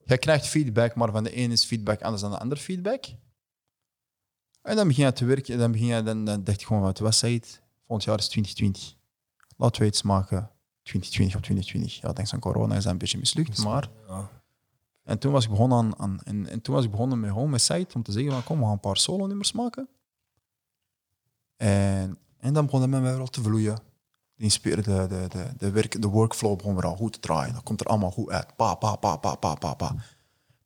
Jij 0.04 0.18
krijgt 0.18 0.48
feedback, 0.48 0.96
maar 0.96 1.12
van 1.12 1.24
de 1.24 1.32
ene 1.32 1.54
is 1.54 1.66
feedback 1.66 2.02
anders 2.02 2.22
dan 2.22 2.32
de 2.32 2.40
andere 2.40 2.62
feedback. 2.62 3.06
En 4.62 4.76
dan 4.76 4.88
begin 4.88 5.06
je 5.06 5.14
te 5.14 5.26
werken. 5.26 5.54
En 5.54 5.60
dan, 5.60 5.72
begin 5.72 5.88
je, 5.88 6.04
dan, 6.04 6.26
dan 6.26 6.44
dacht 6.44 6.66
gewoon, 6.66 6.82
wat 6.82 7.00
was 7.00 7.22
het? 7.22 7.62
Volgend 7.90 8.10
jaar 8.10 8.18
is 8.20 8.28
2020. 8.28 8.96
Laten 9.58 9.82
we 9.82 9.88
iets 9.88 10.02
maken. 10.02 10.52
2020 10.84 11.36
op 11.36 11.42
2020. 11.44 12.02
Ja, 12.02 12.14
dankzij 12.14 12.40
corona 12.40 12.76
is 12.76 12.84
dat 12.84 12.92
een 12.92 12.98
beetje 12.98 13.18
mislukt, 13.18 13.64
maar... 13.64 13.90
Ja. 14.08 14.30
En 15.04 15.20
toen 15.20 15.32
was 15.32 15.44
ik 15.44 15.50
begonnen, 15.50 15.78
aan, 15.78 16.00
aan, 16.00 16.20
en, 16.24 16.48
en 16.48 16.62
toen 16.62 16.76
was 16.76 16.84
ik 16.84 16.92
begonnen 16.92 17.20
met, 17.20 17.30
gewoon 17.32 17.50
met 17.50 17.62
site 17.62 17.96
om 17.96 18.04
te 18.04 18.12
zeggen 18.12 18.32
van 18.32 18.44
kom, 18.44 18.58
we 18.58 18.64
gaan 18.64 18.72
een 18.74 18.80
paar 18.80 18.98
solo-nummers 18.98 19.52
maken. 19.52 19.90
En, 21.56 22.18
en 22.38 22.54
dan 22.54 22.66
begon 22.66 22.82
het 22.82 22.90
met 22.90 23.02
mij 23.02 23.16
wel 23.18 23.28
te 23.28 23.42
vloeien. 23.42 23.80
De, 24.36 24.82
de, 24.82 25.08
de, 25.30 25.54
de, 25.58 25.72
werk, 25.72 26.02
de 26.02 26.08
workflow 26.08 26.58
begon 26.58 26.76
weer 26.76 26.86
al 26.86 26.96
goed 26.96 27.14
te 27.14 27.20
draaien. 27.20 27.54
Dat 27.54 27.64
komt 27.64 27.82
er 27.82 27.88
allemaal 27.88 28.12
goed 28.12 28.30
uit. 28.30 28.56
Pa, 28.56 28.76
pa, 28.76 28.96
pa, 28.96 29.16
pa, 29.18 29.36
pa, 29.36 29.56
pa, 29.56 29.74
pa. 29.74 29.96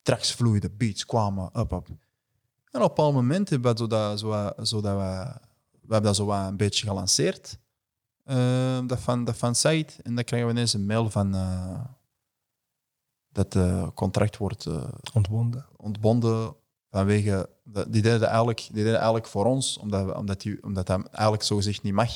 Tracks 0.02 0.34
vloeiden, 0.34 0.78
beats 0.78 1.06
kwamen, 1.06 1.50
up, 1.60 1.72
up. 1.72 1.88
En 1.88 1.94
op 2.82 2.82
een 2.82 2.82
bepaald 2.82 3.14
moment 3.14 3.50
hebben 3.50 3.72
we 3.72 3.78
zo 3.78 3.88
dat, 3.88 4.20
zo, 4.20 4.28
wat- 4.28 4.68
zo 4.68 4.82
dat 4.82 4.98
we, 4.98 5.40
we 5.86 5.94
hebben 5.94 6.04
dat 6.04 6.16
zo 6.16 6.32
een 6.32 6.58
beetje 6.58 6.88
gelanceerd. 6.88 7.58
eh, 8.24 8.80
dat, 8.88 9.00
van, 9.00 9.24
dat 9.24 9.38
van 9.38 9.56
site. 9.56 9.94
En 10.04 10.16
dan 10.16 10.24
krijgen 10.24 10.48
we 10.48 10.54
ineens 10.54 10.74
een 10.74 10.86
mail 10.86 11.10
van 11.10 11.36
eh, 11.36 11.84
dat 13.32 13.54
het 13.54 13.94
contract 13.94 14.38
wordt 14.38 14.66
eh, 14.66 14.88
Ontbonden. 15.14 15.66
ontbonden 15.78 16.56
vanwege... 16.90 17.50
Die 17.64 17.84
deden 18.02 18.20
dat 18.20 18.30
eigenlijk, 18.30 18.58
die 18.60 18.72
deden 18.74 18.86
dat 18.92 18.96
eigenlijk 18.96 19.28
voor 19.28 19.46
ons, 19.46 19.78
omdat, 19.78 20.06
we- 20.06 20.18
omdat, 20.18 20.42
die, 20.42 20.64
omdat 20.64 20.88
dat 20.88 21.08
eigenlijk 21.08 21.44
zogezegd 21.44 21.82
niet 21.84 21.94
mag 21.94 22.12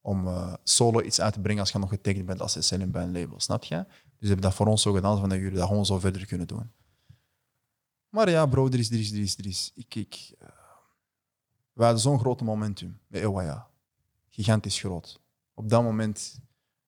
om 0.00 0.26
eh, 0.26 0.54
solo 0.64 1.00
iets 1.02 1.20
uit 1.20 1.32
te 1.32 1.40
brengen 1.40 1.60
als 1.60 1.70
je 1.72 1.78
nog 1.78 1.88
getekend 1.88 2.26
bent 2.26 2.40
als 2.40 2.66
SL 2.66 2.86
bij 2.86 3.02
een 3.02 3.12
label, 3.12 3.40
snap 3.40 3.64
je? 3.64 3.76
Dus 3.76 3.90
ze 4.18 4.26
hebben 4.26 4.40
dat 4.40 4.54
voor 4.54 4.66
ons 4.66 4.82
zo 4.82 4.92
gedaan, 4.92 5.18
van 5.18 5.28
dat 5.28 5.38
jullie 5.38 5.58
dat 5.58 5.68
gewoon 5.68 5.86
zo 5.86 5.98
verder 5.98 6.26
kunnen 6.26 6.46
doen. 6.46 6.72
Maar 8.08 8.30
ja, 8.30 8.46
bro, 8.46 8.66
er 8.66 8.78
is, 8.78 8.90
er 8.90 8.98
is, 8.98 9.12
er 9.12 9.18
is, 9.20 9.36
er 9.38 9.46
is. 9.46 9.72
Ik, 9.74 9.94
ik, 9.94 10.32
eh, 10.38 10.48
we 11.72 11.82
hadden 11.82 12.00
zo'n 12.00 12.18
grote 12.18 12.44
momentum 12.44 13.00
met 13.06 13.22
Ewaya. 13.22 13.70
Gigantisch 14.28 14.78
groot. 14.78 15.20
Op 15.54 15.68
dat 15.68 15.82
moment, 15.82 16.40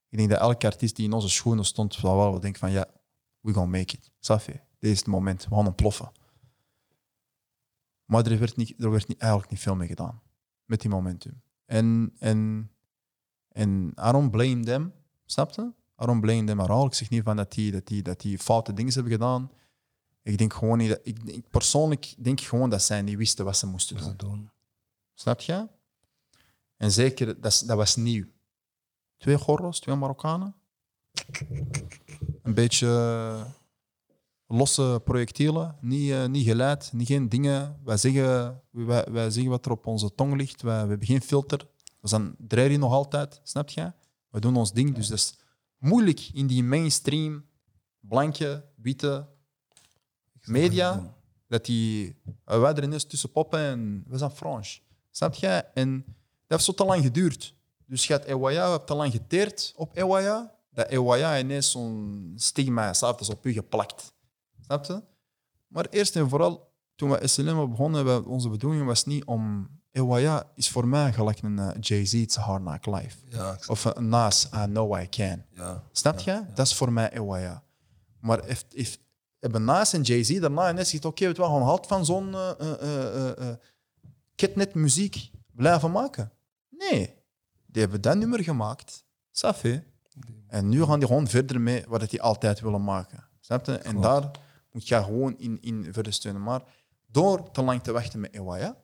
ik 0.08 0.18
denk 0.18 0.30
dat 0.30 0.40
elke 0.40 0.66
artiest 0.66 0.96
die 0.96 1.04
in 1.04 1.12
onze 1.12 1.28
schoenen 1.28 1.64
stond, 1.64 2.00
wel 2.00 2.16
wel 2.16 2.40
denken 2.40 2.60
van 2.60 2.70
ja, 2.70 2.86
we 3.40 3.52
gonna 3.52 3.78
make 3.78 3.96
it. 3.96 4.10
Safi, 4.18 4.60
dit 4.78 4.90
is 4.90 4.98
het 4.98 5.06
moment, 5.06 5.44
we 5.44 5.54
gaan 5.54 5.66
ontploffen. 5.66 6.12
Maar 8.04 8.26
er 8.26 8.38
werd, 8.38 8.56
niet, 8.56 8.74
er 8.82 8.90
werd 8.90 9.08
niet, 9.08 9.18
eigenlijk 9.18 9.50
niet 9.50 9.60
veel 9.60 9.76
mee 9.76 9.88
gedaan 9.88 10.22
met 10.64 10.80
die 10.80 10.90
momentum. 10.90 11.42
En, 11.64 12.12
en, 12.18 12.70
en 13.48 13.86
I 13.88 14.12
don't 14.12 14.30
blame 14.30 14.64
them, 14.64 14.92
snap 15.24 15.50
je? 15.50 15.72
I 16.02 16.06
don't 16.06 16.20
blame 16.20 16.44
them 16.44 16.60
at 16.60 16.68
all. 16.68 16.86
Ik 16.86 16.94
zeg 16.94 17.10
niet 17.10 17.22
van 17.22 17.36
dat 17.36 17.52
die, 17.52 17.72
dat 17.72 17.86
die, 17.86 18.02
dat 18.02 18.20
die 18.20 18.38
foute 18.38 18.72
dingen 18.72 18.92
hebben 18.92 19.12
gedaan. 19.12 19.50
Ik 20.22 20.38
denk 20.38 20.52
gewoon 20.52 20.78
niet 20.78 20.88
dat, 20.88 21.00
ik, 21.02 21.22
ik 21.22 21.50
persoonlijk 21.50 22.14
denk 22.18 22.40
gewoon 22.40 22.70
dat 22.70 22.82
zij 22.82 23.02
niet 23.02 23.16
wisten 23.16 23.44
wat 23.44 23.56
ze 23.56 23.66
moesten 23.66 24.16
doen. 24.16 24.50
Snap 25.14 25.40
je? 25.40 25.68
En 26.76 26.90
zeker, 26.90 27.40
dat, 27.40 27.62
dat 27.66 27.76
was 27.76 27.96
nieuw. 27.96 28.24
Twee 29.16 29.38
gorros, 29.38 29.80
twee 29.80 29.94
Marokkanen. 29.94 30.54
Een 32.42 32.54
beetje 32.54 32.86
eh, 32.86 33.44
losse 34.46 35.00
projectielen, 35.04 35.76
niet, 35.80 36.10
eh, 36.10 36.26
niet 36.26 36.46
geleid, 36.46 36.92
niet 36.92 37.06
geen 37.06 37.28
dingen. 37.28 37.80
Wij 37.84 37.96
zeggen, 37.96 38.62
wij, 38.70 39.06
wij 39.10 39.30
zeggen 39.30 39.50
wat 39.50 39.66
er 39.66 39.72
op 39.72 39.86
onze 39.86 40.14
tong 40.14 40.36
ligt. 40.36 40.62
Wij, 40.62 40.82
we 40.82 40.88
hebben 40.88 41.06
geen 41.06 41.22
filter. 41.22 41.68
We 42.00 42.08
zijn 42.08 42.34
draaien 42.38 42.80
nog 42.80 42.92
altijd, 42.92 43.40
snap 43.42 43.68
je? 43.68 43.92
We 44.28 44.40
doen 44.40 44.56
ons 44.56 44.72
ding, 44.72 44.94
dus 44.94 45.08
dat 45.08 45.18
is 45.18 45.38
moeilijk 45.78 46.28
in 46.32 46.46
die 46.46 46.64
mainstream, 46.64 47.44
blanke, 48.00 48.64
witte 48.76 49.28
media 50.42 51.14
dat 51.46 51.64
die 51.64 52.16
uh, 52.26 52.60
wij 52.60 52.74
erin 52.74 52.92
is 52.92 53.04
tussen 53.04 53.30
poppen 53.32 53.58
en 53.58 54.04
we 54.06 54.18
zijn 54.18 54.30
Frans. 54.30 54.82
Snap 55.16 55.34
je? 55.34 55.64
En 55.74 56.04
dat 56.06 56.14
heeft 56.46 56.64
zo 56.64 56.72
te 56.72 56.84
lang 56.84 57.02
geduurd. 57.02 57.54
Dus 57.86 58.06
je 58.06 58.12
hebt 58.12 58.24
Ewaya, 58.24 58.64
je 58.64 58.70
hebt 58.70 58.86
te 58.86 58.94
lang 58.94 59.12
geteerd 59.12 59.72
op 59.76 59.96
Ewaya, 59.96 60.54
dat 60.70 60.88
Ewaya 60.88 61.38
ineens 61.38 61.70
zo'n 61.70 62.32
stigma 62.36 62.94
zelfs 62.94 63.30
op 63.30 63.46
u 63.46 63.52
geplakt. 63.52 64.12
Snap 64.60 64.84
je? 64.84 65.02
Maar 65.66 65.86
eerst 65.90 66.16
en 66.16 66.28
vooral, 66.28 66.72
toen 66.94 67.10
we 67.10 67.26
SLM 67.26 67.70
begonnen, 67.70 68.04
we, 68.04 68.28
onze 68.28 68.48
bedoeling 68.48 68.86
was 68.86 69.04
niet 69.04 69.24
om... 69.24 69.68
Ewaya 69.90 70.50
is 70.54 70.68
voor 70.70 70.88
mij 70.88 71.12
gelijk 71.12 71.42
een 71.42 71.58
eh, 71.58 71.70
Jay-Z, 71.80 72.12
It's 72.12 72.38
a 72.38 72.40
Hard 72.40 72.62
Knock 72.62 72.86
Life. 72.86 73.16
Ja, 73.28 73.58
Of 73.66 73.84
een 73.84 74.08
Nas, 74.08 74.48
I 74.54 74.64
Know 74.64 75.00
I 75.00 75.08
Can. 75.08 75.44
ja. 75.50 75.82
Snap 75.92 76.18
je? 76.18 76.44
Dat 76.54 76.66
is 76.66 76.74
voor 76.74 76.92
mij 76.92 77.12
Ewaya. 77.12 77.62
Maar 78.20 78.48
if, 78.48 78.64
if, 78.70 78.98
hebben 79.38 79.64
Nas 79.64 79.92
en 79.92 80.02
Jay-Z 80.02 80.40
daarna 80.40 80.70
ineens 80.70 80.84
gezegd, 80.90 81.04
oké, 81.04 81.26
je 81.26 81.32
wel, 81.32 81.46
gewoon 81.46 81.62
halt 81.62 81.86
van 81.86 82.04
zo'n 82.04 82.34
eh 82.34 82.50
eh, 82.60 83.56
muziek 84.72 85.30
blijven 85.52 85.90
maken. 85.90 86.32
Nee. 86.68 87.14
Die 87.66 87.82
hebben 87.82 88.00
dat 88.00 88.16
nummer 88.16 88.42
gemaakt. 88.42 89.04
Safi. 89.30 89.82
En 90.46 90.68
nu 90.68 90.84
gaan 90.84 90.98
die 90.98 91.08
gewoon 91.08 91.28
verder 91.28 91.60
mee 91.60 91.84
wat 91.88 92.10
die 92.10 92.22
altijd 92.22 92.60
willen 92.60 92.84
maken. 92.84 93.28
Snap 93.40 93.66
je? 93.66 93.76
En 93.76 94.00
daar 94.00 94.30
moet 94.70 94.88
je 94.88 95.02
gewoon 95.02 95.38
in, 95.38 95.60
in 95.60 95.92
verder 95.92 96.12
steunen. 96.12 96.42
Maar 96.42 96.62
door 97.06 97.50
te 97.50 97.62
lang 97.62 97.82
te 97.82 97.92
wachten 97.92 98.20
met 98.20 98.34
Ewaya, 98.34 98.76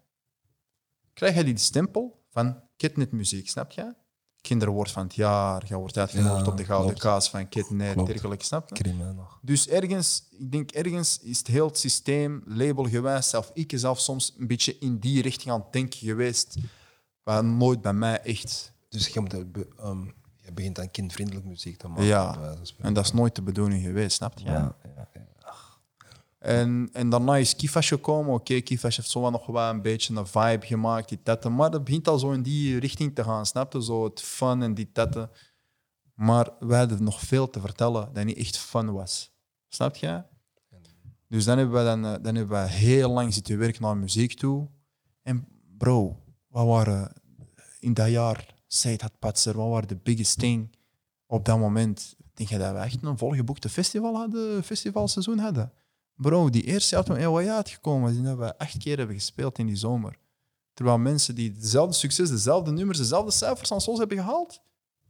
krijg 1.13 1.35
je 1.35 1.45
die 1.45 1.57
stempel 1.57 2.25
van 2.29 2.63
kitnet 2.77 3.13
muziek, 3.13 3.49
snap 3.49 3.71
je? 3.71 3.95
Kinderwoord 4.41 4.91
van 4.91 5.03
het 5.03 5.15
jaar, 5.15 5.63
je 5.67 5.77
wordt 5.77 5.99
uitgenodigd 5.99 6.45
Ja, 6.45 6.51
op 6.51 6.57
de 6.57 6.65
gouden 6.65 6.87
klopt. 6.89 7.03
kaas 7.03 7.31
van 7.31 7.49
Klopt. 7.49 8.07
dergelijke, 8.07 8.45
snap 8.45 8.69
je? 8.69 8.75
Crime 8.75 9.13
nog. 9.13 9.39
Dus 9.43 9.69
ergens, 9.69 10.23
ik 10.31 10.53
denk 10.53 10.71
ergens 10.71 11.19
is 11.23 11.39
het 11.39 11.47
heel 11.47 11.67
het 11.67 11.79
systeem, 11.79 12.43
labelgewijs, 12.47 13.29
zelf 13.29 13.51
ik 13.55 13.73
zelf 13.75 14.01
soms 14.01 14.35
een 14.39 14.47
beetje 14.47 14.79
in 14.79 14.99
die 14.99 15.23
richting 15.23 15.51
aan 15.53 15.61
het 15.61 15.73
denken 15.73 15.99
geweest, 15.99 16.57
maar 17.25 17.45
nooit 17.45 17.83
bij 17.83 17.93
mij 17.93 18.21
echt. 18.23 18.73
Dus 18.89 19.09
je, 19.09 19.21
moet, 19.21 19.53
be- 19.53 19.69
ehm, 19.79 20.05
je 20.37 20.53
begint 20.53 20.79
aan 20.81 20.91
kindvriendelijk 20.91 21.47
muziek 21.47 21.77
te 21.79 21.89
maken. 21.89 22.05
Ja. 22.05 22.55
En 22.79 22.95
dat 22.95 23.05
is 23.05 23.13
nooit 23.13 23.35
de 23.35 23.43
bedoeling 23.43 23.83
geweest, 23.85 24.17
snap 24.17 24.39
je? 24.39 24.45
Ja, 24.45 24.77
ja, 24.97 25.09
ja. 25.15 25.20
En, 26.41 26.89
en 26.93 27.11
daarna 27.11 27.37
is 27.37 27.57
Kifash 27.57 27.89
gekomen. 27.89 28.35
Oké, 28.35 28.61
Kifash 28.61 28.97
heeft 28.97 29.15
nog 29.15 29.47
wel 29.47 29.71
een 29.71 29.83
beetje 29.83 30.17
een 30.17 30.27
vibe 30.27 30.67
gemaakt, 30.67 31.09
die 31.09 31.23
tetten. 31.23 31.55
Maar 31.55 31.71
dat 31.71 31.85
begint 31.85 32.09
al 32.09 32.19
zo 32.19 32.31
in 32.31 32.43
die 32.43 32.79
richting 32.79 33.15
te 33.15 33.25
gaan, 33.25 33.47
snap 33.47 33.73
je? 33.73 33.83
Zo 33.83 34.05
het 34.05 34.21
fun 34.21 34.63
en 34.63 34.75
die 34.75 34.93
tetten. 34.93 35.31
Maar 36.15 36.49
wij 36.59 36.79
hadden 36.79 37.05
nog 37.05 37.21
veel 37.21 37.51
te 37.51 37.61
vertellen 37.61 38.13
dat 38.13 38.25
niet 38.25 38.37
echt 38.37 38.59
fun 38.59 38.93
was. 38.93 39.33
Snap 39.69 39.97
je? 39.97 40.23
Dus 41.29 41.45
dan 41.45 41.59
hebben 41.59 41.79
we, 41.79 41.85
dan, 41.85 42.05
eh, 42.05 42.23
dan 42.23 42.35
hebben 42.35 42.63
we 42.63 42.71
heel 42.71 43.11
lang 43.11 43.35
zitten 43.35 43.59
werken 43.59 43.83
naar 43.83 43.97
muziek 43.97 44.35
toe. 44.35 44.69
En 45.23 45.47
bro, 45.79 46.23
wat 46.47 46.67
waren 46.67 47.13
in 47.81 47.95
dat 47.95 48.09
jaar, 48.09 48.55
Said 48.67 49.01
had 49.01 49.19
Patser, 49.19 49.57
wat 49.57 49.69
waren 49.69 49.89
de 49.89 49.97
biggest 49.97 50.39
thing 50.39 50.77
op 51.27 51.45
dat 51.45 51.59
moment? 51.59 52.17
Denk 52.35 52.49
je 52.49 52.59
dat 52.59 52.73
we 52.73 52.79
echt 52.79 53.03
een 53.03 53.19
volgeboekte 53.19 53.69
festival 53.69 54.15
hadden, 54.15 54.65
festivalseizoen 54.65 55.39
hadden? 55.39 55.73
Bro, 56.21 56.51
die 56.51 56.63
eerste 56.63 56.95
jaar 56.95 57.05
toen 57.05 57.17
EOA 57.17 57.55
uitgekomen 57.55 58.11
is, 58.11 58.17
die 58.17 58.27
hebben 58.27 58.47
we 58.47 58.59
acht 58.59 58.79
keer 58.79 58.97
hebben 58.99 59.17
gespeeld 59.17 59.59
in 59.59 59.67
die 59.67 59.77
zomer. 59.77 60.17
Terwijl 60.75 60.99
mensen 60.99 61.35
die 61.35 61.53
dezelfde 61.53 61.95
succes, 61.95 62.29
dezelfde 62.31 62.71
nummers, 62.71 62.99
dezelfde 62.99 63.31
cijfers 63.31 63.73
aan 63.73 63.81
Sols 63.81 63.99
hebben 63.99 64.17
gehaald, 64.19 64.61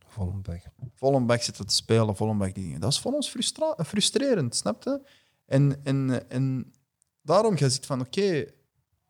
Vol 0.07 0.29
een 0.29 0.43
bek. 0.43 0.65
vol 0.95 1.15
een 1.15 1.27
bak 1.27 1.43
zitten 1.43 1.67
te 1.67 1.75
spelen, 1.75 2.17
vol 2.17 2.29
een 2.29 2.39
bak 2.39 2.55
die 2.55 2.65
dingen. 2.65 2.81
Dat 2.81 2.93
is 2.93 3.01
voor 3.01 3.13
ons 3.13 3.29
frustra- 3.29 3.77
frustrerend, 3.85 4.55
snap 4.57 4.83
je? 4.83 5.01
En, 5.47 5.85
en, 5.85 6.31
en 6.31 6.73
daarom 7.23 7.57
je 7.57 7.71
zit 7.71 7.87
van, 7.87 8.01
oké, 8.01 8.45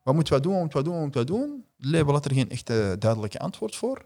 wat 0.03 0.13
moeten 0.13 0.33
we 0.33 0.39
doen, 0.39 0.51
wat 0.53 0.61
moeten 0.61 0.79
we 0.79 0.83
doen, 0.85 0.93
wat 0.93 1.03
moeten 1.03 1.21
we 1.21 1.27
doen? 1.27 1.65
De 1.77 1.87
label 1.89 2.13
had 2.13 2.25
er 2.25 2.33
geen 2.33 2.49
echte 2.49 2.95
duidelijke 2.99 3.39
antwoord 3.39 3.75
voor. 3.75 4.05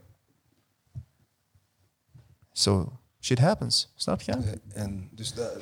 So, 2.52 3.00
shit 3.20 3.40
happens, 3.40 3.92
snap 3.96 4.22
je? 4.22 4.32
Eh, 4.32 4.82
En 4.84 5.10
dus 5.12 5.34
dat, 5.34 5.54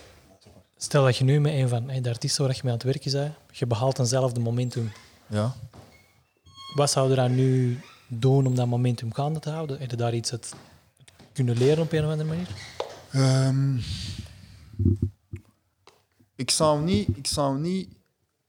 Stel 0.83 1.03
dat 1.03 1.17
je 1.17 1.23
nu 1.23 1.39
met 1.39 1.53
een 1.53 1.69
van 1.69 1.89
hey, 1.89 2.01
de 2.01 2.09
artiesten 2.09 2.45
waar 2.45 2.55
je 2.55 2.61
mee 2.63 2.71
aan 2.71 2.77
het 2.77 2.87
werken 2.87 3.11
bent, 3.11 3.35
je 3.51 3.67
behaalt 3.67 3.99
eenzelfde 3.99 4.39
momentum. 4.39 4.91
Ja. 5.27 5.55
Wat 6.75 6.91
zou 6.91 7.09
je 7.09 7.15
dan 7.15 7.35
nu 7.35 7.79
doen 8.07 8.45
om 8.45 8.55
dat 8.55 8.67
momentum 8.67 9.13
gaande 9.13 9.39
te 9.39 9.49
houden? 9.49 9.79
Heb 9.79 9.89
je 9.89 9.95
daar 9.95 10.13
iets 10.13 10.31
uit 10.31 10.53
kunnen 11.33 11.57
leren 11.57 11.83
op 11.83 11.91
een 11.91 12.05
of 12.05 12.11
andere 12.11 12.29
manier? 12.29 12.47
Ehm, 13.11 13.77
ik 16.35 16.51
zou 16.51 16.83
niet, 16.83 17.17
ik 17.17 17.27
zou 17.27 17.59
niet, 17.59 17.89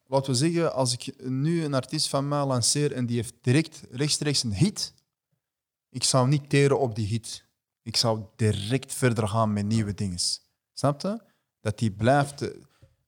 laten 0.07 0.31
we 0.31 0.39
zeggen, 0.39 0.75
als 0.75 0.93
ik 0.93 1.23
nu 1.23 1.65
een 1.65 1.75
artiest 1.75 2.09
van 2.09 2.29
mij 2.29 2.45
lanceer 2.45 2.93
en 2.93 3.07
die 3.07 3.17
heeft 3.17 3.35
direct 3.41 3.83
rechtstreeks 3.91 4.43
een 4.43 4.55
hit, 4.55 4.93
ik 5.91 6.05
zou 6.05 6.29
niet 6.29 6.51
teren 6.51 6.81
op 6.81 6.95
die 6.95 7.07
hit. 7.07 7.45
Ik 7.83 7.97
zou 7.97 8.23
direct 8.37 8.95
verder 8.95 9.29
gaan 9.29 9.53
met 9.53 9.67
nieuwe 9.67 9.95
dingen. 9.95 10.19
Snap 10.73 11.01
je? 11.01 11.33
Dat 11.65 11.79
die 11.79 11.91
blijft. 11.91 12.43
eh, 12.43 12.61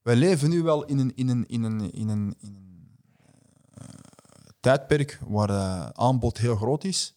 Wij 0.02 0.16
leven 0.16 0.50
nu 0.50 0.62
wel 0.62 0.84
in 0.84 0.98
een, 0.98 1.12
in 1.14 1.28
een, 1.28 1.46
in 1.46 1.62
een, 1.62 1.90
in 1.92 2.08
een, 2.08 2.34
in 2.40 2.54
een 2.54 2.98
eh, 3.74 3.84
tijdperk 4.60 5.18
waar 5.26 5.50
eh, 5.50 5.88
aanbod 5.88 6.38
heel 6.38 6.56
groot 6.56 6.84
is. 6.84 7.14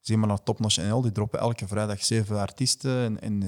Zie 0.00 0.16
maar 0.16 0.28
naar 0.28 0.42
Top 0.42 0.58
National, 0.58 1.00
die 1.00 1.12
droppen 1.12 1.38
elke 1.38 1.66
vrijdag 1.66 2.04
zeven 2.04 2.38
artiesten. 2.38 2.96
En, 3.04 3.20
en 3.20 3.40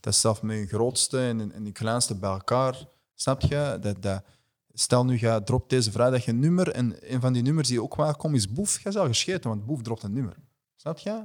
dat 0.00 0.12
is 0.12 0.20
zelf 0.20 0.42
met 0.42 0.56
hun 0.56 0.66
grootste 0.66 1.18
en, 1.18 1.40
en, 1.40 1.62
hun 1.62 1.72
kleinste 1.72 2.14
bij 2.14 2.30
elkaar. 2.30 2.86
Snap 3.14 3.40
je? 3.40 3.78
Dat, 3.80 4.02
dat, 4.02 4.24
stel 4.72 5.04
nu, 5.04 5.18
je 5.18 5.40
dropt 5.44 5.70
deze 5.70 5.90
vrijdag 5.90 6.26
een 6.26 6.38
nummer 6.38 6.70
en 6.70 7.12
een 7.12 7.20
van 7.20 7.32
die 7.32 7.42
nummers 7.42 7.68
die 7.68 7.82
ook 7.82 7.96
wel 7.96 8.14
komt 8.14 8.34
is 8.34 8.52
Boef. 8.52 8.82
Je 8.82 8.88
is 8.88 8.96
al 8.96 9.06
gescheten, 9.06 9.50
want 9.50 9.66
Boef 9.66 9.82
dropt 9.82 10.02
een 10.02 10.12
nummer. 10.12 10.36
Snap 10.76 10.98
je? 10.98 11.22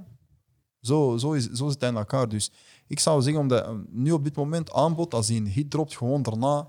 Zo, 0.82 1.18
zo, 1.18 1.32
is, 1.32 1.50
zo 1.50 1.70
zit 1.70 1.82
het 1.82 1.90
in 1.90 1.98
elkaar. 1.98 2.30
Dus 2.30 2.52
ik 2.90 3.00
zou 3.00 3.22
zeggen, 3.22 3.42
omdat 3.42 3.66
eh, 3.66 3.74
nu 3.90 4.12
op 4.12 4.24
dit 4.24 4.36
moment 4.36 4.72
aanbod, 4.74 5.14
als 5.14 5.28
hij 5.28 5.38
een 5.38 5.48
hit 5.48 5.70
dropt, 5.72 5.98
gewoon 5.98 6.22
daarna 6.22 6.68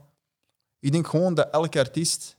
Ik 0.79 0.93
denk 0.93 1.07
gewoon 1.07 1.35
dat 1.35 1.51
elke 1.51 1.79
artiest. 1.79 2.37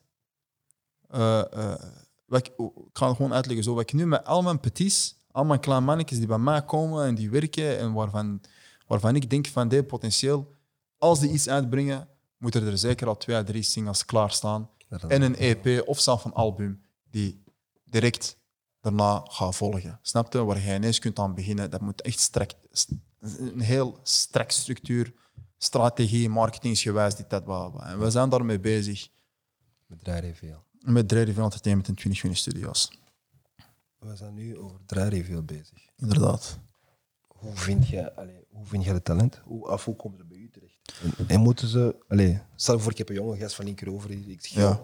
eh, 1.07 1.39
eh, 1.53 1.81
wat 2.25 2.47
ik, 2.47 2.53
ik 2.57 2.71
ga 2.97 3.07
het 3.07 3.15
gewoon 3.15 3.33
uitleggen 3.33 3.63
zo. 3.63 3.73
Wat 3.73 3.83
ik 3.83 3.93
nu 3.93 4.05
met 4.07 4.25
al 4.25 4.41
mijn 4.41 4.59
petits, 4.59 5.15
al 5.31 5.45
mijn 5.45 5.59
kleine 5.59 5.85
mannetjes 5.85 6.17
die 6.17 6.27
bij 6.27 6.37
mij 6.37 6.65
komen 6.65 7.05
en 7.05 7.15
die 7.15 7.29
werken 7.29 7.77
en 7.79 7.93
waarvan, 7.93 8.41
waarvan 8.87 9.15
ik 9.15 9.29
denk 9.29 9.47
van 9.47 9.67
dit 9.67 9.87
potentieel, 9.87 10.55
als 10.97 11.19
die 11.19 11.31
iets 11.31 11.47
uitbrengen, 11.49 12.07
moeten 12.37 12.65
er 12.65 12.77
zeker 12.77 13.07
al 13.07 13.17
twee 13.17 13.35
à 13.35 13.43
drie 13.43 13.63
singles 13.63 14.05
klaarstaan. 14.05 14.69
En 15.11 15.21
een 15.21 15.35
EP 15.35 15.87
of 15.87 15.99
zelf 15.99 16.25
een 16.25 16.33
album 16.33 16.81
die 17.09 17.43
direct 17.85 18.37
daarna 18.79 19.21
gaat 19.27 19.55
volgen. 19.55 19.99
Snap 20.01 20.33
je? 20.33 20.43
Waar 20.43 20.59
je 20.61 20.73
ineens 20.73 20.99
kunt 20.99 21.19
aan 21.19 21.33
beginnen. 21.35 21.69
Dat 21.71 21.81
moet 21.81 22.01
echt 22.01 22.19
strak, 22.19 22.51
st- 22.71 22.91
een 23.21 23.59
heel 23.59 23.99
strak 24.03 24.51
structuur, 24.51 25.13
strategie, 25.57 26.29
marketingsgewijs, 26.29 27.15
dit, 27.15 27.29
dat, 27.29 27.43
wat. 27.45 27.81
En 27.81 27.99
we 27.99 28.11
zijn 28.11 28.29
daarmee 28.29 28.59
bezig 28.59 29.09
Met 29.85 30.03
Draaien 30.03 30.35
veel. 30.35 30.63
met 30.79 31.11
van 31.11 31.43
Entertainment 31.43 31.87
in 31.87 31.95
2020 31.95 32.37
Studios. 32.37 32.91
We 33.99 34.15
zijn 34.15 34.33
nu 34.33 34.57
over 34.57 34.79
Draaien 34.85 35.25
veel 35.25 35.43
bezig. 35.43 35.87
Inderdaad. 35.97 36.59
Hoe 37.27 37.55
vind 37.55 37.87
je, 37.87 38.15
allee, 38.15 38.45
hoe 38.49 38.65
vind 38.65 38.83
je 38.83 38.91
het 38.93 39.05
talent? 39.05 39.41
Hoe, 39.43 39.67
af 39.67 39.85
hoe 39.85 39.95
komen 39.95 40.17
ze 40.17 40.25
bij 40.25 40.37
u 40.37 40.49
terecht? 40.49 40.79
En, 41.17 41.27
en 41.27 41.39
moeten 41.39 41.67
ze, 41.67 41.95
allee, 42.07 42.39
stel 42.55 42.79
voor, 42.79 42.91
ik 42.91 42.97
heb 42.97 43.09
een 43.09 43.15
jonge 43.15 43.37
gast 43.37 43.55
van 43.55 43.65
Linker 43.65 43.91
over, 43.93 44.11
ik 44.11 44.45
zeg, 44.45 44.51
Ja. 44.53 44.81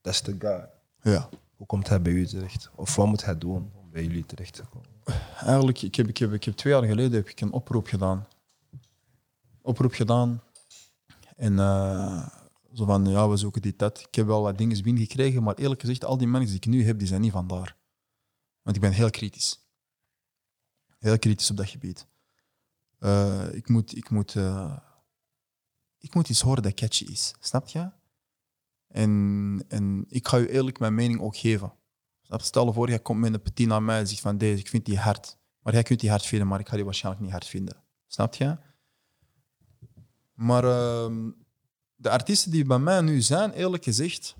dat 0.00 0.12
is 0.12 0.22
de 0.22 0.36
guy. 0.38 0.68
Ja. 1.12 1.28
Hoe 1.56 1.66
komt 1.66 1.88
hij 1.88 2.02
bij 2.02 2.12
u 2.12 2.26
terecht? 2.26 2.70
Of 2.74 2.96
wat 2.96 3.06
moet 3.06 3.24
hij 3.24 3.38
doen 3.38 3.72
bij 3.94 4.04
jullie 4.04 4.26
terecht? 4.26 4.62
Eigenlijk, 5.36 5.82
ik 5.82 5.94
heb, 5.94 6.08
ik 6.08 6.18
heb, 6.18 6.32
ik 6.32 6.44
heb 6.44 6.54
twee 6.54 6.72
jaar 6.72 6.84
geleden 6.84 7.12
heb 7.12 7.28
ik 7.28 7.40
een 7.40 7.52
oproep 7.52 7.86
gedaan. 7.86 8.26
Oproep 9.62 9.92
gedaan. 9.92 10.42
En 11.36 11.58
eh, 11.58 12.28
zo 12.72 12.84
van, 12.84 13.06
ja, 13.06 13.28
we 13.28 13.36
zoeken 13.36 13.62
dit, 13.62 13.78
dat. 13.78 14.00
Ik 14.08 14.14
heb 14.14 14.26
wel 14.26 14.42
wat 14.42 14.58
dingen 14.58 14.82
binnengekregen, 14.82 15.42
maar 15.42 15.54
eerlijk 15.54 15.80
gezegd, 15.80 16.04
al 16.04 16.18
die 16.18 16.26
mensen 16.26 16.60
die 16.60 16.72
ik 16.72 16.78
nu 16.78 16.84
heb, 16.86 16.98
die 16.98 17.08
zijn 17.08 17.20
niet 17.20 17.32
van 17.32 17.46
daar. 17.46 17.76
Want 18.62 18.76
ik 18.76 18.82
ben 18.82 18.92
heel 18.92 19.10
kritisch. 19.10 19.60
Heel 20.98 21.18
kritisch 21.18 21.50
op 21.50 21.56
dat 21.56 21.68
gebied. 21.68 22.06
Eh, 22.98 23.54
ik, 23.54 23.68
moet, 23.68 23.96
ik, 23.96 24.10
moet, 24.10 24.36
eh, 24.36 24.76
ik 25.98 26.14
moet 26.14 26.28
iets 26.28 26.40
horen 26.40 26.62
dat 26.62 26.74
catchy 26.74 27.04
is. 27.04 27.34
Snap 27.40 27.68
je? 27.68 27.90
En, 28.86 29.64
en 29.68 30.04
ik 30.08 30.28
ga 30.28 30.36
je 30.36 30.50
eerlijk 30.50 30.78
mijn 30.78 30.94
mening 30.94 31.20
ook 31.20 31.36
geven. 31.36 31.72
Stel 32.42 32.66
je 32.66 32.72
voor, 32.72 32.88
jij 32.88 32.98
komt 33.00 33.20
met 33.20 33.34
een 33.34 33.42
petit 33.42 33.66
naar 33.66 33.82
mij 33.82 33.98
en 33.98 34.06
zegt 34.08 34.20
van 34.20 34.38
deze, 34.38 34.60
ik 34.60 34.68
vind 34.68 34.84
die 34.84 34.98
hard. 34.98 35.38
Maar 35.60 35.72
jij 35.72 35.82
kunt 35.82 36.00
die 36.00 36.10
hard 36.10 36.26
vinden, 36.26 36.48
maar 36.48 36.60
ik 36.60 36.68
ga 36.68 36.74
die 36.76 36.84
waarschijnlijk 36.84 37.24
niet 37.24 37.32
hard 37.32 37.46
vinden. 37.46 37.76
Snap 38.06 38.34
je? 38.34 38.56
Maar 40.34 40.64
ehm, 40.64 41.30
de 41.94 42.10
artiesten 42.10 42.50
die 42.50 42.64
bij 42.64 42.78
mij 42.78 43.00
nu 43.00 43.20
zijn, 43.20 43.52
eerlijk 43.52 43.84
gezegd, 43.84 44.36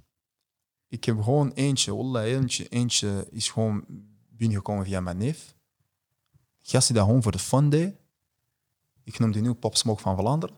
ik 0.88 1.04
heb 1.04 1.22
gewoon 1.22 1.52
eentje, 1.52 1.94
wallah, 1.94 2.24
eentje, 2.24 2.68
eentje 2.68 3.26
is 3.30 3.48
gewoon 3.48 3.84
binnengekomen 4.28 4.84
via 4.84 5.00
mijn 5.00 5.16
neef. 5.16 5.54
Gast 6.62 6.86
die 6.86 6.96
dat 6.96 7.04
gewoon 7.06 7.22
voor 7.22 7.32
de 7.32 7.38
fun 7.38 7.70
deed. 7.70 7.94
Ik 9.02 9.18
noem 9.18 9.32
die 9.32 9.42
nu 9.42 9.54
Pop 9.54 9.76
Smoke 9.76 10.00
van 10.02 10.16
Vlaanderen. 10.16 10.56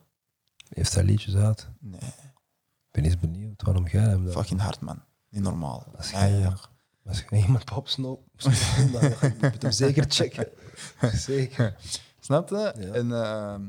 Heeft 0.68 0.94
hij 0.94 1.04
liedjes 1.04 1.34
uit? 1.34 1.68
Nee, 1.80 2.00
Ik 2.00 3.02
ben 3.02 3.04
eens 3.04 3.18
benieuwd 3.18 3.62
waarom 3.62 3.86
jij 3.88 4.02
hem 4.02 4.24
dat... 4.24 4.32
fucking 4.32 4.60
hard 4.60 4.80
man. 4.80 5.02
Niet 5.28 5.42
normaal. 5.42 5.86
Als 5.96 6.10
Ja, 6.10 6.28
jij- 6.28 6.52
Als 7.08 7.24
je 7.30 7.36
iemand 7.36 7.64
pop 7.64 7.88
snoop, 7.88 8.20
dan 8.36 8.52
moet 8.52 9.52
je 9.52 9.56
hem 9.58 9.70
zeker 9.70 10.04
checken. 10.08 10.48
Zeker. 11.12 11.76
Snap 12.20 12.48
je? 12.48 12.56
Ja. 12.56 12.92
En 12.92 13.12
ehm, 13.12 13.62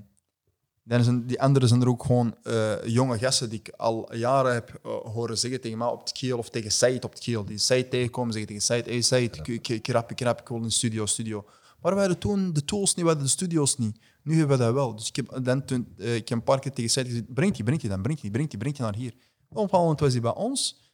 dan 0.83 1.03
zijn, 1.03 1.25
die 1.25 1.41
anderen 1.41 1.69
zijn 1.69 1.81
er 1.81 1.87
ook 1.87 2.03
gewoon 2.03 2.35
eh, 2.43 2.85
jonge 2.85 3.17
gasten 3.17 3.49
die 3.49 3.59
ik 3.59 3.69
al 3.69 4.15
jaren 4.15 4.53
heb 4.53 4.79
eh, 4.83 4.91
horen 4.91 5.37
zeggen 5.37 5.61
tegen 5.61 5.77
mij 5.77 5.87
op 5.87 5.99
het 5.99 6.11
keel 6.11 6.37
of 6.37 6.49
tegen 6.49 6.71
Said 6.71 7.05
op 7.05 7.11
het 7.11 7.19
keel. 7.19 7.45
Die 7.45 7.57
Said 7.57 7.89
tegenkomen 7.89 8.33
zeggen 8.33 8.49
tegen 8.49 8.65
Said, 8.65 8.85
hey 8.85 9.01
Said, 9.01 9.37
ik, 9.37 9.47
ik, 9.47 9.67
ik 9.67 9.87
rap, 9.87 10.11
ik 10.11 10.21
rap, 10.21 10.41
ik 10.41 10.47
wil 10.47 10.63
een 10.63 10.71
studio, 10.71 11.05
studio. 11.05 11.45
Maar 11.81 11.93
we 11.93 11.99
hadden 11.99 12.17
toen 12.17 12.53
de 12.53 12.65
tools 12.65 12.95
niet, 12.95 13.03
we 13.03 13.09
hadden 13.09 13.25
de 13.25 13.31
studio's 13.31 13.77
niet. 13.77 13.99
Nu 14.23 14.37
hebben 14.37 14.57
we 14.57 14.63
dat 14.63 14.73
wel. 14.73 14.95
Dus 14.95 15.07
ik 15.07 15.15
heb, 15.15 15.39
dan, 15.43 15.65
toen, 15.65 15.87
eh, 15.97 16.15
ik 16.15 16.29
heb 16.29 16.37
een 16.37 16.43
paar 16.43 16.59
keer 16.59 16.73
tegen 16.73 16.91
Said 16.91 17.07
gezegd, 17.07 17.33
breng 17.33 17.53
die, 17.55 17.63
breng 17.63 17.79
die 17.79 17.89
dan, 17.89 18.01
breng 18.01 18.19
die, 18.19 18.31
breng 18.31 18.49
die, 18.49 18.59
breng 18.59 18.75
die 18.75 18.83
naar 18.83 18.95
hier. 18.95 19.13
Op 19.49 19.57
een 19.57 19.63
bepaald 19.63 19.83
moment 19.83 19.99
was 19.99 20.11
hij 20.11 20.21
bij 20.21 20.35
ons. 20.35 20.86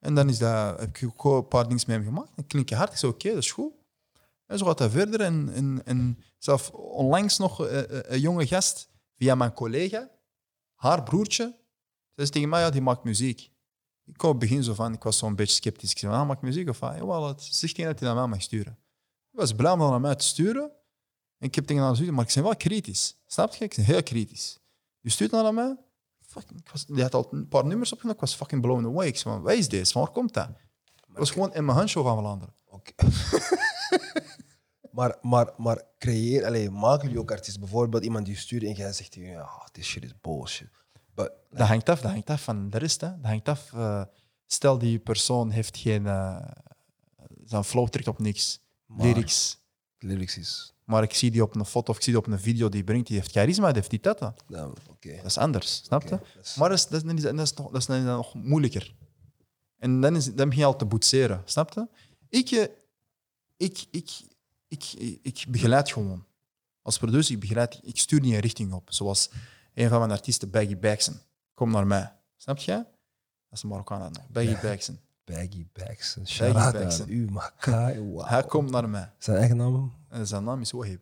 En 0.00 0.14
dan 0.14 0.28
is 0.28 0.38
dat, 0.38 0.80
heb 0.80 0.96
ik 0.96 1.24
ook 1.24 1.24
een 1.42 1.48
paar 1.48 1.68
dingen 1.68 1.82
met 1.86 1.96
hem 1.96 2.04
gemaakt. 2.04 2.30
Dan 2.34 2.46
klink 2.46 2.68
je 2.68 2.74
hard. 2.74 2.92
Ik 2.92 2.98
zei, 2.98 3.12
oké, 3.12 3.28
dat 3.28 3.38
is 3.42 3.52
goed. 3.52 3.72
En 4.46 4.58
zo 4.58 4.66
gaat 4.66 4.78
dat 4.78 4.90
verder. 4.90 5.20
En, 5.20 5.50
en, 5.52 5.82
en 5.84 6.18
zelf 6.38 6.70
onlangs 6.70 7.38
nog 7.38 7.66
eh, 7.66 7.78
eh, 7.78 8.00
een 8.02 8.20
jonge 8.20 8.46
gast 8.46 8.88
via 9.16 9.34
mijn 9.34 9.52
collega, 9.52 10.10
haar 10.74 11.02
broertje, 11.02 11.56
zei 12.14 12.26
ze 12.26 12.32
tegen 12.32 12.48
mij, 12.48 12.60
ja, 12.60 12.70
die 12.70 12.80
maakt 12.80 13.04
muziek. 13.04 13.50
Ik 14.04 14.16
kwam 14.16 14.30
het 14.30 14.40
begin 14.40 14.62
zo 14.62 14.74
van, 14.74 14.92
ik 14.92 15.02
was 15.02 15.18
zo'n 15.18 15.36
beetje 15.36 15.54
sceptisch. 15.54 15.90
Ik 15.90 15.98
zei, 15.98 16.12
ah, 16.12 16.26
maakt 16.26 16.42
muziek 16.42 16.68
of 16.68 16.78
wat? 16.78 16.96
Jawel, 16.96 17.28
het 17.28 17.42
zegt 17.42 17.74
tegen 17.74 17.90
dat 17.90 18.00
hij 18.00 18.08
naar 18.08 18.18
mij 18.18 18.26
mag 18.26 18.42
sturen. 18.42 18.78
Ik 19.32 19.38
was 19.38 19.52
blij 19.52 19.72
om 19.72 19.78
dat 19.78 19.90
naar 19.90 20.00
mij 20.00 20.14
te 20.14 20.24
sturen. 20.24 20.62
En 21.38 21.46
ik 21.46 21.54
heb 21.54 21.66
tegen 21.66 21.82
haar 21.82 21.90
gezegd, 21.90 22.10
maar 22.10 22.26
ik 22.28 22.34
ben 22.34 22.42
wel 22.42 22.56
kritisch. 22.56 23.16
Snap 23.26 23.54
je? 23.54 23.64
Ik 23.64 23.74
ben 23.76 23.84
heel 23.84 24.02
kritisch. 24.02 24.58
Je 25.00 25.10
stuurt 25.10 25.30
naar 25.30 25.54
mij. 25.54 25.76
Fucking, 26.30 26.60
ik 26.60 26.68
was, 26.72 26.86
die 26.86 27.02
had 27.02 27.14
al 27.14 27.28
een 27.30 27.48
paar 27.48 27.66
nummers 27.66 27.92
opgenomen. 27.92 28.20
Ik 28.22 28.26
was 28.28 28.34
fucking 28.36 28.62
blown 28.62 28.84
away. 28.84 29.06
Ik 29.06 29.16
zei, 29.16 29.34
van, 29.34 29.42
wat 29.42 29.52
is 29.52 29.68
dit? 29.68 29.92
Van 29.92 30.02
waar 30.02 30.10
komt 30.10 30.34
dat? 30.34 30.48
Het 31.08 31.18
was 31.18 31.30
gewoon 31.30 31.54
in 31.54 31.64
mijn 31.64 31.76
handshow 31.76 32.04
van 32.06 32.18
Vlaanderen. 32.18 32.54
Oké. 32.66 32.92
maar, 34.96 35.16
maar, 35.22 35.52
maar 35.56 35.82
creëer, 35.98 36.44
allee, 36.46 36.70
maken 36.70 37.04
jullie 37.06 37.20
ook 37.20 37.30
artiesten? 37.30 37.60
Bijvoorbeeld 37.60 38.04
iemand 38.04 38.26
die 38.26 38.36
stuurt 38.36 38.62
en 38.62 38.72
jij 38.72 38.92
zegt, 38.92 39.14
ja, 39.14 39.68
this 39.72 39.86
shit 39.86 40.04
is 40.04 40.20
bullshit. 40.20 40.68
But, 41.14 41.32
Dat 41.50 41.66
hangt 41.68 41.88
af, 41.88 42.00
dat 42.00 42.10
hangt 42.10 42.30
af 42.30 42.42
van 42.42 42.70
de 42.70 42.78
rest. 42.78 43.00
Hè. 43.00 43.08
Dat 43.20 43.30
hangt 43.30 43.48
af. 43.48 43.72
eh, 43.72 44.02
stel 44.46 44.78
die 44.78 44.98
persoon 44.98 45.50
heeft 45.50 45.76
geen. 45.76 46.06
eh, 46.06 46.36
zijn 47.44 47.64
flow 47.64 47.88
trekt 47.88 48.08
op 48.08 48.18
niks. 48.18 48.60
Maar- 48.86 49.06
Lyrics. 49.06 49.58
lyrics 49.98 50.36
is, 50.36 50.74
Maar 50.90 51.02
ik 51.02 51.14
zie 51.14 51.30
die 51.30 51.42
op 51.42 51.54
een 51.54 51.64
foto 51.64 51.90
of 51.90 51.96
ik 51.96 52.02
zie 52.02 52.12
die 52.12 52.22
op 52.22 52.28
een 52.28 52.40
video 52.40 52.68
die 52.68 52.84
brengt, 52.84 53.06
die 53.06 53.16
heeft 53.16 53.30
charisma, 53.30 53.66
die 53.66 53.74
heeft 53.74 53.90
die 53.90 54.00
dat. 54.00 54.18
Dat 54.18 54.42
nou, 54.46 54.74
oké. 54.90 55.08
is 55.08 55.38
anders, 55.38 55.74
snap 55.84 56.02
je? 56.02 56.08
Dat 56.08 56.20
is- 56.42 56.54
Maar 56.54 56.68
dat 56.68 56.78
is, 56.78 56.86
dat, 56.86 57.04
is, 57.04 57.22
dat, 57.22 57.38
is 57.38 57.52
nog, 57.54 57.70
dat 57.70 57.80
is 57.80 57.86
nog 57.86 58.34
moeilijker. 58.34 58.94
En 59.78 60.00
dan, 60.00 60.16
is, 60.16 60.24
dan 60.34 60.48
begin 60.48 60.60
je 60.60 60.64
al 60.68 60.76
te 60.76 60.84
boetseren, 60.84 61.42
snap 61.44 61.72
je? 61.74 61.86
Ik, 62.28 62.50
eh, 62.50 62.66
ik, 63.56 63.84
ik, 63.90 64.10
ik, 64.68 64.84
ik, 65.22 65.44
begeleid 65.48 65.92
gewoon. 65.92 66.24
Als 66.82 66.98
producer, 66.98 67.34
ik 67.34 67.40
begeleid, 67.40 67.80
ik 67.82 67.98
stuur 67.98 68.20
niet 68.20 68.32
een 68.34 68.40
richting 68.40 68.72
op. 68.72 68.92
Zoals 68.92 69.30
een 69.74 69.88
van 69.88 69.98
mijn 69.98 70.10
artiesten, 70.10 70.50
Baggy 70.50 70.76
Baxen. 70.78 71.20
Kom 71.54 71.70
naar 71.70 71.86
mij. 71.86 72.12
Snap 72.36 72.58
je? 72.58 72.72
Dat 72.72 72.84
is 73.58 73.62
een 73.62 73.68
Marokkaan. 73.68 74.12
Baggy 74.30 74.56
Baxen. 74.62 75.00
Baggy 75.24 75.66
Baxen. 75.72 76.26
Shout 76.26 76.54
out 76.56 76.72
Baxen. 76.72 77.04
aan 77.04 77.10
u, 77.10 77.30
Makai. 77.30 78.00
Wow. 78.00 78.26
Hij 78.28 78.42
komt 78.44 78.70
naar 78.70 78.88
mij. 78.88 79.12
Zijn 79.18 79.36
eigen 79.36 79.56
naam? 79.56 79.92
En 80.08 80.26
zijn 80.26 80.44
naam 80.44 80.60
is 80.60 80.70
Wahib. 80.72 81.00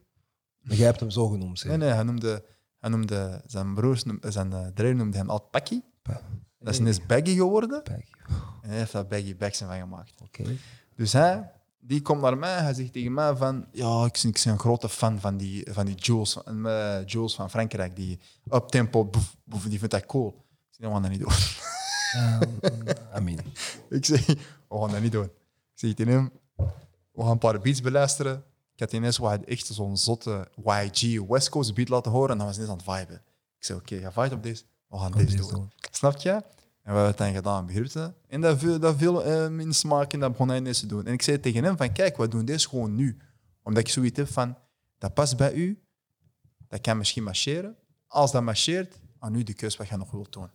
Maar 0.61 0.77
jij 0.77 0.86
hebt 0.86 1.01
hem 1.01 1.11
zo 1.11 1.28
genoemd, 1.28 1.59
zeg. 1.59 1.69
Nee, 1.69 1.78
nee, 1.78 1.90
hij 1.90 2.03
noemde, 2.03 2.45
hij 2.78 2.90
noemde 2.90 3.43
zijn 3.47 3.74
broers, 3.74 4.05
zijn 4.20 4.51
uh, 4.51 4.66
dreer 4.74 4.95
noemde 4.97 5.16
hem 5.16 5.31
al 5.31 5.40
Paki. 5.40 5.82
Pa- 6.03 6.20
Dat 6.59 6.81
is 6.81 7.07
Baggy 7.07 7.35
geworden. 7.35 7.82
Baggy. 7.85 8.12
En 8.62 8.69
hij 8.69 8.78
heeft 8.78 8.93
daar 8.93 9.07
Baggy 9.07 9.36
Baxen 9.36 9.66
van 9.66 9.78
gemaakt. 9.78 10.20
Oké. 10.23 10.45
Dus 10.97 11.12
hij, 11.12 11.51
die 11.81 12.03
komt 12.03 12.20
naar 12.20 12.39
mij, 12.39 12.59
hij 12.59 12.74
zegt 12.74 12.93
tegen 12.93 13.12
mij 13.12 13.36
van, 13.36 13.66
ja, 13.73 14.05
ik 14.05 14.19
ben, 14.23 14.31
ik 14.31 14.40
ben 14.45 14.53
een 14.53 14.59
grote 14.59 14.89
fan 14.89 15.20
van 15.20 15.36
die, 15.36 15.69
van 15.73 15.86
die 15.86 15.95
Jules, 15.95 16.32
van, 16.32 16.66
eh, 16.69 17.05
Jules 17.07 17.35
van 17.35 17.51
Frankrijk, 17.51 17.97
die 17.97 18.19
uptempo, 18.53 19.05
boef, 19.05 19.36
boef, 19.45 19.62
die 19.65 19.78
vindt 19.78 19.95
dat 19.95 20.07
cool. 20.07 20.28
Ik 20.70 20.77
zeg, 20.85 20.90
gaan 20.90 21.03
dat 21.03 21.11
niet 21.11 21.20
doen. 21.20 21.32
I 23.16 23.20
mean, 23.20 23.39
ik 23.89 24.05
zeg, 24.05 24.26
we 24.68 24.78
gaan 24.78 24.90
dat 24.90 25.01
niet 25.01 25.12
doen. 25.12 25.24
Ik 25.24 25.30
zeg 25.74 25.94
tegen 25.94 26.12
hem, 26.12 26.30
we 27.12 27.22
gaan 27.22 27.30
een 27.30 27.39
paar 27.39 27.60
beats 27.60 27.80
beluisteren. 27.80 28.44
Ik 28.74 28.80
had 28.80 28.93
ineens 28.93 29.16
wat 29.16 29.44
echt 29.44 29.66
zo'n 29.66 29.97
zotte 29.97 30.48
YG 30.64 31.20
West 31.28 31.48
Coast 31.48 31.74
beat 31.74 31.89
laten 31.89 32.12
horen 32.12 32.30
en 32.30 32.36
dan 32.36 32.47
was 32.47 32.56
hij 32.56 32.64
ineens 32.64 32.86
aan 32.86 32.94
het 32.94 32.98
viben. 33.01 33.22
Ik 33.59 33.64
zei, 33.64 33.78
oké, 33.78 34.01
ga 34.01 34.12
vibe 34.12 34.35
op 34.35 34.43
deze, 34.43 34.62
we 34.89 34.98
gaan 34.98 35.12
deze 35.12 35.36
doen. 35.36 35.48
doen. 35.48 35.72
Snap 35.90 36.16
je? 36.16 36.30
En 36.30 36.94
we 36.94 37.01
hebben 37.01 37.06
het 37.06 37.16
dan 37.16 37.35
gedaan, 37.35 37.66
begrijp 37.66 37.86
je? 37.86 38.12
En 38.26 38.40
dat 38.40 38.59
viel, 38.59 38.78
dat 38.78 38.97
viel 38.97 39.24
hem 39.24 39.60
in 39.60 39.74
smaak 39.74 40.12
en 40.12 40.20
dat 40.20 40.30
begon 40.30 40.48
hij 40.48 40.56
ineens 40.56 40.80
te 40.80 40.86
doen. 40.86 41.06
En 41.06 41.12
ik 41.12 41.22
zei 41.22 41.40
tegen 41.40 41.64
hem 41.64 41.76
van, 41.76 41.93
kijk, 41.93 42.16
we 42.16 42.28
doen 42.28 42.44
deze 42.44 42.68
gewoon 42.68 42.94
nu. 42.94 43.16
Omdat 43.62 43.82
ik 43.82 43.89
zoiets 43.89 44.18
heb 44.18 44.28
van, 44.28 44.56
dat 44.98 45.14
past 45.14 45.36
bij 45.36 45.52
u, 45.52 45.82
dat 46.68 46.80
kan 46.80 46.97
misschien 46.97 47.22
marcheren. 47.22 47.76
Als 48.06 48.32
dat 48.32 48.43
marcheert, 48.43 48.98
aan 49.18 49.35
u 49.35 49.43
de 49.43 49.55
keus 49.55 49.76
wat 49.76 49.89
je 49.89 49.97
nog 49.97 50.10
wilt 50.10 50.32
doen. 50.32 50.51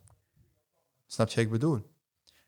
Snap 1.13 1.29
je 1.29 1.35
wat 1.35 1.45
ik 1.45 1.51
bedoel? 1.51 1.81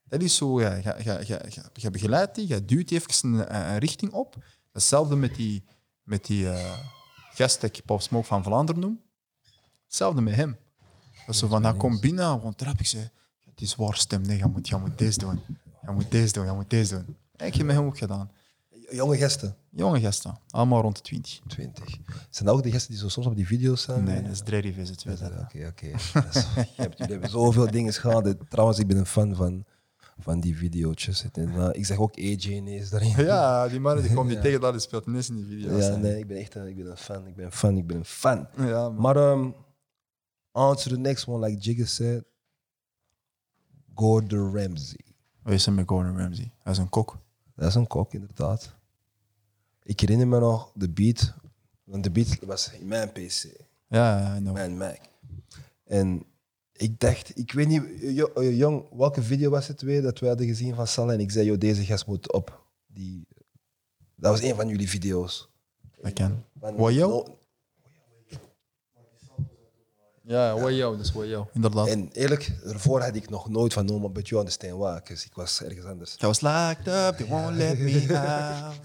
Dat 0.04 0.22
is 0.22 0.36
zo, 0.36 0.62
ja, 0.62 0.74
je, 0.74 1.24
je, 1.26 1.64
je, 1.74 1.90
begeleidt 1.90 2.36
die, 2.36 2.48
je 2.48 2.66
duwt 2.66 2.88
die 2.88 3.00
even 3.00 3.34
een, 3.34 3.56
een 3.56 3.78
richting 3.78 4.12
op. 4.12 4.36
Hetzelfde 4.72 5.16
met 5.16 5.36
die, 5.36 5.64
met 6.04 6.26
die 6.26 6.50
eh, 6.50 6.80
gast 7.34 7.62
dat 7.62 7.78
ik 7.78 7.86
Pop 7.86 8.02
Smoke 8.02 8.26
van 8.26 8.44
Vlaanderen 8.44 8.82
noem. 8.82 9.02
Hetzelfde 9.86 10.22
met 10.22 10.36
hem. 10.36 10.58
Dat 11.26 11.36
is 11.36 11.38
zo 11.38 11.48
van, 11.48 11.64
hij 11.64 11.74
komt 11.74 12.02
binnen, 12.02 12.26
gewoon 12.26 12.56
trap. 12.56 12.80
Ik 12.80 12.86
zei, 12.86 13.10
het 13.40 13.62
is 13.62 13.76
waar 13.76 13.96
stem, 13.96 14.22
nee, 14.22 14.38
je 14.38 14.46
moet, 14.46 14.68
je 14.68 14.78
moet 14.78 14.98
deze 14.98 15.20
doen. 15.20 15.42
Je 15.82 15.92
moet 15.92 16.12
deze 16.12 16.34
doen, 16.34 16.46
je 16.46 16.52
moet 16.52 16.70
deze 16.70 17.06
doen. 17.06 17.18
En 17.36 17.48
ik 17.48 17.56
heb 17.56 17.66
met 17.66 17.76
hem 17.76 17.86
ook 17.86 17.98
gedaan. 17.98 18.32
Jonge 18.91 19.18
gasten. 19.18 19.56
Jonge 19.70 19.99
gasten, 19.99 20.40
allemaal 20.49 20.82
rond 20.82 20.95
de 20.95 21.02
20. 21.02 21.40
20. 21.48 21.84
Zijn 22.30 22.45
dat 22.48 22.56
ook 22.57 22.64
de 22.64 22.72
gasten 22.72 22.91
die 22.91 22.99
zo 22.99 23.07
soms 23.10 23.26
op 23.28 23.36
die 23.36 23.48
video's 23.48 23.82
zijn? 23.82 24.03
Nee, 24.03 24.22
dat 24.22 24.32
is 24.32 24.41
Dreddy 24.41 24.74
Visit. 24.74 25.06
Oké, 25.41 25.68
oké. 25.68 25.86
Is- 25.95 26.12
Jullie 26.78 26.95
hebben 27.12 27.30
zoveel 27.30 27.72
dingen 27.72 27.94
gehad. 27.94 28.36
Trouwens, 28.49 28.80
ik 28.80 28.88
ben 28.88 28.98
een 28.98 29.06
fan 29.06 29.36
van, 29.36 29.66
van 30.20 30.40
die 30.40 30.57
video's. 30.57 31.26
En, 31.34 31.74
ik 31.74 31.86
zeg 31.86 31.98
ook 31.98 32.18
AJ 32.18 32.48
ineens 32.48 32.90
daarin. 32.90 33.14
Ja, 33.26 33.68
die 33.68 33.80
mannen 33.80 34.03
die 34.03 34.14
komen 34.14 34.28
die 34.28 34.36
Ja. 34.41 34.44
tegen 34.44 34.62
dat, 34.62 34.72
die 34.72 34.82
speelt 34.82 35.06
ineens 35.06 35.30
in 35.30 35.36
die 35.36 35.45
video's. 35.45 35.86
Ja, 35.86 35.95
nee, 35.95 36.18
ik 36.20 36.28
ben 36.28 36.38
echt 36.38 36.56
een, 36.56 36.68
ik 36.68 36.76
ben 36.76 36.90
een 36.91 36.98
fan. 36.98 37.28
Ik 37.28 37.36
ben 37.36 37.45
een 37.45 37.52
fan. 37.52 37.78
Ik 37.78 37.88
ben 37.88 37.98
een 37.98 38.06
fan. 38.06 38.48
Ja, 38.57 38.90
man. 38.90 39.02
Maar 39.02 39.18
um, 39.32 39.56
on 40.52 40.76
to 40.76 40.90
the 40.90 40.98
next 40.98 41.28
one, 41.28 41.48
like 41.48 41.60
Jigga 41.62 41.86
said. 41.86 42.24
Gordon 43.94 44.56
Ramsay. 44.57 45.06
Wat 45.44 45.53
is 45.53 45.66
er 45.66 45.74
met 45.74 45.88
Gordon 45.88 46.18
Ramsay? 46.18 46.52
Hij 46.64 46.72
is 46.72 46.78
een 46.78 46.90
kok. 46.90 47.18
Dat 47.56 47.68
is 47.68 47.76
een 47.76 47.88
kok, 47.88 48.14
inderdaad. 48.14 48.76
Ik 49.84 49.99
herinner 49.99 50.27
me 50.27 50.40
nog 50.40 50.72
de 50.73 50.90
beat. 50.90 51.34
Want 51.84 52.03
de 52.03 52.11
beat 52.11 52.40
was 52.40 52.72
in 52.73 52.88
mijn 52.88 53.11
PC. 53.11 53.44
Ja, 53.88 54.36
ja. 54.36 54.52
Mijn 54.52 54.77
Mac. 54.77 54.98
En 55.84 56.23
ik 56.72 56.99
dacht, 56.99 57.38
ik 57.38 57.52
weet 57.52 57.68
niet, 57.68 57.84
eh, 58.36 58.57
jong, 58.57 58.86
welke 58.98 59.23
video 59.23 59.49
was 59.49 59.68
het 59.68 59.82
weer 59.82 60.02
dat 60.02 60.19
we 60.19 60.27
hadden 60.27 60.48
gezien 60.48 60.76
van 60.76 60.88
Salah? 60.88 61.14
En 61.14 61.19
ik 61.19 61.32
zei, 61.32 61.45
joh, 61.45 61.57
deze 61.60 61.86
gast 61.86 62.07
moet 62.07 62.32
op. 62.34 62.65
Die, 62.88 63.27
dat 64.15 64.32
was 64.32 64.41
een 64.41 64.56
van 64.56 64.68
jullie 64.68 64.90
video's. 64.90 65.49
Dat 66.02 66.14
kan. 66.14 66.44
Van- 66.60 66.76
No- 70.28 70.34
Ja, 70.36 70.60
Wayo, 70.60 70.92
dat 70.98 71.06
is 71.06 71.12
Wayo. 71.12 71.48
Inderdaad. 71.54 71.88
En 71.88 72.10
eerlijk, 72.12 72.52
ervoor 72.66 73.02
had 73.02 73.16
ik 73.16 73.30
nog 73.30 73.50
nooit 73.50 73.74
van 73.74 73.86
Noma, 73.86 74.10
but 74.10 74.28
you 74.28 74.40
understand 74.40 74.74
why, 74.80 75.00
dus 75.04 75.26
ik 75.26 75.34
was 75.34 75.62
ergens 75.64 75.86
anders. 75.86 76.16
I 76.24 76.26
was 76.26 76.42
locked 76.42 76.88
up, 76.88 77.18
they 77.18 77.28
won't 77.28 77.56
let 77.56 77.80
me 77.80 78.08
out. 78.18 78.76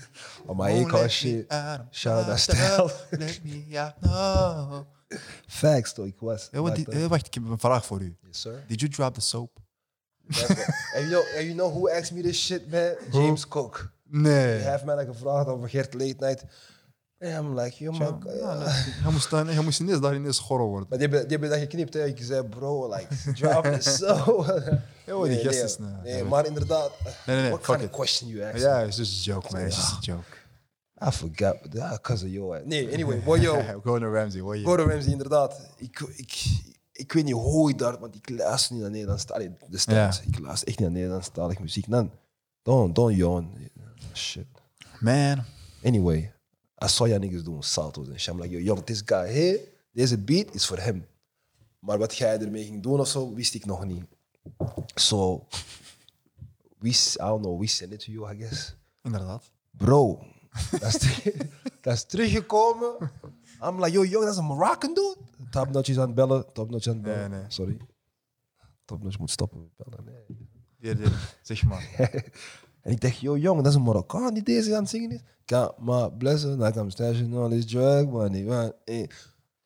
Oh, 0.47 0.57
maar 0.57 0.71
ik 0.71 0.93
let 0.93 1.11
shit. 1.11 1.49
out. 1.49 1.81
Shout 1.91 2.29
out 2.29 2.81
up, 2.81 3.07
Let 3.11 3.41
me 3.45 3.81
out, 3.81 3.95
no. 4.01 4.87
Facts, 5.47 5.93
toch? 5.93 6.07
Ik 6.07 6.17
was. 6.21 6.49
Ja, 6.53 6.61
wat 6.61 6.75
die- 6.75 6.85
locked 6.85 6.95
up. 6.99 7.05
eh, 7.05 7.11
wacht, 7.11 7.27
ik 7.27 7.35
heb 7.35 7.49
een 7.49 7.59
vraag 7.59 7.87
voor 7.87 8.01
u. 8.01 8.17
Yes, 8.27 8.41
sir. 8.41 8.65
Did 8.69 8.81
you 8.81 8.93
drop 8.93 9.15
the 9.15 9.21
soap? 9.21 9.59
and, 10.29 10.49
you 10.95 11.09
know, 11.09 11.23
and 11.37 11.43
you 11.45 11.53
know 11.55 11.71
who 11.73 11.89
asked 11.91 12.13
me 12.17 12.23
this 12.23 12.45
shit, 12.45 12.71
man? 12.71 12.95
James 13.13 13.49
Cook. 13.49 13.93
Nee. 14.05 14.33
Hij 14.33 14.71
heeft 14.71 14.85
mij 14.85 15.05
gevraagd 15.05 15.47
over 15.49 15.69
Gert 15.69 15.95
Late 15.95 16.17
Night. 16.19 16.45
En 17.21 17.45
I'm 17.45 17.55
like, 17.59 17.85
yo. 17.85 17.93
Ja, 17.93 18.19
nee, 18.55 18.69
Hij 18.69 19.13
moest, 19.13 19.31
hij 19.31 19.63
moest 19.63 19.81
ineens 19.81 20.01
daar 20.01 20.15
ineens 20.15 20.37
schorrel 20.37 20.69
worden. 20.69 20.87
Maar 20.89 20.99
die 20.99 21.09
hebben, 21.09 21.29
die 21.29 21.39
hebben 21.39 21.59
dat 21.59 21.69
geknipt, 21.69 21.95
hè. 21.95 22.07
Ik 22.07 22.19
zei, 22.23 22.43
bro, 22.43 22.95
like, 22.95 23.33
drop 23.33 23.67
it 23.67 23.85
so. 23.85 24.45
Hoor, 25.07 25.29
die 25.29 25.39
gast 25.45 25.63
is... 25.63 25.79
nee, 25.79 25.91
Nee, 26.03 26.25
maar 26.25 26.47
inderdaad. 26.47 26.91
Nee, 27.05 27.15
nee, 27.27 27.37
nee, 27.37 27.51
What 27.51 27.63
kind 27.65 27.83
of 27.83 27.91
question 27.91 28.29
you 28.31 28.45
asked? 28.45 28.61
Ja, 28.61 28.81
it's 28.83 28.97
just 28.97 29.29
a 29.29 29.33
joke, 29.33 29.53
man. 29.53 29.63
It's 29.67 29.77
just 29.77 29.93
a 29.93 29.99
joke. 30.01 30.39
I 31.07 31.11
forgot. 31.11 31.57
Ah, 31.79 31.99
cause 32.01 32.25
of 32.25 32.31
your. 32.31 32.63
Nee, 32.65 32.93
anyway, 32.93 33.21
boy, 33.21 33.41
yo. 33.41 33.61
Gordon 33.85 34.13
Ramsay, 34.13 34.43
Wayo. 34.43 34.65
Gordon 34.65 34.89
Ramsay, 34.89 35.13
inderdaad. 35.13 35.61
Ik, 35.77 36.01
ik, 36.17 36.45
ik 36.93 37.13
weet 37.13 37.25
niet 37.25 37.35
hoe 37.35 37.71
ik 37.71 37.79
daar, 37.79 37.99
want 37.99 38.15
ik 38.15 38.31
luister 38.31 38.73
niet 38.73 38.83
naar 38.83 38.91
Nederlandstalig. 38.91 39.49
De. 39.69 39.81
Ja. 39.85 40.13
Ik 40.27 40.39
luister 40.39 40.69
echt 40.69 40.79
niet 40.79 40.89
naar 40.89 40.97
Nederlandstalige 40.97 41.63
muziek. 41.63 41.91
Dan, 41.91 42.11
don't, 42.63 42.95
don't 42.95 43.17
yawn. 43.17 43.71
Shit. 44.15 44.47
Man. 45.01 45.45
Anyway, 45.85 46.33
I 46.85 46.89
saw 46.89 47.07
y'all 47.07 47.19
niggas 47.19 47.43
doen 47.43 47.63
salto's 47.63 48.09
en 48.09 48.19
shit. 48.19 48.35
I'm 48.35 48.41
like, 48.41 48.53
yo, 48.53 48.59
young, 48.59 48.85
this 48.85 49.03
guy 49.05 49.27
here, 49.29 49.61
deze 49.93 50.19
beat 50.19 50.55
is 50.55 50.67
voor 50.67 50.79
hem. 50.79 51.07
Maar 51.79 51.99
wat 51.99 52.17
jij 52.17 52.41
ermee 52.41 52.65
ging 52.65 52.83
doen 52.83 53.01
of 53.01 53.09
zo, 53.09 53.35
wist 53.35 53.55
ik 53.55 53.65
nog 53.67 53.85
niet. 53.85 54.05
So, 54.95 55.47
we, 56.79 56.89
I 56.89 57.17
don't 57.17 57.43
know, 57.43 57.59
we 57.61 57.67
send 57.67 57.93
it 57.93 58.01
to 58.05 58.13
you, 58.13 58.35
I 58.35 58.37
guess. 58.37 58.75
Inderdaad. 59.03 59.51
Bro, 59.71 60.25
dat 60.71 60.95
is, 60.95 61.23
dat 61.83 61.95
is 61.95 62.05
teruggekomen. 62.05 63.11
I'm 63.63 63.79
like, 63.79 63.91
yo, 63.91 64.05
young, 64.05 64.25
dat 64.25 64.33
is 64.33 64.39
een 64.39 64.45
Moroccan 64.45 64.95
dude. 64.95 65.17
Top 65.51 65.71
notch 65.71 65.89
is 65.89 65.99
aan 65.99 66.07
het 66.07 66.15
bellen, 66.15 66.53
top 66.53 66.71
notch 66.71 66.87
aan 66.87 66.95
het 66.95 67.03
bellen. 67.03 67.31
Nee, 67.31 67.41
nee. 67.41 67.51
Sorry. 67.51 67.77
Top 68.85 69.03
notch 69.03 69.19
moet 69.19 69.31
stoppen 69.31 69.61
met 69.61 69.71
bellen. 69.77 70.05
Nee. 70.05 70.95
Hier. 70.95 71.13
Zeg 71.43 71.65
maar. 71.65 71.89
En 72.83 72.93
ik 72.93 73.01
dacht, 73.01 73.19
yo, 73.19 73.37
jong, 73.37 73.57
dat 73.57 73.67
is 73.67 73.75
een 73.75 73.83
Marokkaan 73.83 74.35
die 74.35 74.43
deze 74.43 74.75
aan 74.75 74.81
het 74.81 74.91
zingen 74.91 75.11
is. 75.11 75.21
Ja, 75.45 75.73
maar 75.79 76.13
blessen, 76.13 76.59
dan 76.59 76.73
kan 76.73 76.91
station 76.91 77.35
all 77.35 77.51
this 77.51 77.67
drug 77.67 78.07
money. 78.07 78.43
Man. 78.43 78.73
Eh. 78.85 79.07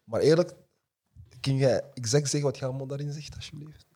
Maar 0.04 0.20
eerlijk, 0.20 0.54
kun 1.40 1.56
jij 1.56 1.82
exact 1.94 2.28
zeggen 2.28 2.50
wat 2.50 2.58
Gamon 2.58 2.88
daarin 2.88 3.12
zegt, 3.12 3.34
alsjeblieft? 3.34 3.86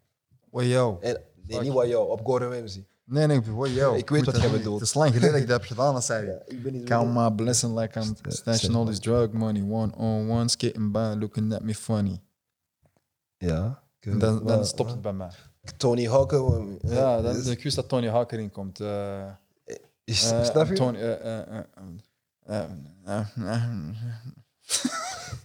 Wayo. 0.51 0.99
En, 1.01 1.21
nee, 1.47 1.61
niet 1.61 1.73
wat 1.73 1.89
jou, 1.89 2.11
op 2.11 2.27
Gordon 2.27 2.53
Ramsay. 2.53 2.87
Nee, 3.05 3.27
nee, 3.27 3.43
Wayo. 3.43 3.95
Ik 3.95 4.09
weet 4.09 4.25
wat 4.25 4.41
jij 4.41 4.51
bedoelt. 4.51 4.81
Het 4.81 4.89
is 4.89 4.95
lang 4.95 5.13
geleden 5.13 5.33
dat 5.33 5.41
ik 5.41 5.49
dat 5.49 5.61
heb 5.61 5.69
gedaan, 5.69 5.95
dat 5.95 6.05
zei 6.05 6.27
je. 6.27 6.43
ik 6.47 6.63
ben 6.63 6.73
niet 6.73 6.85
Count 6.85 7.15
my 7.15 7.31
blessing 7.31 7.79
like 7.79 7.99
I'm 7.99 8.05
St- 8.05 8.33
stashing 8.33 8.75
all 8.75 8.87
this 8.87 8.99
drug 8.99 9.33
money. 9.33 9.63
One 9.63 9.97
on 9.97 10.31
one, 10.31 10.49
skating 10.49 10.93
by, 10.93 11.15
looking 11.19 11.55
at 11.55 11.63
me 11.63 11.75
funny. 11.75 12.21
Ja. 13.37 13.83
Dan, 14.01 14.47
dan 14.47 14.67
stopt 14.67 14.91
het 14.91 15.03
bij 15.03 15.13
mij. 15.13 15.31
Tony 15.77 16.07
Hawk. 16.09 16.33
eh, 16.33 16.41
Ja, 16.81 17.21
dan, 17.21 17.37
is- 17.37 17.47
ik 17.47 17.63
wist 17.63 17.77
dat 17.77 17.89
Tony 17.89 18.09
Hawk 18.09 18.33
erin 18.33 18.51
komt. 18.51 18.81
eh, 18.81 19.25
is- 20.05 20.31
eh, 20.31 20.45
snap 20.45 20.67
je? 20.69 20.75
Tony, 20.75 20.99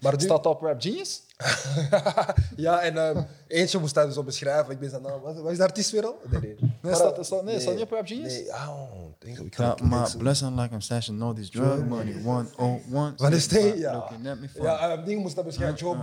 maar 0.01 0.11
nu, 0.17 0.19
Staat 0.23 0.45
op 0.45 0.61
Rap 0.61 0.81
Genius? 0.81 1.23
ja, 2.55 2.79
en 2.81 2.97
ehm, 2.97 3.23
eentje 3.47 3.79
moest 3.79 3.93
dat 3.93 4.07
dus 4.07 4.17
op 4.17 4.25
beschrijven. 4.25 4.73
Ik 4.73 4.79
ben 4.79 4.89
zijn 4.89 5.01
naam. 5.01 5.21
Wat, 5.21 5.39
wat 5.41 5.51
is 5.51 5.57
de 5.57 5.63
artiest 5.63 5.91
weer 5.91 6.05
al? 6.05 6.17
Nee, 6.29 6.39
nee. 6.41 6.55
Nee, 6.81 6.93
staat, 6.95 7.25
staat, 7.25 7.43
nee, 7.43 7.59
staat 7.59 7.73
niet 7.73 7.83
op 7.83 7.91
Rap 7.91 8.07
Genius? 8.07 8.33
Nee, 8.33 8.47
oh, 8.49 8.91
denk 9.19 9.37
ik. 9.39 9.57
Ja, 9.57 9.75
maar 9.83 10.07
zo- 10.09 10.17
blessing 10.17 10.59
like 10.59 10.73
I'm 10.73 10.81
stashing 10.81 11.21
all 11.21 11.33
this 11.33 11.49
drug 11.49 11.85
money. 11.85 12.21
One 12.25 12.47
on 12.57 12.81
one. 12.93 13.13
Wat 13.17 13.31
is 13.31 13.47
by, 13.47 13.73
Ja. 13.77 14.09
Ja, 14.53 14.89
eh, 14.97 15.05
ding 15.05 15.21
moest 15.21 15.35
dat 15.35 15.45
beschrijven. 15.45 15.77
Joe 15.77 15.95
ja, 15.95 15.99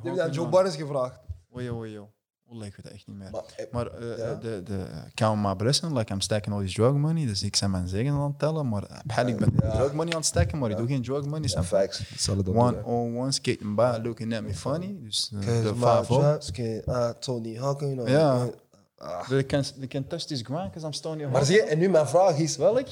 Die 0.00 0.10
Hawk 0.10 0.20
aan 0.20 0.30
Joe 0.30 0.50
dan- 0.50 0.50
Budden 0.62 0.72
gevraagd. 0.72 1.18
Ojo, 1.50 1.78
ojo. 1.78 2.08
Ik 2.52 2.76
het 2.76 2.90
echt 2.90 3.06
niet 3.06 3.16
meer. 3.16 3.30
Maar, 3.30 3.42
eh, 3.56 3.64
Maar 3.72 3.86
eh, 3.86 4.18
ja? 4.18 4.34
de, 4.34 4.62
de 4.62 4.86
count 5.14 5.42
my 5.42 5.54
blessing, 5.56 5.92
like 5.92 6.12
I'm 6.12 6.20
stacking 6.20 6.54
all 6.54 6.62
this 6.62 6.74
drug 6.74 6.92
money. 6.92 7.26
Dus 7.26 7.42
ik 7.42 7.56
zijn 7.56 7.70
mijn 7.70 7.88
zegen 7.88 8.12
aan 8.12 8.22
het 8.22 8.38
tellen, 8.38 8.68
maar 8.68 8.82
uh, 9.18 9.28
ik 9.28 9.36
ben 9.36 9.52
Ja. 9.62 9.70
drug 9.70 9.92
money 9.92 10.12
aan 10.12 10.18
het 10.18 10.26
stacken, 10.26 10.58
maar 10.58 10.70
ik 10.70 10.76
doe 10.76 10.86
geen 10.86 11.02
drug 11.02 11.24
money. 11.24 11.48
Ja, 11.52 11.62
facts. 11.62 12.28
One 12.46 12.84
on 12.84 13.18
one, 13.18 13.32
skating 13.32 13.74
by, 13.74 13.98
looking 14.02 14.36
at 14.36 14.42
me 14.42 14.54
funny. 14.54 14.96
Dus 15.02 15.30
uh, 15.34 15.40
de 15.40 15.74
5 15.76 16.10
op. 16.10 16.40
uh, 16.58 17.08
Tony 17.08 17.56
Hawk, 17.58 17.80
you 17.80 17.92
know. 17.92 18.08
Ja. 18.08 18.48
Ah. 18.96 19.28
They 19.28 19.46
can, 19.46 19.62
they 19.78 19.86
can 19.86 20.06
touch 20.06 20.22
this 20.24 20.42
ground 20.42 20.72
because 20.72 20.86
I'm 20.86 21.02
Tony 21.02 21.22
Hawk. 21.22 21.32
Maar 21.32 21.44
zie 21.44 21.56
je, 21.56 21.62
en 21.62 21.78
nu 21.78 21.88
mijn 21.88 22.08
vraag 22.08 22.38
is... 22.38 22.56
Welk? 22.56 22.86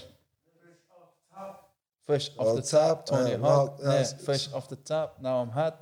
Fresh 2.05 2.29
off 2.37 2.55
the 2.55 2.63
top, 2.77 3.05
Tony 3.07 3.31
eh, 3.33 3.43
Hawk. 3.43 3.81
Ja, 3.81 3.89
Nee, 3.89 4.05
fresh 4.05 4.53
off 4.53 4.67
the 4.67 4.83
top, 4.83 5.11
now 5.21 5.43
I'm 5.43 5.51
hot. 5.53 5.73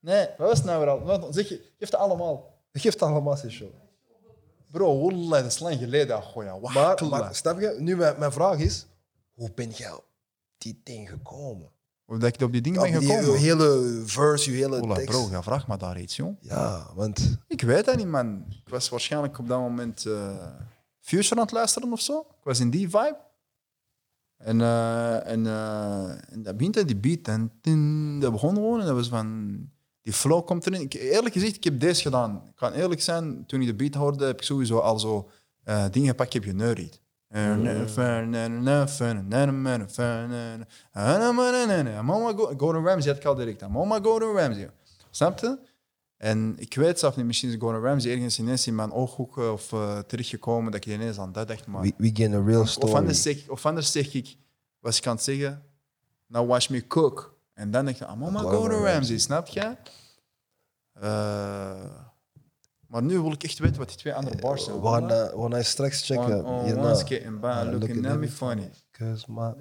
Nee, 0.00 0.26
wat 0.38 0.48
was 0.48 0.58
het 0.58 0.66
nou 0.66 0.78
weer 0.80 0.88
al? 0.88 1.00
Wat- 1.02 1.34
Zeg 1.34 1.48
je, 1.48 1.54
geef 1.56 1.90
het 1.90 1.94
allemaal. 1.94 2.53
Geef 2.80 2.92
het 2.92 3.02
allemaal 3.02 3.36
zijn 3.36 3.52
show. 3.52 3.68
Bro, 4.70 5.00
wallah, 5.00 5.42
dat 5.42 5.52
is 5.52 5.58
lang 5.58 5.78
geleden. 5.78 6.22
Maar, 6.74 7.06
maar 7.08 7.34
snap 7.34 7.60
je, 7.60 7.76
nu 7.78 7.96
mijn, 7.96 8.18
mijn 8.18 8.32
vraag 8.32 8.58
is... 8.58 8.86
Hoe 9.34 9.50
ben 9.54 9.70
jij 9.70 9.92
op 9.92 10.04
die 10.58 10.80
ding 10.84 11.10
gekomen? 11.10 11.70
Hoe 12.04 12.18
dat 12.18 12.34
ik 12.34 12.40
op 12.40 12.52
die 12.52 12.60
dingen 12.60 12.82
ben 12.82 13.02
gekomen. 13.02 13.38
hele 13.38 14.02
verse, 14.04 14.50
je 14.50 14.56
hele 14.56 14.82
Ola, 14.82 14.94
tekst. 14.94 15.10
bro, 15.10 15.24
ga 15.24 15.42
vraag 15.42 15.68
me 15.68 15.76
daar 15.76 16.00
iets, 16.00 16.16
jong. 16.16 16.36
Ja, 16.40 16.90
want... 16.94 17.38
Ik 17.46 17.60
weet 17.60 17.84
dat 17.84 17.96
niet, 17.96 18.06
man. 18.06 18.44
Ik 18.48 18.68
was 18.68 18.88
waarschijnlijk 18.88 19.38
op 19.38 19.48
dat 19.48 19.58
moment 19.58 20.06
eh, 20.06 20.46
Future 21.00 21.34
aan 21.34 21.42
het 21.42 21.52
luisteren 21.52 21.92
of 21.92 22.00
zo. 22.00 22.20
Ik 22.20 22.44
was 22.44 22.60
in 22.60 22.70
die 22.70 22.88
vibe. 22.90 23.18
En, 24.36 24.60
eh, 24.60 25.26
en, 25.26 25.46
eh, 25.46 26.32
en 26.32 26.42
dat 26.42 26.56
begint 26.56 26.86
die 26.86 26.96
beat. 26.96 27.28
En 27.28 27.52
tin, 27.60 28.20
dat 28.20 28.32
begon 28.32 28.54
gewoon. 28.54 28.80
En 28.80 28.86
dat 28.86 28.94
was 28.94 29.08
van... 29.08 29.58
Die 30.04 30.12
flow 30.12 30.44
komt 30.46 30.66
erin. 30.66 30.80
Ik, 30.80 30.94
eerlijk 30.94 31.34
gezegd, 31.34 31.56
ik 31.56 31.64
heb 31.64 31.80
deze 31.80 32.02
gedaan. 32.02 32.42
Ik 32.46 32.54
kan 32.54 32.72
eerlijk 32.72 33.02
zijn, 33.02 33.46
toen 33.46 33.60
ik 33.60 33.66
de 33.66 33.74
beat 33.74 33.94
hoorde, 33.94 34.24
heb 34.24 34.36
ik 34.38 34.44
sowieso 34.44 34.78
al 34.78 34.98
zo 34.98 35.30
eh, 35.62 35.84
dingen 35.90 36.08
gepakt. 36.08 36.34
Ik 36.34 36.44
heb 36.44 36.50
geneuried. 36.52 37.00
Mama 42.02 42.32
Gordon 42.56 42.84
Ramsay 42.84 43.10
had 43.12 43.16
ik 43.20 43.24
al 43.24 43.34
direct 43.34 43.62
aan. 43.62 43.70
Mama 43.70 43.98
Gordon 44.02 44.36
Ramsay. 44.36 44.70
Snap 45.10 45.38
je? 45.38 45.58
En 46.16 46.54
ik 46.58 46.74
weet 46.74 46.98
zelf 46.98 47.16
niet, 47.16 47.26
misschien 47.26 47.48
is 47.48 47.56
Gordon 47.58 47.82
Ramsay 47.82 48.12
ergens 48.12 48.38
ineens 48.38 48.66
in 48.66 48.74
mijn 48.74 48.92
ooghoek 48.92 49.36
of 49.36 49.72
uh, 49.72 49.98
terechtgekomen 49.98 50.72
dat 50.72 50.84
ik 50.86 50.92
ineens 50.92 51.18
aan 51.18 51.32
dat 51.32 51.48
dacht. 51.48 51.66
Maar 51.66 51.82
We, 51.82 51.92
we 51.96 52.10
get 52.14 52.32
a 52.32 52.42
real 52.44 52.60
of, 52.60 52.68
story. 52.68 52.92
anders 52.92 53.22
zeg, 53.22 53.48
of 53.48 53.66
anders 53.66 53.92
zeg 53.92 54.14
ik, 54.14 54.36
was 54.80 54.98
ik 54.98 55.06
aan 55.06 55.14
het 55.14 55.24
zeggen, 55.24 55.62
now 56.26 56.48
watch 56.48 56.70
me 56.70 56.86
cook. 56.86 57.33
En 57.54 57.70
dan 57.70 57.84
denk 57.84 57.96
ik, 57.96 58.06
ah, 58.06 58.16
mama 58.16 58.40
Gordon 58.40 58.68
Ramsay. 58.68 58.92
Ramsay, 58.92 59.18
snap 59.18 59.46
je? 59.46 59.76
Eh, 60.92 62.04
maar 62.86 63.02
nu 63.02 63.20
wil 63.20 63.32
ik 63.32 63.42
echt 63.42 63.58
weten 63.58 63.78
wat 63.78 63.88
die 63.88 63.96
twee 63.96 64.14
andere 64.14 64.36
bars 64.36 64.64
zijn. 64.64 64.82
Gaan 64.82 65.52
hij 65.52 65.62
straks 65.62 66.06
checken. 66.06 66.24
One 66.24 66.42
on 66.42 66.64
hierna. 66.64 66.82
one 66.82 66.94
skating 66.94 67.40
by, 67.40 67.46
looking 67.46 67.80
looking 67.80 68.06
at 68.06 68.18
me 68.18 68.28
funny. 68.28 68.70
Cause 68.90 69.24
my... 69.28 69.52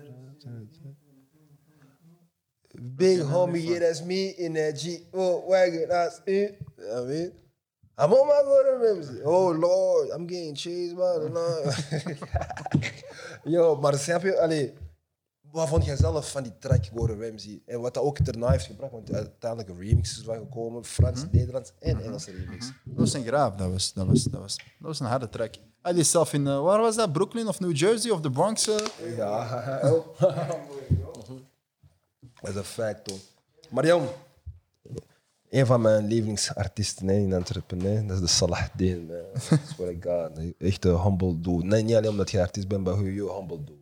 Big 2.82 3.22
homie, 3.22 3.64
yeah, 3.64 3.80
that's 3.80 4.02
me 4.02 4.36
in 4.36 4.54
that 4.54 4.80
G. 4.80 5.08
Oh, 5.12 5.48
wagon, 5.48 5.88
that's 5.88 6.22
it. 6.26 6.58
I 6.80 7.06
mean, 7.06 7.32
I'm 7.98 8.12
on 8.12 8.28
my 8.28 8.42
Gordon 8.44 8.82
Ramsay. 8.82 9.22
Oh, 9.24 9.50
Lord, 9.52 10.10
I'm 10.12 10.26
getting 10.26 10.56
chased 10.56 10.96
by 10.96 11.20
the 11.20 11.30
Lord. 11.30 11.76
Yo, 13.54 13.76
maar 13.76 13.94
snap 13.94 14.22
je? 14.22 14.40
Allee, 14.40 14.74
wat 15.54 15.68
vond 15.70 15.86
jij 15.86 15.96
zelf 15.96 16.32
van 16.32 16.44
die 16.44 16.58
track 16.60 16.86
Gordon 16.96 17.22
Ramsay? 17.22 17.62
En 17.66 17.82
wat 17.82 17.94
dat 17.94 18.04
ook 18.04 18.26
daarna 18.26 18.50
heeft 18.50 18.66
gebracht, 18.66 18.92
want 18.92 19.14
uiteindelijk 19.14 19.70
een 19.70 19.80
remix 19.80 20.18
is 20.18 20.24
van 20.24 20.36
gekomen, 20.36 20.86
Frans, 20.86 21.26
Nederlands 21.32 21.72
en 21.80 22.02
Engelse 22.04 22.32
remix. 22.32 22.66
Dat 22.84 22.98
was 22.98 23.14
een 23.14 23.26
graaf, 23.26 23.56
dat 23.56 23.72
was, 23.72 23.94
dat 23.94 24.08
was, 24.08 24.24
dat 24.24 24.42
was, 24.42 24.56
dat 24.58 24.66
was 24.88 25.00
een 25.00 25.06
harde 25.06 25.30
track. 25.30 25.54
Hij 25.82 25.94
is 25.94 26.12
zelf 26.12 26.34
in, 26.34 26.48
eh, 26.48 26.62
waar 26.62 26.80
was 26.80 26.96
dat? 26.96 27.12
Brooklyn 27.12 27.48
of 27.48 27.60
New 27.60 27.76
Jersey 27.76 28.12
of 28.12 28.22
de 28.22 28.30
Bronx? 28.32 28.68
eh? 28.68 29.18
Ja, 29.18 29.80
dat 32.42 32.50
is 32.50 32.56
een 32.56 32.64
feit, 32.64 33.04
toch? 33.04 33.18
Mariam, 33.70 34.02
een 35.50 35.66
van 35.66 35.82
mijn 35.82 36.06
lievelingsartiesten 36.08 37.08
hè, 37.08 37.14
in 37.14 37.34
Antwerpen, 37.34 37.80
hè, 37.80 38.06
dat 38.06 38.16
is 38.16 38.22
de 38.22 38.28
Salahdin. 38.28 39.06
man. 39.06 39.18
That's 39.34 39.76
what 39.78 39.90
I 39.92 39.98
got. 40.02 40.32
Echt 40.58 40.86
een 40.86 41.02
humble 41.02 41.40
dude. 41.40 41.64
Nee, 41.66 41.84
niet 41.84 41.96
alleen 41.96 42.10
omdat 42.10 42.32
je 42.32 42.40
artiest 42.42 42.68
bent, 42.68 42.84
maar 42.84 42.94
hoe 42.94 43.14
je 43.14 43.32
humble 43.38 43.64
dude. 43.64 43.82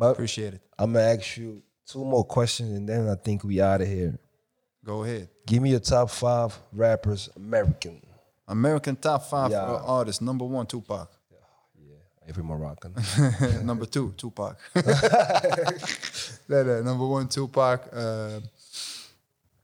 I 0.00 0.10
Appreciate 0.10 0.54
it. 0.54 0.60
I'm 0.78 0.92
gonna 0.92 1.06
ask 1.06 1.36
you 1.36 1.62
two 1.86 2.04
more 2.04 2.24
questions 2.24 2.72
and 2.72 2.88
then 2.88 3.08
I 3.08 3.14
think 3.14 3.44
we 3.44 3.60
out 3.60 3.80
of 3.80 3.88
here. 3.88 4.18
Go 4.84 5.04
ahead. 5.04 5.28
Give 5.46 5.62
me 5.62 5.70
your 5.70 5.80
top 5.80 6.10
five 6.10 6.58
rappers, 6.72 7.30
American. 7.36 8.00
American 8.46 8.96
top 8.96 9.22
five 9.22 9.52
uh, 9.52 9.82
artists. 9.86 10.20
Number 10.20 10.44
one, 10.44 10.66
Tupac. 10.66 11.08
Yeah, 11.78 11.94
every 12.28 12.42
Moroccan. 12.42 12.94
number 13.64 13.86
two, 13.86 14.12
Tupac. 14.16 14.56
nee, 14.74 14.82
nee, 16.64 16.82
number 16.82 17.06
one, 17.06 17.28
Tupac. 17.28 17.86
Uh, 17.92 18.40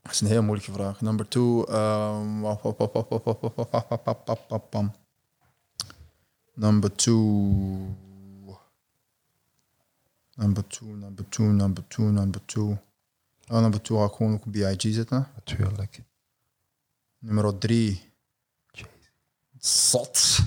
dat 0.03 0.13
is 0.13 0.21
een 0.21 0.27
heel 0.27 0.43
moeilijke 0.43 0.73
vraag. 0.73 1.01
Number 1.01 1.29
two, 1.29 1.65
um, 1.69 2.41
wap, 2.41 2.63
wap, 2.63 2.79
Number 10.41 10.65
two, 10.69 10.97
number 10.97 11.25
two, 11.29 11.53
number 11.53 11.83
two, 11.89 12.11
number 12.11 12.41
two. 12.47 12.79
Oh, 13.51 13.61
number 13.61 13.81
two 13.81 13.97
ga 13.99 14.05
ik 14.05 14.13
gewoon 14.13 14.33
ook 14.33 14.47
op 14.47 14.53
BIG. 14.53 15.09
Natuurlijk. 15.09 16.03
Nummer 17.19 17.59
drie. 17.59 18.13
Zot. 19.59 20.39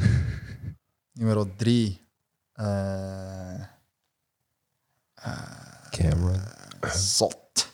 Nummer 1.20 1.56
drie. 1.56 2.02
eh 2.54 3.62
Cameron. 5.90 6.42
zot. 6.94 7.72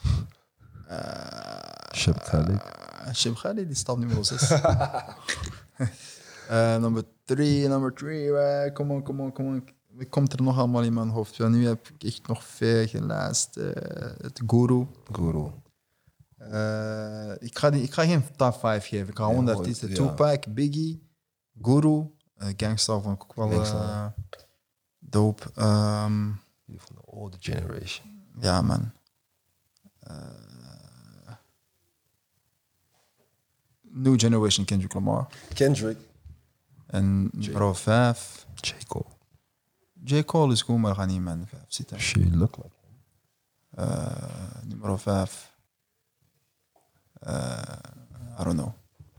Shep 1.95 2.23
Khalid. 2.23 2.61
Uh, 3.07 3.13
Shim 3.13 3.35
Khalid, 3.35 3.67
die 3.67 3.75
staat 3.75 3.97
nummer 3.97 4.25
6. 4.25 4.51
uh, 4.51 5.07
nummer 6.77 7.03
3, 7.25 7.67
nummer 7.67 7.93
3. 7.93 8.25
Uh, 8.25 8.73
kom 8.73 8.91
on, 8.91 9.03
kom 9.03 9.21
on, 9.21 9.31
kom 9.31 9.45
on. 9.45 9.69
Komt 10.09 10.33
er 10.33 10.41
nog 10.41 10.57
allemaal 10.57 10.83
in 10.83 10.93
mijn 10.93 11.09
hoofd? 11.09 11.35
Ja, 11.35 11.47
nu 11.47 11.65
heb 11.67 11.87
ik 11.87 12.03
echt 12.03 12.27
nog 12.27 12.43
veel 12.43 12.87
geluisterd. 12.87 13.77
Uh, 13.77 14.03
het 14.17 14.41
Guru. 14.47 14.87
Guru. 15.11 15.51
Uh, 16.37 17.31
ik, 17.39 17.57
ga 17.57 17.69
die, 17.69 17.81
ik 17.81 17.93
ga 17.93 18.03
geen 18.03 18.23
top 18.35 18.53
5 18.53 18.87
geven. 18.87 19.07
Ik 19.07 19.17
ga 19.17 19.27
de 19.27 19.33
hoor, 19.33 19.55
artiesten. 19.55 19.89
ja. 19.89 19.95
Tupac, 19.95 20.53
Biggie, 20.53 21.09
Guru. 21.61 22.05
Uh, 22.37 22.47
Gangsta 22.57 22.99
vond 22.99 23.15
ik 23.15 23.23
ook 23.23 23.35
wel 23.35 23.51
uh, 23.51 24.05
dope. 24.99 25.43
Um, 25.43 26.39
van 26.77 26.95
de 26.95 27.05
older 27.05 27.39
generation. 27.41 28.23
ja, 28.39 28.61
man. 28.61 28.91
New 33.81 34.19
Generation 34.19 34.65
Kendrick 34.65 34.93
Lamar. 34.93 35.27
Kendrick. 35.53 35.97
En 36.85 37.29
nummer 37.31 37.75
5. 37.75 38.45
J. 38.55 38.73
Cole. 38.87 39.05
J. 40.03 40.23
Cole 40.23 40.51
is 40.53 40.63
in 40.63 41.23
mijn 41.23 41.47
5 41.47 41.63
zitten. 41.67 41.99
She 41.99 42.29
look 42.29 42.57
like 42.57 42.75
him. 42.81 43.85
Uh, 43.85 44.61
nummer 44.65 44.99
5. 44.99 45.57
Uh, 47.27 47.31
I 48.39 48.43
don't 48.43 48.57
know. 48.57 48.73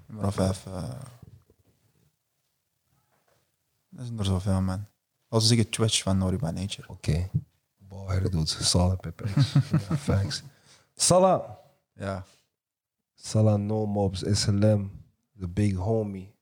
Nummer 0.07 0.33
5. 0.33 0.67
Uh, 0.67 0.89
dat 3.89 4.05
is 4.05 4.11
er 4.19 4.25
zoveel, 4.25 4.61
man. 4.61 4.87
Als 5.29 5.51
ik 5.51 5.59
het 5.59 5.73
Twitch 5.73 6.03
van 6.03 6.19
Naughty 6.19 6.37
by 6.37 6.51
Nature. 6.51 6.89
Oké. 6.89 7.31
Boy, 7.79 8.21
doet 8.31 8.49
Salah 8.49 8.99
Pepper. 8.99 9.29
Ja, 9.89 9.97
Thanks. 9.97 10.43
Salah. 10.95 11.51
Ja. 11.95 12.25
Salah 13.15 13.59
No 13.59 13.87
Mobs, 13.87 14.23
SLM. 14.33 14.91
The 15.39 15.49
big 15.49 15.75
homie. 15.75 16.35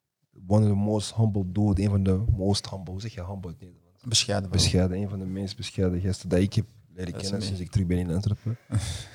One 0.46 0.62
of 0.62 0.68
the 0.68 0.74
most 0.74 1.14
humble 1.14 1.52
dude. 1.52 1.82
Een 1.82 1.90
van 1.90 2.02
de 2.02 2.24
most 2.36 2.70
humble. 2.70 3.00
Zeg 3.00 3.14
je 3.14 3.24
humble 3.24 3.50
Nederlands? 3.50 3.77
Bescheiden. 4.08 4.50
Bescheiden. 4.50 4.96
Een 4.96 5.08
van 5.08 5.18
de 5.18 5.24
meest 5.24 5.56
bescheiden 5.56 6.00
gasten 6.00 6.28
dat 6.28 6.38
ik 6.38 6.54
heb 6.54 6.66
leren 6.94 7.12
kennen 7.12 7.42
sinds 7.42 7.60
ik 7.60 7.70
terug 7.70 7.86
ben 7.86 7.98
in 7.98 8.10
Antwerpen. 8.10 8.58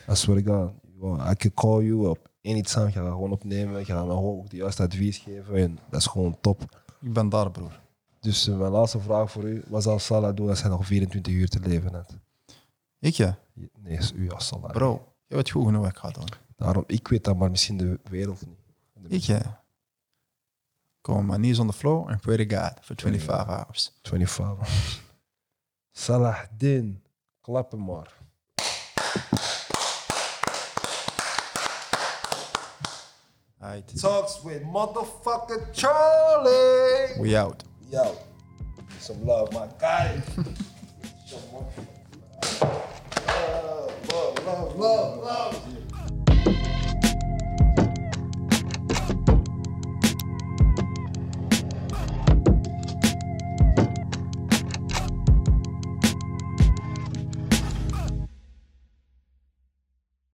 To 0.06 0.36
God. 0.46 0.72
Well, 1.00 1.32
I 1.32 1.36
can 1.36 1.54
call 1.54 1.84
you 1.84 2.10
up 2.10 2.30
anytime. 2.44 2.86
Je 2.86 2.92
gaat 2.92 3.12
gewoon 3.12 3.32
opnemen. 3.32 3.80
Je 3.80 3.86
gaat 3.86 4.06
me 4.06 4.12
ook 4.12 4.50
de 4.50 4.58
juiste 4.58 4.84
advies 4.84 5.18
geven. 5.18 5.56
En 5.56 5.80
dat 5.90 6.00
is 6.00 6.08
gewoon 6.08 6.38
top. 6.42 6.62
Ik 7.02 7.14
ben 7.14 7.30
daar, 7.30 7.52
broer. 7.52 7.80
Dus 8.20 8.48
eh, 8.48 8.58
mijn 8.58 8.72
laatste 8.72 9.00
vraag 9.00 9.32
voor 9.32 9.44
u. 9.44 9.64
Wat 9.68 9.84
zal 9.84 10.00
Salah 10.00 10.36
doen 10.36 10.50
als 10.50 10.62
hij 10.62 10.70
nog 10.70 10.86
24 10.86 11.34
uur 11.34 11.50
te 11.50 11.60
leven 11.60 11.96
heeft? 11.96 12.18
Ik 13.00 13.14
ja. 13.14 13.38
Nee, 13.54 13.98
is 13.98 14.14
u 14.16 14.32
als 14.32 14.48
Salah. 14.48 14.72
Bro, 14.72 15.14
je 15.28 15.36
weet 15.36 15.50
goed 15.50 15.66
genoeg 15.66 15.82
wat 15.82 15.92
ik 15.92 15.98
ga 15.98 16.10
doen. 16.10 16.28
Daarom, 16.56 16.84
ik 16.88 17.08
weet 17.08 17.24
dat, 17.24 17.38
maar 17.38 17.50
misschien 17.50 17.78
de 17.78 18.00
wereld 18.10 18.46
niet. 18.46 19.12
Ik 19.12 19.22
ja. 19.22 19.63
Kom 21.04 21.28
my 21.28 21.38
knees 21.38 21.60
on 21.60 21.68
the 21.68 21.74
floor 21.74 22.08
and 22.10 22.22
pray 22.22 22.38
to 22.38 22.46
God 22.46 22.80
for 22.82 22.96
25 22.96 23.50
hours. 23.50 23.92
25 24.06 24.46
hours. 24.60 25.02
Salahdin, 25.94 27.02
klap 27.42 27.72
hem 27.72 27.82
maar. 27.82 28.08
Aight. 33.62 34.00
Talks 34.00 34.42
with 34.44 34.64
motherfucker 34.64 35.74
Charlie. 35.74 37.20
We 37.20 37.38
out. 37.38 37.64
We 37.90 37.98
out. 37.98 38.18
some 39.00 39.26
love, 39.26 39.52
my 39.52 39.68
guy. 39.80 40.22
More. 41.52 41.68
love, 44.10 44.46
love, 44.46 44.76
love, 44.78 45.18
love. 45.24 45.83